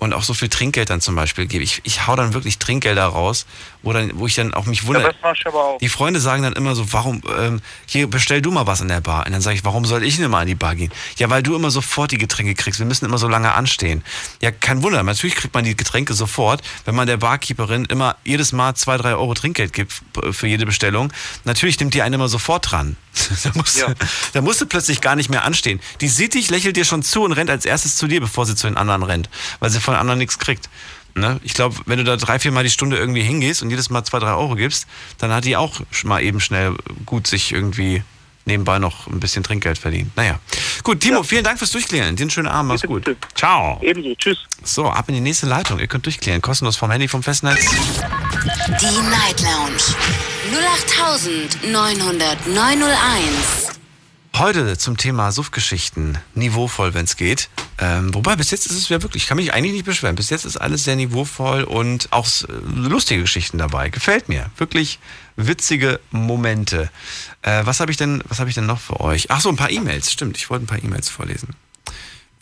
Und 0.00 0.14
auch 0.14 0.22
so 0.22 0.32
viel 0.32 0.48
Trinkgeld 0.48 0.88
dann 0.88 1.02
zum 1.02 1.14
Beispiel 1.14 1.44
gebe. 1.46 1.62
Ich, 1.62 1.82
ich 1.84 2.06
hau 2.06 2.16
dann 2.16 2.32
wirklich 2.32 2.58
Trinkgelder 2.58 3.04
raus, 3.04 3.44
wo, 3.82 3.92
dann, 3.92 4.10
wo 4.14 4.26
ich 4.26 4.34
dann 4.34 4.54
auch 4.54 4.64
mich 4.64 4.80
Ja, 4.80 4.88
wundere. 4.88 5.04
das 5.04 5.16
mach 5.22 5.34
ich 5.34 5.46
aber 5.46 5.62
auch. 5.62 5.78
Die 5.78 5.90
Freunde 5.90 6.20
sagen 6.20 6.42
dann 6.42 6.54
immer 6.54 6.74
so, 6.74 6.90
warum, 6.94 7.20
ähm, 7.38 7.60
hier 7.84 8.08
bestell 8.08 8.40
du 8.40 8.50
mal 8.50 8.66
was 8.66 8.80
in 8.80 8.88
der 8.88 9.02
Bar. 9.02 9.26
Und 9.26 9.32
dann 9.32 9.42
sage 9.42 9.56
ich, 9.56 9.64
warum 9.64 9.84
soll 9.84 10.02
ich 10.02 10.16
denn 10.16 10.24
immer 10.24 10.38
an 10.38 10.46
die 10.46 10.54
Bar 10.54 10.74
gehen? 10.74 10.90
Ja, 11.18 11.28
weil 11.28 11.42
du 11.42 11.54
immer 11.54 11.70
sofort 11.70 12.12
die 12.12 12.18
Getränke 12.18 12.54
kriegst. 12.54 12.80
Wir 12.80 12.86
müssen 12.86 13.04
immer 13.04 13.18
so 13.18 13.28
lange 13.28 13.52
anstehen. 13.52 14.02
Ja, 14.40 14.50
kein 14.50 14.82
Wunder. 14.82 15.02
Natürlich 15.02 15.36
kriegt 15.36 15.52
man 15.52 15.64
die 15.64 15.76
Getränke 15.76 16.14
sofort, 16.14 16.62
wenn 16.86 16.94
man 16.94 17.06
der 17.06 17.18
Barkeeperin 17.18 17.84
immer 17.84 18.16
jedes 18.24 18.52
Mal 18.52 18.74
zwei, 18.76 18.96
drei 18.96 19.10
Euro 19.14 19.34
Trinkgeld 19.34 19.74
gibt 19.74 20.00
für 20.30 20.46
jede 20.46 20.64
Bestellung. 20.64 21.12
Natürlich 21.44 21.78
nimmt 21.78 21.92
die 21.92 22.00
einen 22.00 22.14
immer 22.14 22.28
sofort 22.28 22.70
dran. 22.72 22.96
da, 23.44 23.50
musst, 23.54 23.78
Ja. 23.78 23.88
du, 23.88 23.94
da 24.32 24.40
musst 24.40 24.60
du 24.60 24.66
plötzlich 24.66 25.00
gar 25.00 25.16
nicht 25.16 25.30
mehr 25.30 25.44
anstehen. 25.44 25.80
Die 26.00 26.08
sieht 26.08 26.34
dich, 26.34 26.50
lächelt 26.50 26.76
dir 26.76 26.84
schon 26.84 27.02
zu 27.02 27.22
und 27.22 27.32
rennt 27.32 27.50
als 27.50 27.64
erstes 27.64 27.96
zu 27.96 28.06
dir, 28.06 28.20
bevor 28.20 28.46
sie 28.46 28.54
zu 28.54 28.66
den 28.66 28.76
anderen 28.76 29.02
rennt. 29.02 29.28
Weil 29.58 29.70
sie 29.70 29.80
von 29.80 29.94
den 29.94 30.00
anderen 30.00 30.18
nichts 30.18 30.38
kriegt. 30.38 30.68
Ne? 31.14 31.40
Ich 31.42 31.54
glaube, 31.54 31.76
wenn 31.86 31.98
du 31.98 32.04
da 32.04 32.16
drei, 32.16 32.38
vier 32.38 32.52
Mal 32.52 32.62
die 32.64 32.70
Stunde 32.70 32.96
irgendwie 32.96 33.22
hingehst 33.22 33.62
und 33.62 33.70
jedes 33.70 33.90
Mal 33.90 34.04
zwei, 34.04 34.20
drei 34.20 34.32
Euro 34.32 34.54
gibst, 34.54 34.86
dann 35.18 35.32
hat 35.32 35.44
die 35.44 35.56
auch 35.56 35.80
mal 36.04 36.22
eben 36.22 36.40
schnell 36.40 36.76
gut 37.04 37.26
sich 37.26 37.52
irgendwie 37.52 38.02
nebenbei 38.44 38.78
noch 38.78 39.06
ein 39.06 39.20
bisschen 39.20 39.42
Trinkgeld 39.42 39.78
verdient. 39.78 40.14
Naja. 40.16 40.38
Gut, 40.82 41.00
Timo, 41.00 41.22
vielen 41.22 41.44
Dank 41.44 41.58
fürs 41.58 41.70
Durchklären. 41.70 42.16
Dir 42.16 42.24
einen 42.24 42.30
schönen 42.30 42.48
Abend, 42.48 42.68
mach's 42.68 42.82
gut. 42.82 43.16
Ciao. 43.34 43.78
Ebenso, 43.82 44.14
tschüss. 44.14 44.38
So, 44.62 44.86
ab 44.86 45.08
in 45.08 45.14
die 45.14 45.20
nächste 45.20 45.46
Leitung. 45.46 45.78
Ihr 45.78 45.86
könnt 45.86 46.06
durchklären. 46.06 46.40
Kostenlos 46.40 46.76
vom 46.76 46.90
Handy, 46.90 47.08
vom 47.08 47.22
Festnetz. 47.22 47.60
Die 48.80 49.10
Night 49.10 49.42
Lounge 49.42 49.94
0890901. 51.62 53.70
Heute 54.36 54.78
zum 54.78 54.96
Thema 54.96 55.32
Suffgeschichten. 55.32 56.18
Niveauvoll, 56.34 56.94
wenn 56.94 57.04
es 57.04 57.16
geht. 57.16 57.48
Ähm, 57.78 58.14
wobei, 58.14 58.36
bis 58.36 58.50
jetzt 58.50 58.66
ist 58.66 58.76
es 58.76 58.88
ja 58.88 59.02
wirklich, 59.02 59.24
ich 59.24 59.28
kann 59.28 59.36
mich 59.36 59.52
eigentlich 59.52 59.72
nicht 59.72 59.84
beschweren. 59.84 60.16
Bis 60.16 60.30
jetzt 60.30 60.44
ist 60.44 60.56
alles 60.56 60.84
sehr 60.84 60.96
niveauvoll 60.96 61.64
und 61.64 62.08
auch 62.10 62.26
äh, 62.26 62.46
lustige 62.74 63.22
Geschichten 63.22 63.58
dabei. 63.58 63.90
Gefällt 63.90 64.28
mir. 64.28 64.50
Wirklich 64.56 64.98
witzige 65.36 66.00
Momente. 66.10 66.90
Äh, 67.42 67.64
was 67.64 67.80
habe 67.80 67.90
ich 67.90 67.96
denn, 67.96 68.22
was 68.28 68.38
habe 68.38 68.50
ich 68.50 68.54
denn 68.54 68.66
noch 68.66 68.80
für 68.80 69.00
euch? 69.00 69.30
Ach 69.30 69.40
so, 69.40 69.48
ein 69.48 69.56
paar 69.56 69.70
E-Mails. 69.70 70.12
Stimmt, 70.12 70.36
ich 70.36 70.50
wollte 70.50 70.64
ein 70.64 70.68
paar 70.68 70.82
E-Mails 70.82 71.08
vorlesen. 71.08 71.54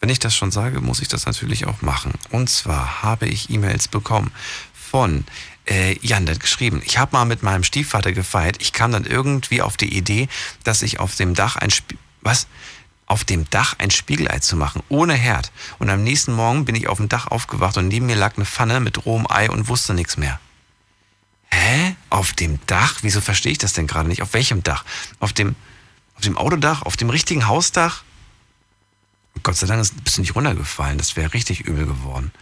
Wenn 0.01 0.11
ich 0.11 0.19
das 0.19 0.35
schon 0.35 0.51
sage, 0.51 0.81
muss 0.81 1.01
ich 1.01 1.09
das 1.09 1.27
natürlich 1.27 1.67
auch 1.67 1.83
machen. 1.83 2.13
Und 2.31 2.49
zwar 2.49 3.03
habe 3.03 3.27
ich 3.27 3.51
E-Mails 3.51 3.89
bekommen 3.89 4.31
von 4.73 5.25
äh, 5.69 5.99
Jan, 6.01 6.25
der 6.25 6.37
hat 6.37 6.41
geschrieben, 6.41 6.81
ich 6.85 6.99
habe 6.99 7.17
mal 7.17 7.25
mit 7.25 7.43
meinem 7.43 7.65
Stiefvater 7.65 8.13
gefeiert. 8.13 8.57
Ich 8.61 8.73
kam 8.73 8.93
dann 8.93 9.05
irgendwie 9.05 9.61
auf 9.61 9.77
die 9.77 9.97
Idee, 9.97 10.29
dass 10.65 10.83
ich 10.83 11.01
auf 11.01 11.17
dem 11.17 11.35
Dach 11.35 11.57
ein 11.57 11.71
Spie 11.71 11.99
was? 12.23 12.47
Auf 13.07 13.25
dem 13.25 13.49
Dach 13.49 13.75
ein 13.79 13.91
Spiegelei 13.91 14.39
zu 14.41 14.57
machen, 14.57 14.83
ohne 14.89 15.15
Herd. 15.15 15.51
Und 15.79 15.89
am 15.89 16.03
nächsten 16.05 16.33
Morgen 16.33 16.65
bin 16.65 16.75
ich 16.75 16.89
auf 16.89 16.99
dem 16.99 17.09
Dach 17.09 17.29
aufgewacht 17.29 17.79
und 17.79 17.89
neben 17.89 18.07
mir 18.07 18.17
lag 18.17 18.37
eine 18.37 18.45
Pfanne 18.45 18.81
mit 18.81 19.07
rohem 19.07 19.27
Ei 19.31 19.49
und 19.51 19.69
wusste 19.69 19.95
nichts 19.95 20.17
mehr. 20.17 20.39
Hä? 21.51 21.97
Auf 22.11 22.33
dem 22.33 22.59
Dach? 22.67 22.99
Wieso 23.03 23.21
verstehe 23.21 23.53
ich 23.53 23.59
das 23.59 23.73
denn 23.75 23.87
gerade 23.87 24.09
nicht? 24.09 24.23
Auf 24.23 24.33
welchem 24.35 24.63
Dach? 24.63 24.85
Auf 25.21 25.33
dem, 25.33 25.55
auf 26.15 26.23
dem 26.23 26.39
Autodach? 26.39 26.83
Auf 26.83 26.97
dem 26.97 27.11
richtigen 27.11 27.47
Hausdach? 27.47 28.03
Gott 29.43 29.57
sei 29.57 29.67
Dank 29.67 29.81
ist- 29.81 30.03
bist 30.03 30.17
du 30.17 30.23
nicht 30.23 30.35
runtergefallen. 30.35 30.99
Das 30.99 31.17
wäre 31.17 31.33
richtig 31.35 31.61
übel 31.61 31.87
geworden. 31.87 32.33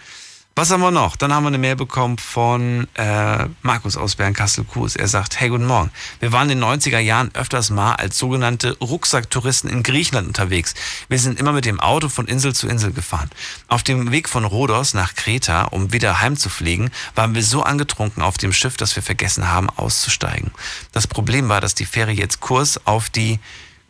Was 0.59 0.70
haben 0.70 0.81
wir 0.81 0.91
noch? 0.91 1.16
Dann 1.16 1.35
haben 1.35 1.45
wir 1.45 1.49
eine 1.49 1.59
Mail 1.59 1.77
bekommen 1.77 2.16
von 2.16 2.89
äh, 2.95 3.47
Markus 3.61 3.99
aus 3.99 4.16
Bernkastel-Kues. 4.16 4.97
Er 4.97 5.07
sagt, 5.07 5.39
hey, 5.39 5.51
guten 5.51 5.66
Morgen. 5.66 5.91
Wir 6.19 6.33
waren 6.33 6.49
in 6.49 6.59
den 6.59 6.66
90er 6.66 6.99
Jahren 6.99 7.31
öfters 7.35 7.69
mal 7.69 7.97
als 7.97 8.16
sogenannte 8.16 8.74
Rucksacktouristen 8.78 9.69
in 9.69 9.83
Griechenland 9.83 10.27
unterwegs. 10.28 10.73
Wir 11.11 11.19
sind 11.19 11.39
immer 11.39 11.53
mit 11.53 11.66
dem 11.66 11.78
Auto 11.78 12.09
von 12.09 12.27
Insel 12.27 12.55
zu 12.55 12.69
Insel 12.69 12.95
gefahren. 12.95 13.28
Auf 13.69 13.83
dem 13.83 14.11
Weg 14.12 14.31
von 14.31 14.47
Rhodos 14.47 14.95
nach 14.95 15.15
Kreta, 15.15 15.65
um 15.65 15.93
wieder 15.93 16.23
heimzufliegen, 16.23 16.91
waren 17.15 17.35
wir 17.35 17.43
so 17.43 17.62
angetrunken 17.62 18.23
auf 18.23 18.39
dem 18.39 18.55
Schiff, 18.55 18.78
dass 18.78 18.97
wir 18.97 19.03
vergessen 19.03 19.51
haben, 19.51 19.69
auszusteigen. 19.69 20.53
Das 20.93 21.07
Problem 21.07 21.51
war, 21.51 21.61
dass 21.61 21.74
die 21.74 21.85
Fähre 21.85 22.12
jetzt 22.12 22.41
Kurs 22.41 22.81
auf 22.87 23.11
die 23.11 23.41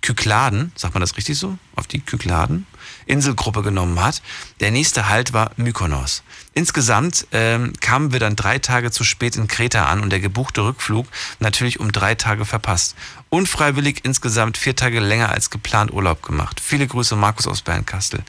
Kykladen, 0.01 0.73
sagt 0.75 0.95
man 0.95 1.01
das 1.01 1.17
richtig 1.17 1.39
so? 1.39 1.59
Auf 1.77 1.87
die 1.87 2.01
Kykladen? 2.01 2.67
Inselgruppe 3.07 3.63
genommen 3.63 4.03
hat. 4.03 4.21
Der 4.61 4.71
nächste 4.71 5.09
Halt 5.09 5.33
war 5.33 5.53
Mykonos. 5.57 6.23
Insgesamt 6.53 7.27
ähm, 7.33 7.73
kamen 7.81 8.13
wir 8.13 8.21
dann 8.21 8.37
drei 8.37 8.59
Tage 8.59 8.91
zu 8.91 9.05
spät 9.05 9.37
in 9.37 9.49
Kreta 9.49 9.87
an 9.87 10.01
und 10.01 10.11
der 10.11 10.21
gebuchte 10.21 10.65
Rückflug 10.65 11.07
natürlich 11.39 11.81
um 11.81 11.93
drei 11.93 12.15
Tage 12.15 12.45
verpasst. 12.45 12.97
Unfreiwillig 13.29 14.05
insgesamt 14.05 14.59
vier 14.59 14.77
Tage 14.77 15.01
länger 15.01 15.31
als 15.31 15.51
geplant 15.51 15.93
Urlaub 15.93 16.23
gemacht. 16.23 16.61
Viele 16.61 16.87
Grüße 16.87 17.17
Markus 17.17 17.47
aus 17.47 17.63
Bernkastel. 17.63 18.23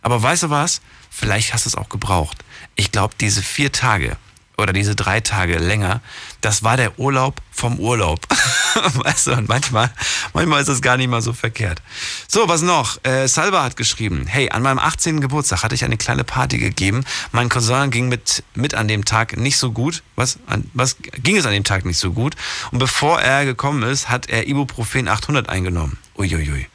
Aber 0.00 0.22
weißt 0.22 0.44
du 0.44 0.50
was? 0.50 0.80
Vielleicht 1.10 1.52
hast 1.52 1.66
du 1.66 1.68
es 1.68 1.74
auch 1.74 1.88
gebraucht. 1.88 2.38
Ich 2.74 2.90
glaube, 2.90 3.14
diese 3.20 3.42
vier 3.42 3.70
Tage, 3.70 4.16
oder 4.56 4.72
diese 4.72 4.94
drei 4.94 5.20
Tage 5.20 5.58
länger, 5.58 6.00
das 6.42 6.62
war 6.62 6.76
der 6.76 6.98
Urlaub 6.98 7.40
vom 7.50 7.78
Urlaub. 7.78 8.20
weißt 8.94 9.28
du, 9.28 9.32
und 9.32 9.48
manchmal, 9.48 9.90
manchmal 10.34 10.60
ist 10.60 10.68
das 10.68 10.82
gar 10.82 10.96
nicht 10.96 11.08
mal 11.08 11.22
so 11.22 11.32
verkehrt. 11.32 11.80
So, 12.28 12.48
was 12.48 12.62
noch? 12.62 13.02
Äh, 13.04 13.28
Salva 13.28 13.62
hat 13.62 13.76
geschrieben, 13.76 14.26
hey, 14.26 14.50
an 14.50 14.62
meinem 14.62 14.78
18. 14.78 15.20
Geburtstag 15.20 15.62
hatte 15.62 15.74
ich 15.74 15.84
eine 15.84 15.96
kleine 15.96 16.24
Party 16.24 16.58
gegeben. 16.58 17.04
Mein 17.30 17.48
Cousin 17.48 17.90
ging 17.90 18.08
mit, 18.08 18.42
mit 18.54 18.74
an 18.74 18.88
dem 18.88 19.04
Tag 19.04 19.36
nicht 19.36 19.56
so 19.56 19.72
gut. 19.72 20.02
Was, 20.16 20.38
an, 20.46 20.68
was 20.74 20.96
ging 21.22 21.36
es 21.36 21.46
an 21.46 21.52
dem 21.52 21.64
Tag 21.64 21.84
nicht 21.84 21.98
so 21.98 22.12
gut? 22.12 22.34
Und 22.72 22.78
bevor 22.78 23.20
er 23.20 23.44
gekommen 23.44 23.82
ist, 23.84 24.08
hat 24.08 24.28
er 24.28 24.48
Ibuprofen 24.48 25.08
800 25.08 25.48
eingenommen. 25.48 25.98
Uiuiui. 26.18 26.66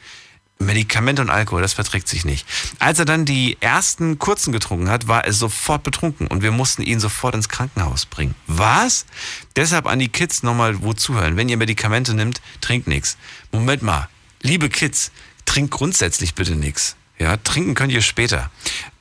Medikamente 0.60 1.22
und 1.22 1.30
Alkohol, 1.30 1.62
das 1.62 1.74
verträgt 1.74 2.08
sich 2.08 2.26
nicht. 2.26 2.46
Als 2.80 3.00
er 3.00 3.06
dann 3.06 3.26
die 3.26 3.58
ersten 3.60 4.18
kurzen 4.18 4.52
getrunken 4.52 4.90
hat, 4.90 5.08
war 5.08 5.26
er 5.26 5.34
sofort 5.34 5.84
betrunken 5.84 6.28
und 6.28 6.42
wir 6.42 6.52
mussten 6.52 6.82
ihn 6.82 7.00
sofort 7.00 7.36
ins 7.36 7.50
Krankenhaus 7.50 8.06
bringen. 8.06 8.36
Was? 8.48 9.06
Deshalb 9.56 9.86
an 9.86 10.00
die 10.00 10.10
Kids 10.10 10.44
nochmal 10.44 10.82
wo 10.82 10.94
zuhören. 10.94 11.38
Wenn 11.38 11.50
ihr 11.50 11.58
Medikamente 11.58 12.14
nimmt, 12.14 12.42
trinkt 12.62 12.88
nichts. 12.88 13.18
Moment 13.52 13.84
mal, 13.84 14.10
liebe 14.42 14.70
Kids, 14.70 15.12
trinkt 15.46 15.72
grundsätzlich 15.72 16.34
bitte 16.34 16.56
nichts. 16.56 16.96
Ja, 17.20 17.36
trinken 17.38 17.74
könnt 17.74 17.92
ihr 17.92 18.04
später. 18.04 18.52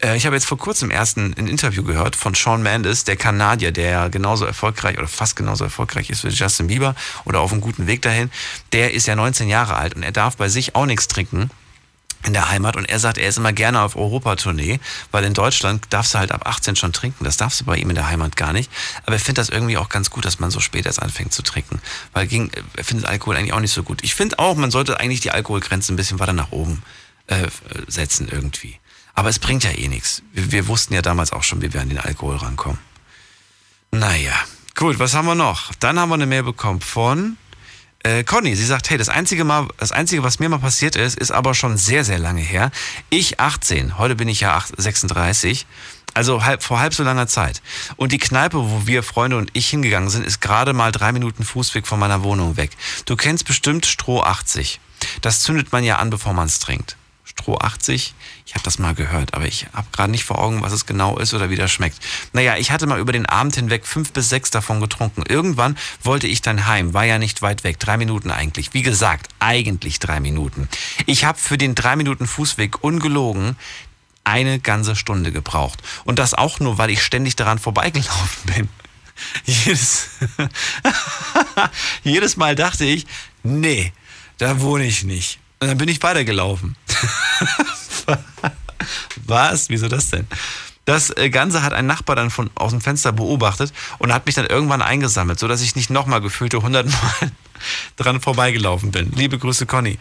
Äh, 0.02 0.16
ich 0.16 0.24
habe 0.24 0.36
jetzt 0.36 0.46
vor 0.46 0.56
kurzem 0.56 0.90
erst 0.90 1.18
ein, 1.18 1.34
Interview 1.34 1.82
gehört 1.82 2.16
von 2.16 2.34
Sean 2.34 2.62
Mendes, 2.62 3.04
der 3.04 3.16
Kanadier, 3.16 3.72
der 3.72 4.08
genauso 4.08 4.46
erfolgreich 4.46 4.96
oder 4.96 5.08
fast 5.08 5.36
genauso 5.36 5.64
erfolgreich 5.64 6.08
ist 6.08 6.24
wie 6.24 6.28
Justin 6.28 6.68
Bieber 6.68 6.94
oder 7.26 7.40
auf 7.40 7.52
einem 7.52 7.60
guten 7.60 7.86
Weg 7.86 8.00
dahin. 8.02 8.30
Der 8.72 8.94
ist 8.94 9.06
ja 9.06 9.16
19 9.16 9.48
Jahre 9.48 9.76
alt 9.76 9.94
und 9.94 10.02
er 10.02 10.12
darf 10.12 10.36
bei 10.36 10.48
sich 10.48 10.74
auch 10.74 10.86
nichts 10.86 11.08
trinken 11.08 11.50
in 12.24 12.32
der 12.32 12.50
Heimat 12.50 12.76
und 12.76 12.86
er 12.86 12.98
sagt, 12.98 13.18
er 13.18 13.28
ist 13.28 13.36
immer 13.36 13.52
gerne 13.52 13.82
auf 13.82 13.96
Europatournee, 13.96 14.80
weil 15.12 15.24
in 15.24 15.34
Deutschland 15.34 15.84
darfst 15.90 16.14
du 16.14 16.18
halt 16.18 16.32
ab 16.32 16.46
18 16.46 16.74
schon 16.74 16.92
trinken. 16.92 17.24
Das 17.24 17.36
darfst 17.36 17.60
du 17.60 17.64
bei 17.64 17.76
ihm 17.76 17.90
in 17.90 17.94
der 17.94 18.08
Heimat 18.08 18.34
gar 18.34 18.52
nicht. 18.52 18.70
Aber 19.04 19.12
er 19.16 19.20
findet 19.20 19.38
das 19.38 19.48
irgendwie 19.50 19.76
auch 19.76 19.90
ganz 19.90 20.10
gut, 20.10 20.24
dass 20.24 20.40
man 20.40 20.50
so 20.50 20.60
spät 20.60 20.86
erst 20.86 21.00
anfängt 21.00 21.32
zu 21.32 21.42
trinken. 21.42 21.80
Weil 22.14 22.26
gegen, 22.26 22.50
er 22.76 22.84
findet 22.84 23.06
Alkohol 23.06 23.36
eigentlich 23.36 23.52
auch 23.52 23.60
nicht 23.60 23.72
so 23.72 23.82
gut. 23.82 24.02
Ich 24.02 24.14
finde 24.14 24.38
auch, 24.38 24.56
man 24.56 24.70
sollte 24.70 24.98
eigentlich 24.98 25.20
die 25.20 25.30
Alkoholgrenze 25.30 25.92
ein 25.92 25.96
bisschen 25.96 26.18
weiter 26.18 26.32
nach 26.32 26.50
oben 26.50 26.82
äh, 27.26 27.48
setzen 27.86 28.28
irgendwie. 28.30 28.78
Aber 29.14 29.28
es 29.28 29.38
bringt 29.38 29.64
ja 29.64 29.70
eh 29.70 29.88
nichts. 29.88 30.22
Wir, 30.32 30.52
wir 30.52 30.68
wussten 30.68 30.94
ja 30.94 31.02
damals 31.02 31.32
auch 31.32 31.42
schon, 31.42 31.62
wie 31.62 31.72
wir 31.72 31.80
an 31.80 31.88
den 31.88 31.98
Alkohol 31.98 32.36
rankommen. 32.36 32.78
Naja, 33.90 34.34
gut, 34.74 34.98
was 34.98 35.14
haben 35.14 35.26
wir 35.26 35.34
noch? 35.34 35.74
Dann 35.80 35.98
haben 35.98 36.10
wir 36.10 36.14
eine 36.14 36.26
Mail 36.26 36.42
bekommen 36.42 36.80
von 36.80 37.38
äh, 38.02 38.24
Conny. 38.24 38.54
Sie 38.54 38.64
sagt, 38.64 38.90
hey, 38.90 38.98
das 38.98 39.08
einzige, 39.08 39.44
mal, 39.44 39.68
das 39.78 39.90
einzige, 39.90 40.22
was 40.22 40.38
mir 40.38 40.48
mal 40.48 40.58
passiert 40.58 40.96
ist, 40.96 41.18
ist 41.18 41.32
aber 41.32 41.54
schon 41.54 41.76
sehr, 41.76 42.04
sehr 42.04 42.18
lange 42.18 42.42
her. 42.42 42.70
Ich 43.10 43.40
18, 43.40 43.98
heute 43.98 44.14
bin 44.14 44.28
ich 44.28 44.40
ja 44.40 44.62
36, 44.76 45.66
also 46.14 46.44
halb, 46.44 46.62
vor 46.62 46.78
halb 46.78 46.94
so 46.94 47.02
langer 47.02 47.26
Zeit. 47.26 47.62
Und 47.96 48.12
die 48.12 48.18
Kneipe, 48.18 48.58
wo 48.58 48.86
wir 48.86 49.02
Freunde 49.02 49.36
und 49.38 49.50
ich 49.54 49.68
hingegangen 49.68 50.08
sind, 50.08 50.26
ist 50.26 50.40
gerade 50.40 50.72
mal 50.72 50.92
drei 50.92 51.12
Minuten 51.12 51.42
Fußweg 51.42 51.86
von 51.86 51.98
meiner 51.98 52.22
Wohnung 52.22 52.56
weg. 52.56 52.70
Du 53.06 53.16
kennst 53.16 53.46
bestimmt 53.46 53.86
Stroh 53.86 54.22
80. 54.22 54.80
Das 55.20 55.40
zündet 55.40 55.72
man 55.72 55.84
ja 55.84 55.96
an, 55.96 56.10
bevor 56.10 56.32
man 56.32 56.46
es 56.46 56.58
trinkt. 56.58 56.96
Stroh 57.38 57.58
80. 57.58 58.14
Ich 58.44 58.54
habe 58.54 58.64
das 58.64 58.78
mal 58.78 58.94
gehört, 58.94 59.34
aber 59.34 59.46
ich 59.46 59.66
habe 59.72 59.86
gerade 59.92 60.10
nicht 60.10 60.24
vor 60.24 60.38
Augen, 60.38 60.62
was 60.62 60.72
es 60.72 60.86
genau 60.86 61.18
ist 61.18 61.32
oder 61.32 61.48
wie 61.48 61.56
das 61.56 61.70
schmeckt. 61.70 61.98
Naja, 62.32 62.56
ich 62.56 62.72
hatte 62.72 62.86
mal 62.86 62.98
über 62.98 63.12
den 63.12 63.26
Abend 63.26 63.54
hinweg 63.54 63.86
fünf 63.86 64.12
bis 64.12 64.28
sechs 64.28 64.50
davon 64.50 64.80
getrunken. 64.80 65.22
Irgendwann 65.28 65.76
wollte 66.02 66.26
ich 66.26 66.42
dann 66.42 66.66
heim, 66.66 66.92
war 66.92 67.04
ja 67.04 67.18
nicht 67.18 67.42
weit 67.42 67.62
weg, 67.62 67.78
drei 67.78 67.98
Minuten 67.98 68.32
eigentlich. 68.32 68.74
Wie 68.74 68.82
gesagt, 68.82 69.28
eigentlich 69.38 70.00
drei 70.00 70.18
Minuten. 70.18 70.68
Ich 71.06 71.24
habe 71.24 71.38
für 71.38 71.56
den 71.56 71.76
drei 71.76 71.94
Minuten 71.94 72.26
Fußweg 72.26 72.82
ungelogen 72.82 73.56
eine 74.24 74.58
ganze 74.58 74.96
Stunde 74.96 75.30
gebraucht. 75.30 75.82
Und 76.04 76.18
das 76.18 76.34
auch 76.34 76.58
nur, 76.58 76.78
weil 76.78 76.90
ich 76.90 77.02
ständig 77.02 77.36
daran 77.36 77.60
vorbeigelaufen 77.60 78.54
bin. 78.54 78.68
Jedes, 79.44 80.08
jedes 82.02 82.36
Mal 82.36 82.54
dachte 82.54 82.84
ich, 82.84 83.06
nee, 83.44 83.92
da 84.38 84.60
wohne 84.60 84.84
ich 84.84 85.04
nicht. 85.04 85.38
Und 85.60 85.68
dann 85.68 85.78
bin 85.78 85.88
ich 85.88 86.02
weitergelaufen. 86.02 86.76
Was? 89.26 89.68
Wieso 89.68 89.88
das 89.88 90.10
denn? 90.10 90.26
Das 90.84 91.10
äh, 91.16 91.30
Ganze 91.30 91.62
hat 91.62 91.72
ein 91.72 91.86
Nachbar 91.86 92.14
dann 92.14 92.30
von, 92.30 92.48
aus 92.54 92.70
dem 92.70 92.80
Fenster 92.80 93.12
beobachtet 93.12 93.72
und 93.98 94.12
hat 94.14 94.26
mich 94.26 94.36
dann 94.36 94.46
irgendwann 94.46 94.82
eingesammelt, 94.82 95.38
sodass 95.38 95.60
ich 95.60 95.74
nicht 95.74 95.90
nochmal 95.90 96.20
gefühlte 96.20 96.58
100 96.58 96.86
Mal 96.86 97.32
dran 97.96 98.20
vorbeigelaufen 98.20 98.92
bin. 98.92 99.10
Liebe 99.12 99.38
Grüße, 99.38 99.66
Conny. 99.66 99.98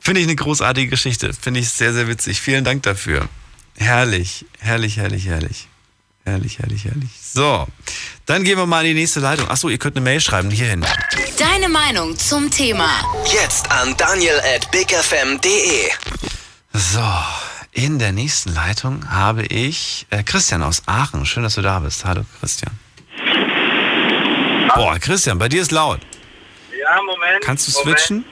Finde 0.00 0.20
ich 0.20 0.26
eine 0.26 0.34
großartige 0.34 0.88
Geschichte. 0.88 1.32
Finde 1.32 1.60
ich 1.60 1.68
sehr, 1.68 1.92
sehr 1.92 2.08
witzig. 2.08 2.40
Vielen 2.40 2.64
Dank 2.64 2.82
dafür. 2.82 3.28
Herrlich, 3.76 4.46
herrlich, 4.58 4.96
herrlich, 4.96 5.26
herrlich. 5.26 5.69
Herrlich, 6.30 6.60
herrlich, 6.60 6.84
herrlich. 6.84 7.10
So, 7.20 7.66
dann 8.24 8.44
gehen 8.44 8.56
wir 8.56 8.64
mal 8.64 8.86
in 8.86 8.94
die 8.94 9.00
nächste 9.00 9.18
Leitung. 9.18 9.48
Achso, 9.48 9.68
ihr 9.68 9.78
könnt 9.78 9.96
eine 9.96 10.04
Mail 10.04 10.20
schreiben 10.20 10.48
hierhin. 10.48 10.86
Deine 11.36 11.68
Meinung 11.68 12.16
zum 12.16 12.52
Thema. 12.52 12.88
Jetzt 13.26 13.68
an 13.72 13.96
daniel 13.96 14.40
at 14.54 14.70
bigfm.de. 14.70 15.90
So, 16.72 17.00
in 17.72 17.98
der 17.98 18.12
nächsten 18.12 18.54
Leitung 18.54 19.10
habe 19.10 19.42
ich 19.42 20.06
äh, 20.10 20.22
Christian 20.22 20.62
aus 20.62 20.84
Aachen. 20.86 21.26
Schön, 21.26 21.42
dass 21.42 21.56
du 21.56 21.62
da 21.62 21.80
bist. 21.80 22.04
Hallo, 22.04 22.24
Christian. 22.38 22.78
Boah, 24.76 25.00
Christian, 25.00 25.36
bei 25.36 25.48
dir 25.48 25.62
ist 25.62 25.72
laut. 25.72 25.98
Ja, 26.80 27.02
Moment. 27.02 27.42
Kannst 27.42 27.66
du 27.66 27.72
Moment. 27.72 27.98
switchen? 27.98 28.24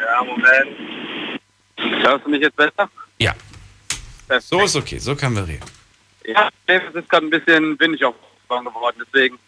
Ja, 0.00 0.24
Moment. 0.24 2.02
Hörst 2.02 2.24
du 2.24 2.30
mich 2.30 2.40
jetzt 2.40 2.56
besser? 2.56 2.88
Ja. 3.18 3.34
So 4.40 4.62
ist 4.62 4.74
okay, 4.74 4.98
so 4.98 5.14
können 5.14 5.36
wir 5.36 5.46
reden. 5.46 5.77
Ja, 6.28 6.50
es 6.66 6.94
ist 6.94 7.08
gerade 7.08 7.26
ein 7.26 7.30
bisschen 7.30 7.80
windig 7.80 8.04
auf 8.04 8.14
geworden, 8.48 9.02
deswegen. 9.06 9.38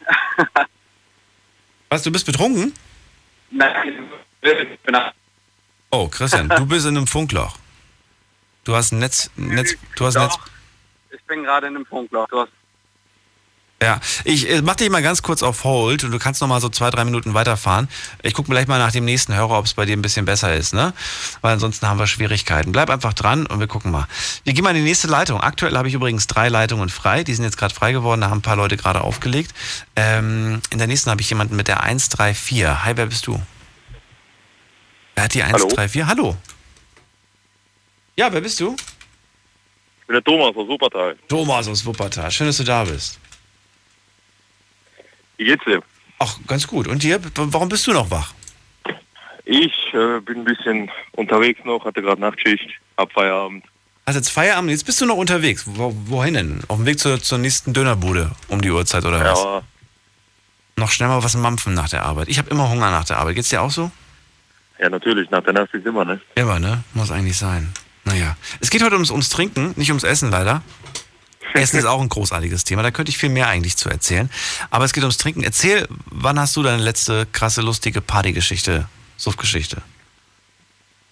Was, 1.91 2.03
du 2.03 2.11
bist 2.11 2.25
betrunken? 2.25 2.73
Nein, 3.51 3.89
ich 4.43 4.79
bin 4.83 4.97
Oh, 5.91 6.09
Christian, 6.09 6.49
du 6.49 6.67
bist 6.67 6.87
in 6.87 6.97
einem 6.97 7.07
Funkloch. 7.07 7.59
Du 8.65 8.75
hast 8.75 8.93
ein 8.93 9.01
Netz, 9.01 9.31
Netz 9.37 9.77
du 9.97 10.07
hast 10.07 10.17
ein 10.17 10.25
Netz. 10.25 10.39
Ich 11.11 11.23
bin 11.25 11.43
gerade 11.43 11.67
in 11.67 11.77
einem 11.77 11.87
Funkloch. 11.87 12.29
Du 12.29 12.41
hast 12.41 12.53
Ja, 13.83 13.99
ich 14.25 14.51
äh, 14.51 14.61
mach 14.61 14.77
dich 14.77 14.91
mal 14.91 15.03
ganz 15.03 15.23
kurz 15.23 15.43
auf 15.43 15.65
Hold 15.65 16.05
und 16.05 16.11
du 16.11 16.19
kannst 16.19 16.43
noch 16.43 16.49
mal 16.49 16.61
so 16.61 16.69
zwei, 16.69 16.91
drei 16.91 17.07
Minuten 17.07 17.33
weiterfahren. 17.33 17.89
Ich 18.23 18.35
gucke 18.35 18.51
gleich 18.51 18.67
mal 18.67 18.79
nach 18.79 18.93
dem 18.93 19.07
nächsten 19.07 19.35
Hörer, 19.35 19.59
ob 19.59 19.65
es 19.65 19.73
bei 19.73 19.87
dir 19.87 19.97
ein 19.97 20.03
bisschen 20.03 20.27
besser 20.27 20.55
ist, 20.55 20.75
ne? 20.75 20.93
Weil 21.41 21.55
ansonsten 21.55 21.89
haben 21.89 21.99
wir 21.99 22.07
Schwierigkeiten. 22.07 22.73
Bleib 22.73 22.91
einfach 22.91 23.15
dran 23.15 23.47
und 23.47 23.59
wir 23.59 23.69
gucken 23.69 23.91
mal. 23.91 24.07
Wir 24.45 24.53
gehen 24.53 24.65
mal 24.65 24.77
in 24.77 24.77
die 24.77 24.83
nächste 24.83 25.07
Leitung. 25.07 25.41
Aktuell 25.41 25.75
habe 25.79 25.89
ich 25.89 25.95
übrigens 25.95 26.27
drei 26.27 26.51
Leitungen 26.51 26.91
frei. 26.91 27.25
Die 27.25 27.33
sind 27.33 27.47
jetzt 27.47 27.57
gerade 27.57 27.75
frei 27.75 27.93
geworden, 27.93 28.21
da 28.21 28.29
haben 28.29 28.39
ein 28.39 28.43
paar 28.43 28.57
Leute 28.57 28.77
gerade 28.77 29.01
aufgelegt. 29.01 29.55
Ähm, 29.97 30.61
in 30.69 30.77
der 30.77 30.87
nächsten 30.87 31.11
habe 31.11 31.23
ich 31.23 31.31
jemanden 31.31 31.57
mit 31.57 31.67
der 31.67 31.83
134. 31.83 32.85
Hi, 32.85 32.93
wer 32.97 33.07
bist 33.07 33.27
du? 33.27 33.41
Wer 35.15 35.25
hat 35.25 35.33
die 35.33 35.43
134? 35.43 36.05
Hallo. 36.05 36.37
Ja, 38.15 38.31
wer 38.31 38.43
bist 38.43 38.61
du? 38.61 38.77
Ich 40.03 40.07
bin 40.07 40.15
der 40.17 40.25
Thomas 40.25 40.55
aus 40.55 40.69
Wuppertal. 40.69 41.17
Thomas 41.29 41.67
aus 41.67 41.87
Wuppertal. 41.87 42.31
Schön, 42.31 42.47
dass 42.47 42.59
du 42.59 42.65
da 42.65 42.85
bist. 42.85 43.19
Wie 45.41 45.45
geht's 45.47 45.65
dir? 45.65 45.83
Ach, 46.19 46.37
ganz 46.47 46.67
gut. 46.67 46.87
Und 46.87 47.03
dir? 47.03 47.19
Warum 47.35 47.71
bist 47.71 47.87
du 47.87 47.95
noch 47.95 48.11
wach? 48.11 48.35
Ich 49.47 49.73
äh, 49.95 50.21
bin 50.21 50.41
ein 50.41 50.45
bisschen 50.45 50.91
unterwegs 51.13 51.61
noch, 51.65 51.83
hatte 51.87 52.03
gerade 52.03 52.21
Nachtschicht, 52.21 52.69
hab 52.99 53.11
Feierabend. 53.11 53.65
Hast 54.07 54.17
jetzt 54.17 54.29
Feierabend, 54.29 54.71
jetzt 54.71 54.85
bist 54.85 55.01
du 55.01 55.07
noch 55.07 55.17
unterwegs. 55.17 55.65
Wo, 55.67 55.97
wohin 56.05 56.35
denn? 56.35 56.61
Auf 56.69 56.77
dem 56.77 56.85
Weg 56.85 56.99
zur, 56.99 57.23
zur 57.23 57.39
nächsten 57.39 57.73
Dönerbude 57.73 58.33
um 58.49 58.61
die 58.61 58.71
Uhrzeit 58.71 59.07
oder 59.07 59.25
was? 59.25 59.43
Ja, 59.43 59.63
Noch 60.77 60.91
schnell 60.91 61.09
mal 61.09 61.25
was 61.25 61.35
mampfen 61.37 61.73
nach 61.73 61.89
der 61.89 62.03
Arbeit. 62.03 62.29
Ich 62.29 62.37
habe 62.37 62.51
immer 62.51 62.69
Hunger 62.69 62.91
nach 62.91 63.07
der 63.07 63.17
Arbeit. 63.17 63.37
Geht's 63.37 63.49
dir 63.49 63.63
auch 63.63 63.71
so? 63.71 63.91
ja 64.79 64.91
natürlich, 64.91 65.31
nach 65.31 65.43
der 65.43 65.55
Nacht 65.55 65.73
ist 65.73 65.87
immer, 65.87 66.05
ne? 66.05 66.21
Immer, 66.35 66.59
ne? 66.59 66.85
Muss 66.93 67.11
eigentlich 67.11 67.39
sein. 67.39 67.73
Naja. 68.05 68.37
Es 68.61 68.69
geht 68.69 68.83
heute 68.83 68.95
ums, 68.95 69.11
ums 69.11 69.31
Trinken, 69.31 69.73
nicht 69.77 69.89
ums 69.89 70.05
Essen 70.05 70.31
leider. 70.31 70.63
Essen 71.55 71.79
ist 71.79 71.85
auch 71.85 72.01
ein 72.01 72.09
großartiges 72.09 72.65
Thema, 72.65 72.83
da 72.83 72.91
könnte 72.91 73.11
ich 73.11 73.19
viel 73.19 73.29
mehr 73.29 73.49
eigentlich 73.49 73.77
zu 73.77 73.89
erzählen. 73.89 74.31
Aber 74.71 74.85
es 74.85 74.93
geht 74.93 75.03
ums 75.03 75.19
Trinken. 75.19 75.43
Erzähl, 75.43 75.89
wann 76.07 76.39
hast 76.39 76.57
du 76.57 76.63
deine 76.63 76.83
letzte 76.83 77.27
krasse, 77.27 77.63
lustige 77.63 78.01
Partygeschichte, 78.01 78.89
Suffgeschichte? 79.17 79.83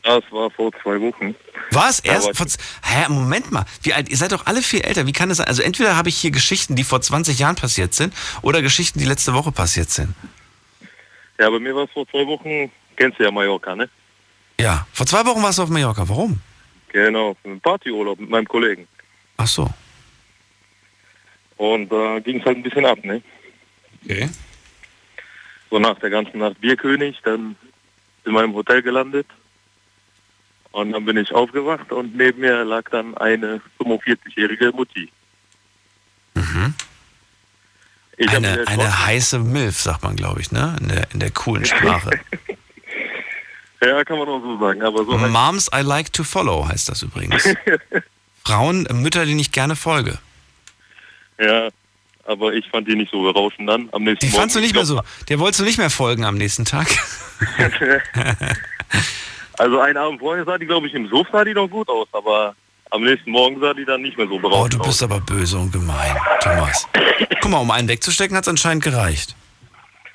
Das 0.02 0.22
war 0.30 0.50
vor 0.50 0.70
zwei 0.82 1.00
Wochen. 1.00 1.34
Was? 1.70 2.00
Erst 2.00 2.36
vor, 2.36 2.46
Hä, 2.82 3.08
Moment 3.08 3.50
mal. 3.50 3.66
Wie 3.82 3.92
alt? 3.92 4.08
Ihr 4.08 4.16
seid 4.16 4.32
doch 4.32 4.46
alle 4.46 4.62
viel 4.62 4.80
älter. 4.80 5.06
Wie 5.06 5.12
kann 5.12 5.28
das 5.28 5.38
sein? 5.38 5.48
Also 5.48 5.62
entweder 5.62 5.96
habe 5.96 6.08
ich 6.08 6.16
hier 6.16 6.30
Geschichten, 6.30 6.76
die 6.76 6.84
vor 6.84 7.00
20 7.00 7.38
Jahren 7.38 7.56
passiert 7.56 7.94
sind, 7.94 8.14
oder 8.40 8.62
Geschichten, 8.62 8.98
die 8.98 9.04
letzte 9.04 9.34
Woche 9.34 9.52
passiert 9.52 9.90
sind. 9.90 10.14
Ja, 11.38 11.50
bei 11.50 11.58
mir 11.58 11.74
war 11.74 11.84
es 11.84 11.90
vor 11.90 12.06
zwei 12.08 12.26
Wochen, 12.26 12.70
kennst 12.96 13.18
du 13.18 13.24
ja 13.24 13.30
Mallorca, 13.30 13.76
ne? 13.76 13.88
Ja. 14.58 14.86
Vor 14.92 15.06
zwei 15.06 15.24
Wochen 15.26 15.42
warst 15.42 15.58
du 15.58 15.62
auf 15.62 15.68
Mallorca. 15.68 16.08
Warum? 16.08 16.40
Genau, 16.90 17.36
Partyurlaub 17.62 18.18
mit 18.18 18.30
meinem 18.30 18.48
Kollegen. 18.48 18.88
Ach 19.36 19.46
so. 19.46 19.70
Und 21.58 21.90
da 21.92 22.18
ging 22.20 22.40
es 22.40 22.46
halt 22.46 22.56
ein 22.56 22.62
bisschen 22.62 22.86
ab, 22.86 23.04
ne? 23.04 23.22
Okay. 24.04 24.28
So 25.70 25.78
nach 25.78 25.98
der 25.98 26.10
ganzen 26.10 26.38
Nacht 26.38 26.60
Bierkönig, 26.60 27.20
dann 27.24 27.56
in 28.24 28.32
meinem 28.32 28.54
Hotel 28.54 28.82
gelandet. 28.82 29.26
Und 30.70 30.92
dann 30.92 31.04
bin 31.04 31.16
ich 31.16 31.32
aufgewacht 31.34 31.92
und 31.92 32.16
neben 32.16 32.40
mir 32.40 32.64
lag 32.64 32.88
dann 32.90 33.16
eine 33.16 33.60
45-jährige 33.78 34.72
Mutti. 34.72 35.10
Mich 38.18 38.30
Eine, 38.30 38.66
eine 38.66 39.06
heiße 39.06 39.38
Milf, 39.38 39.78
sagt 39.78 40.02
man, 40.02 40.16
glaube 40.16 40.40
ich, 40.40 40.50
ne? 40.50 40.76
In 40.80 40.88
der, 40.88 41.06
in 41.12 41.20
der 41.20 41.30
coolen 41.30 41.64
Sprache. 41.64 42.20
Ja, 43.80 44.02
kann 44.02 44.18
man 44.18 44.26
auch 44.26 44.40
so 44.40 44.58
sagen, 44.58 44.82
aber 44.82 45.04
so 45.04 45.16
Moms 45.16 45.70
I 45.72 45.82
like 45.82 46.12
to 46.12 46.24
follow 46.24 46.66
heißt 46.66 46.88
das 46.88 47.02
übrigens. 47.02 47.48
Frauen, 48.44 48.86
äh, 48.86 48.92
Mütter, 48.92 49.24
die 49.24 49.40
ich 49.40 49.52
gerne 49.52 49.76
folge. 49.76 50.18
Ja, 51.38 51.68
aber 52.24 52.52
ich 52.52 52.66
fand 52.68 52.86
die 52.88 52.94
nicht 52.96 53.10
so 53.10 53.22
berauschend 53.22 53.68
dann. 53.68 53.88
Am 53.92 54.04
nächsten 54.04 54.26
Die 54.26 54.30
Morgen, 54.32 54.40
fandst 54.40 54.56
du 54.56 54.60
nicht 54.60 54.74
mehr 54.74 54.84
so. 54.84 55.00
Der 55.28 55.38
wolltest 55.38 55.60
du 55.60 55.64
nicht 55.64 55.78
mehr 55.78 55.90
folgen 55.90 56.24
am 56.24 56.36
nächsten 56.36 56.64
Tag. 56.64 56.88
Also 59.58 59.80
einen 59.80 59.96
Abend 59.96 60.20
vorher 60.20 60.44
sah 60.44 60.56
die, 60.56 60.66
glaube 60.66 60.86
ich, 60.86 60.94
im 60.94 61.08
Sof 61.08 61.26
sah 61.32 61.44
die 61.44 61.52
noch 61.52 61.66
gut 61.68 61.88
aus, 61.88 62.06
aber 62.12 62.54
am 62.90 63.02
nächsten 63.02 63.32
Morgen 63.32 63.58
sah 63.60 63.74
die 63.74 63.84
dann 63.84 64.02
nicht 64.02 64.16
mehr 64.16 64.28
so 64.28 64.34
Oh, 64.34 64.38
berauschend 64.38 64.74
du 64.74 64.78
bist 64.86 65.02
aber 65.02 65.20
böse 65.20 65.58
und 65.58 65.72
gemein, 65.72 66.16
Thomas. 66.40 66.86
Guck 67.40 67.50
mal, 67.50 67.58
um 67.58 67.70
einen 67.72 67.88
wegzustecken 67.88 68.36
hat 68.36 68.44
es 68.44 68.48
anscheinend 68.48 68.84
gereicht. 68.84 69.34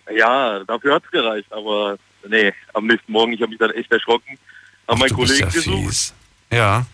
aus. 0.07 0.15
Ja, 0.15 0.63
dafür 0.63 0.95
hat's 0.95 1.11
gereicht, 1.11 1.51
aber 1.51 1.97
nee, 2.27 2.53
am 2.73 2.87
nächsten 2.87 3.11
Morgen, 3.11 3.33
ich 3.33 3.41
habe 3.41 3.49
mich 3.49 3.59
dann 3.59 3.71
echt 3.71 3.91
erschrocken. 3.91 4.37
Hab 4.87 4.97
meinen 4.97 5.13
Kollegen 5.13 5.39
ja 5.41 5.45
gesucht, 5.47 5.77
fies. 5.87 6.13
Ja, 6.51 6.85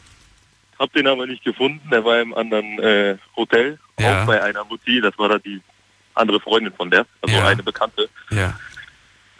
hab 0.79 0.91
den 0.93 1.07
aber 1.07 1.25
nicht 1.27 1.43
gefunden, 1.43 1.87
der 1.91 2.03
war 2.05 2.19
im 2.21 2.33
anderen 2.33 2.79
äh, 2.79 3.17
Hotel, 3.35 3.77
Ja. 3.99 4.21
auch 4.23 4.25
bei 4.27 4.41
einer 4.41 4.63
Mutti, 4.65 5.01
das 5.01 5.17
war 5.19 5.29
da 5.29 5.37
die 5.37 5.61
andere 6.15 6.39
Freundin 6.39 6.73
von 6.73 6.89
der, 6.89 7.05
also 7.21 7.35
Ja. 7.35 7.47
eine 7.47 7.63
Bekannte. 7.63 8.09
ja. 8.31 8.57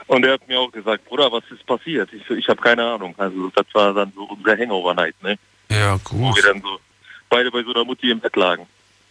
Und 0.08 0.26
er 0.26 0.34
hat 0.34 0.48
mir 0.48 0.60
auch 0.60 0.72
gesagt, 0.72 1.06
Bruder, 1.06 1.32
was 1.32 1.44
ist 1.52 1.64
passiert? 1.68 2.12
Ich 2.14 2.28
ich 2.32 2.48
habe 2.50 2.60
keine 2.60 2.84
Ahnung. 2.84 3.14
Also 3.20 3.52
das 3.54 3.68
war 3.74 3.94
dann 3.94 4.12
so 4.16 4.24
unser 4.24 4.58
Hangover-Night, 4.58 5.14
ne? 5.22 5.38
Ja, 5.70 6.00
Wo 6.10 6.18
gut. 6.32 6.36
wir 6.38 6.42
dann 6.52 6.60
so 6.64 6.80
beide 7.30 7.52
bei 7.52 7.62
so 7.62 7.72
einer 7.76 7.86
Mutti 7.86 8.10
im 8.10 8.20
Bett 8.20 8.36
lagen. 8.36 8.66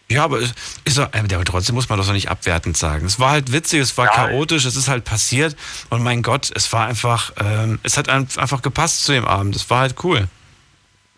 Ja, 0.09 0.25
aber 0.25 0.39
ist 0.39 0.97
doch, 0.97 1.07
äh, 1.13 1.19
aber 1.33 1.45
trotzdem 1.45 1.75
muss 1.75 1.87
man 1.87 1.97
das 1.99 2.07
doch 2.07 2.13
nicht 2.13 2.29
abwertend 2.29 2.75
sagen. 2.75 3.05
Es 3.05 3.17
war 3.17 3.31
halt 3.31 3.53
witzig, 3.53 3.79
es 3.79 3.97
war 3.97 4.07
chaotisch, 4.07 4.65
es 4.65 4.75
ist 4.75 4.89
halt 4.89 5.05
passiert 5.05 5.55
und 5.89 6.03
mein 6.03 6.21
Gott, 6.21 6.51
es 6.53 6.73
war 6.73 6.87
einfach, 6.87 7.31
ähm, 7.39 7.79
es 7.83 7.95
hat 7.95 8.09
ein- 8.09 8.27
einfach 8.35 8.61
gepasst 8.61 9.05
zu 9.05 9.13
dem 9.13 9.23
Abend. 9.23 9.55
Es 9.55 9.69
war 9.69 9.79
halt 9.81 9.95
cool. 10.03 10.27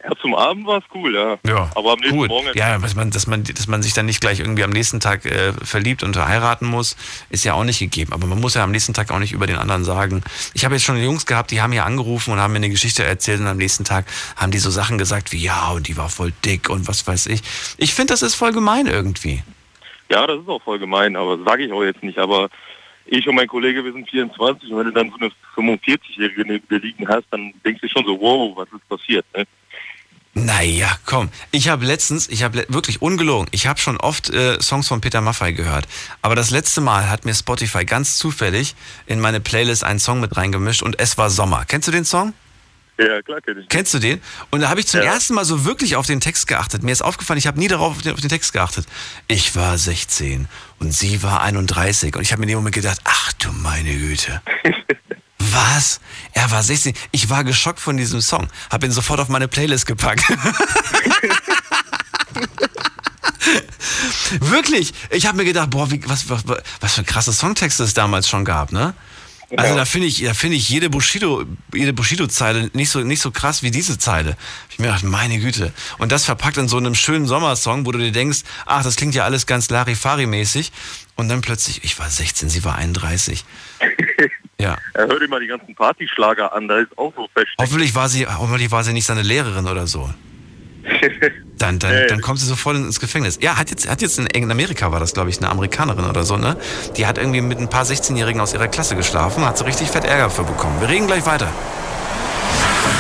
Ja, 0.04 0.16
zum 0.20 0.34
Abend 0.34 0.66
war 0.66 0.80
es 0.80 0.84
cool, 0.96 1.14
ja. 1.14 1.38
Ja, 1.46 1.70
Aber 1.76 1.94
am 1.94 2.00
nächsten 2.00 2.18
gut. 2.18 2.30
Morgen 2.30 2.50
Ja, 2.56 2.80
dass 2.80 2.96
man, 2.96 3.12
dass, 3.12 3.28
man, 3.28 3.44
dass 3.44 3.68
man 3.68 3.84
sich 3.84 3.94
dann 3.94 4.08
nicht 4.08 4.20
gleich 4.20 4.40
irgendwie 4.40 4.64
am 4.64 4.72
nächsten 4.72 5.00
Tag 5.00 5.26
äh, 5.26 5.54
verliebt 5.54 6.02
und 6.02 6.18
heiraten 6.18 6.66
muss, 6.66 6.96
ist 7.30 7.44
ja 7.44 7.54
auch 7.54 7.64
nicht 7.64 7.80
gegeben. 7.80 8.14
Aber 8.14 8.26
man 8.26 8.40
muss 8.40 8.56
ja 8.56 8.64
am 8.64 8.72
nächsten 8.72 8.94
Tag 8.94 9.12
auch 9.12 9.20
nicht 9.20 9.34
über 9.34 9.46
den 9.46 9.58
anderen 9.58 9.84
sagen. 9.84 10.24
Ich 10.54 10.66
habe 10.66 10.76
jetzt 10.76 10.84
schon 10.84 10.98
Jungs 10.98 11.26
gehabt, 11.26 11.52
die 11.52 11.62
haben 11.62 11.72
hier 11.72 11.86
angerufen 11.86 12.32
und 12.32 12.40
haben 12.40 12.54
mir 12.54 12.58
eine 12.58 12.70
Geschichte 12.70 13.04
erzählt 13.04 13.42
und 13.42 13.48
am 13.48 13.58
nächsten 13.58 13.84
Tag 13.84 14.06
haben 14.36 14.52
die 14.52 14.60
so 14.60 14.72
Sachen 14.72 14.98
gesagt 14.98 15.32
wie, 15.32 15.44
ja, 15.44 15.70
und 15.72 15.88
die 15.88 15.98
war 15.98 16.10
voll 16.10 16.34
dick 16.46 16.70
und 16.70 16.88
was 16.88 17.06
weiß 17.06 17.28
ich. 17.28 17.42
Ich 17.78 17.94
finde, 17.94 18.14
das 18.14 18.24
ist 18.24 18.36
voll 18.36 18.54
gemein 18.54 18.88
irgendwie. 18.88 19.44
Ja, 20.10 20.26
das 20.26 20.40
ist 20.42 20.50
auch 20.50 20.62
voll 20.62 20.80
gemein, 20.80 21.16
aber 21.16 21.38
sage 21.44 21.66
ich 21.66 21.72
auch 21.72 21.84
jetzt 21.84 22.02
nicht. 22.02 22.18
Aber 22.18 22.50
ich 23.06 23.28
und 23.28 23.36
mein 23.36 23.48
Kollege, 23.48 23.84
wir 23.84 23.94
sind 23.94 24.10
24 24.10 24.72
und 24.72 24.78
wenn 24.80 24.86
du 24.86 24.92
dann 24.92 25.12
so 25.12 25.18
eine 25.18 25.32
45-Jährige 25.56 26.42
neben 26.46 26.68
dir 26.68 26.80
liegen 26.80 27.08
hast, 27.08 27.26
dann 27.30 27.54
denkst 27.64 27.82
du 27.82 27.88
schon 27.88 28.06
so, 28.06 28.20
wow, 28.20 28.56
was 28.56 28.68
ist 28.72 28.90
passiert, 28.90 29.26
ne? 29.36 29.46
Naja, 30.34 30.90
komm. 31.06 31.30
Ich 31.52 31.68
habe 31.68 31.86
letztens, 31.86 32.30
ich 32.30 32.44
habe 32.44 32.66
wirklich 32.70 33.02
ungelogen, 33.02 33.48
ich 33.52 33.68
habe 33.68 33.80
schon 33.82 33.98
oft 33.98 34.30
äh, 34.30 34.62
Songs 34.62 34.88
von 34.88 35.02
Peter 35.02 35.20
Maffay 35.20 35.52
gehört. 35.54 35.88
Aber 36.22 36.36
das 36.36 36.52
letzte 36.52 36.80
Mal 36.80 37.10
hat 37.10 37.26
mir 37.26 37.34
Spotify 37.36 37.84
ganz 37.84 38.16
zufällig 38.18 38.76
in 39.08 39.20
meine 39.20 39.42
Playlist 39.42 39.84
einen 39.84 40.00
Song 40.00 40.22
mit 40.22 40.38
reingemischt 40.38 40.84
und 40.84 41.00
es 41.00 41.18
war 41.18 41.30
Sommer. 41.30 41.66
Kennst 41.68 41.90
du 41.90 41.92
den 41.92 42.06
Song? 42.06 42.34
Ja, 42.98 43.22
klar 43.24 43.42
kenn 43.42 43.58
ich. 43.60 43.68
Kennst 43.68 43.94
du 43.94 44.00
den? 44.00 44.22
Und 44.52 44.62
da 44.62 44.70
habe 44.70 44.80
ich 44.80 44.88
zum 44.88 45.02
Ja. 45.02 45.08
ersten 45.14 45.34
Mal 45.34 45.44
so 45.44 45.66
wirklich 45.66 45.96
auf 45.98 46.06
den 46.06 46.22
Text 46.22 46.48
geachtet. 46.48 46.84
Mir 46.84 46.92
ist 46.92 47.02
aufgefallen, 47.02 47.38
ich 47.40 47.48
habe 47.48 47.60
nie 47.60 47.68
darauf 47.68 47.96
auf 47.98 48.02
den, 48.02 48.14
auf 48.14 48.22
den 48.22 48.30
Text 48.30 48.54
geachtet. 48.54 48.86
Ich 49.28 49.56
war 49.56 49.78
16 49.78 50.48
und 50.80 50.94
sie 50.94 51.24
war 51.24 51.42
31. 51.42 52.16
Und 52.16 52.22
ich 52.22 52.32
habe 52.32 52.40
mir 52.40 52.44
in 52.46 52.50
dem 52.50 52.58
Moment 52.60 52.76
gedacht, 52.76 53.00
ach 53.04 53.34
du 53.34 53.52
meine 53.52 53.94
Güte. 53.94 54.42
Was? 55.52 56.00
Er 56.34 56.52
war 56.52 56.62
16. 56.62 56.94
Ich 57.12 57.30
war 57.30 57.44
geschockt 57.44 57.80
von 57.80 57.98
diesem 57.98 58.22
Song. 58.22 58.48
Hab 58.70 58.84
ihn 58.84 58.92
sofort 58.92 59.20
auf 59.20 59.30
meine 59.30 59.48
Playlist 59.48 59.88
gepackt. 59.88 60.24
Wirklich. 64.40 64.94
Ich 65.10 65.26
habe 65.26 65.38
mir 65.38 65.46
gedacht, 65.46 65.72
boah, 65.72 65.90
wie, 65.92 66.02
was, 66.08 66.30
was, 66.30 66.44
was 66.80 66.94
für 66.94 67.04
krasse 67.04 67.34
Songtexte 67.34 67.84
es 67.84 67.94
damals 67.94 68.30
schon 68.30 68.46
gab, 68.46 68.72
ne? 68.72 68.94
Also 69.58 69.76
da 69.76 69.84
finde 69.84 70.08
ich, 70.08 70.24
da 70.24 70.34
finde 70.34 70.56
ich 70.56 70.70
jede 70.70 70.90
Bushido, 70.90 71.44
jede 71.74 71.92
Bushido-Zeile 71.92 72.70
nicht 72.74 72.90
so, 72.90 73.02
nicht 73.02 73.20
so 73.20 73.32
krass 73.32 73.64
wie 73.64 73.72
diese 73.72 73.98
Zeile. 73.98 74.38
Ich 74.70 74.80
mir 74.80 74.88
gedacht, 74.88 75.04
meine 75.04 75.40
Güte. 75.40 75.74
Und 75.98 76.14
das 76.14 76.24
verpackt 76.24 76.56
in 76.56 76.70
so 76.70 76.78
einem 76.78 76.96
schönen 76.96 77.28
Sommersong, 77.28 77.86
wo 77.86 77.92
du 77.92 78.00
dir 78.00 78.14
denkst, 78.14 78.44
ach, 78.66 78.84
das 78.84 78.96
klingt 78.96 79.14
ja 79.14 79.26
alles 79.26 79.46
ganz 79.46 79.70
Larifari-mäßig. 79.70 80.72
Und 81.16 81.28
dann 81.28 81.42
plötzlich, 81.42 81.84
ich 81.84 82.00
war 82.00 82.10
16, 82.10 82.50
sie 82.50 82.64
war 82.64 82.76
31. 82.76 83.44
Ja. 84.62 84.78
Er 84.94 85.08
hört 85.08 85.22
immer 85.22 85.40
die 85.40 85.48
ganzen 85.48 85.76
Partyschlager 85.76 86.54
an, 86.54 86.68
da 86.68 86.78
ist 86.80 86.98
auch 86.98 87.14
so 87.16 87.28
fest. 87.34 87.50
Hoffentlich 87.60 87.96
war 87.96 88.10
sie, 88.10 88.26
hoffentlich 88.28 88.72
war 88.72 88.84
sie 88.84 88.94
nicht 88.94 89.06
seine 89.06 89.22
Lehrerin 89.24 89.68
oder 89.68 89.88
so. 89.88 90.10
Dann, 91.58 91.78
dann, 91.78 92.08
dann 92.08 92.22
kommt 92.22 92.40
sie 92.40 92.48
so 92.48 92.56
voll 92.56 92.76
ins 92.76 93.00
Gefängnis. 93.00 93.38
Ja, 93.40 93.56
hat 93.56 93.70
jetzt, 93.70 93.88
hat 93.88 94.02
jetzt 94.02 94.18
in, 94.18 94.26
in 94.26 94.50
Amerika 94.50 94.92
war 94.92 95.00
das, 95.00 95.14
glaube 95.14 95.30
ich, 95.30 95.38
eine 95.38 95.50
Amerikanerin 95.50 96.06
oder 96.06 96.24
so, 96.24 96.36
ne? 96.36 96.58
Die 96.98 97.06
hat 97.06 97.20
irgendwie 97.20 97.42
mit 97.42 97.60
ein 97.60 97.70
paar 97.70 97.84
16-Jährigen 97.84 98.42
aus 98.42 98.56
ihrer 98.56 98.68
Klasse 98.68 98.96
geschlafen, 98.96 99.46
hat 99.46 99.60
so 99.60 99.66
richtig 99.66 99.90
fett 99.90 100.04
Ärger 100.04 100.32
für 100.32 100.44
bekommen. 100.44 100.82
Wir 100.82 100.90
reden 100.90 101.06
gleich 101.06 101.24
weiter. 101.28 101.52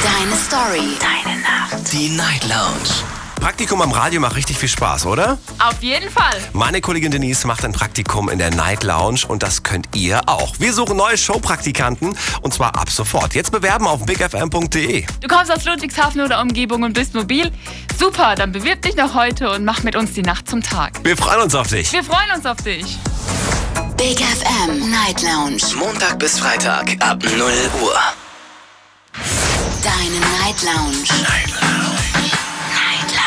Deine 0.03 0.35
Story. 0.35 0.95
Deine 0.99 1.41
Nacht. 1.41 1.91
Die 1.91 2.09
Night 2.09 2.43
Lounge. 2.43 3.20
Praktikum 3.41 3.81
am 3.81 3.91
Radio 3.91 4.21
macht 4.21 4.35
richtig 4.35 4.59
viel 4.59 4.69
Spaß, 4.69 5.07
oder? 5.07 5.39
Auf 5.57 5.81
jeden 5.81 6.11
Fall. 6.11 6.37
Meine 6.53 6.79
Kollegin 6.79 7.09
Denise 7.09 7.47
macht 7.47 7.65
ein 7.65 7.71
Praktikum 7.71 8.29
in 8.29 8.37
der 8.37 8.51
Night 8.51 8.83
Lounge 8.83 9.21
und 9.27 9.41
das 9.41 9.63
könnt 9.63 9.87
ihr 9.95 10.21
auch. 10.29 10.59
Wir 10.59 10.73
suchen 10.73 10.95
neue 10.95 11.17
Showpraktikanten 11.17 12.15
und 12.41 12.53
zwar 12.53 12.75
ab 12.79 12.91
sofort. 12.91 13.33
Jetzt 13.33 13.51
bewerben 13.51 13.87
auf 13.87 14.05
bigfm.de. 14.05 15.05
Du 15.21 15.27
kommst 15.27 15.51
aus 15.51 15.65
Ludwigshafen 15.65 16.21
oder 16.21 16.39
Umgebung 16.39 16.83
und 16.83 16.93
bist 16.93 17.15
mobil? 17.15 17.51
Super, 17.97 18.35
dann 18.35 18.51
bewirb 18.51 18.83
dich 18.83 18.95
noch 18.95 19.15
heute 19.15 19.49
und 19.49 19.65
mach 19.65 19.81
mit 19.81 19.95
uns 19.95 20.13
die 20.13 20.21
Nacht 20.21 20.47
zum 20.47 20.61
Tag. 20.61 21.03
Wir 21.03 21.17
freuen 21.17 21.41
uns 21.41 21.55
auf 21.55 21.67
dich. 21.67 21.91
Wir 21.91 22.03
freuen 22.03 22.31
uns 22.35 22.45
auf 22.45 22.57
dich. 22.57 22.99
Big 23.97 24.19
FM 24.19 24.91
Night 24.91 25.23
Lounge. 25.23 25.61
Montag 25.79 26.19
bis 26.19 26.37
Freitag 26.37 26.95
ab 26.99 27.23
0 27.23 27.41
Uhr. 27.81 27.99
Deine 29.83 30.19
Night 30.19 30.61
Lounge. 30.61 31.23
Night 31.23 31.49
Lounge. 31.59 31.90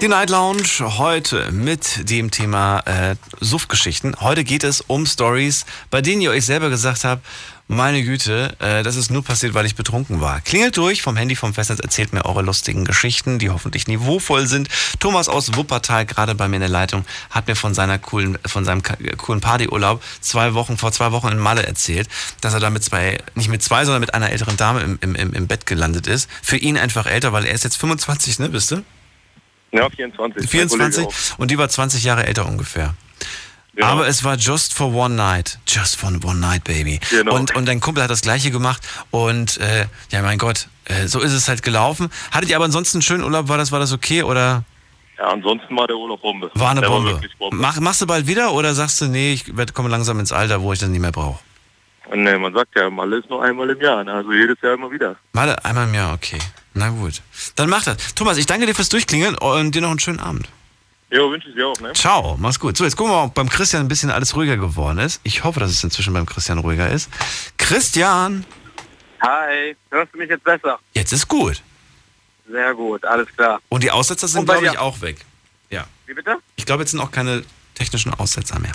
Die 0.00 0.06
Night 0.06 0.30
Lounge 0.30 0.62
heute 0.98 1.50
mit 1.50 2.08
dem 2.08 2.30
Thema 2.30 2.80
äh, 2.86 3.16
Suffgeschichten. 3.40 4.14
Heute 4.20 4.44
geht 4.44 4.62
es 4.62 4.80
um 4.80 5.06
Stories, 5.06 5.66
bei 5.90 6.00
denen 6.02 6.22
ihr 6.22 6.30
euch 6.30 6.44
selber 6.46 6.70
gesagt 6.70 7.02
habt, 7.02 7.26
meine 7.66 8.02
Güte, 8.04 8.54
äh, 8.60 8.84
das 8.84 8.94
ist 8.94 9.10
nur 9.10 9.24
passiert, 9.24 9.54
weil 9.54 9.66
ich 9.66 9.74
betrunken 9.74 10.20
war. 10.20 10.40
Klingelt 10.40 10.76
durch 10.76 11.02
vom 11.02 11.16
Handy 11.16 11.34
vom 11.34 11.52
Festnetz, 11.52 11.80
erzählt 11.80 12.12
mir 12.12 12.24
eure 12.26 12.42
lustigen 12.42 12.84
Geschichten, 12.84 13.40
die 13.40 13.50
hoffentlich 13.50 13.88
niveauvoll 13.88 14.46
sind. 14.46 14.68
Thomas 15.00 15.28
aus 15.28 15.56
Wuppertal, 15.56 16.06
gerade 16.06 16.36
bei 16.36 16.46
mir 16.46 16.56
in 16.56 16.60
der 16.62 16.68
Leitung, 16.70 17.04
hat 17.30 17.48
mir 17.48 17.56
von 17.56 17.74
seiner 17.74 17.98
coolen, 17.98 18.38
von 18.46 18.64
seinem 18.64 18.82
ka- 18.82 18.96
coolen 19.16 19.40
Partyurlaub 19.40 20.00
zwei 20.20 20.54
Wochen, 20.54 20.78
vor 20.78 20.92
zwei 20.92 21.10
Wochen 21.10 21.28
in 21.28 21.38
Malle 21.38 21.66
erzählt, 21.66 22.08
dass 22.40 22.54
er 22.54 22.60
da 22.60 22.70
mit 22.70 22.84
zwei, 22.84 23.18
nicht 23.34 23.48
mit 23.48 23.64
zwei, 23.64 23.84
sondern 23.84 24.00
mit 24.00 24.14
einer 24.14 24.30
älteren 24.30 24.56
Dame 24.56 24.80
im, 25.00 25.14
im 25.16 25.32
im 25.34 25.46
Bett 25.48 25.66
gelandet 25.66 26.06
ist. 26.06 26.30
Für 26.40 26.56
ihn 26.56 26.78
einfach 26.78 27.06
älter, 27.06 27.32
weil 27.32 27.44
er 27.44 27.52
ist 27.52 27.64
jetzt 27.64 27.76
25, 27.76 28.38
ne, 28.38 28.48
bist 28.48 28.70
du? 28.70 28.82
Ja, 29.72 29.88
24. 29.90 30.42
mein 30.42 30.48
24 30.48 31.04
Kollege 31.04 31.22
auch. 31.34 31.38
und 31.38 31.50
die 31.50 31.58
war 31.58 31.68
20 31.68 32.04
Jahre 32.04 32.26
älter 32.26 32.46
ungefähr. 32.46 32.94
Aber 33.80 34.08
es 34.08 34.24
war 34.24 34.34
just 34.34 34.74
for 34.74 34.92
one 34.92 35.14
night. 35.14 35.56
Just 35.68 35.96
for 35.96 36.08
one 36.24 36.40
night, 36.40 36.64
baby. 36.64 36.98
Genau. 37.10 37.36
Und, 37.36 37.54
und 37.54 37.66
dein 37.66 37.78
Kumpel 37.78 38.02
hat 38.02 38.10
das 38.10 38.22
gleiche 38.22 38.50
gemacht. 38.50 38.82
Und 39.12 39.58
äh, 39.58 39.86
ja, 40.10 40.20
mein 40.22 40.38
Gott, 40.38 40.66
äh, 40.86 41.06
so 41.06 41.20
ist 41.20 41.32
es 41.32 41.48
halt 41.48 41.62
gelaufen. 41.62 42.08
Hattet 42.32 42.50
ihr 42.50 42.56
aber 42.56 42.64
ansonsten 42.64 42.96
einen 42.96 43.02
schönen 43.02 43.22
Urlaub? 43.22 43.46
War 43.48 43.56
das, 43.56 43.70
war 43.70 43.78
das 43.78 43.92
okay 43.92 44.24
oder 44.24 44.64
Ja, 45.16 45.28
ansonsten 45.28 45.76
war 45.76 45.86
der 45.86 45.94
Urlaub 45.96 46.20
Bombe. 46.22 46.50
war 46.54 46.70
eine 46.72 46.80
der 46.80 46.88
Bombe? 46.88 47.12
War 47.12 47.20
Bombe. 47.38 47.56
Mach, 47.56 47.78
machst 47.78 48.00
du 48.02 48.06
bald 48.08 48.26
wieder 48.26 48.52
oder 48.52 48.74
sagst 48.74 49.00
du, 49.00 49.04
nee, 49.06 49.32
ich 49.34 49.56
werd- 49.56 49.74
komme 49.74 49.88
langsam 49.90 50.18
ins 50.18 50.32
Alter, 50.32 50.60
wo 50.60 50.72
ich 50.72 50.80
das 50.80 50.88
nicht 50.88 50.98
mehr 51.00 51.12
brauche? 51.12 51.38
Nee, 52.12 52.36
man 52.36 52.52
sagt 52.54 52.70
ja, 52.74 52.90
Malle 52.90 53.18
ist 53.18 53.30
nur 53.30 53.44
einmal 53.44 53.70
im 53.70 53.80
Jahr, 53.80 54.02
ne? 54.02 54.12
also 54.12 54.32
jedes 54.32 54.56
Jahr 54.60 54.74
immer 54.74 54.90
wieder. 54.90 55.14
Mal 55.34 55.54
einmal 55.56 55.86
im 55.86 55.94
Jahr, 55.94 56.14
okay. 56.14 56.38
Na 56.78 56.90
gut. 56.90 57.22
Dann 57.56 57.68
mach 57.68 57.82
das. 57.82 58.14
Thomas, 58.14 58.36
ich 58.38 58.46
danke 58.46 58.66
dir 58.66 58.74
fürs 58.74 58.88
Durchklingeln 58.88 59.34
und 59.36 59.74
dir 59.74 59.82
noch 59.82 59.90
einen 59.90 59.98
schönen 59.98 60.20
Abend. 60.20 60.48
Jo, 61.10 61.28
wünsche 61.30 61.48
ich 61.48 61.54
dir 61.56 61.66
auch, 61.66 61.80
ne? 61.80 61.92
Ciao, 61.94 62.36
mach's 62.38 62.60
gut. 62.60 62.76
So, 62.76 62.84
jetzt 62.84 62.96
gucken 62.96 63.12
wir 63.12 63.16
mal, 63.16 63.24
ob 63.24 63.34
beim 63.34 63.48
Christian 63.48 63.82
ein 63.82 63.88
bisschen 63.88 64.10
alles 64.10 64.36
ruhiger 64.36 64.56
geworden 64.56 64.98
ist. 64.98 65.20
Ich 65.24 65.42
hoffe, 65.42 65.58
dass 65.58 65.70
es 65.70 65.82
inzwischen 65.82 66.12
beim 66.12 66.24
Christian 66.26 66.58
ruhiger 66.58 66.88
ist. 66.88 67.10
Christian, 67.56 68.44
Hi, 69.20 69.74
hörst 69.90 70.14
du 70.14 70.18
mich 70.18 70.28
jetzt 70.30 70.44
besser? 70.44 70.78
jetzt 70.94 71.12
ist 71.12 71.26
gut. 71.26 71.60
Sehr 72.48 72.74
gut, 72.74 73.04
alles 73.04 73.26
klar. 73.36 73.60
Und 73.68 73.82
die 73.82 73.90
Aussetzer 73.90 74.28
sind, 74.28 74.44
glaube 74.44 74.66
ich, 74.66 74.78
auch 74.78 75.00
weg. 75.00 75.24
Ja. 75.70 75.84
Wie 76.06 76.14
bitte? 76.14 76.36
Ich 76.54 76.64
glaube, 76.64 76.82
jetzt 76.84 76.92
sind 76.92 77.00
auch 77.00 77.10
keine 77.10 77.42
technischen 77.74 78.14
Aussetzer 78.14 78.60
mehr. 78.60 78.72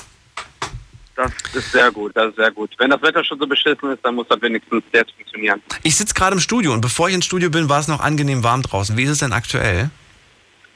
Das 1.15 1.31
ist 1.53 1.71
sehr 1.71 1.91
gut, 1.91 2.11
das 2.15 2.29
ist 2.29 2.37
sehr 2.37 2.51
gut. 2.51 2.71
Wenn 2.79 2.89
das 2.89 3.01
Wetter 3.01 3.23
schon 3.23 3.37
so 3.39 3.45
beschissen 3.45 3.91
ist, 3.91 4.03
dann 4.03 4.15
muss 4.15 4.27
das 4.27 4.41
wenigstens 4.41 4.83
jetzt 4.91 5.11
funktionieren. 5.11 5.61
Ich 5.83 5.95
sitze 5.95 6.13
gerade 6.13 6.33
im 6.33 6.39
Studio 6.39 6.73
und 6.73 6.81
bevor 6.81 7.07
ich 7.09 7.15
ins 7.15 7.25
Studio 7.25 7.49
bin, 7.51 7.69
war 7.69 7.79
es 7.79 7.87
noch 7.87 7.99
angenehm 7.99 8.43
warm 8.43 8.63
draußen. 8.63 8.97
Wie 8.97 9.03
ist 9.03 9.11
es 9.11 9.19
denn 9.19 9.31
aktuell? 9.33 9.91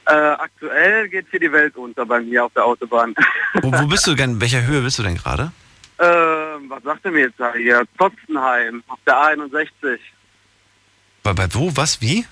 Äh, 0.06 0.12
aktuell 0.12 1.08
geht 1.08 1.26
hier 1.30 1.40
die 1.40 1.50
Welt 1.52 1.76
unter 1.76 2.06
bei 2.06 2.20
mir 2.20 2.44
auf 2.44 2.52
der 2.54 2.64
Autobahn. 2.64 3.14
Wo, 3.62 3.72
wo 3.72 3.86
bist 3.88 4.06
du 4.06 4.14
denn? 4.14 4.32
In 4.32 4.40
welcher 4.40 4.64
Höhe 4.64 4.80
bist 4.82 4.98
du 4.98 5.02
denn 5.02 5.16
gerade? 5.16 5.52
äh, 5.98 6.04
was 6.04 6.82
sagt 6.84 7.04
er 7.04 7.10
mir 7.10 7.22
jetzt 7.22 7.38
da 7.40 7.52
hier? 7.54 7.82
Totzenheim 7.98 8.82
auf 8.86 8.98
der 9.06 9.14
A61. 9.14 9.98
Bei, 11.24 11.32
bei 11.32 11.52
wo? 11.52 11.76
Was? 11.76 12.00
Wie? 12.00 12.24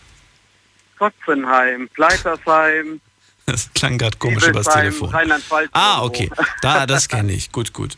Totzenheim, 0.99 1.89
Pleitersheim, 1.93 3.01
Das 3.47 3.73
klang 3.74 3.97
gerade 3.97 4.18
komisch 4.18 4.47
übers 4.47 4.66
Siebelsheim, 4.66 5.28
Telefon. 5.28 5.68
Ah, 5.73 6.02
okay. 6.02 6.28
Da, 6.62 6.85
das 6.85 7.09
kenne 7.09 7.32
ich. 7.32 7.52
Gut, 7.52 7.73
gut. 7.73 7.97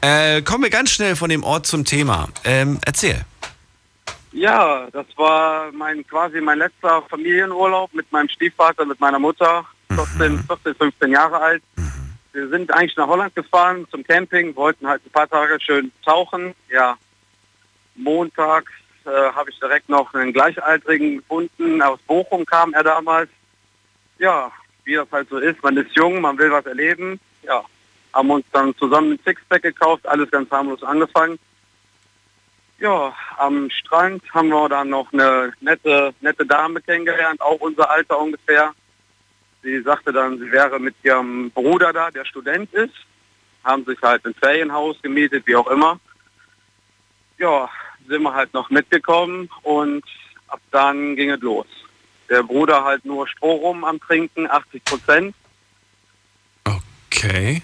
Äh, 0.00 0.42
kommen 0.42 0.64
wir 0.64 0.70
ganz 0.70 0.90
schnell 0.90 1.14
von 1.14 1.30
dem 1.30 1.44
Ort 1.44 1.66
zum 1.66 1.84
Thema. 1.84 2.28
Ähm, 2.44 2.78
erzähl. 2.84 3.24
Ja, 4.32 4.88
das 4.92 5.06
war 5.16 5.70
mein 5.72 6.06
quasi 6.06 6.40
mein 6.40 6.58
letzter 6.58 7.02
Familienurlaub 7.08 7.94
mit 7.94 8.10
meinem 8.12 8.28
Stiefvater, 8.28 8.84
mit 8.84 9.00
meiner 9.00 9.20
Mutter, 9.20 9.64
14, 9.94 10.44
14 10.44 10.74
15 10.74 11.12
Jahre 11.12 11.40
alt. 11.40 11.62
Wir 12.32 12.48
sind 12.48 12.70
eigentlich 12.70 12.96
nach 12.96 13.06
Holland 13.06 13.34
gefahren 13.34 13.86
zum 13.90 14.04
Camping, 14.04 14.54
wollten 14.56 14.86
halt 14.86 15.00
ein 15.06 15.10
paar 15.10 15.28
Tage 15.28 15.58
schön 15.58 15.90
tauchen. 16.04 16.54
Ja, 16.70 16.98
montags 17.94 18.70
äh, 19.06 19.10
habe 19.10 19.48
ich 19.48 19.58
direkt 19.58 19.88
noch 19.88 20.12
einen 20.12 20.34
Gleichaltrigen 20.34 21.18
gefunden. 21.18 21.80
Aus 21.80 22.00
Bochum 22.06 22.44
kam 22.44 22.74
er 22.74 22.82
damals. 22.82 23.30
Ja, 24.18 24.50
wie 24.84 24.94
das 24.94 25.10
halt 25.10 25.28
so 25.28 25.38
ist, 25.38 25.62
man 25.62 25.76
ist 25.76 25.94
jung, 25.94 26.20
man 26.20 26.38
will 26.38 26.50
was 26.50 26.66
erleben. 26.66 27.20
Ja, 27.42 27.64
haben 28.12 28.30
uns 28.30 28.46
dann 28.52 28.74
zusammen 28.76 29.12
ein 29.12 29.20
Sixpack 29.24 29.62
gekauft, 29.62 30.06
alles 30.06 30.30
ganz 30.30 30.50
harmlos 30.50 30.82
angefangen. 30.82 31.38
Ja, 32.78 33.14
am 33.38 33.70
Strand 33.70 34.22
haben 34.34 34.48
wir 34.48 34.68
dann 34.68 34.90
noch 34.90 35.12
eine 35.12 35.52
nette, 35.60 36.14
nette 36.20 36.44
Dame 36.44 36.80
kennengelernt, 36.82 37.40
auch 37.40 37.60
unser 37.60 37.90
Alter 37.90 38.18
ungefähr. 38.18 38.74
Sie 39.62 39.80
sagte 39.80 40.12
dann, 40.12 40.38
sie 40.38 40.52
wäre 40.52 40.78
mit 40.78 40.94
ihrem 41.02 41.50
Bruder 41.50 41.92
da, 41.92 42.10
der 42.10 42.24
Student 42.24 42.72
ist. 42.74 42.94
Haben 43.64 43.84
sich 43.84 44.00
halt 44.02 44.24
ein 44.26 44.34
Ferienhaus 44.34 45.00
gemietet, 45.02 45.46
wie 45.46 45.56
auch 45.56 45.66
immer. 45.68 45.98
Ja, 47.38 47.68
sind 48.06 48.22
wir 48.22 48.34
halt 48.34 48.52
noch 48.54 48.70
mitgekommen 48.70 49.50
und 49.62 50.04
ab 50.48 50.60
dann 50.70 51.16
ging 51.16 51.30
es 51.30 51.40
los. 51.40 51.66
Der 52.28 52.42
Bruder 52.42 52.84
halt 52.84 53.04
nur 53.04 53.28
Strohrum 53.28 53.84
am 53.84 54.00
Trinken, 54.00 54.48
80 54.50 54.84
Prozent. 54.84 55.34
Okay. 56.64 57.62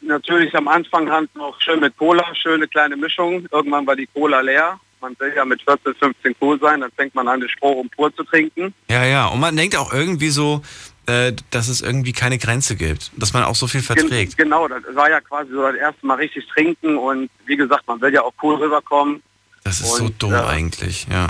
Natürlich 0.00 0.54
am 0.54 0.68
Anfang 0.68 1.10
halt 1.10 1.34
noch 1.34 1.60
schön 1.60 1.80
mit 1.80 1.96
Cola, 1.96 2.24
schöne 2.34 2.68
kleine 2.68 2.96
Mischung. 2.96 3.46
Irgendwann 3.50 3.86
war 3.86 3.96
die 3.96 4.06
Cola 4.06 4.40
leer. 4.40 4.78
Man 5.00 5.14
will 5.18 5.32
ja 5.34 5.44
mit 5.44 5.62
14, 5.62 5.94
15 5.94 6.36
cool 6.40 6.58
sein, 6.60 6.80
dann 6.80 6.90
fängt 6.92 7.14
man 7.14 7.28
an, 7.28 7.40
den 7.40 7.48
Strohrum 7.48 7.88
pur 7.88 8.14
zu 8.14 8.24
trinken. 8.24 8.74
Ja, 8.90 9.04
ja. 9.04 9.26
Und 9.26 9.40
man 9.40 9.56
denkt 9.56 9.76
auch 9.76 9.92
irgendwie 9.92 10.30
so, 10.30 10.62
äh, 11.06 11.32
dass 11.50 11.68
es 11.68 11.80
irgendwie 11.80 12.12
keine 12.12 12.38
Grenze 12.38 12.76
gibt. 12.76 13.10
Dass 13.16 13.32
man 13.32 13.44
auch 13.44 13.54
so 13.54 13.66
viel 13.66 13.80
verträgt. 13.80 14.36
Gen 14.36 14.46
genau, 14.46 14.66
das 14.66 14.82
war 14.94 15.08
ja 15.08 15.20
quasi 15.20 15.52
so 15.52 15.62
das 15.62 15.76
erste 15.76 16.04
Mal 16.06 16.14
richtig 16.14 16.46
trinken 16.48 16.96
und 16.96 17.30
wie 17.46 17.56
gesagt, 17.56 17.86
man 17.86 18.00
will 18.00 18.12
ja 18.12 18.22
auch 18.22 18.34
cool 18.42 18.56
rüberkommen. 18.56 19.22
Das 19.64 19.80
ist 19.80 19.96
so 19.96 20.04
Und, 20.04 20.22
dumm 20.22 20.32
äh, 20.32 20.36
eigentlich, 20.36 21.06
ja. 21.10 21.28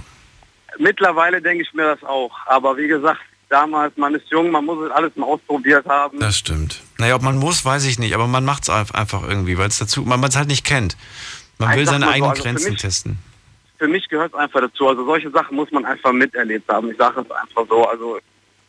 Mittlerweile 0.79 1.41
denke 1.43 1.63
ich 1.63 1.73
mir 1.75 1.85
das 1.97 2.03
auch. 2.05 2.31
Aber 2.47 2.77
wie 2.77 2.89
gesagt, 2.89 3.21
damals, 3.49 3.97
man 3.97 4.15
ist 4.15 4.29
jung, 4.31 4.51
man 4.51 4.65
muss 4.65 4.85
es 4.87 4.91
alles 4.93 5.15
mal 5.17 5.27
ausprobiert 5.27 5.87
haben. 5.87 6.19
Das 6.21 6.37
stimmt. 6.39 6.81
Naja, 6.99 7.15
ob 7.17 7.23
man 7.23 7.37
muss, 7.39 7.65
weiß 7.65 7.85
ich 7.87 7.99
nicht, 7.99 8.15
aber 8.15 8.27
man 8.27 8.45
macht 8.45 8.65
es 8.65 8.71
einfach 8.71 9.23
irgendwie, 9.27 9.59
weil 9.59 9.69
es 9.69 9.79
dazu, 9.79 10.03
man 10.03 10.23
es 10.25 10.37
halt 10.37 10.49
nicht 10.49 10.65
kennt. 10.65 10.97
Man 11.59 11.77
will 11.77 11.87
seine 11.87 12.01
mal 12.07 12.07
so, 12.07 12.13
eigenen 12.15 12.31
also 12.31 12.43
für 12.43 12.49
Grenzen 12.49 12.73
mich- 12.73 12.81
testen. 12.83 13.19
Für 13.79 13.87
mich 13.89 14.09
gehört 14.09 14.33
es 14.33 14.39
einfach 14.39 14.61
dazu. 14.61 14.89
Also 14.89 15.05
solche 15.05 15.31
Sachen 15.31 15.55
muss 15.57 15.71
man 15.71 15.85
einfach 15.85 16.13
miterlebt 16.13 16.69
haben. 16.69 16.91
Ich 16.91 16.97
sage 16.97 17.21
es 17.21 17.31
einfach 17.31 17.65
so. 17.69 17.87
Also 17.89 18.19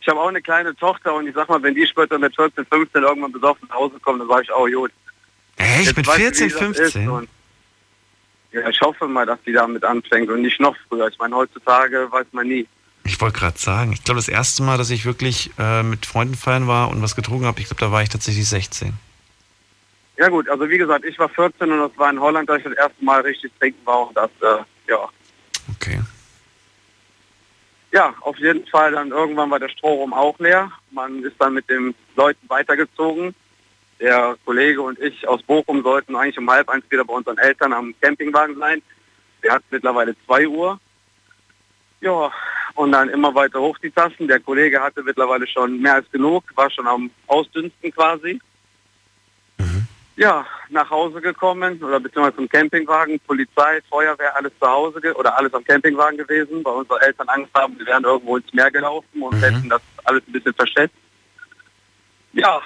ich 0.02 0.08
habe 0.08 0.20
auch 0.20 0.28
eine 0.28 0.42
kleine 0.42 0.76
Tochter 0.76 1.16
und 1.16 1.28
ich 1.28 1.34
sag 1.34 1.50
mal, 1.50 1.62
wenn 1.64 1.74
die 1.74 1.86
später 1.88 2.20
mit 2.20 2.36
14, 2.36 2.64
15 2.66 3.02
irgendwann 3.02 3.32
besoffen 3.32 3.68
nach 3.70 3.76
Hause 3.76 3.96
kommt, 4.04 4.22
dann 4.22 4.28
sage 4.28 4.44
ich, 4.44 4.52
oh 4.54 4.68
gut. 4.68 4.92
Echt? 5.58 5.86
Jetzt 5.88 5.98
Mit 5.98 6.08
weißt 6.08 6.18
du, 6.20 6.22
14, 6.22 6.46
wie 6.46 6.52
das 6.52 6.60
15? 6.60 7.28
Ja, 8.52 8.68
ich 8.68 8.82
hoffe 8.82 9.08
mal, 9.08 9.26
dass 9.26 9.40
die 9.46 9.54
damit 9.54 9.84
anfängt 9.84 10.30
und 10.30 10.42
nicht 10.42 10.60
noch 10.60 10.76
früher. 10.88 11.08
Ich 11.08 11.18
meine, 11.20 11.36
heutzutage 11.36 12.12
weiß 12.12 12.28
man 12.32 12.48
nie. 12.48 12.68
Ich 13.04 13.20
wollte 13.22 13.40
gerade 13.40 13.58
sagen, 13.58 13.92
ich 13.92 14.04
glaube, 14.04 14.20
das 14.20 14.28
erste 14.28 14.64
Mal, 14.64 14.78
dass 14.78 14.90
ich 14.90 15.06
wirklich 15.06 15.52
äh, 15.58 15.84
mit 15.84 16.06
Freunden 16.06 16.36
feiern 16.36 16.68
war 16.68 16.90
und 16.90 17.02
was 17.02 17.16
getrunken 17.16 17.46
habe, 17.46 17.60
ich 17.60 17.68
glaube, 17.68 17.82
da 17.82 17.92
war 17.92 18.02
ich 18.02 18.10
tatsächlich 18.10 18.48
16. 18.48 18.94
Ja 20.18 20.28
gut, 20.28 20.50
also 20.50 20.70
wie 20.70 20.78
gesagt, 20.78 21.06
ich 21.06 21.18
war 21.18 21.30
14 21.30 21.72
und 21.72 21.80
das 21.80 21.98
war 21.98 22.10
in 22.10 22.20
Holland, 22.20 22.50
da 22.50 22.58
ich 22.58 22.64
das 22.64 22.74
erste 22.74 23.04
Mal 23.04 23.22
richtig 23.22 23.52
trinken 23.58 23.86
war 23.86 24.08
und 24.08 24.18
das, 24.18 24.30
äh, 24.42 24.64
ja. 24.88 25.08
Okay. 25.76 26.02
Ja, 27.92 28.14
auf 28.22 28.38
jeden 28.38 28.68
Fall 28.68 28.92
dann 28.92 29.10
irgendwann 29.10 29.50
war 29.50 29.60
der 29.60 29.70
Strohrum 29.70 30.14
auch 30.14 30.38
leer. 30.40 30.72
Man 30.92 31.24
ist 31.24 31.36
dann 31.40 31.54
mit 31.54 31.70
den 31.70 31.96
Leuten 32.16 32.48
weitergezogen. 32.50 33.34
Der 34.00 34.38
Kollege 34.46 34.82
und 34.82 35.00
ich 35.00 35.28
aus 35.28 35.44
Bochum 35.44 35.84
sollten 35.84 36.16
eigentlich 36.16 36.38
um 36.38 36.50
halb 36.50 36.70
eins 36.70 36.86
wieder 36.90 37.04
bei 37.04 37.14
unseren 37.14 37.38
Eltern 37.38 37.74
am 37.74 37.94
Campingwagen 38.00 38.58
sein. 38.58 38.82
Wir 39.42 39.54
hatten 39.54 39.66
mittlerweile 39.70 40.16
zwei 40.26 40.48
Uhr. 40.48 40.80
Ja, 42.02 42.32
und 42.76 42.94
dann 42.94 43.10
immer 43.10 43.36
weiter 43.36 43.60
hoch 43.60 43.78
die 43.80 43.92
Tassen. 43.92 44.28
Der 44.28 44.40
Kollege 44.40 44.82
hatte 44.82 45.04
mittlerweile 45.04 45.46
schon 45.48 45.82
mehr 45.82 45.96
als 45.96 46.10
genug, 46.12 46.46
war 46.56 46.70
schon 46.70 46.88
am 46.88 47.12
Ausdünsten 47.28 47.92
quasi. 47.92 48.40
Ja, 50.16 50.46
nach 50.70 50.90
Hause 50.90 51.22
gekommen 51.22 51.82
oder 51.82 52.00
beziehungsweise 52.00 52.38
zum 52.38 52.50
Campingwagen, 52.50 53.20
Polizei, 53.22 53.80
Feuerwehr, 53.90 54.36
alles 54.36 54.52
zu 54.60 54.68
Hause 54.68 55.00
oder 55.16 55.38
alles 55.38 55.54
am 55.54 55.64
Campingwagen 55.64 56.18
gewesen, 56.18 56.64
weil 56.64 56.74
unsere 56.74 57.02
Eltern 57.02 57.30
Angst 57.30 57.54
haben, 57.54 57.80
wir 57.80 57.86
wären 57.86 58.04
irgendwo 58.04 58.36
ins 58.36 58.54
Meer 58.54 58.70
gelaufen 58.70 59.22
und 59.22 59.42
hätten 59.42 59.70
das 59.70 59.82
alles 60.04 60.22
ein 60.28 60.32
bisschen 60.34 60.54
versteckt. 60.54 60.94
Ja, 62.34 62.62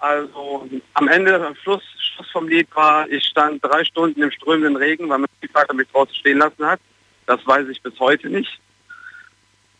also 0.00 0.68
am 0.94 1.08
Ende, 1.08 1.44
am 1.44 1.54
Schluss, 1.56 1.82
Schluss 1.98 2.30
vom 2.30 2.48
Lied 2.48 2.68
war, 2.74 3.08
ich 3.08 3.24
stand 3.24 3.64
drei 3.64 3.84
Stunden 3.84 4.22
im 4.22 4.30
strömenden 4.30 4.76
Regen, 4.76 5.08
weil 5.08 5.18
mein 5.18 5.28
Vater 5.52 5.74
mich 5.74 5.88
draußen 5.88 6.14
stehen 6.14 6.38
lassen 6.38 6.64
hat. 6.64 6.80
Das 7.26 7.44
weiß 7.46 7.68
ich 7.68 7.82
bis 7.82 7.98
heute 7.98 8.28
nicht. 8.28 8.60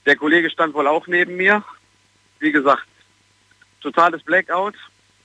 Der 0.07 0.16
Kollege 0.16 0.51
stand 0.51 0.74
wohl 0.74 0.86
auch 0.86 1.07
neben 1.07 1.36
mir. 1.36 1.62
Wie 2.39 2.53
gesagt, 2.53 2.86
totales 3.81 4.23
Blackout. 4.23 4.74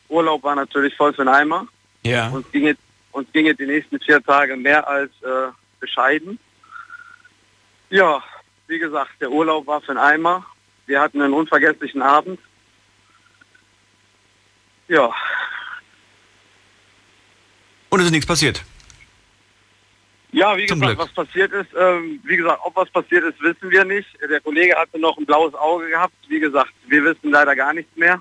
Urlaub 0.09 0.43
war 0.43 0.55
natürlich 0.55 0.95
voll 0.95 1.13
für 1.13 1.23
den 1.23 1.33
Eimer. 1.33 1.67
Ja. 2.03 2.29
Uns 2.29 2.49
ginge, 2.51 2.75
uns 3.11 3.31
ginge 3.31 3.55
die 3.55 3.65
nächsten 3.65 3.99
vier 3.99 4.21
Tage 4.21 4.55
mehr 4.55 4.87
als 4.87 5.11
äh, 5.21 5.51
bescheiden. 5.79 6.37
Ja, 7.89 8.23
wie 8.67 8.79
gesagt, 8.79 9.11
der 9.21 9.31
Urlaub 9.31 9.67
war 9.67 9.81
für 9.81 9.93
den 9.93 9.97
Eimer. 9.97 10.45
Wir 10.85 10.99
hatten 10.99 11.21
einen 11.21 11.33
unvergesslichen 11.33 12.01
Abend. 12.01 12.39
Ja, 14.93 15.11
Und 17.89 17.99
es 17.99 18.05
ist 18.05 18.11
nichts 18.11 18.27
passiert. 18.27 18.63
Ja, 20.31 20.55
wie 20.55 20.67
Zum 20.67 20.79
gesagt, 20.79 20.97
Glück. 20.99 21.07
was 21.09 21.25
passiert 21.25 21.51
ist, 21.51 21.69
ähm, 21.75 22.19
wie 22.23 22.37
gesagt, 22.37 22.59
ob 22.63 22.75
was 22.75 22.89
passiert 22.91 23.23
ist, 23.23 23.41
wissen 23.41 23.71
wir 23.71 23.83
nicht. 23.85 24.07
Der 24.29 24.39
Kollege 24.39 24.75
hatte 24.75 24.99
noch 24.99 25.17
ein 25.17 25.25
blaues 25.25 25.55
Auge 25.55 25.89
gehabt. 25.89 26.13
Wie 26.27 26.39
gesagt, 26.39 26.71
wir 26.87 27.03
wissen 27.05 27.31
leider 27.31 27.55
gar 27.55 27.73
nichts 27.73 27.95
mehr. 27.97 28.19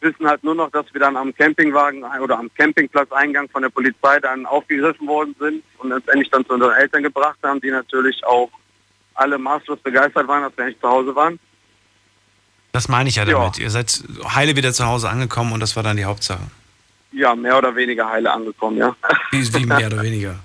Wissen 0.00 0.24
halt 0.28 0.44
nur 0.44 0.54
noch, 0.54 0.70
dass 0.70 0.86
wir 0.94 1.00
dann 1.00 1.16
am 1.16 1.34
Campingwagen 1.34 2.04
oder 2.04 2.38
am 2.38 2.52
Campingplatzeingang 2.54 3.48
von 3.48 3.62
der 3.62 3.70
Polizei 3.70 4.20
dann 4.20 4.46
aufgegriffen 4.46 5.08
worden 5.08 5.34
sind 5.40 5.64
und 5.78 5.90
letztendlich 5.90 6.30
dann 6.30 6.46
zu 6.46 6.52
unseren 6.54 6.74
Eltern 6.76 7.02
gebracht 7.02 7.38
haben, 7.42 7.60
die 7.60 7.70
natürlich 7.72 8.22
auch 8.24 8.50
alle 9.14 9.36
maßlos 9.36 9.80
begeistert 9.80 10.28
waren, 10.28 10.44
dass 10.44 10.56
wir 10.56 10.66
nicht 10.66 10.80
zu 10.80 10.88
Hause 10.88 11.12
waren. 11.16 11.40
Das 12.72 12.88
meine 12.88 13.08
ich 13.08 13.16
ja 13.16 13.24
Ja. 13.24 13.38
damit. 13.38 13.58
Ihr 13.58 13.70
seid 13.70 14.02
heile 14.34 14.56
wieder 14.56 14.72
zu 14.72 14.86
Hause 14.86 15.08
angekommen 15.08 15.52
und 15.52 15.60
das 15.60 15.74
war 15.76 15.82
dann 15.82 15.96
die 15.96 16.04
Hauptsache. 16.04 16.42
Ja, 17.12 17.34
mehr 17.34 17.58
oder 17.58 17.74
weniger 17.74 18.08
heile 18.08 18.30
angekommen, 18.32 18.76
ja. 18.78 18.94
Wie, 19.32 19.52
wie 19.54 19.66
mehr 19.66 19.86
oder 19.86 20.02
weniger. 20.02 20.36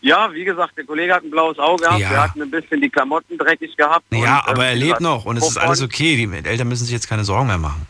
Ja, 0.00 0.32
wie 0.32 0.44
gesagt, 0.44 0.76
der 0.76 0.84
Kollege 0.84 1.12
hat 1.14 1.24
ein 1.24 1.30
blaues 1.30 1.58
Auge 1.58 1.82
gehabt, 1.82 1.98
Ja. 2.00 2.10
wir 2.10 2.22
hatten 2.22 2.42
ein 2.42 2.50
bisschen 2.50 2.80
die 2.80 2.90
Klamotten 2.90 3.36
dreckig 3.38 3.76
gehabt. 3.76 4.04
Ja, 4.12 4.40
und, 4.40 4.48
aber 4.48 4.62
ähm, 4.66 4.68
er 4.68 4.74
wie 4.76 4.78
lebt 4.88 5.00
noch 5.00 5.24
und 5.24 5.36
es 5.38 5.48
ist 5.48 5.56
alles 5.58 5.82
okay. 5.82 6.14
Die 6.16 6.48
Eltern 6.48 6.68
müssen 6.68 6.84
sich 6.84 6.92
jetzt 6.92 7.08
keine 7.08 7.24
Sorgen 7.24 7.46
mehr 7.48 7.58
machen. 7.58 7.86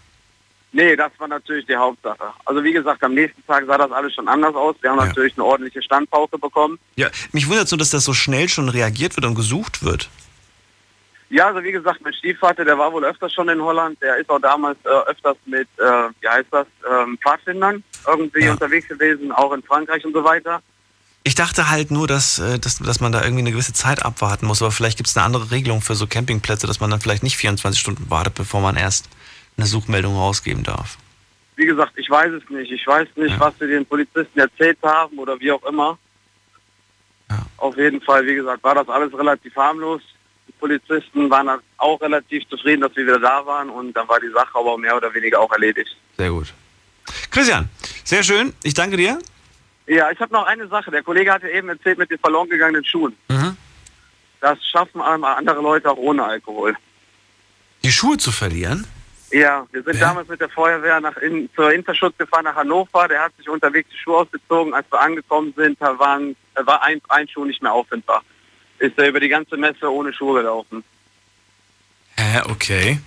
Nee, 0.71 0.95
das 0.97 1.11
war 1.19 1.29
natürlich 1.29 1.67
die 1.67 1.75
Hauptsache. 1.77 2.23
Also 2.45 2.63
wie 2.63 2.73
gesagt, 2.73 3.03
am 3.03 3.15
nächsten 3.15 3.45
Tag 3.47 3.65
sah 3.67 3.79
das 3.79 3.91
alles 3.91 4.15
schon 4.15 4.29
anders 4.29 4.55
aus. 4.55 4.77
Wir 4.81 4.91
haben 4.91 4.99
natürlich 4.99 5.33
eine 5.37 5.45
ordentliche 5.45 5.83
Standpauke 5.83 6.39
bekommen. 6.39 6.79
Ja, 6.97 7.09
mich 7.33 7.49
wundert 7.49 7.69
so, 7.69 7.77
dass 7.77 7.91
das 7.91 8.05
so 8.05 8.13
schnell 8.15 8.49
schon 8.49 8.69
reagiert 8.69 9.17
wird 9.17 9.25
und 9.27 9.35
gesucht 9.35 9.83
wird. 9.83 10.09
Ja, 11.31 11.49
also 11.49 11.63
wie 11.63 11.73
gesagt, 11.73 12.01
mein 12.03 12.15
Stiefvater, 12.15 12.65
der 12.65 12.79
war 12.79 12.93
wohl 12.93 13.05
öfters 13.05 13.33
schon 13.35 13.49
in 13.51 13.61
Holland. 13.61 14.01
Der 14.01 14.17
ist 14.17 14.31
auch 14.31 14.41
damals 14.41 14.79
äh, 14.85 15.11
öfters 15.11 15.37
mit, 15.45 15.69
äh, 15.77 15.83
wie 16.21 16.29
heißt 16.29 16.49
das, 16.51 16.67
ähm, 16.91 17.19
Pfadfindern 17.23 17.85
irgendwie 18.07 18.49
unterwegs 18.49 18.89
gewesen, 18.89 19.31
auch 19.33 19.53
in 19.53 19.63
Frankreich 19.63 20.05
und 20.07 20.15
so 20.15 20.25
weiter. 20.25 20.63
Ich 21.25 21.35
dachte 21.35 21.69
halt 21.69 21.91
nur, 21.91 22.07
dass, 22.07 22.39
äh, 22.39 22.59
dass, 22.59 22.79
dass 22.79 23.01
man 23.01 23.13
da 23.13 23.23
irgendwie 23.23 23.41
eine 23.41 23.53
gewisse 23.53 23.75
Zeit 23.75 24.03
abwarten 24.03 24.47
muss, 24.47 24.63
aber 24.63 24.71
vielleicht 24.71 24.97
gibt 24.97 25.09
es 25.09 25.17
eine 25.17 25.27
andere 25.27 25.51
Regelung 25.51 25.83
für 25.83 25.95
so 25.95 26.07
Campingplätze, 26.07 26.67
dass 26.67 26.81
man 26.81 26.91
dann 26.91 27.01
vielleicht 27.01 27.23
nicht 27.23 27.37
24 27.37 27.79
Stunden 27.79 28.09
wartet, 28.09 28.35
bevor 28.35 28.63
man 28.63 28.77
erst 28.77 29.11
eine 29.59 29.67
Suchmeldung 29.67 30.17
rausgeben 30.17 30.65
darf. 30.65 30.97
Wie 31.57 31.67
gesagt, 31.67 31.93
ich 31.97 32.09
weiß 32.09 32.33
es 32.33 32.49
nicht. 32.49 32.73
Ich 32.73 32.87
weiß 32.87 33.09
nicht, 33.17 33.39
was 33.39 33.53
wir 33.61 33.67
den 33.67 33.85
Polizisten 33.85 34.39
erzählt 34.39 34.79
haben 34.83 35.19
oder 35.19 35.39
wie 35.41 35.53
auch 35.53 35.63
immer. 35.65 35.99
Auf 37.59 37.77
jeden 37.77 38.01
Fall, 38.01 38.25
wie 38.25 38.37
gesagt, 38.37 38.63
war 38.63 38.77
das 38.77 38.89
alles 38.89 39.13
relativ 39.13 39.55
harmlos. 39.57 40.01
Polizisten 40.59 41.31
waren 41.31 41.49
auch 41.77 42.01
relativ 42.01 42.49
zufrieden, 42.49 42.83
dass 42.83 42.95
wir 42.97 43.07
wieder 43.07 43.21
da 43.21 43.45
waren 43.47 43.71
und 43.71 43.93
dann 43.95 44.09
war 44.09 44.21
die 44.21 44.31
Sache 44.31 44.59
aber 44.59 44.77
mehr 44.79 44.97
oder 44.97 45.13
weniger 45.15 45.41
auch 45.41 45.53
erledigt. 45.53 45.97
Sehr 46.17 46.31
gut. 46.31 46.53
Christian, 47.31 47.69
sehr 48.05 48.23
schön. 48.23 48.53
Ich 48.63 48.75
danke 48.75 48.97
dir. 48.97 49.19
Ja, 49.87 50.11
ich 50.11 50.21
habe 50.21 50.33
noch 50.33 50.47
eine 50.47 50.69
Sache. 50.69 50.91
Der 50.91 51.03
Kollege 51.03 51.33
hatte 51.33 51.49
eben 51.49 51.69
erzählt 51.69 51.99
mit 51.99 52.11
den 52.11 52.19
verloren 52.19 52.49
gegangenen 52.49 52.85
Schuhen. 52.85 53.17
Mhm. 53.29 53.57
Das 54.41 54.59
schaffen 54.65 55.01
andere 55.01 55.63
Leute 55.63 55.91
auch 55.91 55.97
ohne 55.97 56.25
Alkohol. 56.25 56.77
Die 57.83 57.91
Schuhe 57.93 58.19
zu 58.19 58.31
verlieren? 58.31 58.87
Ja, 59.31 59.67
wir 59.73 59.83
sind 59.83 60.01
damals 60.01 60.29
mit 60.29 60.41
der 60.41 60.49
Feuerwehr 60.49 61.01
nach 61.01 61.17
in, 61.19 61.51
zur 61.55 61.73
Interschutz 61.73 62.17
gefahren 62.17 62.45
nach 62.45 62.55
Hannover. 62.55 63.09
Der 63.09 63.23
hat 63.23 63.37
sich 63.37 63.49
unterwegs 63.49 63.89
die 63.93 63.99
Schuhe 63.99 64.19
ausgezogen. 64.19 64.73
Als 64.73 64.87
wir 64.91 65.01
angekommen 65.01 65.53
sind, 65.57 65.81
da 65.81 65.99
waren, 65.99 66.35
war 66.55 66.83
ein, 66.83 67.01
ein 67.09 67.29
Schuh 67.29 67.45
nicht 67.45 67.63
mehr 67.63 67.73
auffindbar. 67.73 68.23
Ist 68.79 68.99
er 68.99 69.09
über 69.09 69.21
die 69.21 69.29
ganze 69.29 69.57
Messe 69.57 69.93
ohne 69.93 70.13
Schuhe 70.13 70.41
gelaufen. 70.41 70.85
Hä, 72.17 72.43
okay. 72.51 72.99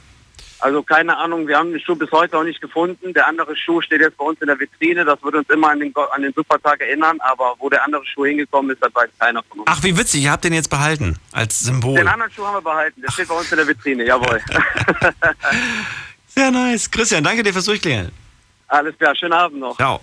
Also 0.61 0.83
keine 0.83 1.17
Ahnung, 1.17 1.47
wir 1.47 1.57
haben 1.57 1.71
den 1.71 1.81
Schuh 1.81 1.95
bis 1.95 2.11
heute 2.11 2.37
auch 2.37 2.43
nicht 2.43 2.61
gefunden. 2.61 3.13
Der 3.13 3.27
andere 3.27 3.55
Schuh 3.55 3.81
steht 3.81 3.99
jetzt 3.99 4.15
bei 4.17 4.25
uns 4.25 4.39
in 4.41 4.47
der 4.47 4.59
Vitrine. 4.59 5.03
Das 5.03 5.21
wird 5.23 5.33
uns 5.33 5.49
immer 5.49 5.71
an 5.71 5.79
den, 5.79 5.91
an 6.13 6.21
den 6.21 6.33
Supertag 6.33 6.81
erinnern. 6.81 7.19
Aber 7.21 7.55
wo 7.57 7.67
der 7.67 7.83
andere 7.83 8.05
Schuh 8.05 8.25
hingekommen 8.25 8.71
ist, 8.71 8.81
das 8.81 8.93
weiß 8.93 9.09
keiner 9.17 9.41
von 9.43 9.59
uns. 9.59 9.67
Ach, 9.71 9.81
wie 9.83 9.97
witzig, 9.97 10.23
ihr 10.23 10.31
habt 10.31 10.43
den 10.43 10.53
jetzt 10.53 10.69
behalten 10.69 11.17
als 11.31 11.59
Symbol. 11.59 11.95
Den 11.95 12.07
anderen 12.07 12.31
Schuh 12.31 12.45
haben 12.45 12.57
wir 12.57 12.61
behalten. 12.61 13.01
Der 13.01 13.11
steht 13.11 13.27
bei 13.27 13.35
uns 13.35 13.51
in 13.51 13.57
der 13.57 13.67
Vitrine, 13.67 14.05
jawohl. 14.05 14.39
Sehr 16.27 16.51
nice. 16.51 16.91
Christian, 16.91 17.23
danke 17.23 17.41
dir 17.41 17.53
fürs 17.53 17.65
Durchklingeln. 17.65 18.11
Alles 18.67 18.95
klar, 18.97 19.15
schönen 19.15 19.33
Abend 19.33 19.59
noch. 19.59 19.75
Ciao. 19.77 19.99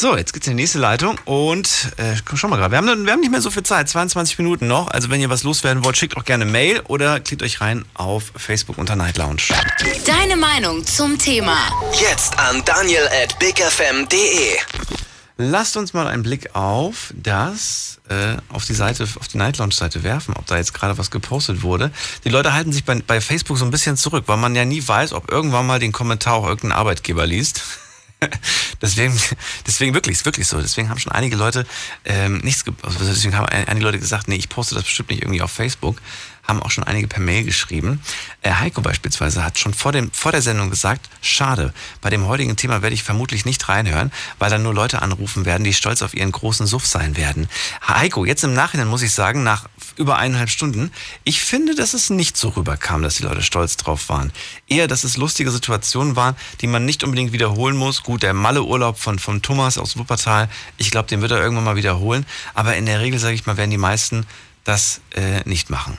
So, 0.00 0.16
jetzt 0.16 0.32
geht's 0.32 0.46
in 0.46 0.56
die 0.56 0.62
nächste 0.62 0.78
Leitung 0.78 1.18
und 1.24 1.90
äh, 1.96 2.14
komm, 2.24 2.38
schau 2.38 2.46
mal 2.46 2.54
gerade, 2.54 2.70
wir 2.70 2.78
haben, 2.78 3.04
wir 3.04 3.12
haben 3.12 3.18
nicht 3.18 3.32
mehr 3.32 3.40
so 3.40 3.50
viel 3.50 3.64
Zeit, 3.64 3.88
22 3.88 4.38
Minuten 4.38 4.68
noch. 4.68 4.86
Also 4.92 5.10
wenn 5.10 5.20
ihr 5.20 5.28
was 5.28 5.42
loswerden 5.42 5.84
wollt, 5.84 5.96
schickt 5.96 6.16
auch 6.16 6.24
gerne 6.24 6.44
Mail 6.44 6.82
oder 6.86 7.18
klickt 7.18 7.42
euch 7.42 7.60
rein 7.60 7.84
auf 7.94 8.30
Facebook 8.36 8.78
unter 8.78 8.94
Night 8.94 9.16
Lounge. 9.16 9.42
Deine 10.06 10.36
Meinung 10.36 10.86
zum 10.86 11.18
Thema. 11.18 11.56
Jetzt 12.00 12.38
an 12.38 12.62
daniel 12.64 13.08
at 13.08 13.36
bigfm.de. 13.40 14.58
Lasst 15.36 15.76
uns 15.76 15.92
mal 15.92 16.06
einen 16.06 16.22
Blick 16.22 16.54
auf 16.54 17.12
das, 17.16 17.98
äh, 18.08 18.36
auf 18.52 18.64
die 18.66 18.74
Seite, 18.74 19.02
auf 19.02 19.26
die 19.26 19.38
Night 19.38 19.58
Lounge 19.58 19.74
Seite 19.74 20.04
werfen, 20.04 20.32
ob 20.38 20.46
da 20.46 20.58
jetzt 20.58 20.74
gerade 20.74 20.96
was 20.96 21.10
gepostet 21.10 21.62
wurde. 21.62 21.90
Die 22.22 22.28
Leute 22.28 22.52
halten 22.52 22.70
sich 22.70 22.84
bei, 22.84 23.02
bei 23.04 23.20
Facebook 23.20 23.58
so 23.58 23.64
ein 23.64 23.72
bisschen 23.72 23.96
zurück, 23.96 24.22
weil 24.28 24.36
man 24.36 24.54
ja 24.54 24.64
nie 24.64 24.86
weiß, 24.86 25.12
ob 25.12 25.28
irgendwann 25.28 25.66
mal 25.66 25.80
den 25.80 25.90
Kommentar 25.90 26.34
auch 26.34 26.46
irgendein 26.46 26.78
Arbeitgeber 26.78 27.26
liest. 27.26 27.62
deswegen, 28.82 29.18
deswegen 29.66 29.94
wirklich, 29.94 30.16
ist 30.18 30.24
wirklich 30.24 30.46
so. 30.46 30.60
Deswegen 30.60 30.88
haben 30.90 30.98
schon 30.98 31.12
einige 31.12 31.36
Leute 31.36 31.66
ähm, 32.04 32.38
nichts, 32.38 32.64
also 32.82 32.98
deswegen 33.04 33.36
haben 33.36 33.46
ein- 33.46 33.68
einige 33.68 33.86
Leute 33.86 33.98
gesagt, 33.98 34.28
nee, 34.28 34.36
ich 34.36 34.48
poste 34.48 34.74
das 34.74 34.84
bestimmt 34.84 35.10
nicht 35.10 35.22
irgendwie 35.22 35.42
auf 35.42 35.52
Facebook. 35.52 36.00
Haben 36.48 36.62
auch 36.62 36.70
schon 36.70 36.84
einige 36.84 37.08
per 37.08 37.20
Mail 37.20 37.44
geschrieben. 37.44 38.00
Äh, 38.40 38.52
Heiko 38.52 38.80
beispielsweise 38.80 39.44
hat 39.44 39.58
schon 39.58 39.74
vor, 39.74 39.92
dem, 39.92 40.10
vor 40.12 40.32
der 40.32 40.40
Sendung 40.40 40.70
gesagt, 40.70 41.10
schade, 41.20 41.74
bei 42.00 42.08
dem 42.08 42.26
heutigen 42.26 42.56
Thema 42.56 42.80
werde 42.80 42.94
ich 42.94 43.02
vermutlich 43.02 43.44
nicht 43.44 43.68
reinhören, 43.68 44.10
weil 44.38 44.48
dann 44.48 44.62
nur 44.62 44.72
Leute 44.72 45.02
anrufen 45.02 45.44
werden, 45.44 45.62
die 45.62 45.74
stolz 45.74 46.00
auf 46.00 46.14
ihren 46.14 46.32
großen 46.32 46.66
Suff 46.66 46.86
sein 46.86 47.18
werden. 47.18 47.48
Heiko, 47.86 48.24
jetzt 48.24 48.44
im 48.44 48.54
Nachhinein 48.54 48.88
muss 48.88 49.02
ich 49.02 49.12
sagen, 49.12 49.42
nach 49.42 49.66
über 49.96 50.16
eineinhalb 50.16 50.48
Stunden, 50.48 50.90
ich 51.24 51.42
finde, 51.42 51.74
dass 51.74 51.92
es 51.92 52.08
nicht 52.08 52.36
so 52.38 52.48
rüberkam, 52.48 53.02
dass 53.02 53.16
die 53.16 53.24
Leute 53.24 53.42
stolz 53.42 53.76
drauf 53.76 54.08
waren. 54.08 54.32
Eher, 54.68 54.88
dass 54.88 55.04
es 55.04 55.18
lustige 55.18 55.50
Situationen 55.50 56.16
waren, 56.16 56.34
die 56.62 56.66
man 56.66 56.86
nicht 56.86 57.04
unbedingt 57.04 57.32
wiederholen 57.32 57.76
muss. 57.76 58.02
Gut, 58.02 58.22
der 58.22 58.32
Malle-Urlaub 58.32 58.98
von, 58.98 59.18
von 59.18 59.42
Thomas 59.42 59.76
aus 59.76 59.98
Wuppertal, 59.98 60.48
ich 60.78 60.90
glaube, 60.90 61.08
den 61.08 61.20
wird 61.20 61.32
er 61.32 61.42
irgendwann 61.42 61.64
mal 61.64 61.76
wiederholen. 61.76 62.24
Aber 62.54 62.74
in 62.76 62.86
der 62.86 63.00
Regel, 63.00 63.18
sage 63.18 63.34
ich 63.34 63.44
mal, 63.44 63.58
werden 63.58 63.70
die 63.70 63.76
meisten 63.76 64.26
das 64.64 65.02
äh, 65.14 65.40
nicht 65.44 65.68
machen. 65.68 65.98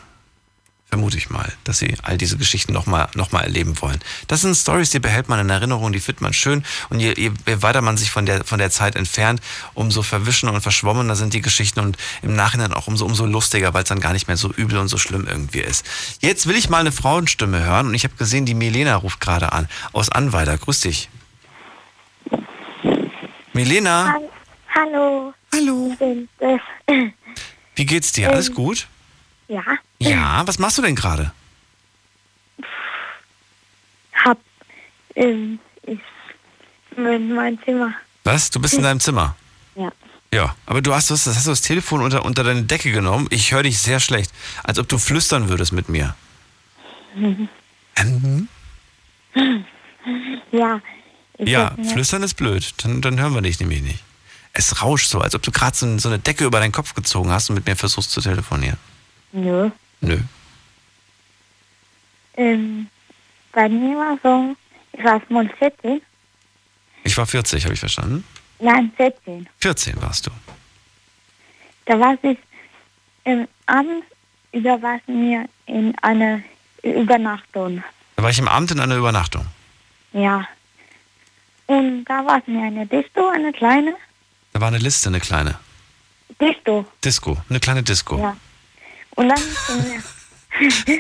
Vermute 0.90 1.18
ich 1.18 1.30
mal, 1.30 1.54
dass 1.66 1.78
sie 1.78 1.96
all 2.02 2.18
diese 2.18 2.38
Geschichten 2.38 2.74
nochmal 2.74 3.10
noch 3.14 3.32
mal 3.32 3.42
erleben 3.42 3.80
wollen. 3.80 4.00
Das 4.28 4.42
sind 4.42 4.56
Stories, 4.56 4.90
die 4.90 5.00
behält 5.00 5.30
man 5.30 5.40
in 5.40 5.50
Erinnerung, 5.50 5.92
die 5.92 6.00
findet 6.00 6.22
man 6.22 6.34
schön. 6.34 6.64
Und 6.90 7.00
je, 7.00 7.14
je 7.16 7.32
weiter 7.62 7.82
man 7.82 7.96
sich 7.96 8.10
von 8.10 8.26
der, 8.26 8.44
von 8.44 8.58
der 8.58 8.72
Zeit 8.72 8.96
entfernt, 8.96 9.40
umso 9.76 10.02
verwischen 10.02 10.50
und 10.50 10.62
verschwommener 10.62 11.16
sind 11.16 11.36
die 11.36 11.42
Geschichten 11.42 11.80
und 11.80 11.98
im 12.24 12.36
Nachhinein 12.36 12.74
auch 12.74 12.88
umso, 12.88 13.06
umso 13.06 13.28
lustiger, 13.28 13.76
weil 13.76 13.84
es 13.84 13.90
dann 13.90 14.00
gar 14.00 14.14
nicht 14.14 14.28
mehr 14.28 14.38
so 14.38 14.52
übel 14.52 14.80
und 14.80 14.88
so 14.88 14.98
schlimm 14.98 15.28
irgendwie 15.28 15.60
ist. 15.60 15.86
Jetzt 16.22 16.48
will 16.48 16.56
ich 16.56 16.70
mal 16.70 16.80
eine 16.80 16.92
Frauenstimme 16.92 17.64
hören 17.64 17.88
und 17.88 17.94
ich 17.94 18.04
habe 18.04 18.16
gesehen, 18.16 18.48
die 18.48 18.56
Milena 18.56 18.96
ruft 18.96 19.22
gerade 19.22 19.52
an. 19.52 19.68
Aus 19.94 20.10
Anweider. 20.10 20.58
Grüß 20.58 20.80
dich. 20.80 21.10
Milena, 23.54 24.16
Hallo. 24.74 25.34
Hallo. 25.54 25.96
Das. 26.40 26.62
wie 27.76 27.86
geht's 27.86 28.12
dir? 28.12 28.30
Alles 28.30 28.54
gut? 28.54 28.88
Ja. 29.48 29.64
Ja, 30.02 30.46
was 30.48 30.60
machst 30.60 30.78
du 30.78 30.82
denn 30.82 30.96
gerade? 30.96 31.32
Hab. 34.14 34.38
Ähm, 35.16 35.60
ich 35.84 36.00
in 36.98 37.34
mein 37.34 37.60
Zimmer. 37.64 37.94
Was? 38.24 38.50
Du 38.50 38.60
bist 38.60 38.74
in 38.76 38.84
deinem 38.84 39.00
Zimmer? 39.00 39.36
Ja. 39.76 39.92
Ja, 40.34 40.56
aber 40.66 40.82
du 40.82 40.94
hast 40.94 41.10
das, 41.10 41.26
hast 41.26 41.46
du 41.48 41.50
das 41.50 41.62
Telefon 41.62 42.02
unter, 42.02 42.24
unter 42.24 42.44
deine 42.44 42.64
Decke 42.64 42.92
genommen. 42.92 43.28
Ich 43.32 43.52
höre 43.52 43.64
dich 43.64 43.80
sehr 43.80 44.00
schlecht. 44.00 44.32
Als 44.64 44.78
ob 44.78 44.88
du 44.88 44.98
flüstern 44.98 45.50
würdest 45.50 45.72
mit 45.74 45.90
mir. 45.90 46.16
Ähm, 47.96 48.48
Ja. 50.54 50.80
Ja, 51.38 51.76
flüstern 51.92 52.24
ist 52.24 52.36
blöd. 52.36 52.74
Dann, 52.78 53.02
dann 53.02 53.20
hören 53.20 53.34
wir 53.34 53.42
dich 53.42 53.60
nämlich 53.60 53.82
nicht. 53.82 54.04
Es 54.54 54.82
rauscht 54.82 55.10
so, 55.10 55.20
als 55.20 55.36
ob 55.36 55.42
du 55.42 55.52
gerade 55.52 55.76
so, 55.76 55.98
so 55.98 56.08
eine 56.08 56.20
Decke 56.20 56.46
über 56.46 56.60
deinen 56.62 56.72
Kopf 56.72 56.94
gezogen 56.94 57.30
hast 57.30 57.50
und 57.50 57.56
mit 57.56 57.66
mir 57.66 57.76
versuchst 57.76 58.12
zu 58.12 58.22
telefonieren. 58.22 58.78
Nö. 59.34 59.70
Nö. 60.02 60.18
Ähm, 62.36 62.88
bei 63.52 63.68
mir 63.68 63.98
war 63.98 64.18
so, 64.24 64.56
ich 64.94 65.04
war 65.04 65.22
mal 65.30 65.50
14. 65.60 66.02
Ich 67.04 67.18
war 67.18 67.26
40, 67.26 67.64
habe 67.64 67.74
ich 67.74 67.80
verstanden? 67.80 68.24
Nein, 68.60 68.92
14. 68.96 69.48
14 69.60 70.02
warst 70.02 70.28
du. 70.28 70.32
Da 71.86 72.00
war 72.00 72.18
ich 72.22 72.38
ähm, 73.26 73.48
abends 73.66 74.06
über 74.52 74.82
was 74.82 75.02
mir 75.08 75.46
in 75.66 75.98
einer 76.00 76.42
Übernachtung. 76.84 77.84
Da 78.16 78.24
war 78.24 78.30
ich 78.30 78.40
im 78.40 78.48
Abend 78.48 78.72
in 78.72 78.80
einer 78.80 78.98
Übernachtung. 78.98 79.46
Ja. 80.14 80.48
Und 81.68 82.06
da 82.06 82.26
war 82.26 82.40
es 82.40 82.48
mir 82.48 82.64
eine 82.64 82.86
Disco, 82.86 83.30
eine 83.30 83.52
kleine 83.54 83.94
Da 84.54 84.62
war 84.62 84.70
eine 84.70 84.78
Liste, 84.78 85.10
eine 85.10 85.20
kleine. 85.20 85.60
Disco. 86.42 86.86
Disco, 87.04 87.38
eine 87.50 87.60
kleine 87.60 87.84
Disco. 87.84 88.18
Ja. 88.18 88.36
Und 89.20 89.28
dann 89.28 89.38
sind 89.68 89.86
wir. 90.88 91.00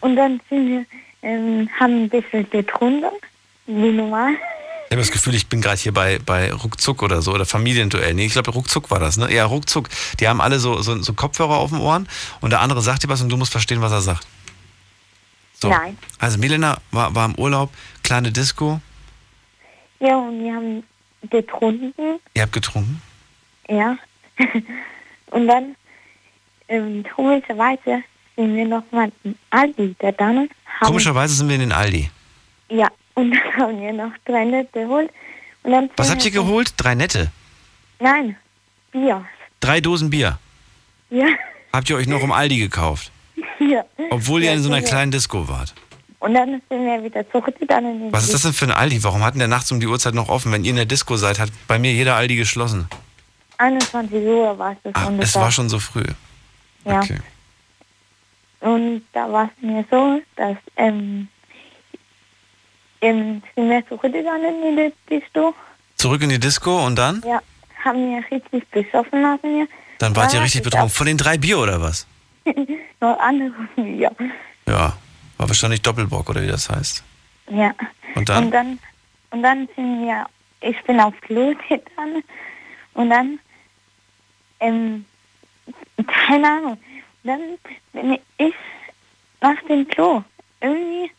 und 0.00 0.14
dann 0.14 0.40
sind 0.48 0.68
wir, 0.68 0.86
ähm, 1.22 1.68
haben 1.80 2.04
ein 2.04 2.08
bisschen 2.08 2.48
getrunken, 2.48 3.10
wie 3.66 3.90
normal. 3.90 4.34
Ich 4.86 4.92
habe 4.92 5.02
das 5.02 5.10
Gefühl, 5.10 5.34
ich 5.34 5.48
bin 5.48 5.60
gerade 5.60 5.76
hier 5.76 5.92
bei, 5.92 6.20
bei 6.24 6.52
Ruckzuck 6.52 7.02
oder 7.02 7.22
so 7.22 7.32
oder 7.32 7.44
Familienduell. 7.44 8.14
Nee, 8.14 8.26
ich 8.26 8.34
glaube, 8.34 8.52
Ruckzuck 8.52 8.88
war 8.92 9.00
das, 9.00 9.16
ne? 9.16 9.34
Ja, 9.34 9.46
Ruckzuck. 9.46 9.88
Die 10.20 10.28
haben 10.28 10.40
alle 10.40 10.60
so, 10.60 10.80
so, 10.80 11.02
so 11.02 11.12
Kopfhörer 11.12 11.56
auf 11.56 11.70
den 11.70 11.80
Ohren 11.80 12.08
und 12.40 12.50
der 12.50 12.60
andere 12.60 12.80
sagt 12.80 13.02
dir 13.02 13.08
was 13.08 13.20
und 13.20 13.28
du 13.28 13.36
musst 13.36 13.50
verstehen, 13.50 13.80
was 13.80 13.90
er 13.90 14.00
sagt. 14.00 14.28
So. 15.54 15.70
Nein. 15.70 15.98
Also 16.20 16.38
Milena 16.38 16.78
war, 16.92 17.16
war 17.16 17.24
im 17.24 17.34
Urlaub, 17.34 17.72
kleine 18.04 18.30
Disco. 18.30 18.80
Ja, 19.98 20.16
und 20.18 20.40
wir 20.40 20.54
haben 20.54 20.84
getrunken, 21.28 22.20
Ihr 22.34 22.42
habt 22.42 22.52
getrunken. 22.52 23.02
ja. 23.68 23.98
Und 25.30 25.48
dann, 25.48 25.76
ähm, 26.68 27.04
komischerweise, 27.14 28.02
sind 28.36 28.56
wir 28.56 28.66
nochmal 28.66 29.10
im 29.24 29.34
Aldi. 29.50 29.96
Da 29.98 30.12
dann 30.12 30.36
haben, 30.36 30.86
Komischerweise 30.86 31.34
sind 31.34 31.48
wir 31.48 31.54
in 31.54 31.62
den 31.62 31.72
Aldi. 31.72 32.10
Ja, 32.70 32.88
und 33.14 33.30
dann 33.56 33.56
haben 33.56 33.80
wir 33.80 33.92
noch 33.92 34.12
drei 34.24 34.44
Nette 34.44 34.80
geholt. 34.80 35.10
Und 35.62 35.72
dann 35.72 35.90
Was 35.96 36.10
habt 36.10 36.24
ihr 36.24 36.30
geholt? 36.30 36.72
Drei 36.76 36.94
nette. 36.94 37.30
Nein, 37.98 38.36
Bier. 38.92 39.24
Drei 39.60 39.80
Dosen 39.80 40.10
Bier. 40.10 40.38
Ja, 41.10 41.26
Habt 41.72 41.90
ihr 41.90 41.96
euch 41.96 42.06
noch 42.06 42.22
im 42.22 42.32
Aldi 42.32 42.58
gekauft? 42.58 43.12
ja. 43.58 43.84
Obwohl 44.10 44.42
ihr 44.42 44.50
Ja, 44.50 44.56
in 44.56 44.62
so 44.62 44.68
einer 44.68 44.80
ja. 44.80 44.86
kleinen 44.86 45.10
Disco 45.10 45.48
wart. 45.48 45.74
Und 46.20 46.34
dann 46.34 46.60
sind 46.68 46.84
wir 46.84 47.04
wieder 47.04 47.22
den 47.22 48.12
Was 48.12 48.24
ist 48.24 48.34
das 48.34 48.42
denn 48.42 48.52
für 48.52 48.64
ein 48.64 48.72
Aldi? 48.72 49.04
Warum 49.04 49.22
hat 49.22 49.34
denn 49.34 49.38
der 49.38 49.48
nachts 49.48 49.70
um 49.70 49.78
die 49.78 49.86
Uhrzeit 49.86 50.14
noch 50.14 50.28
offen? 50.28 50.50
Wenn 50.50 50.64
ihr 50.64 50.70
in 50.70 50.76
der 50.76 50.86
Disco 50.86 51.16
seid, 51.16 51.38
hat 51.38 51.50
bei 51.68 51.78
mir 51.78 51.92
jeder 51.92 52.16
Aldi 52.16 52.36
geschlossen. 52.36 52.88
21 53.58 54.24
Uhr 54.24 54.58
war 54.58 54.72
es 54.72 54.78
ungefähr. 54.84 55.18
es 55.20 55.34
war 55.34 55.50
schon 55.50 55.68
so 55.68 55.78
früh. 55.78 56.04
Ja. 56.84 57.00
Okay. 57.00 57.18
Und 58.60 59.02
da 59.12 59.30
war 59.30 59.44
es 59.56 59.62
mir 59.62 59.84
so, 59.90 60.20
dass 60.36 60.56
ähm, 60.76 61.28
ähm, 63.00 63.42
sind 63.54 63.70
wir 63.70 63.86
zurückgegangen 63.86 64.62
in 64.62 64.76
die 64.76 64.92
Disco. 65.08 65.54
Zurück 65.96 66.22
in 66.22 66.30
die 66.30 66.40
Disco 66.40 66.84
und 66.84 66.96
dann? 66.96 67.22
Ja, 67.26 67.40
haben 67.84 68.10
wir 68.10 68.24
richtig 68.30 68.68
besoffen 68.70 69.22
lassen 69.22 69.42
wir. 69.42 69.68
Dann 69.98 70.14
wart 70.16 70.32
ihr 70.32 70.38
Ja, 70.38 70.42
richtig 70.42 70.60
ich 70.60 70.64
betrunken. 70.64 70.90
Von 70.90 71.06
den 71.06 71.16
drei 71.16 71.38
Bier 71.38 71.58
oder 71.58 71.80
was? 71.80 72.06
Noch 73.00 73.18
andere 73.18 73.52
Bier. 73.76 74.10
Ja. 74.66 74.96
War 75.36 75.48
wahrscheinlich 75.48 75.82
Doppelbock 75.82 76.28
oder 76.30 76.42
wie 76.42 76.48
das 76.48 76.68
heißt. 76.68 77.04
Ja. 77.50 77.72
Und 78.14 78.28
dann? 78.28 78.44
Und 78.46 78.50
dann, 78.50 78.78
und 79.30 79.42
dann 79.42 79.68
sind 79.76 80.04
wir, 80.04 80.26
ich 80.60 80.82
bin 80.84 81.00
auf 81.00 81.14
Klo 81.20 81.54
gegangen 81.68 82.24
und 82.94 83.10
dann, 83.10 83.38
ähm, 84.60 85.04
keine 86.26 86.46
Ahnung, 86.48 86.78
dann 87.24 87.40
bin 87.92 88.18
ich 88.38 88.54
nach 89.40 89.56
dem 89.68 89.86
Klo. 89.88 90.22
Irgendwie, 90.60 91.10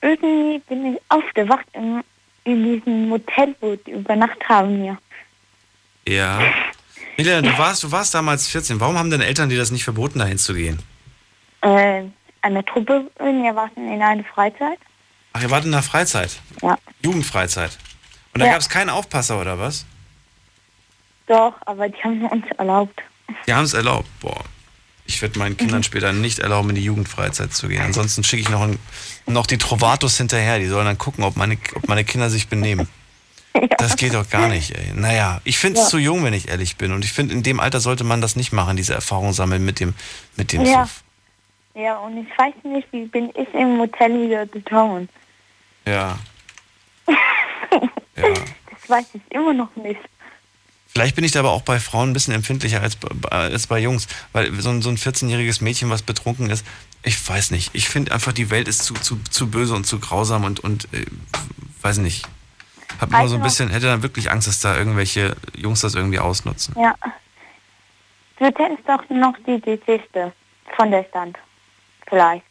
irgendwie 0.00 0.58
bin 0.68 0.94
ich 0.94 1.00
aufgewacht 1.08 1.66
in, 1.72 2.02
in 2.44 2.64
diesem 2.64 3.08
Motel, 3.08 3.54
wo 3.60 3.76
die 3.76 3.92
übernachtet 3.92 4.48
haben 4.48 4.82
wir. 4.82 4.98
Ja. 6.08 6.40
Milena, 7.16 7.42
du 7.42 7.56
warst, 7.58 7.82
du 7.82 7.90
warst 7.92 8.14
damals 8.14 8.46
14. 8.48 8.78
Warum 8.80 8.98
haben 8.98 9.10
deine 9.10 9.26
Eltern 9.26 9.48
dir 9.48 9.58
das 9.58 9.70
nicht 9.70 9.84
verboten, 9.84 10.18
dahin 10.18 10.38
zu 10.38 10.54
gehen? 10.54 10.78
Äh, 11.62 12.04
eine 12.42 12.64
Truppe, 12.64 13.10
wir 13.18 13.54
warten 13.56 13.92
in 13.92 14.02
einer 14.02 14.24
Freizeit. 14.24 14.78
Ach, 15.32 15.42
ihr 15.42 15.50
wart 15.50 15.64
in 15.64 15.72
der 15.72 15.82
Freizeit? 15.82 16.40
Ja. 16.62 16.78
Jugendfreizeit. 17.02 17.76
Und 18.34 18.40
da 18.40 18.46
Ja. 18.46 18.52
gab 18.52 18.60
es 18.60 18.68
keinen 18.68 18.90
Aufpasser 18.90 19.40
oder 19.40 19.58
was? 19.58 19.84
Doch, 21.26 21.54
aber 21.66 21.88
die 21.88 22.02
haben 22.02 22.24
uns 22.26 22.44
erlaubt. 22.58 23.00
Die 23.46 23.52
haben 23.54 23.64
es 23.64 23.74
erlaubt. 23.74 24.08
Boah. 24.20 24.44
Ich 25.08 25.22
werde 25.22 25.38
meinen 25.38 25.56
Kindern 25.56 25.82
später 25.84 26.12
nicht 26.12 26.40
erlauben, 26.40 26.70
in 26.70 26.74
die 26.76 26.82
Jugendfreizeit 26.84 27.52
zu 27.52 27.68
gehen. 27.68 27.80
Ansonsten 27.82 28.24
schicke 28.24 28.42
ich 28.42 28.48
noch, 28.48 28.62
ein, 28.62 28.78
noch 29.26 29.46
die 29.46 29.58
Trovatos 29.58 30.16
hinterher. 30.18 30.58
Die 30.58 30.66
sollen 30.66 30.86
dann 30.86 30.98
gucken, 30.98 31.22
ob 31.24 31.36
meine, 31.36 31.56
ob 31.74 31.86
meine 31.88 32.04
Kinder 32.04 32.30
sich 32.30 32.48
benehmen. 32.48 32.88
Das 33.78 33.96
geht 33.96 34.12
doch 34.12 34.28
gar 34.28 34.48
nicht, 34.48 34.72
ey. 34.76 34.92
Naja, 34.94 35.40
ich 35.44 35.56
finde 35.58 35.78
es 35.80 35.86
Ja. 35.86 35.90
zu 35.90 35.96
jung, 35.98 36.22
wenn 36.24 36.34
ich 36.34 36.48
ehrlich 36.48 36.76
bin. 36.76 36.92
Und 36.92 37.06
ich 37.06 37.12
finde, 37.14 37.32
in 37.32 37.42
dem 37.42 37.58
Alter 37.58 37.80
sollte 37.80 38.04
man 38.04 38.20
das 38.20 38.36
nicht 38.36 38.52
machen, 38.52 38.76
diese 38.76 38.92
Erfahrung 38.92 39.32
sammeln 39.32 39.64
mit 39.64 39.80
dem, 39.80 39.94
mit 40.36 40.52
dem 40.52 40.62
Ja. 40.66 40.82
Suff. 40.82 41.02
Ja, 41.74 41.96
und 41.98 42.18
ich 42.18 42.38
weiß 42.38 42.52
nicht, 42.64 42.86
wie 42.92 43.06
bin 43.06 43.30
ich 43.30 43.48
im 43.54 43.78
Hotel 43.78 44.26
wieder 44.26 44.44
gekommen. 44.46 45.08
Ja. 45.86 46.18
Das 48.14 48.88
weiß 48.90 49.06
ich 49.14 49.22
immer 49.30 49.52
noch 49.52 49.74
nicht. 49.76 50.00
Vielleicht 50.96 51.14
bin 51.14 51.24
ich 51.24 51.32
da 51.32 51.40
aber 51.40 51.50
auch 51.52 51.60
bei 51.60 51.78
Frauen 51.78 52.08
ein 52.08 52.12
bisschen 52.14 52.32
empfindlicher 52.32 52.80
als, 52.80 52.96
bei- 52.96 53.28
als 53.28 53.66
bei 53.66 53.78
Jungs. 53.78 54.06
Weil 54.32 54.50
so 54.62 54.70
ein, 54.70 54.80
so 54.80 54.88
ein 54.88 54.96
14-jähriges 54.96 55.62
Mädchen, 55.62 55.90
was 55.90 56.00
betrunken 56.00 56.48
ist, 56.48 56.64
ich 57.02 57.28
weiß 57.28 57.50
nicht. 57.50 57.68
Ich 57.74 57.86
finde 57.90 58.12
einfach, 58.12 58.32
die 58.32 58.48
Welt 58.48 58.66
ist 58.66 58.82
zu, 58.82 58.94
zu, 58.94 59.18
zu 59.30 59.50
böse 59.50 59.74
und 59.74 59.86
zu 59.86 59.98
grausam 60.00 60.44
und, 60.44 60.60
und 60.60 60.88
äh, 60.94 61.04
weiß 61.82 61.98
nicht. 61.98 62.26
Hab 62.98 63.10
immer 63.10 63.28
so 63.28 63.34
ein 63.34 63.40
noch- 63.40 63.46
bisschen, 63.46 63.68
hätte 63.68 63.84
dann 63.84 64.02
wirklich 64.02 64.30
Angst, 64.30 64.48
dass 64.48 64.60
da 64.60 64.74
irgendwelche 64.74 65.36
Jungs 65.54 65.82
das 65.82 65.94
irgendwie 65.94 66.18
ausnutzen. 66.18 66.74
Ja. 66.80 66.94
Du 68.38 68.50
kennst 68.52 68.88
doch 68.88 69.02
noch 69.10 69.34
die 69.46 69.60
Geschichte 69.60 70.32
von 70.76 70.90
der 70.90 71.04
Stand. 71.10 71.36
Vielleicht. 72.08 72.42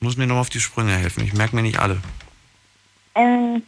Muss 0.00 0.16
mir 0.16 0.26
noch 0.26 0.36
auf 0.38 0.48
die 0.48 0.60
Sprünge 0.60 0.92
helfen. 0.96 1.22
Ich 1.22 1.34
merke 1.34 1.54
mir 1.54 1.60
nicht 1.60 1.78
alle. 1.80 2.00
Ähm, 3.14 3.62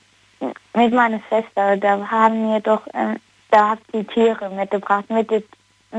mit 0.74 0.94
meiner 0.94 1.20
Schwester, 1.28 1.76
da 1.76 2.08
haben 2.10 2.48
wir 2.50 2.60
doch, 2.60 2.80
ähm, 2.94 3.18
da 3.52 3.70
habt 3.70 3.84
ihr 3.94 4.04
Tiere 4.08 4.50
mitgebracht. 4.50 5.08
Mit 5.08 5.30
mit 5.30 5.46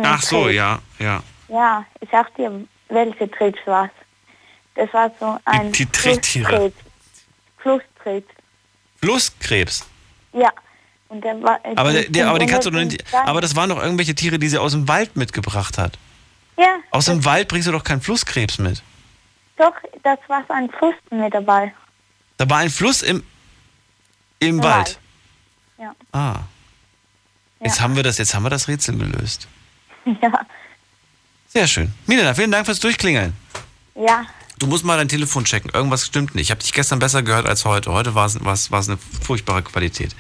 Ach 0.01 0.21
so, 0.21 0.41
Krebs. 0.43 0.55
ja, 0.55 0.79
ja. 0.99 1.23
Ja, 1.47 1.85
ich 2.01 2.09
sag 2.11 2.35
dir, 2.35 2.51
welche 2.89 3.27
Krebs 3.27 3.59
war 3.65 3.89
Das 4.75 4.91
war 4.93 5.11
so 5.19 5.37
ein 5.45 5.71
die 5.71 5.85
Trettiere. 5.85 6.71
Flusskrebs. 7.57 8.27
Flusskrebs. 8.99 9.85
Ja. 10.33 10.49
Und 11.09 11.23
der 11.23 11.39
war, 11.43 11.63
äh, 11.63 11.73
Aber, 11.75 11.91
die 11.91 12.01
der, 12.01 12.09
der, 12.09 12.27
aber 12.29 12.39
den 12.39 12.49
kannst 12.49 12.65
du 12.65 12.71
doch 12.71 12.79
nicht. 12.83 13.03
Aber 13.13 13.39
das 13.39 13.55
waren 13.55 13.69
doch 13.69 13.81
irgendwelche 13.81 14.15
Tiere, 14.15 14.39
die 14.39 14.47
sie 14.49 14.57
aus 14.57 14.71
dem 14.71 14.87
Wald 14.87 15.15
mitgebracht 15.15 15.77
hat. 15.77 15.97
Ja, 16.57 16.77
Aus 16.91 17.05
dem 17.05 17.23
Wald 17.25 17.47
bringst 17.47 17.67
du 17.67 17.71
doch 17.71 17.83
keinen 17.83 18.01
Flusskrebs 18.01 18.57
mit. 18.59 18.81
doch, 19.57 19.73
das 20.03 20.17
war 20.27 20.43
so 20.47 20.53
ein 20.53 20.69
Fluss 20.71 20.95
mit 21.11 21.33
dabei. 21.33 21.73
Da 22.37 22.49
war 22.49 22.57
ein 22.59 22.69
Fluss 22.69 23.01
im, 23.03 23.23
im 24.39 24.57
Im 24.57 24.63
Wald. 24.63 24.73
Wald. 24.73 24.99
Ja. 25.77 25.95
Ah. 26.11 26.39
Jetzt 27.63 27.81
haben 27.81 27.95
wir 27.95 28.03
das, 28.03 28.17
jetzt 28.17 28.33
haben 28.35 28.43
wir 28.43 28.49
das 28.49 28.67
Rätsel 28.67 28.97
gelöst. 28.97 29.47
Ja. 30.05 30.31
Sehr 31.47 31.67
schön. 31.67 31.93
Milena, 32.07 32.33
vielen 32.33 32.51
Dank 32.51 32.65
fürs 32.65 32.79
Durchklingeln. 32.79 33.33
Ja. 33.95 34.25
Du 34.59 34.67
musst 34.67 34.83
mal 34.85 34.97
dein 34.97 35.07
Telefon 35.09 35.45
checken. 35.45 35.71
Irgendwas 35.73 36.05
stimmt 36.05 36.35
nicht. 36.35 36.45
Ich 36.45 36.51
habe 36.51 36.61
dich 36.61 36.73
gestern 36.73 36.99
besser 36.99 37.21
gehört 37.21 37.47
als 37.47 37.65
heute. 37.65 37.91
Heute 37.91 38.15
war 38.15 38.25
es 38.25 38.43
war 38.43 38.53
es- 38.53 38.71
war 38.71 38.79
es 38.79 38.87
eine 38.89 38.97
furchtbare 38.97 39.61
Qualität. 39.61 40.15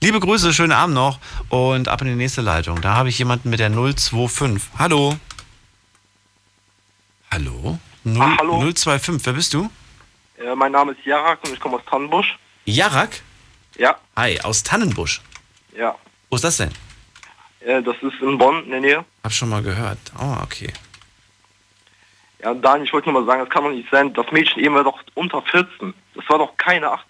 Liebe 0.00 0.20
Grüße, 0.20 0.52
schönen 0.52 0.72
Abend 0.72 0.94
noch 0.94 1.18
und 1.48 1.88
ab 1.88 2.00
in 2.02 2.08
die 2.08 2.14
nächste 2.14 2.40
Leitung. 2.42 2.80
Da 2.80 2.94
habe 2.94 3.08
ich 3.08 3.18
jemanden 3.18 3.50
mit 3.50 3.60
der 3.60 3.70
025. 3.70 4.62
Hallo. 4.78 5.16
Hallo? 7.30 7.78
Null- 8.04 8.22
Ah, 8.22 8.36
hallo. 8.38 8.60
025. 8.60 9.26
Wer 9.26 9.32
bist 9.34 9.52
du? 9.54 9.70
Äh, 10.38 10.54
mein 10.54 10.72
Name 10.72 10.92
ist 10.92 11.04
Jarak 11.04 11.40
und 11.44 11.52
ich 11.52 11.60
komme 11.60 11.76
aus 11.76 11.82
Tannenbusch. 11.90 12.38
Jarak? 12.64 13.20
Ja, 13.76 13.96
Hi, 14.16 14.40
aus 14.40 14.62
Tannenbusch. 14.62 15.20
ja. 15.76 15.94
Wo 16.30 16.36
ist 16.36 16.44
das 16.44 16.56
denn? 16.58 16.70
Äh, 17.60 17.82
das 17.82 17.96
ist 18.02 18.20
in 18.22 18.38
Bonn 18.38 18.64
in 18.64 18.70
der 18.70 18.80
Nähe. 18.80 19.04
Hab 19.24 19.32
schon 19.32 19.48
mal 19.48 19.62
gehört. 19.62 19.98
Oh, 20.18 20.36
okay. 20.42 20.72
Ja, 22.42 22.54
Daniel, 22.54 22.86
ich 22.86 22.92
wollte 22.92 23.10
nur 23.10 23.20
mal 23.20 23.26
sagen, 23.26 23.40
das 23.40 23.50
kann 23.50 23.64
doch 23.64 23.70
nicht 23.70 23.90
sein. 23.90 24.14
Das 24.14 24.30
Mädchen 24.30 24.62
eben 24.62 24.74
war 24.74 24.84
doch 24.84 25.00
unter 25.14 25.42
14. 25.42 25.92
Das 26.14 26.28
war 26.28 26.38
doch 26.38 26.56
keine 26.56 26.90
18. 26.90 27.04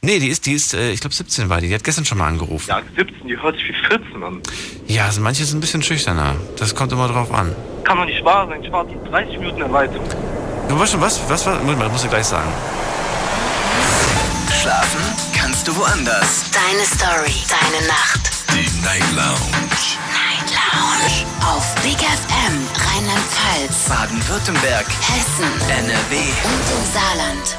Nee, 0.00 0.18
die 0.18 0.28
ist, 0.28 0.46
die 0.46 0.52
ist, 0.52 0.72
äh, 0.72 0.92
ich 0.92 1.00
glaube 1.00 1.14
17 1.14 1.48
war 1.48 1.60
die. 1.60 1.68
Die 1.68 1.74
hat 1.74 1.84
gestern 1.84 2.04
schon 2.04 2.18
mal 2.18 2.28
angerufen. 2.28 2.68
Ja, 2.68 2.80
17, 2.96 3.26
die 3.26 3.36
hört 3.36 3.56
sich 3.56 3.68
wie 3.68 3.74
14 3.88 4.22
an. 4.22 4.40
Ja, 4.86 5.06
also 5.06 5.20
manche 5.20 5.44
sind 5.44 5.58
ein 5.58 5.60
bisschen 5.60 5.82
schüchterner. 5.82 6.36
Das 6.58 6.74
kommt 6.74 6.92
immer 6.92 7.08
drauf 7.08 7.32
an. 7.32 7.54
Kann 7.84 7.98
doch 7.98 8.04
nicht 8.04 8.24
wahr 8.24 8.46
sein. 8.46 8.62
Ich 8.62 8.72
warte 8.72 8.94
30 9.10 9.38
Minuten 9.38 9.62
in 9.62 9.72
Leitung. 9.72 10.02
Du 10.68 10.78
weißt 10.78 10.92
schon, 10.92 11.00
was, 11.00 11.28
was 11.28 11.44
war, 11.46 11.58
Moment 11.58 11.78
mal, 11.78 11.84
das 11.84 11.92
musst 11.92 12.04
du 12.04 12.08
gleich 12.08 12.26
sagen. 12.26 12.50
Schlafen 14.62 15.00
kannst 15.36 15.68
du 15.68 15.76
woanders. 15.76 16.50
Deine 16.50 16.84
Story, 16.84 17.34
deine 17.48 17.86
Nacht. 17.86 18.35
Die 18.52 18.68
Night 18.84 19.02
Lounge. 19.14 19.38
Night 20.12 20.50
Lounge. 20.50 21.26
Auf 21.44 21.74
Big 21.82 21.98
FM, 21.98 22.66
Rheinland-Pfalz, 22.74 23.88
Baden-Württemberg. 23.88 24.86
Hessen, 24.86 25.50
NRW. 25.68 26.16
und 26.44 26.66
im 26.76 26.92
Saarland. 26.92 27.56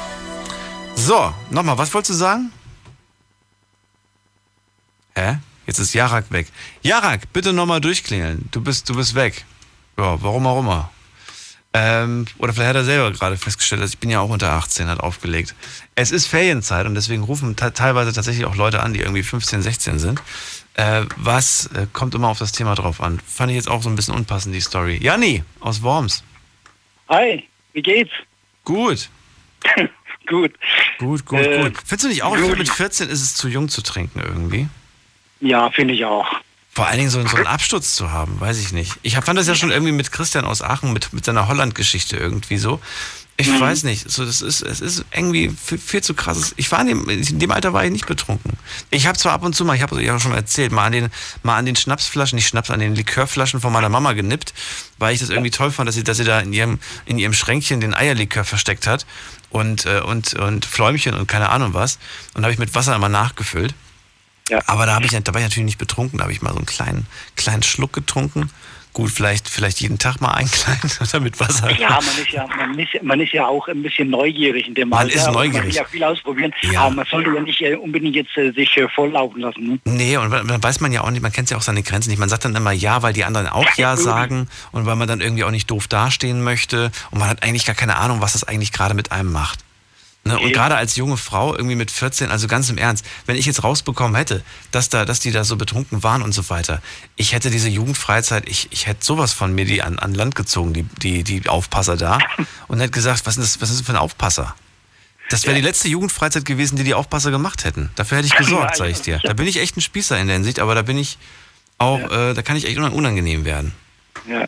So, 0.94 1.32
nochmal, 1.50 1.78
was 1.78 1.92
wolltest 1.94 2.10
du 2.10 2.14
sagen? 2.14 2.52
Hä? 5.14 5.38
Jetzt 5.66 5.78
ist 5.78 5.94
Jarak 5.94 6.30
weg. 6.30 6.48
Jarak, 6.82 7.32
bitte 7.32 7.52
nochmal 7.52 7.80
durchklingeln. 7.80 8.48
Du 8.50 8.60
bist, 8.60 8.88
du 8.88 8.94
bist 8.94 9.14
weg. 9.14 9.44
Ja, 9.98 10.20
warum 10.22 10.46
auch 10.46 10.60
immer. 10.60 10.90
Ähm, 11.74 12.24
oder 12.38 12.52
vielleicht 12.54 12.70
hat 12.70 12.76
er 12.76 12.84
selber 12.84 13.10
gerade 13.12 13.36
festgestellt, 13.36 13.82
dass 13.82 13.90
ich 13.90 13.98
bin 13.98 14.08
ja 14.10 14.20
auch 14.20 14.30
unter 14.30 14.50
18, 14.52 14.88
hat 14.88 15.00
aufgelegt. 15.00 15.54
Es 15.94 16.10
ist 16.10 16.26
Ferienzeit 16.26 16.86
und 16.86 16.94
deswegen 16.94 17.22
rufen 17.24 17.56
te- 17.56 17.72
teilweise 17.74 18.12
tatsächlich 18.12 18.46
auch 18.46 18.56
Leute 18.56 18.80
an, 18.82 18.94
die 18.94 19.00
irgendwie 19.00 19.22
15, 19.22 19.60
16 19.62 19.98
sind. 19.98 20.22
Äh, 20.74 21.02
was 21.16 21.66
äh, 21.74 21.86
kommt 21.92 22.14
immer 22.14 22.28
auf 22.28 22.38
das 22.38 22.52
Thema 22.52 22.74
drauf 22.74 23.02
an? 23.02 23.20
Fand 23.26 23.50
ich 23.50 23.56
jetzt 23.56 23.68
auch 23.68 23.82
so 23.82 23.90
ein 23.90 23.96
bisschen 23.96 24.14
unpassend, 24.14 24.54
die 24.54 24.60
Story. 24.60 24.96
Janni 25.02 25.44
aus 25.60 25.82
Worms. 25.82 26.22
Hi, 27.10 27.44
wie 27.74 27.82
geht's? 27.82 28.12
Gut. 28.64 29.10
gut. 30.26 30.52
Gut, 30.98 31.26
gut, 31.26 31.38
Äh, 31.40 31.62
gut. 31.64 31.76
Findest 31.84 32.04
du 32.04 32.08
nicht 32.08 32.22
auch, 32.22 32.34
gut. 32.36 32.56
mit 32.58 32.68
14 32.70 33.08
ist 33.10 33.22
es 33.22 33.34
zu 33.34 33.46
jung 33.48 33.68
zu 33.68 33.82
trinken 33.82 34.20
irgendwie? 34.20 34.68
Ja, 35.40 35.70
finde 35.70 35.94
ich 35.94 36.04
auch. 36.04 36.28
Vor 36.78 36.86
allen 36.86 36.98
Dingen 36.98 37.10
so, 37.10 37.26
so 37.26 37.36
einen 37.36 37.48
Absturz 37.48 37.96
zu 37.96 38.12
haben, 38.12 38.38
weiß 38.38 38.60
ich 38.60 38.70
nicht. 38.70 38.92
Ich 39.02 39.16
fand 39.16 39.36
das 39.36 39.48
ja 39.48 39.56
schon 39.56 39.72
irgendwie 39.72 39.90
mit 39.90 40.12
Christian 40.12 40.44
aus 40.44 40.62
Aachen, 40.62 40.92
mit, 40.92 41.12
mit 41.12 41.24
seiner 41.24 41.48
Holland-Geschichte 41.48 42.16
irgendwie 42.16 42.56
so. 42.56 42.78
Ich 43.36 43.48
Mhm. 43.48 43.58
weiß 43.60 43.82
nicht. 43.82 44.08
So, 44.08 44.24
das 44.24 44.40
ist, 44.42 44.60
es 44.62 44.80
ist 44.80 45.04
irgendwie 45.12 45.48
viel, 45.60 45.78
viel 45.78 46.04
zu 46.04 46.14
krasses. 46.14 46.54
Ich 46.56 46.70
war 46.70 46.80
in 46.82 46.86
dem, 46.86 47.08
in 47.08 47.38
dem 47.40 47.50
Alter 47.50 47.72
war 47.72 47.84
ich 47.84 47.90
nicht 47.90 48.06
betrunken. 48.06 48.52
Ich 48.90 49.08
habe 49.08 49.18
zwar 49.18 49.32
ab 49.32 49.42
und 49.42 49.56
zu 49.56 49.64
mal, 49.64 49.74
ich 49.74 49.82
habe 49.82 50.00
ja 50.00 50.20
schon 50.20 50.30
mal 50.30 50.36
erzählt, 50.36 50.70
mal 50.70 50.84
an 50.86 50.92
den, 50.92 51.08
mal 51.42 51.56
an 51.56 51.66
den 51.66 51.74
Schnapsflaschen, 51.74 52.36
nicht 52.36 52.46
Schnaps, 52.46 52.70
an 52.70 52.78
den 52.78 52.94
Likörflaschen 52.94 53.60
von 53.60 53.72
meiner 53.72 53.88
Mama 53.88 54.12
genippt, 54.12 54.54
weil 54.98 55.14
ich 55.14 55.18
das 55.20 55.30
irgendwie 55.30 55.50
toll 55.50 55.72
fand, 55.72 55.88
dass 55.88 55.96
sie, 55.96 56.04
dass 56.04 56.18
sie 56.18 56.24
da 56.24 56.38
in 56.38 56.52
ihrem, 56.52 56.78
in 57.06 57.18
ihrem 57.18 57.32
Schränkchen 57.32 57.80
den 57.80 57.92
Eierlikör 57.92 58.44
versteckt 58.44 58.86
hat 58.86 59.04
und, 59.50 59.84
äh, 59.84 60.00
und, 60.00 60.34
und 60.34 60.64
Fläumchen 60.64 61.14
und 61.14 61.26
keine 61.26 61.48
Ahnung 61.48 61.74
was. 61.74 61.98
Und 62.34 62.42
habe 62.44 62.52
ich 62.52 62.58
mit 62.60 62.72
Wasser 62.76 62.94
immer 62.94 63.08
nachgefüllt. 63.08 63.74
Aber 64.66 64.86
da 64.86 64.94
habe 64.94 65.04
ich, 65.06 65.10
da 65.12 65.34
war 65.34 65.40
ich 65.40 65.46
natürlich 65.46 65.66
nicht 65.66 65.78
betrunken, 65.78 66.18
da 66.18 66.24
habe 66.24 66.32
ich 66.32 66.42
mal 66.42 66.50
so 66.50 66.56
einen 66.56 66.66
kleinen, 66.66 67.06
kleinen 67.36 67.62
Schluck 67.62 67.92
getrunken. 67.92 68.50
Gut, 68.94 69.10
vielleicht, 69.12 69.48
vielleicht 69.48 69.80
jeden 69.80 69.98
Tag 69.98 70.20
mal 70.20 70.32
einen 70.32 70.50
kleinen 70.50 70.90
oder 71.00 71.20
mit 71.20 71.38
Wasser. 71.38 71.70
Ja, 71.78 71.90
man 71.90 72.18
ist 72.20 72.30
ja, 72.32 72.46
man 72.48 72.78
ist, 72.78 73.02
man 73.02 73.20
ist 73.20 73.32
ja 73.32 73.46
auch 73.46 73.68
ein 73.68 73.82
bisschen 73.82 74.10
neugierig 74.10 74.66
in 74.66 74.74
dem 74.74 74.88
Man 74.88 75.00
Alter. 75.00 75.14
ist 75.14 75.28
und 75.28 75.34
Man 75.34 75.44
neugierig. 75.44 75.66
will 75.68 75.74
ja 75.74 75.84
viel 75.84 76.02
ausprobieren, 76.02 76.52
aber 76.76 76.90
man 76.90 77.06
sollte 77.08 77.30
ja 77.32 77.40
nicht 77.40 77.60
äh, 77.60 77.76
unbedingt 77.76 78.16
jetzt 78.16 78.36
äh, 78.36 78.50
sich 78.50 78.76
äh, 78.76 78.88
volllaufen 78.88 79.42
lassen. 79.42 79.68
Ne? 79.68 79.78
Nee, 79.84 80.16
und 80.16 80.30
dann 80.32 80.62
weiß 80.62 80.80
man 80.80 80.90
ja 80.90 81.02
auch 81.02 81.10
nicht, 81.10 81.22
man 81.22 81.30
kennt 81.30 81.48
ja 81.50 81.56
auch 81.58 81.62
seine 81.62 81.82
Grenzen 81.82 82.10
nicht. 82.10 82.18
Man 82.18 82.28
sagt 82.30 82.44
dann 82.46 82.56
immer 82.56 82.72
ja, 82.72 83.02
weil 83.02 83.12
die 83.12 83.24
anderen 83.24 83.46
auch 83.46 83.70
ja 83.76 83.96
sagen 83.96 84.48
und 84.72 84.86
weil 84.86 84.96
man 84.96 85.06
dann 85.06 85.20
irgendwie 85.20 85.44
auch 85.44 85.52
nicht 85.52 85.70
doof 85.70 85.86
dastehen 85.86 86.42
möchte 86.42 86.90
und 87.10 87.20
man 87.20 87.28
hat 87.28 87.44
eigentlich 87.44 87.66
gar 87.66 87.76
keine 87.76 87.96
Ahnung, 87.98 88.20
was 88.20 88.32
das 88.32 88.44
eigentlich 88.44 88.72
gerade 88.72 88.94
mit 88.94 89.12
einem 89.12 89.30
macht. 89.30 89.60
Ne? 90.28 90.38
Und 90.38 90.52
gerade 90.52 90.76
als 90.76 90.96
junge 90.96 91.16
Frau, 91.16 91.54
irgendwie 91.54 91.74
mit 91.74 91.90
14, 91.90 92.30
also 92.30 92.46
ganz 92.46 92.70
im 92.70 92.78
Ernst, 92.78 93.04
wenn 93.26 93.36
ich 93.36 93.46
jetzt 93.46 93.64
rausbekommen 93.64 94.14
hätte, 94.16 94.44
dass, 94.70 94.88
da, 94.88 95.04
dass 95.04 95.20
die 95.20 95.30
da 95.32 95.44
so 95.44 95.56
betrunken 95.56 96.02
waren 96.02 96.22
und 96.22 96.32
so 96.32 96.48
weiter, 96.50 96.80
ich 97.16 97.32
hätte 97.32 97.50
diese 97.50 97.68
Jugendfreizeit, 97.68 98.48
ich, 98.48 98.68
ich 98.70 98.86
hätte 98.86 99.04
sowas 99.04 99.32
von 99.32 99.54
mir 99.54 99.64
die 99.64 99.82
an, 99.82 99.98
an 99.98 100.14
Land 100.14 100.34
gezogen, 100.34 100.72
die, 100.72 100.82
die, 100.84 101.24
die 101.24 101.48
Aufpasser 101.48 101.96
da, 101.96 102.18
und 102.68 102.78
hätte 102.80 102.90
gesagt, 102.92 103.26
was 103.26 103.36
ist 103.36 103.56
das, 103.56 103.62
was 103.62 103.70
ist 103.70 103.80
das 103.80 103.86
für 103.86 103.92
ein 103.92 103.98
Aufpasser? 103.98 104.54
Das 105.30 105.44
wäre 105.44 105.54
die 105.56 105.60
letzte 105.60 105.88
Jugendfreizeit 105.88 106.44
gewesen, 106.46 106.76
die 106.76 106.84
die 106.84 106.94
Aufpasser 106.94 107.30
gemacht 107.30 107.64
hätten. 107.64 107.90
Dafür 107.96 108.18
hätte 108.18 108.28
ich 108.28 108.36
gesorgt, 108.36 108.76
sage 108.78 108.90
ich 108.92 109.02
dir. 109.02 109.20
Da 109.22 109.34
bin 109.34 109.46
ich 109.46 109.58
echt 109.60 109.76
ein 109.76 109.82
Spießer 109.82 110.18
in 110.18 110.26
der 110.26 110.36
Hinsicht, 110.36 110.58
aber 110.58 110.74
da 110.74 110.80
bin 110.82 110.96
ich 110.96 111.18
auch, 111.76 112.00
äh, 112.10 112.32
da 112.34 112.42
kann 112.42 112.56
ich 112.56 112.66
echt 112.66 112.78
unan- 112.78 112.92
unangenehm 112.92 113.44
werden. 113.44 113.74
Ja. 114.26 114.46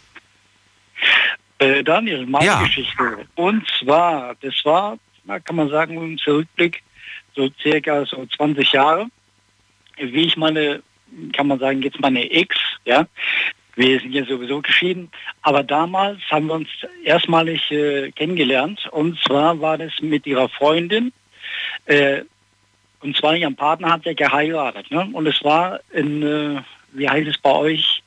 Äh, 1.59 1.85
Daniel, 1.85 2.27
meine 2.27 2.47
Ja. 2.47 2.63
Geschichte. 2.63 3.27
Und 3.35 3.63
zwar, 3.79 4.35
das 4.41 4.55
war, 4.65 4.97
kann 5.39 5.57
man 5.57 5.69
sagen, 5.69 5.97
im 5.97 6.19
Zurückblick, 6.19 6.83
so 7.35 7.49
circa 7.63 8.05
so 8.07 8.27
20 8.27 8.73
Jahre, 8.73 9.07
wie 9.99 10.27
ich 10.27 10.37
meine, 10.37 10.83
kann 11.33 11.47
man 11.47 11.59
sagen, 11.59 11.83
jetzt 11.83 12.01
meine 12.01 12.31
Ex, 12.31 12.57
ja, 12.85 13.07
wir 13.77 14.01
sind 14.01 14.13
ja 14.13 14.25
sowieso 14.25 14.61
geschieden, 14.61 15.11
aber 15.43 15.63
damals 15.63 16.19
haben 16.31 16.47
wir 16.47 16.55
uns 16.55 16.69
erstmalig 17.05 17.71
äh, 17.71 18.11
kennengelernt 18.11 18.89
und 18.91 19.19
zwar 19.21 19.61
war 19.61 19.79
das 19.79 19.93
mit 20.01 20.27
ihrer 20.27 20.49
Freundin, 20.49 21.13
äh, 21.87 22.23
und 23.01 23.17
zwar 23.17 23.37
ihr 23.37 23.51
Partner 23.51 23.93
hat 23.93 24.05
ja 24.05 24.13
geheiratet, 24.13 24.91
ne? 24.91 25.09
und 25.13 25.27
es 25.27 25.43
war 25.45 25.81
ein, 25.95 26.23
äh, 26.23 26.63
wie 26.93 27.09
heißt 27.09 27.29
es 27.29 27.39
bei 27.39 27.53
euch, 27.53 28.03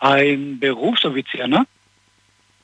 ein 0.00 0.60
Berufsoffizier, 0.60 1.48
ne? 1.48 1.66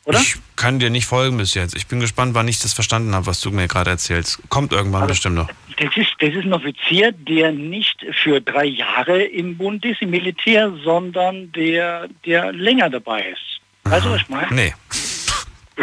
Oder? 0.05 0.18
Ich 0.18 0.36
kann 0.56 0.78
dir 0.78 0.90
nicht 0.90 1.06
folgen 1.06 1.36
bis 1.36 1.55
jetzt. 1.55 1.77
Ich 1.77 1.86
bin 1.86 2.01
gespannt, 2.01 2.35
wann 2.35 2.48
ich 2.48 2.59
das 2.59 2.72
verstanden 2.72 3.14
habe, 3.14 3.27
was 3.27 3.40
du 3.40 3.51
mir 3.51 3.68
gerade 3.68 3.90
erzählst. 3.90 4.40
Kommt 4.48 4.72
irgendwann 4.72 5.06
bestimmt 5.06 5.36
noch. 5.36 5.48
Das 5.77 5.97
ist, 5.97 6.10
das 6.18 6.31
ist 6.31 6.44
ein 6.44 6.52
Offizier, 6.52 7.12
der 7.12 7.52
nicht 7.52 8.05
für 8.12 8.40
drei 8.40 8.64
Jahre 8.64 9.22
im 9.22 9.56
Bund 9.56 9.85
ist, 9.85 10.02
im 10.02 10.10
Militär, 10.10 10.72
sondern 10.82 11.52
der, 11.52 12.09
der 12.24 12.52
länger 12.52 12.89
dabei 12.89 13.28
ist. 13.28 13.60
Weißt 13.85 14.06
du, 14.06 14.10
was 14.10 14.22
ich 14.22 14.28
meine? 14.28 14.55
Nee. 14.55 14.74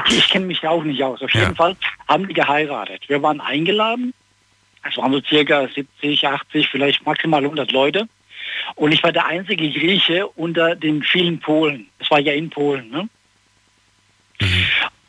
Ich 0.10 0.30
kenne 0.30 0.46
mich 0.46 0.62
da 0.62 0.70
auch 0.70 0.84
nicht 0.84 1.02
aus. 1.04 1.22
Auf 1.22 1.34
jeden 1.34 1.56
Fall 1.56 1.76
haben 2.08 2.28
die 2.28 2.34
geheiratet. 2.34 3.04
Wir 3.08 3.22
waren 3.22 3.42
eingeladen. 3.42 4.14
Es 4.88 4.98
waren 4.98 5.12
so 5.12 5.22
circa 5.22 5.68
70, 5.68 6.28
80, 6.28 6.70
vielleicht 6.70 7.06
maximal 7.06 7.44
100 7.44 7.72
Leute. 7.72 8.08
Und 8.76 8.92
ich 8.92 9.02
war 9.04 9.12
der 9.12 9.26
einzige 9.26 9.70
Grieche 9.72 10.28
unter 10.28 10.76
den 10.76 11.04
vielen 11.04 11.40
Polen. 11.40 11.88
Es 12.00 12.10
war 12.12 12.20
ja 12.20 12.34
in 12.34 12.50
Polen. 12.50 12.90
Ne? 12.90 13.10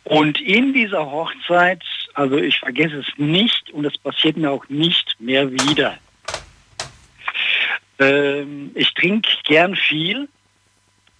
Und 0.04 0.40
in 0.40 0.72
dieser 0.72 1.10
Hochzeit, 1.10 1.82
also 2.14 2.38
ich 2.38 2.58
vergesse 2.58 3.00
es 3.00 3.18
nicht 3.18 3.70
und 3.72 3.84
es 3.84 3.98
passiert 3.98 4.36
mir 4.36 4.50
auch 4.50 4.66
nicht 4.68 5.16
mehr 5.20 5.52
wieder. 5.52 5.98
Ähm, 7.98 8.70
ich 8.74 8.94
trinke 8.94 9.28
gern 9.44 9.76
viel, 9.76 10.28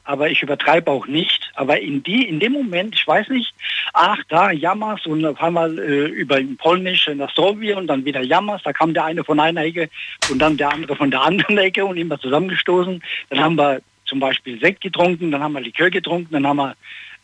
aber 0.04 0.30
ich 0.30 0.42
übertreibe 0.42 0.90
auch 0.90 1.06
nicht. 1.06 1.50
Aber 1.54 1.78
in, 1.78 2.02
die, 2.02 2.26
in 2.26 2.40
dem 2.40 2.52
Moment, 2.52 2.94
ich 2.94 3.06
weiß 3.06 3.28
nicht, 3.28 3.52
ach, 3.92 4.18
da 4.30 4.52
Jammers 4.52 5.04
und 5.04 5.24
auf 5.26 5.40
einmal 5.42 5.78
äh, 5.78 6.06
über 6.06 6.40
Polnisch 6.56 7.10
nach 7.14 7.30
Sowjet 7.34 7.76
und 7.76 7.88
dann 7.88 8.06
wieder 8.06 8.22
Jammers, 8.22 8.62
da 8.62 8.72
kam 8.72 8.94
der 8.94 9.04
eine 9.04 9.22
von 9.22 9.38
einer 9.38 9.64
Ecke 9.64 9.90
und 10.30 10.38
dann 10.38 10.56
der 10.56 10.72
andere 10.72 10.96
von 10.96 11.10
der 11.10 11.22
anderen 11.28 11.58
Ecke 11.58 11.84
und 11.84 11.98
immer 11.98 12.18
zusammengestoßen. 12.18 13.02
Dann 13.28 13.40
haben 13.40 13.56
wir 13.56 13.82
zum 14.06 14.18
Beispiel 14.18 14.58
Sekt 14.58 14.80
getrunken, 14.80 15.30
dann 15.30 15.42
haben 15.42 15.52
wir 15.52 15.60
Likör 15.60 15.90
getrunken, 15.90 16.32
dann 16.32 16.46
haben 16.46 16.56
wir 16.56 16.74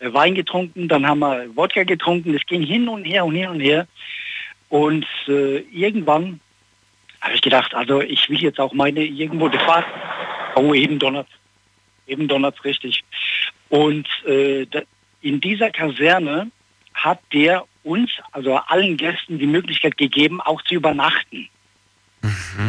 Wein 0.00 0.34
getrunken, 0.34 0.88
dann 0.88 1.06
haben 1.06 1.20
wir 1.20 1.56
Wodka 1.56 1.84
getrunken. 1.84 2.34
Es 2.34 2.44
ging 2.46 2.62
hin 2.62 2.88
und 2.88 3.04
her 3.04 3.24
und 3.24 3.34
hin 3.34 3.48
und 3.48 3.60
her. 3.60 3.86
Und 4.68 5.06
äh, 5.28 5.58
irgendwann 5.70 6.40
habe 7.20 7.34
ich 7.34 7.40
gedacht, 7.40 7.74
also 7.74 8.00
ich 8.00 8.28
will 8.28 8.40
jetzt 8.42 8.60
auch 8.60 8.72
meine 8.72 9.04
irgendwo 9.04 9.48
die 9.48 9.58
Fahrt. 9.58 9.86
Oh, 10.56 10.74
eben 10.74 10.98
donnert. 10.98 11.28
Eben 12.06 12.28
donnert 12.28 12.62
richtig. 12.64 13.02
Und 13.68 14.06
äh, 14.26 14.66
in 15.22 15.40
dieser 15.40 15.70
Kaserne 15.70 16.50
hat 16.92 17.20
der 17.32 17.64
uns, 17.82 18.10
also 18.32 18.56
allen 18.56 18.96
Gästen, 18.96 19.38
die 19.38 19.46
Möglichkeit 19.46 19.96
gegeben, 19.96 20.40
auch 20.40 20.62
zu 20.62 20.74
übernachten. 20.74 21.48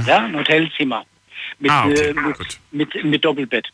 Ja, 0.06 0.26
ein 0.26 0.36
Hotelzimmer. 0.36 1.06
Mit, 1.60 1.72
Ah, 1.72 1.86
okay, 1.86 2.10
äh, 2.10 2.14
mit, 2.14 2.60
mit, 2.72 3.04
mit 3.04 3.26
Doppelbett. 3.26 3.70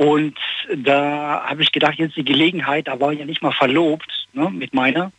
Und 0.00 0.34
da 0.74 1.44
habe 1.46 1.62
ich 1.62 1.72
gedacht, 1.72 1.96
jetzt 1.98 2.16
die 2.16 2.24
Gelegenheit, 2.24 2.88
da 2.88 2.98
war 2.98 3.12
ich 3.12 3.18
ja 3.18 3.26
nicht 3.26 3.42
mal 3.42 3.52
verlobt 3.52 4.10
ne, 4.32 4.48
mit 4.48 4.72
meiner. 4.72 5.12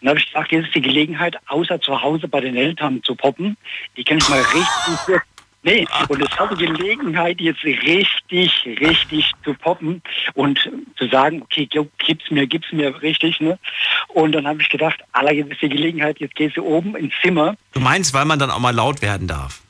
Dann 0.00 0.08
habe 0.08 0.18
ich 0.18 0.28
gedacht, 0.28 0.50
jetzt 0.50 0.68
ist 0.68 0.74
die 0.76 0.80
Gelegenheit, 0.80 1.36
außer 1.46 1.78
zu 1.78 2.00
Hause 2.00 2.26
bei 2.26 2.40
den 2.40 2.56
Eltern 2.56 3.02
zu 3.02 3.14
poppen. 3.14 3.58
Die 3.98 4.04
kann 4.04 4.16
ich 4.16 4.28
mal 4.30 4.40
richtig... 4.40 5.16
Nee, 5.64 5.84
und 6.06 6.22
es 6.22 6.38
habe 6.38 6.54
Gelegenheit, 6.54 7.40
jetzt 7.40 7.64
richtig, 7.64 8.64
richtig 8.64 9.32
zu 9.42 9.54
poppen 9.54 10.00
und 10.34 10.70
zu 10.96 11.08
sagen, 11.08 11.42
okay, 11.42 11.68
gib's 11.98 12.30
mir, 12.30 12.46
gib's 12.46 12.70
mir 12.70 13.02
richtig, 13.02 13.40
ne? 13.40 13.58
Und 14.06 14.32
dann 14.32 14.46
habe 14.46 14.62
ich 14.62 14.68
gedacht, 14.68 15.00
aller 15.10 15.32
jetzt 15.32 15.50
ist 15.50 15.60
die 15.60 15.68
Gelegenheit, 15.68 16.20
jetzt 16.20 16.36
gehst 16.36 16.56
du 16.56 16.64
oben 16.64 16.94
ins 16.94 17.12
Zimmer. 17.22 17.56
Du 17.72 17.80
meinst, 17.80 18.14
weil 18.14 18.24
man 18.24 18.38
dann 18.38 18.52
auch 18.52 18.60
mal 18.60 18.72
laut 18.72 19.02
werden 19.02 19.26
darf. 19.26 19.60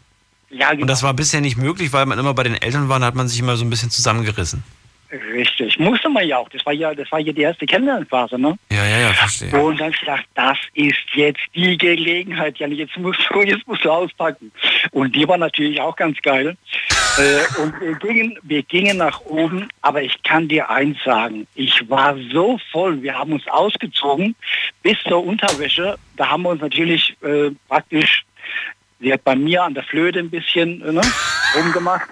Ja, 0.50 0.70
genau. 0.70 0.82
Und 0.82 0.88
das 0.88 1.02
war 1.02 1.14
bisher 1.14 1.40
nicht 1.40 1.56
möglich, 1.56 1.92
weil 1.92 2.06
man 2.06 2.18
immer 2.18 2.34
bei 2.34 2.42
den 2.42 2.54
Eltern 2.54 2.88
war, 2.88 2.98
da 3.00 3.06
hat 3.06 3.14
man 3.14 3.28
sich 3.28 3.38
immer 3.38 3.56
so 3.56 3.64
ein 3.64 3.70
bisschen 3.70 3.90
zusammengerissen. 3.90 4.62
Richtig, 5.10 5.78
musste 5.78 6.10
man 6.10 6.26
ja 6.28 6.36
auch. 6.36 6.50
Das 6.50 6.64
war 6.66 6.74
ja, 6.74 6.94
das 6.94 7.10
war 7.10 7.18
ja 7.18 7.32
die 7.32 7.40
erste 7.40 7.64
Kennenlernphase, 7.64 8.38
ne? 8.38 8.58
Ja, 8.70 8.84
ja, 8.84 8.98
ja, 8.98 9.12
verstehe. 9.14 9.50
Und 9.58 9.80
dann 9.80 9.92
gedacht, 9.92 10.26
das 10.34 10.58
ist 10.74 10.98
jetzt 11.14 11.40
die 11.54 11.78
Gelegenheit, 11.78 12.58
ja, 12.58 12.66
jetzt 12.66 12.94
musst 12.98 13.20
du, 13.30 13.40
jetzt 13.40 13.66
musst 13.66 13.86
du 13.86 13.90
auspacken. 13.90 14.52
Und 14.90 15.16
die 15.16 15.26
war 15.26 15.38
natürlich 15.38 15.80
auch 15.80 15.96
ganz 15.96 16.20
geil. 16.20 16.58
äh, 17.18 17.62
und 17.62 17.80
wir 17.80 17.94
gingen, 17.94 18.38
wir 18.42 18.62
gingen 18.64 18.98
nach 18.98 19.20
oben, 19.22 19.68
aber 19.80 20.02
ich 20.02 20.22
kann 20.24 20.46
dir 20.46 20.68
eins 20.68 20.98
sagen, 21.02 21.46
ich 21.54 21.88
war 21.88 22.14
so 22.30 22.58
voll, 22.70 23.00
wir 23.02 23.18
haben 23.18 23.32
uns 23.32 23.48
ausgezogen 23.48 24.36
bis 24.82 24.98
zur 25.04 25.24
Unterwäsche. 25.24 25.96
Da 26.16 26.28
haben 26.28 26.42
wir 26.42 26.50
uns 26.50 26.60
natürlich 26.60 27.16
äh, 27.22 27.50
praktisch, 27.66 28.24
sie 29.00 29.12
hat 29.12 29.24
bei 29.24 29.36
mir 29.36 29.64
an 29.64 29.74
der 29.74 29.84
Flöte 29.84 30.18
ein 30.18 30.30
bisschen 30.30 30.82
äh, 30.82 30.92
ne, 30.92 31.00
rumgemacht. 31.56 32.08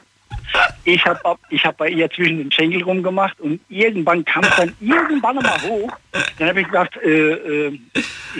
Ich 0.84 1.04
habe 1.04 1.38
ich 1.50 1.64
hab 1.64 1.76
bei 1.76 1.88
ihr 1.88 2.08
zwischen 2.10 2.38
den 2.38 2.52
Schenkel 2.52 2.82
rumgemacht 2.82 3.40
und 3.40 3.60
irgendwann 3.68 4.24
kam 4.24 4.44
es 4.44 4.56
dann 4.56 4.74
irgendwann 4.80 5.36
mal 5.36 5.60
hoch. 5.62 5.92
Dann 6.38 6.48
habe 6.48 6.60
ich 6.60 6.66
gesagt, 6.66 6.96
äh, 6.98 7.32
äh, 7.68 7.78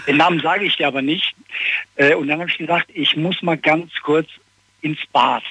den 0.06 0.16
Namen 0.16 0.40
sage 0.40 0.64
ich 0.64 0.77
dir 0.77 0.86
aber 0.86 1.02
nicht. 1.02 1.35
Äh, 1.97 2.14
und 2.14 2.28
dann 2.28 2.40
habe 2.40 2.48
ich 2.48 2.59
gesagt, 2.59 2.86
ich 2.94 3.16
muss 3.16 3.43
mal 3.43 3.56
ganz 3.56 3.93
kurz 4.02 4.28
ins 4.81 5.01
Bad. 5.12 5.43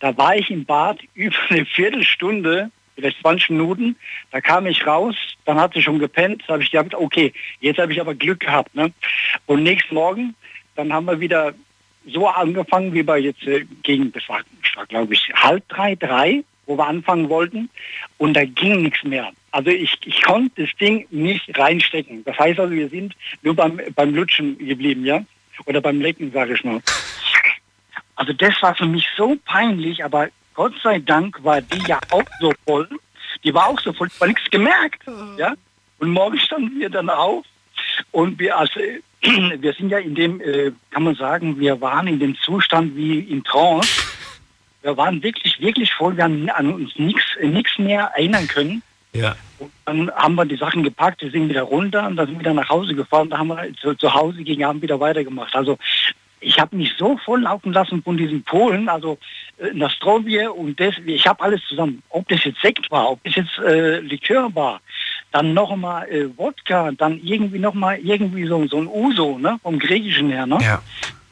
Da 0.00 0.16
war 0.16 0.36
ich 0.36 0.50
im 0.50 0.64
Bad 0.64 1.00
über 1.14 1.36
eine 1.50 1.66
Viertelstunde, 1.66 2.70
vielleicht 2.94 3.20
20 3.20 3.50
Minuten. 3.50 3.96
Da 4.30 4.40
kam 4.40 4.66
ich 4.66 4.86
raus, 4.86 5.16
dann 5.44 5.58
hat 5.58 5.74
sie 5.74 5.82
schon 5.82 5.98
gepennt. 5.98 6.44
Da 6.46 6.54
habe 6.54 6.62
ich 6.62 6.70
gedacht, 6.70 6.94
okay, 6.94 7.32
jetzt 7.60 7.78
habe 7.78 7.92
ich 7.92 8.00
aber 8.00 8.14
Glück 8.14 8.40
gehabt. 8.40 8.74
Ne? 8.74 8.92
Und 9.46 9.62
nächsten 9.64 9.94
Morgen, 9.94 10.34
dann 10.76 10.92
haben 10.92 11.06
wir 11.06 11.20
wieder 11.20 11.54
so 12.06 12.26
angefangen, 12.28 12.92
wie 12.94 13.06
wir 13.06 13.16
jetzt 13.18 13.42
äh, 13.46 13.64
gegen, 13.82 14.12
das 14.12 14.28
war, 14.28 14.40
war 14.74 14.86
glaube 14.86 15.14
ich 15.14 15.32
halb 15.34 15.66
drei, 15.68 15.94
drei, 15.94 16.44
wo 16.66 16.76
wir 16.76 16.86
anfangen 16.86 17.28
wollten. 17.28 17.70
Und 18.18 18.34
da 18.34 18.44
ging 18.44 18.82
nichts 18.82 19.02
mehr. 19.04 19.30
Also 19.50 19.70
ich, 19.70 19.98
ich 20.04 20.22
konnte 20.22 20.62
das 20.64 20.74
Ding 20.80 21.06
nicht 21.10 21.58
reinstecken. 21.58 22.24
Das 22.24 22.38
heißt 22.38 22.58
also, 22.58 22.72
wir 22.72 22.88
sind 22.88 23.14
nur 23.42 23.54
beim, 23.54 23.80
beim 23.94 24.14
Lutschen 24.14 24.56
geblieben, 24.58 25.04
ja? 25.04 25.24
Oder 25.66 25.80
beim 25.80 26.00
Lecken, 26.00 26.32
sage 26.32 26.54
ich 26.54 26.64
mal. 26.64 26.80
Also 28.16 28.32
das 28.32 28.54
war 28.62 28.74
für 28.74 28.86
mich 28.86 29.06
so 29.16 29.36
peinlich, 29.44 30.04
aber 30.04 30.28
Gott 30.54 30.74
sei 30.82 30.98
Dank 30.98 31.42
war 31.44 31.60
die 31.60 31.82
ja 31.86 31.98
auch 32.10 32.24
so 32.40 32.52
voll. 32.66 32.88
Die 33.44 33.52
war 33.52 33.68
auch 33.68 33.80
so 33.80 33.92
voll, 33.92 34.08
war 34.18 34.28
nichts 34.28 34.50
gemerkt, 34.50 35.02
ja? 35.36 35.54
Und 35.98 36.10
morgen 36.10 36.38
standen 36.38 36.80
wir 36.80 36.90
dann 36.90 37.10
auf 37.10 37.44
Und 38.10 38.38
wir, 38.38 38.56
also, 38.56 38.80
wir 39.60 39.72
sind 39.74 39.90
ja 39.90 39.98
in 39.98 40.14
dem, 40.14 40.40
äh, 40.40 40.72
kann 40.90 41.04
man 41.04 41.14
sagen, 41.14 41.58
wir 41.58 41.80
waren 41.80 42.06
in 42.06 42.18
dem 42.18 42.36
Zustand 42.36 42.96
wie 42.96 43.20
in 43.20 43.44
Trance. 43.44 44.02
Wir 44.82 44.96
waren 44.96 45.22
wirklich, 45.22 45.60
wirklich 45.60 45.92
voll, 45.94 46.16
wir 46.16 46.24
haben 46.24 46.50
an 46.50 46.72
uns 46.72 46.96
nichts 46.96 47.78
mehr 47.78 48.10
erinnern 48.16 48.48
können. 48.48 48.82
Ja. 49.12 49.36
Dann 49.84 50.10
haben 50.10 50.34
wir 50.34 50.44
die 50.44 50.56
Sachen 50.56 50.82
gepackt, 50.82 51.22
wir 51.22 51.30
sind 51.30 51.48
wieder 51.48 51.62
runter 51.62 52.06
und 52.06 52.16
dann 52.16 52.26
sind 52.26 52.36
wir 52.36 52.40
wieder 52.40 52.54
nach 52.54 52.68
Hause 52.68 52.94
gefahren. 52.94 53.30
Da 53.30 53.38
haben 53.38 53.48
wir 53.48 53.72
zu, 53.74 53.94
zu 53.94 54.12
Hause 54.12 54.42
gegen 54.42 54.64
Abend 54.64 54.82
wieder 54.82 54.98
weitergemacht. 54.98 55.54
Also 55.54 55.78
ich 56.40 56.58
habe 56.58 56.76
mich 56.76 56.92
so 56.98 57.16
voll 57.18 57.42
laufen 57.42 57.72
lassen 57.72 58.02
von 58.02 58.16
diesen 58.16 58.42
Polen, 58.42 58.88
also 58.88 59.18
äh, 59.58 59.72
Nastrovie 59.72 60.46
und 60.46 60.80
das, 60.80 60.94
ich 61.06 61.26
habe 61.26 61.42
alles 61.42 61.62
zusammen. 61.68 62.02
Ob 62.08 62.28
das 62.28 62.42
jetzt 62.44 62.60
Sekt 62.60 62.90
war, 62.90 63.10
ob 63.10 63.22
das 63.24 63.36
jetzt 63.36 63.58
äh, 63.58 64.00
Likör 64.00 64.52
war, 64.54 64.80
dann 65.32 65.54
noch 65.54 65.74
mal 65.76 66.04
äh, 66.08 66.28
Wodka, 66.36 66.92
dann 66.92 67.18
irgendwie 67.22 67.58
noch 67.58 67.74
mal 67.74 67.98
irgendwie 67.98 68.46
so, 68.46 68.66
so 68.68 68.78
ein 68.78 68.86
Uso, 68.86 69.38
ne, 69.38 69.58
vom 69.62 69.78
Griechischen 69.78 70.30
her, 70.30 70.46
ne? 70.46 70.58
Ja. 70.62 70.82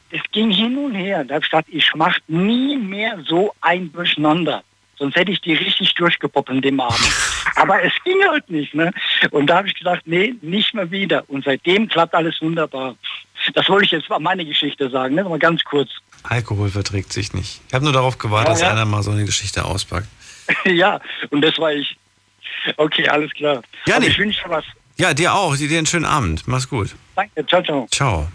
Es 0.09 0.21
ging 0.33 0.51
hin 0.51 0.77
und 0.77 0.93
her. 0.93 1.23
Da 1.23 1.35
habe 1.35 1.45
ich 1.45 1.49
gedacht, 1.51 1.67
ich 1.69 1.89
mach 1.95 2.17
nie 2.27 2.75
mehr 2.75 3.19
so 3.25 3.53
ein 3.61 3.91
Durcheinander. 3.93 4.61
Sonst 4.97 5.15
hätte 5.15 5.31
ich 5.31 5.39
die 5.41 5.53
richtig 5.53 5.93
durchgepoppt 5.95 6.49
an 6.49 6.61
dem 6.61 6.79
Abend. 6.79 6.99
Aber 7.55 7.81
es 7.81 7.93
ging 8.03 8.17
halt 8.29 8.49
nicht. 8.49 8.75
Ne? 8.75 8.91
Und 9.31 9.47
da 9.47 9.57
habe 9.57 9.67
ich 9.67 9.73
gedacht, 9.75 10.01
nee, 10.05 10.35
nicht 10.41 10.73
mehr 10.73 10.91
wieder. 10.91 11.23
Und 11.29 11.45
seitdem 11.45 11.87
klappt 11.87 12.13
alles 12.13 12.41
wunderbar. 12.41 12.95
Das 13.53 13.67
wollte 13.69 13.85
ich 13.85 13.91
jetzt 13.91 14.09
mal 14.09 14.19
meine 14.19 14.45
Geschichte 14.45 14.89
sagen, 14.89 15.15
ne? 15.15 15.23
mal 15.23 15.39
ganz 15.39 15.63
kurz. 15.63 15.89
Alkohol 16.23 16.69
verträgt 16.69 17.13
sich 17.13 17.33
nicht. 17.33 17.61
Ich 17.67 17.73
habe 17.73 17.83
nur 17.83 17.93
darauf 17.93 18.17
gewartet, 18.17 18.49
Ja, 18.49 18.53
dass 18.53 18.61
ja. 18.61 18.71
einer 18.71 18.85
mal 18.85 19.01
so 19.01 19.11
eine 19.11 19.25
Geschichte 19.25 19.65
auspackt. 19.65 20.07
ja, 20.65 20.99
und 21.29 21.41
das 21.41 21.57
war 21.57 21.73
ich. 21.73 21.97
Okay, 22.77 23.07
alles 23.07 23.31
klar. 23.31 23.61
Ja, 23.85 23.97
Aber 23.97 24.05
ich 24.05 24.17
wünsche 24.17 24.43
dir 24.43 24.49
was. 24.49 24.65
Ja, 24.97 25.13
dir 25.13 25.33
auch. 25.33 25.55
Dir 25.55 25.77
einen 25.77 25.87
schönen 25.87 26.05
Abend. 26.05 26.47
Mach's 26.47 26.69
gut. 26.69 26.95
Danke, 27.15 27.45
ciao, 27.47 27.63
ciao. 27.63 27.87
Ciao. 27.91 28.31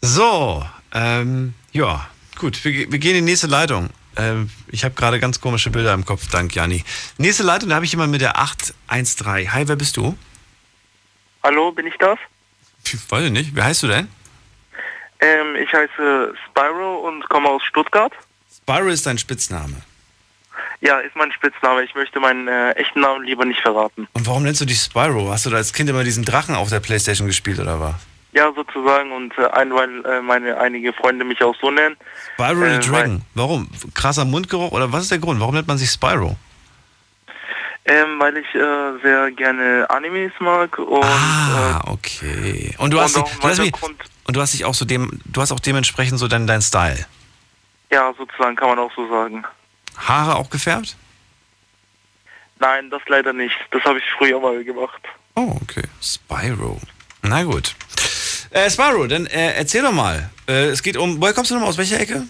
So, 0.00 0.64
ähm, 0.92 1.54
ja, 1.72 2.08
gut. 2.38 2.64
Wir, 2.64 2.90
wir 2.90 2.98
gehen 2.98 3.16
in 3.16 3.26
die 3.26 3.32
nächste 3.32 3.46
Leitung. 3.46 3.90
Ähm, 4.16 4.50
ich 4.68 4.84
habe 4.84 4.94
gerade 4.94 5.20
ganz 5.20 5.40
komische 5.40 5.70
Bilder 5.70 5.94
im 5.94 6.04
Kopf, 6.04 6.28
dank 6.30 6.54
Jani. 6.54 6.84
Nächste 7.18 7.42
Leitung, 7.42 7.68
da 7.68 7.76
habe 7.76 7.84
ich 7.84 7.92
jemanden 7.92 8.12
mit 8.12 8.20
der 8.20 8.38
813. 8.38 9.52
Hi, 9.52 9.68
wer 9.68 9.76
bist 9.76 9.96
du? 9.96 10.16
Hallo, 11.42 11.72
bin 11.72 11.86
ich 11.86 11.94
das? 11.98 12.18
Ich 12.84 13.10
weiß 13.10 13.24
ich 13.26 13.30
nicht. 13.32 13.54
Wie 13.54 13.62
heißt 13.62 13.82
du 13.82 13.88
denn? 13.88 14.08
Ähm, 15.20 15.56
ich 15.56 15.72
heiße 15.72 16.34
Spyro 16.46 17.06
und 17.06 17.28
komme 17.28 17.48
aus 17.48 17.62
Stuttgart. 17.64 18.12
Spyro 18.54 18.88
ist 18.88 19.06
dein 19.06 19.18
Spitzname. 19.18 19.76
Ja, 20.82 20.98
ist 21.00 21.14
mein 21.14 21.30
Spitzname. 21.32 21.82
Ich 21.82 21.94
möchte 21.94 22.20
meinen 22.20 22.48
äh, 22.48 22.70
echten 22.72 23.00
Namen 23.00 23.24
lieber 23.24 23.44
nicht 23.44 23.60
verraten. 23.60 24.08
Und 24.14 24.26
warum 24.26 24.42
nennst 24.44 24.60
du 24.62 24.64
dich 24.64 24.78
Spyro? 24.80 25.30
Hast 25.30 25.44
du 25.44 25.50
da 25.50 25.56
als 25.56 25.72
Kind 25.74 25.90
immer 25.90 26.04
diesen 26.04 26.24
Drachen 26.24 26.54
auf 26.54 26.70
der 26.70 26.80
Playstation 26.80 27.26
gespielt 27.26 27.58
oder 27.58 27.78
was? 27.80 27.94
Ja, 28.32 28.50
sozusagen. 28.54 29.12
Und 29.12 29.36
äh, 29.38 29.46
ein, 29.50 29.74
weil 29.74 30.04
äh, 30.06 30.22
meine 30.22 30.56
einige 30.58 30.92
Freunde 30.94 31.24
mich 31.24 31.42
auch 31.42 31.54
so 31.60 31.70
nennen. 31.70 31.96
Spyro 32.34 32.64
Äh, 32.64 32.80
the 32.82 32.88
Dragon. 32.88 33.22
Warum? 33.34 33.68
Krasser 33.92 34.24
Mundgeruch 34.24 34.72
oder 34.72 34.90
was 34.92 35.02
ist 35.02 35.10
der 35.10 35.18
Grund? 35.18 35.38
Warum 35.40 35.54
nennt 35.54 35.68
man 35.68 35.76
sich 35.76 35.90
Spyro? 35.90 36.36
Ähm, 37.86 38.18
weil 38.18 38.36
ich 38.36 38.54
äh, 38.54 38.98
sehr 39.02 39.30
gerne 39.32 39.86
Animes 39.90 40.32
mag 40.38 40.78
und 40.78 41.02
Ah, 41.04 41.82
okay. 41.88 42.74
Und 42.78 42.92
du 42.92 42.98
Und 42.98 43.02
hast, 43.04 43.16
dich, 43.16 43.22
auch 43.22 43.30
du 43.40 43.48
hast 43.48 43.58
mich, 43.58 43.72
und 44.24 44.36
du 44.36 44.40
hast 44.40 44.52
dich 44.52 44.64
auch 44.64 44.74
so 44.74 44.84
dem, 44.84 45.10
du 45.24 45.40
hast 45.40 45.50
auch 45.50 45.60
dementsprechend 45.60 46.18
so 46.18 46.28
deinen 46.28 46.46
dein 46.46 46.62
Style. 46.62 47.04
äh, 47.90 47.94
ja, 47.94 48.12
sozusagen 48.16 48.54
kann 48.54 48.68
man 48.68 48.78
auch 48.78 48.92
so 48.94 49.08
sagen. 49.08 49.44
Haare 49.96 50.36
auch 50.36 50.50
gefärbt? 50.50 50.96
Nein, 52.58 52.90
das 52.90 53.00
leider 53.06 53.32
nicht. 53.32 53.54
Das 53.70 53.82
habe 53.84 53.98
ich 53.98 54.04
früher 54.18 54.38
mal 54.40 54.62
gemacht. 54.64 55.00
Oh, 55.34 55.56
okay. 55.62 55.82
Spyro. 56.02 56.78
Na 57.22 57.42
gut. 57.44 57.74
Äh, 58.50 58.68
Spyro, 58.70 59.06
dann 59.06 59.26
äh, 59.26 59.52
erzähl 59.54 59.82
doch 59.82 59.92
mal. 59.92 60.30
Äh, 60.48 60.66
es 60.66 60.82
geht 60.82 60.96
um, 60.96 61.20
woher 61.20 61.32
kommst 61.32 61.50
du 61.50 61.54
nochmal? 61.54 61.70
Aus 61.70 61.78
welcher 61.78 62.00
Ecke? 62.00 62.24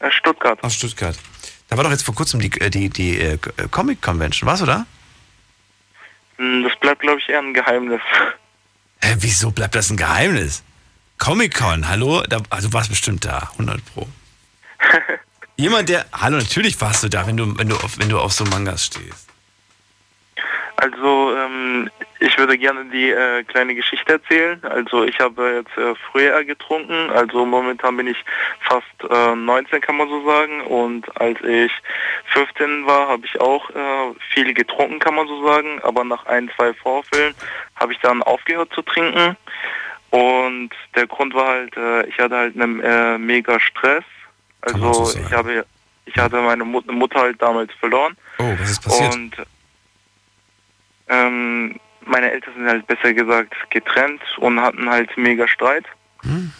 Äh, 0.00 0.10
Stuttgart. 0.10 0.62
Aus 0.62 0.74
Stuttgart. 0.74 1.16
Da 1.68 1.76
war 1.76 1.84
doch 1.84 1.90
jetzt 1.90 2.04
vor 2.04 2.14
kurzem 2.14 2.40
die, 2.40 2.50
äh, 2.60 2.70
die, 2.70 2.88
die 2.88 3.18
äh, 3.20 3.38
Comic 3.70 4.00
Convention. 4.02 4.48
Warst 4.48 4.62
du 4.62 4.66
da? 4.66 4.86
Hm, 6.38 6.64
Das 6.64 6.78
bleibt, 6.80 7.00
glaube 7.02 7.20
ich, 7.20 7.28
eher 7.28 7.38
ein 7.40 7.54
Geheimnis. 7.54 8.00
Hä, 9.02 9.14
wieso 9.18 9.50
bleibt 9.50 9.74
das 9.74 9.90
ein 9.90 9.96
Geheimnis? 9.96 10.62
Comic-Con, 11.18 11.88
hallo? 11.88 12.22
Da, 12.28 12.40
also 12.50 12.68
du 12.68 12.74
warst 12.74 12.90
bestimmt 12.90 13.24
da, 13.24 13.50
100 13.52 13.80
Pro. 13.94 14.08
Jemand, 15.56 15.88
der, 15.88 16.04
hallo, 16.12 16.38
natürlich 16.38 16.80
warst 16.80 17.04
du 17.04 17.08
da, 17.08 17.26
wenn 17.26 17.36
du, 17.36 17.56
wenn 17.56 17.68
du, 17.68 17.76
auf, 17.76 17.96
wenn 17.98 18.08
du 18.08 18.18
auf 18.18 18.32
so 18.32 18.44
Mangas 18.44 18.86
stehst. 18.86 19.28
Also, 20.76 21.36
ähm, 21.36 21.88
ich 22.18 22.36
würde 22.36 22.58
gerne 22.58 22.84
die 22.86 23.10
äh, 23.10 23.44
kleine 23.44 23.76
Geschichte 23.76 24.14
erzählen. 24.14 24.60
Also, 24.64 25.04
ich 25.04 25.16
habe 25.20 25.62
jetzt 25.64 25.78
äh, 25.78 25.94
früher 26.10 26.42
getrunken. 26.44 27.08
Also, 27.10 27.46
momentan 27.46 27.96
bin 27.96 28.08
ich 28.08 28.16
fast 28.62 28.84
äh, 29.08 29.36
19, 29.36 29.80
kann 29.80 29.96
man 29.96 30.08
so 30.08 30.26
sagen. 30.26 30.62
Und 30.62 31.20
als 31.20 31.40
ich 31.42 31.70
15 32.32 32.86
war, 32.86 33.08
habe 33.08 33.24
ich 33.24 33.40
auch 33.40 33.70
äh, 33.70 34.14
viel 34.32 34.52
getrunken, 34.52 34.98
kann 34.98 35.14
man 35.14 35.28
so 35.28 35.46
sagen. 35.46 35.80
Aber 35.84 36.02
nach 36.02 36.26
ein, 36.26 36.50
zwei 36.56 36.74
Vorfällen 36.74 37.34
habe 37.76 37.92
ich 37.92 38.00
dann 38.00 38.24
aufgehört 38.24 38.72
zu 38.74 38.82
trinken. 38.82 39.36
Und 40.10 40.70
der 40.96 41.06
Grund 41.06 41.32
war 41.34 41.46
halt, 41.46 41.76
äh, 41.76 42.06
ich 42.08 42.18
hatte 42.18 42.36
halt 42.36 42.60
einen 42.60 42.80
äh, 42.80 43.18
mega 43.18 43.60
Stress. 43.60 44.04
Also, 44.64 45.18
ich 45.18 45.32
habe, 45.32 45.64
ich 46.06 46.16
hatte 46.16 46.40
meine 46.40 46.64
Mut 46.64 46.86
Mutter 46.90 47.20
halt 47.20 47.40
damals 47.40 47.72
verloren. 47.80 48.16
Oh, 48.38 48.54
was 48.58 48.70
ist 48.70 48.82
passiert? 48.82 49.14
Und 49.14 49.36
ähm, 51.08 51.78
meine 52.06 52.30
Eltern 52.30 52.54
sind 52.54 52.68
halt 52.68 52.86
besser 52.86 53.12
gesagt 53.12 53.54
getrennt 53.70 54.22
und 54.38 54.60
hatten 54.60 54.88
halt 54.88 55.16
mega 55.16 55.46
Streit. 55.48 55.84
Hm, 56.22 56.52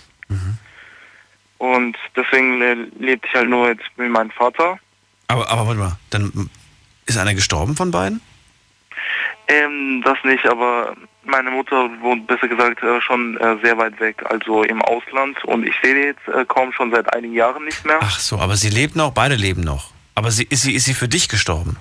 Und 1.58 1.96
deswegen 2.16 2.58
le 2.58 2.74
lebte 2.98 3.26
ich 3.28 3.34
halt 3.34 3.48
nur 3.48 3.68
jetzt 3.68 3.84
mit 3.96 4.10
meinem 4.10 4.30
Vater. 4.30 4.78
Aber, 5.28 5.48
aber 5.48 5.66
warte 5.66 5.78
mal, 5.80 5.96
dann 6.10 6.50
ist 7.06 7.16
einer 7.18 7.34
gestorben 7.34 7.74
von 7.76 7.90
beiden? 7.90 8.20
Ähm, 9.48 10.02
das 10.04 10.18
nicht, 10.24 10.46
aber 10.46 10.94
meine 11.26 11.50
Mutter 11.50 11.88
wohnt 12.00 12.26
besser 12.26 12.48
gesagt 12.48 12.82
äh, 12.82 13.00
schon 13.00 13.36
äh, 13.38 13.56
sehr 13.62 13.76
weit 13.78 13.98
weg, 14.00 14.22
also 14.28 14.62
im 14.62 14.80
Ausland. 14.82 15.42
Und 15.44 15.66
ich 15.66 15.74
sehe 15.82 15.94
die 15.94 16.00
jetzt 16.00 16.26
äh, 16.28 16.44
kaum 16.46 16.72
schon 16.72 16.90
seit 16.90 17.12
einigen 17.14 17.34
Jahren 17.34 17.64
nicht 17.64 17.84
mehr. 17.84 17.98
Ach 18.00 18.18
so, 18.18 18.38
aber 18.38 18.56
sie 18.56 18.70
lebt 18.70 18.96
noch, 18.96 19.12
beide 19.12 19.34
leben 19.34 19.62
noch. 19.62 19.90
Aber 20.14 20.30
sie, 20.30 20.44
ist, 20.44 20.62
sie, 20.62 20.74
ist 20.74 20.84
sie 20.84 20.94
für 20.94 21.08
dich 21.08 21.28
gestorben? 21.28 21.76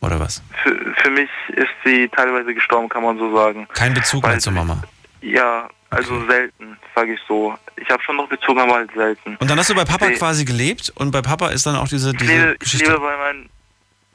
Oder 0.00 0.18
was? 0.20 0.42
Für, 0.62 0.74
für 1.02 1.10
mich 1.10 1.28
ist 1.48 1.68
sie 1.84 2.08
teilweise 2.08 2.54
gestorben, 2.54 2.88
kann 2.88 3.02
man 3.02 3.18
so 3.18 3.34
sagen. 3.36 3.68
Kein 3.74 3.92
Bezug 3.94 4.24
mehr 4.26 4.38
zur 4.38 4.52
Mama. 4.52 4.82
Ja, 5.20 5.68
also 5.90 6.24
selten, 6.26 6.78
sage 6.94 7.14
ich 7.14 7.20
so. 7.28 7.54
Ich 7.76 7.90
habe 7.90 8.02
schon 8.02 8.16
noch 8.16 8.28
Bezug, 8.28 8.58
aber 8.58 8.74
halt 8.74 8.90
selten. 8.94 9.36
Und 9.36 9.50
dann 9.50 9.58
hast 9.58 9.68
du 9.68 9.74
bei 9.74 9.84
Papa 9.84 10.06
Nee. 10.08 10.14
quasi 10.14 10.44
gelebt 10.44 10.90
und 10.96 11.10
bei 11.10 11.20
Papa 11.20 11.48
ist 11.50 11.66
dann 11.66 11.76
auch 11.76 11.88
diese, 11.88 12.10
Ich 12.12 12.16
diese 12.16 12.32
lebe, 12.32 12.52
ich 12.54 12.58
Geschichte. 12.60 12.86
lebe 12.92 13.00
bei 13.00 13.16
meinem, 13.18 13.48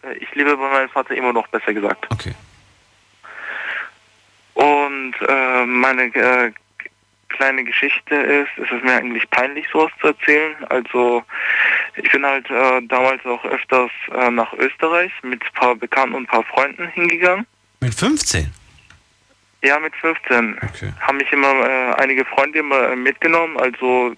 äh, 0.04 0.14
ich 0.18 0.34
lebe 0.34 0.58
bei 0.58 0.72
meinem 0.72 0.90
Vater 0.90 1.14
immer 1.16 1.34
noch, 1.34 1.48
besser 1.50 1.74
gesagt. 1.74 2.08
Okay. 2.12 2.34
Und 4.56 5.14
äh, 5.28 5.66
meine 5.66 6.04
äh, 6.16 6.52
kleine 7.30 7.64
Geschichte 7.64 8.16
ist, 8.16 8.50
es 8.58 8.72
ist 8.72 8.84
mir 8.84 8.94
eigentlich 8.94 9.30
peinlich, 9.30 9.66
sowas 9.72 9.92
zu 10.00 10.08
erzählen. 10.08 10.56
Also 10.70 11.24
ich 11.96 12.12
bin 12.12 12.26
halt 12.26 12.50
äh, 12.50 12.82
damals 12.88 13.26
auch 13.26 13.44
öfters 13.46 13.92
äh, 14.14 14.32
nach 14.32 14.52
Österreich 14.54 15.12
mit 15.24 15.44
ein 15.44 15.54
paar 15.54 15.76
Bekannten 15.76 16.16
und 16.16 16.24
ein 16.24 16.28
paar 16.28 16.44
Freunden 16.44 16.88
hingegangen. 16.88 17.46
Mit 17.82 17.94
15? 17.94 18.52
Ja, 19.66 19.80
mit 19.80 19.96
15. 19.96 20.60
Haben 21.00 21.18
mich 21.18 21.32
immer 21.32 21.48
äh, 21.48 21.94
einige 21.96 22.24
Freunde 22.26 22.60
immer 22.60 22.92
äh, 22.92 22.96
mitgenommen. 22.96 23.58
Also 23.58 24.14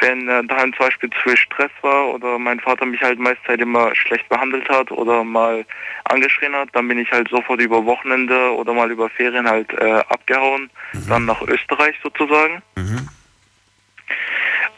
wenn 0.00 0.28
äh, 0.28 0.42
daheim 0.44 0.72
zum 0.72 0.86
Beispiel 0.86 1.08
zu 1.10 1.18
viel 1.20 1.36
Stress 1.36 1.70
war 1.82 2.08
oder 2.08 2.36
mein 2.36 2.58
Vater 2.58 2.84
mich 2.84 3.00
halt 3.00 3.20
meist 3.20 3.38
halt 3.46 3.60
immer 3.60 3.94
schlecht 3.94 4.28
behandelt 4.28 4.68
hat 4.68 4.90
oder 4.90 5.22
mal 5.22 5.64
angeschrien 6.06 6.56
hat, 6.56 6.70
dann 6.72 6.88
bin 6.88 6.98
ich 6.98 7.08
halt 7.12 7.28
sofort 7.28 7.60
über 7.60 7.84
Wochenende 7.86 8.52
oder 8.56 8.74
mal 8.74 8.90
über 8.90 9.08
Ferien 9.08 9.48
halt 9.48 9.72
äh, 9.74 10.02
abgehauen, 10.08 10.68
dann 11.08 11.26
nach 11.26 11.42
Österreich 11.42 11.94
sozusagen. 12.02 12.60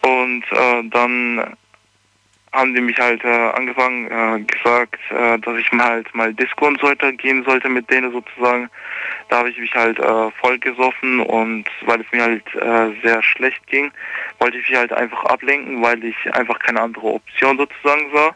Und 0.03 0.45
äh, 0.53 0.83
dann 0.91 1.57
haben 2.53 2.75
die 2.75 2.81
mich 2.81 2.99
halt 2.99 3.23
äh, 3.25 3.51
angefangen, 3.51 4.07
äh, 4.11 4.41
gesagt, 4.41 4.99
äh, 5.11 5.39
dass 5.39 5.59
ich 5.59 5.71
mal 5.73 5.89
halt 5.89 6.15
mal 6.15 6.33
Disco 6.35 6.67
und 6.67 6.81
so 6.81 6.89
weiter 6.89 7.13
gehen 7.13 7.45
sollte 7.45 7.69
mit 7.69 7.91
denen 7.91 8.13
sozusagen. 8.13 8.69
Da 9.29 9.39
habe 9.39 9.51
ich 9.51 9.59
mich 9.59 9.75
halt 9.75 9.99
äh, 9.99 10.31
voll 10.41 10.59
gesoffen 10.59 11.21
und 11.21 11.65
weil 11.83 12.01
es 12.01 12.13
mir 12.13 12.23
halt 12.23 12.55
äh, 12.55 13.01
sehr 13.03 13.23
schlecht 13.23 13.67
ging, 13.67 13.93
wollte 14.39 14.59
ich 14.59 14.69
mich 14.69 14.79
halt 14.79 14.93
einfach 14.93 15.25
ablenken, 15.25 15.83
weil 15.83 16.03
ich 16.05 16.17
einfach 16.35 16.59
keine 16.59 16.81
andere 16.81 17.07
Option 17.07 17.59
sozusagen 17.59 18.11
sah. 18.15 18.35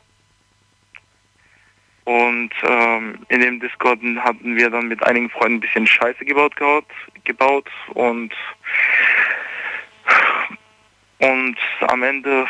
Und 2.05 2.51
ähm, 2.65 3.19
in 3.29 3.41
dem 3.41 3.61
Discord 3.61 4.01
hatten 4.19 4.57
wir 4.57 4.71
dann 4.71 4.89
mit 4.89 5.03
einigen 5.05 5.31
Freunden 5.31 5.59
ein 5.59 5.61
bisschen 5.61 5.87
Scheiße 5.87 6.25
gebaut, 6.25 6.57
gehabt, 6.57 6.91
gebaut 7.25 7.71
und 7.95 8.35
und 11.21 11.57
am 11.83 12.03
Ende 12.03 12.47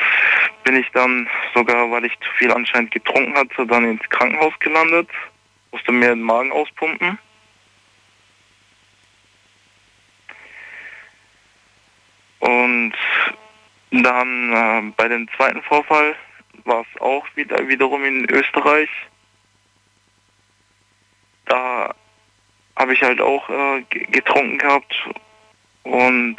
bin 0.65 0.77
ich 0.77 0.89
dann 0.93 1.29
sogar, 1.55 1.91
weil 1.91 2.05
ich 2.05 2.19
zu 2.21 2.31
viel 2.39 2.53
anscheinend 2.53 2.91
getrunken 2.91 3.35
hatte, 3.35 3.67
dann 3.67 3.85
ins 3.85 4.09
Krankenhaus 4.11 4.59
gelandet, 4.61 5.09
musste 5.71 5.93
mir 5.93 6.11
den 6.11 6.23
Magen 6.23 6.53
auspumpen. 6.53 7.19
Und 12.41 12.95
dann 13.91 14.53
äh, 14.53 14.93
bei 14.97 15.09
dem 15.09 15.29
zweiten 15.37 15.63
Vorfall 15.63 16.17
war 16.65 16.81
es 16.83 17.01
auch 17.01 17.25
wieder 17.37 17.67
wiederum 17.69 18.05
in 18.05 18.29
Österreich. 18.31 18.89
Da 21.47 21.95
habe 22.77 22.95
ich 22.95 23.03
halt 23.03 23.21
auch 23.21 23.49
äh, 23.49 23.83
ge- 23.91 24.07
getrunken 24.07 24.59
gehabt 24.59 24.95
und 25.85 26.37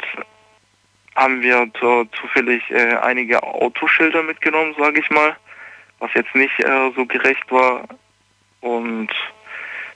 haben 1.14 1.42
wir 1.42 1.68
zu, 1.78 2.06
zufällig 2.20 2.62
äh, 2.70 2.96
einige 2.96 3.42
Autoschilder 3.42 4.22
mitgenommen, 4.22 4.74
sage 4.78 5.00
ich 5.00 5.10
mal, 5.10 5.36
was 5.98 6.10
jetzt 6.14 6.34
nicht 6.34 6.58
äh, 6.60 6.90
so 6.94 7.06
gerecht 7.06 7.50
war. 7.50 7.86
Und 8.60 9.10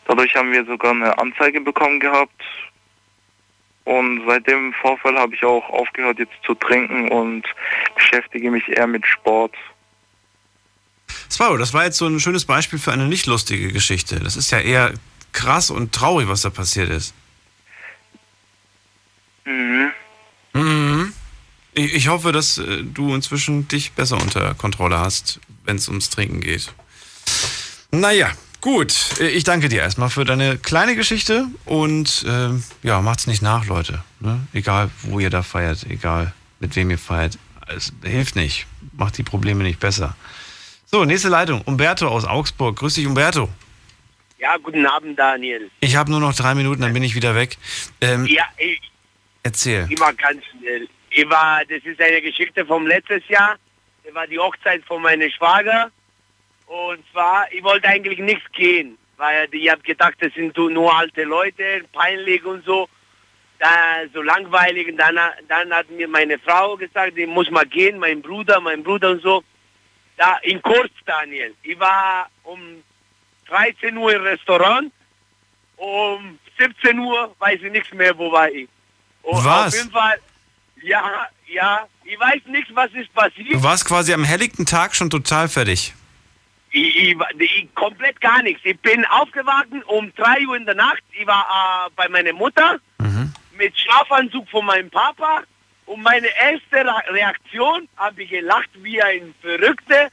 dadurch 0.07 0.35
haben 0.37 0.53
wir 0.53 0.65
sogar 0.65 0.93
eine 0.93 1.19
Anzeige 1.19 1.61
bekommen 1.61 2.01
gehabt. 2.01 2.43
Und 3.85 4.23
seit 4.27 4.47
dem 4.47 4.75
Vorfall 4.75 5.19
habe 5.19 5.35
ich 5.35 5.43
auch 5.45 5.67
aufgehört 5.71 6.19
jetzt 6.19 6.35
zu 6.45 6.55
trinken 6.55 7.09
und 7.09 7.47
beschäftige 7.95 8.51
mich 8.51 8.69
eher 8.69 8.87
mit 8.87 9.07
Sport. 9.07 9.55
Sparo, 11.33 11.57
das 11.57 11.73
war 11.73 11.85
jetzt 11.85 11.97
so 11.97 12.07
ein 12.07 12.21
schönes 12.21 12.45
Beispiel 12.45 12.79
für 12.79 12.93
eine 12.93 13.09
nicht 13.09 13.27
lustige 13.27 13.73
Geschichte. 13.73 14.21
Das 14.21 14.37
ist 14.37 14.51
ja 14.51 14.61
eher 14.61 14.93
krass 15.33 15.71
und 15.71 15.95
traurig, 15.95 16.29
was 16.29 16.43
da 16.43 16.51
passiert 16.51 16.91
ist. 16.91 17.15
Mhm. 19.45 19.91
Ich, 21.79 21.95
ich 21.95 22.09
hoffe, 22.09 22.33
dass 22.33 22.59
äh, 22.59 22.83
du 22.83 23.15
inzwischen 23.15 23.69
dich 23.69 23.93
besser 23.93 24.17
unter 24.21 24.55
Kontrolle 24.55 24.99
hast, 24.99 25.39
wenn 25.65 25.77
es 25.77 25.89
ums 25.89 26.11
Trinken 26.11 26.41
geht. 26.41 26.73
Naja, 27.93 28.31
gut. 28.61 29.21
Äh, 29.21 29.29
Ich 29.29 29.45
danke 29.45 29.69
dir 29.69 29.81
erstmal 29.83 30.11
für 30.11 30.25
deine 30.25 30.59
kleine 30.59 30.97
Geschichte 30.97 31.47
und 31.65 32.25
äh, 32.27 32.51
ja, 32.83 33.01
macht's 33.01 33.27
nicht 33.29 33.43
nach, 33.43 33.67
Leute. 33.67 34.03
Ne? 34.21 34.41
Egal, 34.53 34.91
wo 35.03 35.21
ihr 35.21 35.31
da 35.31 35.43
feiert, 35.43 35.85
egal 35.89 36.35
mit 36.59 36.75
wem 36.75 36.91
ihr 36.91 36.99
feiert. 36.99 37.39
Es 37.69 37.93
hilft 38.03 38.35
nicht. 38.35 38.67
Macht 38.97 39.17
die 39.19 39.23
Probleme 39.23 39.63
nicht 39.63 39.79
besser. 39.79 40.17
So, 40.87 41.05
nächste 41.05 41.29
Leitung. 41.29 41.61
Umberto 41.63 42.09
aus 42.09 42.25
Augsburg. 42.25 42.77
Grüß 42.79 42.95
dich, 42.95 43.07
Umberto. 43.07 43.49
Ja, 44.41 44.57
guten 44.57 44.85
Abend, 44.87 45.19
Daniel. 45.19 45.71
Ich 45.81 45.95
habe 45.97 46.11
nur 46.11 46.19
noch 46.21 46.35
drei 46.35 46.55
Minuten, 46.55 46.81
dann 46.81 46.93
bin 46.93 47.03
ich 47.05 47.15
wieder 47.15 47.35
weg. 47.35 47.57
Ähm, 48.01 48.27
Ja, 48.27 48.45
ich, 48.57 48.81
Erzähl. 49.43 49.89
war 50.01 50.13
ganz 50.15 50.43
schnell. 50.59 50.89
Ich 51.11 51.29
war, 51.29 51.65
das 51.65 51.83
ist 51.85 52.01
eine 52.01 52.21
Geschichte 52.23 52.65
vom 52.67 52.87
letztes 52.87 53.27
Jahr. 53.29 53.57
Das 54.05 54.15
war 54.15 54.27
die 54.27 54.39
Hochzeit 54.39 54.83
von 54.85 55.03
meinem 55.03 55.31
Schwager. 55.31 55.91
Und 56.67 57.03
zwar, 57.13 57.51
ich 57.51 57.63
wollte 57.63 57.89
eigentlich 57.89 58.19
nichts 58.19 58.51
gehen, 58.53 58.99
weil 59.17 59.49
ich 59.53 59.71
habe 59.71 59.83
gedacht, 59.83 60.15
das 60.21 60.33
sind 60.35 60.57
nur 60.57 60.95
alte 60.95 61.25
Leute, 61.25 61.85
peinlich 61.93 62.45
und 62.45 62.65
so. 62.65 62.89
Da, 63.59 64.07
so 64.13 64.23
langweilig. 64.23 64.89
Und 64.89 64.99
dann, 64.99 65.19
dann 65.49 65.73
hat 65.73 65.91
mir 65.91 66.07
meine 66.07 66.39
Frau 66.39 66.77
gesagt, 66.77 67.17
ich 67.17 67.27
muss 67.27 67.51
mal 67.51 67.67
gehen, 67.67 67.99
mein 67.99 68.23
Bruder, 68.23 68.61
mein 68.61 68.83
Bruder 68.83 69.11
und 69.11 69.23
so. 69.23 69.43
Da 70.17 70.39
in 70.43 70.61
Kurz, 70.63 70.93
Daniel. 71.07 71.55
Ich 71.63 71.79
war 71.79 72.29
um 72.45 72.83
13 73.49 73.97
Uhr 73.97 74.15
im 74.15 74.23
Restaurant. 74.23 74.93
Um 75.77 76.39
17 76.59 76.99
Uhr 76.99 77.35
weiß 77.39 77.61
ich 77.63 77.73
nichts 77.73 77.93
mehr, 77.93 78.17
wo 78.19 78.31
war 78.31 78.51
ich. 78.51 78.69
Und 79.23 79.45
Was? 79.45 79.69
Auf 79.69 79.75
jeden 79.75 79.91
Fall, 79.91 80.21
ja, 80.83 81.27
ja, 81.47 81.87
ich 82.05 82.19
weiß 82.19 82.41
nichts, 82.47 82.71
was 82.75 82.91
ist 82.93 83.13
passiert. 83.15 83.53
Du 83.53 83.63
warst 83.63 83.85
quasi 83.85 84.13
am 84.13 84.25
helllichten 84.25 84.67
Tag 84.67 84.95
schon 84.95 85.11
total 85.11 85.49
fertig. 85.49 85.95
Ich, 86.71 86.97
ich, 86.97 87.17
ich, 87.39 87.75
komplett 87.75 88.21
gar 88.21 88.43
nichts. 88.43 88.61
Ich 88.65 88.79
bin 88.81 89.05
aufgewacht 89.07 89.67
um 89.87 90.13
3 90.15 90.47
Uhr 90.47 90.57
in 90.57 90.67
der 90.67 90.75
Nacht. 90.75 91.03
Ich 91.19 91.27
war 91.27 91.87
äh, 91.87 91.91
bei 91.97 92.09
meiner 92.09 92.33
Mutter 92.35 92.79
mit 93.57 93.79
Schlafanzug 93.79 94.49
von 94.51 94.67
meinem 94.67 94.91
Papa. 94.91 95.43
Und 95.87 96.03
meine 96.03 96.29
erste 96.39 96.85
Re- 96.87 97.15
Reaktion 97.15 97.89
habe 97.97 98.23
ich 98.23 98.29
gelacht 98.31 98.69
wie 98.83 99.03
ein 99.03 99.35
Verrückter. 99.41 100.11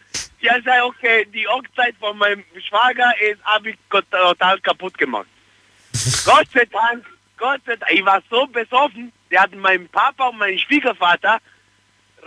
Hat 0.48 0.64
gesagt, 0.64 0.82
okay, 0.84 1.28
die 1.34 1.46
Hochzeit 1.48 1.96
von 2.00 2.18
meinem 2.18 2.44
Schwager 2.68 3.12
ist, 3.30 3.44
habe 3.44 3.72
ich 3.72 3.76
total 3.90 4.60
kaputt 4.62 4.98
gemacht. 4.98 5.28
Gott 6.26 6.48
sei 6.54 6.66
Dank, 6.66 7.06
Gott 7.38 7.62
sei 7.66 7.76
Dank, 7.76 7.92
ich 7.92 8.06
war 8.06 8.22
so 8.30 8.46
besoffen, 8.48 9.12
der 9.36 9.41
hat 9.41 9.56
meinen 9.56 9.90
Papa 9.90 10.30
und 10.30 10.38
meinen 10.38 10.57
Schwiegervater 10.57 11.40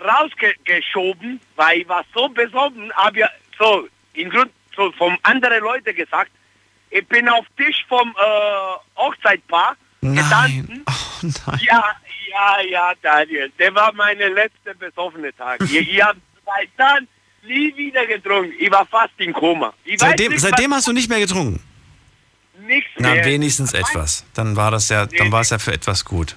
rausgeschoben, 0.05 1.41
weil 1.57 1.81
ich 1.81 1.89
war 1.89 2.05
so 2.15 2.29
besoffen, 2.29 2.93
habe 2.93 3.21
ich 3.21 3.27
so, 3.59 3.89
in 4.13 4.29
Grund, 4.29 4.51
so 4.77 4.93
vom 4.93 5.17
anderen 5.23 5.61
Leute 5.63 5.95
gesagt, 5.95 6.31
ich 6.91 7.07
bin 7.09 7.27
auf 7.31 7.47
Tisch 7.57 7.83
vom 7.89 8.11
äh, 8.11 9.01
Hochzeitpaar 9.01 9.75
getanzt. 10.03 10.71
Ja, 11.63 11.83
ja, 12.31 12.61
ja, 12.71 12.93
Daniel, 13.01 13.51
der 13.59 13.75
war 13.75 13.93
meine 13.95 14.29
letzte 14.29 14.75
besoffene 14.75 15.35
Tag. 15.35 15.63
ich 15.63 15.75
ich 15.75 16.03
habe 16.03 16.21
seit 16.45 16.69
dann 16.77 17.09
nie 17.43 17.75
wieder 17.75 18.07
getrunken. 18.07 18.53
Ich 18.59 18.71
war 18.71 18.87
fast 18.87 19.15
in 19.17 19.33
Koma. 19.33 19.73
Ich 19.85 19.99
Seitdem, 19.99 20.33
nicht, 20.33 20.43
seitdem 20.43 20.75
hast 20.75 20.87
du 20.87 20.93
nicht 20.93 21.09
mehr 21.09 21.21
getrunken. 21.21 21.61
nichts 22.61 22.91
Na, 22.99 23.15
mehr. 23.15 23.25
wenigstens 23.25 23.73
etwas. 23.73 24.27
Dann 24.35 24.57
war 24.57 24.71
das 24.71 24.91
ja, 24.91 25.07
dann 25.07 25.33
war 25.33 25.41
es 25.41 25.51
ja 25.51 25.59
für 25.59 25.73
etwas 25.73 26.05
gut. 26.05 26.37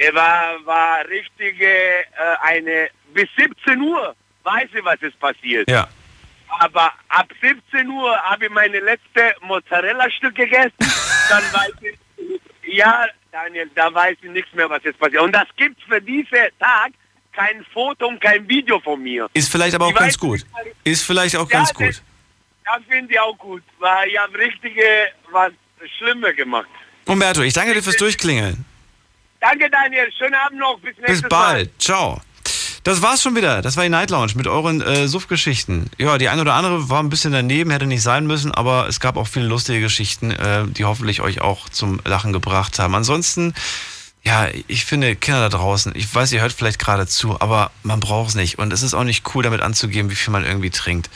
Der 0.00 0.14
war, 0.14 0.56
war 0.64 1.06
richtige, 1.08 1.66
äh, 1.66 2.04
eine, 2.42 2.88
bis 3.12 3.28
17 3.36 3.80
Uhr 3.80 4.16
weiß 4.42 4.68
ich, 4.74 4.82
was 4.84 5.00
ist 5.02 5.18
passiert. 5.20 5.70
Ja. 5.70 5.88
Aber 6.58 6.92
ab 7.08 7.28
17 7.40 7.86
Uhr 7.88 8.16
habe 8.22 8.46
ich 8.46 8.50
meine 8.50 8.80
letzte 8.80 9.34
Mozzarella-Stück 9.42 10.34
gegessen. 10.34 10.72
Dann 11.28 11.42
weiß 11.52 11.72
ich, 11.82 11.98
ja, 12.74 13.06
Daniel, 13.30 13.70
da 13.74 13.92
weiß 13.92 14.16
ich 14.22 14.30
nichts 14.30 14.52
mehr, 14.54 14.68
was 14.70 14.82
jetzt 14.84 14.98
passiert. 14.98 15.22
Und 15.22 15.32
das 15.32 15.46
gibt 15.56 15.80
für 15.82 16.00
diesen 16.00 16.48
Tag 16.58 16.92
kein 17.32 17.64
Foto 17.72 18.08
und 18.08 18.20
kein 18.20 18.48
Video 18.48 18.80
von 18.80 19.00
mir. 19.02 19.28
Ist 19.34 19.52
vielleicht 19.52 19.74
aber 19.74 19.86
auch 19.86 19.90
Ich 19.90 19.96
ganz 19.96 20.14
weiß 20.14 20.18
gut. 20.18 20.40
Ist 20.82 21.04
vielleicht 21.04 21.36
auch 21.36 21.48
Ja, 21.50 21.58
ganz 21.58 21.68
das- 21.68 21.76
gut. 21.76 22.02
Das 22.64 22.82
finde 22.88 23.12
ich 23.12 23.20
auch 23.20 23.36
gut, 23.36 23.62
weil 23.78 24.08
ich 24.08 24.18
habe 24.18 24.38
richtige, 24.38 24.82
was 25.30 25.52
Schlimmes 25.98 26.36
gemacht. 26.36 26.68
Umberto, 27.06 27.42
ich 27.42 27.52
danke 27.52 27.74
dir 27.74 27.82
fürs 27.82 27.96
Durchklingeln. 27.96 28.64
Danke, 29.40 29.70
Daniel. 29.70 30.10
Schönen 30.16 30.34
Abend 30.34 30.60
noch. 30.60 30.78
Bis 30.80 30.96
nächstes 30.98 31.22
Bis 31.22 31.28
bald. 31.28 31.70
Ciao. 31.80 32.20
Das 32.84 33.02
war's 33.02 33.22
schon 33.22 33.36
wieder. 33.36 33.60
Das 33.60 33.76
war 33.76 33.84
die 33.84 33.90
Night 33.90 34.10
Lounge 34.10 34.32
mit 34.36 34.46
euren 34.46 34.80
äh, 34.80 35.06
Suff-Geschichten. 35.06 35.90
Ja, 35.98 36.16
die 36.16 36.28
eine 36.28 36.40
oder 36.40 36.54
andere 36.54 36.88
war 36.88 37.02
ein 37.02 37.10
bisschen 37.10 37.32
daneben, 37.32 37.70
hätte 37.70 37.86
nicht 37.86 38.02
sein 38.02 38.26
müssen, 38.26 38.52
aber 38.52 38.88
es 38.88 39.00
gab 39.00 39.16
auch 39.16 39.26
viele 39.26 39.46
lustige 39.46 39.80
Geschichten, 39.80 40.30
äh, 40.30 40.66
die 40.66 40.84
hoffentlich 40.84 41.20
euch 41.20 41.42
auch 41.42 41.68
zum 41.68 42.00
Lachen 42.04 42.32
gebracht 42.32 42.78
haben. 42.78 42.94
Ansonsten, 42.94 43.54
ja, 44.22 44.48
ich 44.66 44.86
finde, 44.86 45.14
Kinder 45.14 45.40
da 45.40 45.58
draußen, 45.58 45.92
ich 45.94 46.14
weiß, 46.14 46.32
ihr 46.32 46.40
hört 46.40 46.52
vielleicht 46.52 46.78
gerade 46.78 47.06
zu, 47.06 47.38
aber 47.40 47.70
man 47.82 48.00
braucht 48.00 48.30
es 48.30 48.34
nicht. 48.34 48.58
Und 48.58 48.72
es 48.72 48.82
ist 48.82 48.94
auch 48.94 49.04
nicht 49.04 49.34
cool, 49.34 49.42
damit 49.42 49.60
anzugeben, 49.60 50.10
wie 50.10 50.16
viel 50.16 50.32
man 50.32 50.46
irgendwie 50.46 50.70
trinkt. 50.70 51.10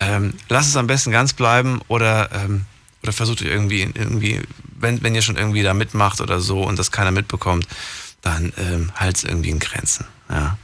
Ähm, 0.00 0.34
lasst 0.48 0.68
es 0.68 0.76
am 0.76 0.88
besten 0.88 1.12
ganz 1.12 1.32
bleiben 1.32 1.80
oder, 1.86 2.30
ähm, 2.32 2.66
oder 3.04 3.12
versucht 3.12 3.42
ihr 3.42 3.52
irgendwie, 3.52 3.82
irgendwie 3.82 4.40
wenn, 4.80 5.02
wenn 5.02 5.14
ihr 5.14 5.22
schon 5.22 5.36
irgendwie 5.36 5.62
da 5.62 5.74
mitmacht 5.74 6.20
oder 6.20 6.40
so 6.40 6.62
und 6.62 6.78
das 6.78 6.90
keiner 6.90 7.10
mitbekommt, 7.10 7.68
dann 8.22 8.52
ähm, 8.56 8.90
halt 8.96 9.16
es 9.16 9.24
irgendwie 9.24 9.50
in 9.50 9.58
Grenzen. 9.58 10.06
Ja. 10.30 10.56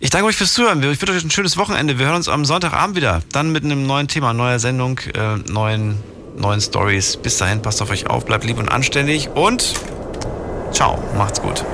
Ich 0.00 0.10
danke 0.10 0.26
euch 0.26 0.36
fürs 0.36 0.52
Zuhören. 0.52 0.82
Ich 0.82 1.00
wünsche 1.00 1.14
euch 1.14 1.24
ein 1.24 1.30
schönes 1.30 1.56
Wochenende. 1.56 1.98
Wir 1.98 2.06
hören 2.06 2.16
uns 2.16 2.28
am 2.28 2.44
Sonntagabend 2.44 2.96
wieder. 2.96 3.22
Dann 3.32 3.52
mit 3.52 3.64
einem 3.64 3.86
neuen 3.86 4.08
Thema, 4.08 4.32
neuer 4.32 4.58
Sendung, 4.58 4.98
äh, 5.14 5.36
neuen, 5.48 6.02
neuen 6.36 6.60
Stories. 6.60 7.16
Bis 7.16 7.38
dahin, 7.38 7.62
passt 7.62 7.80
auf 7.80 7.90
euch 7.90 8.08
auf, 8.08 8.26
bleibt 8.26 8.44
lieb 8.44 8.58
und 8.58 8.68
anständig 8.68 9.28
und 9.28 9.74
ciao, 10.72 11.02
macht's 11.16 11.40
gut. 11.40 11.64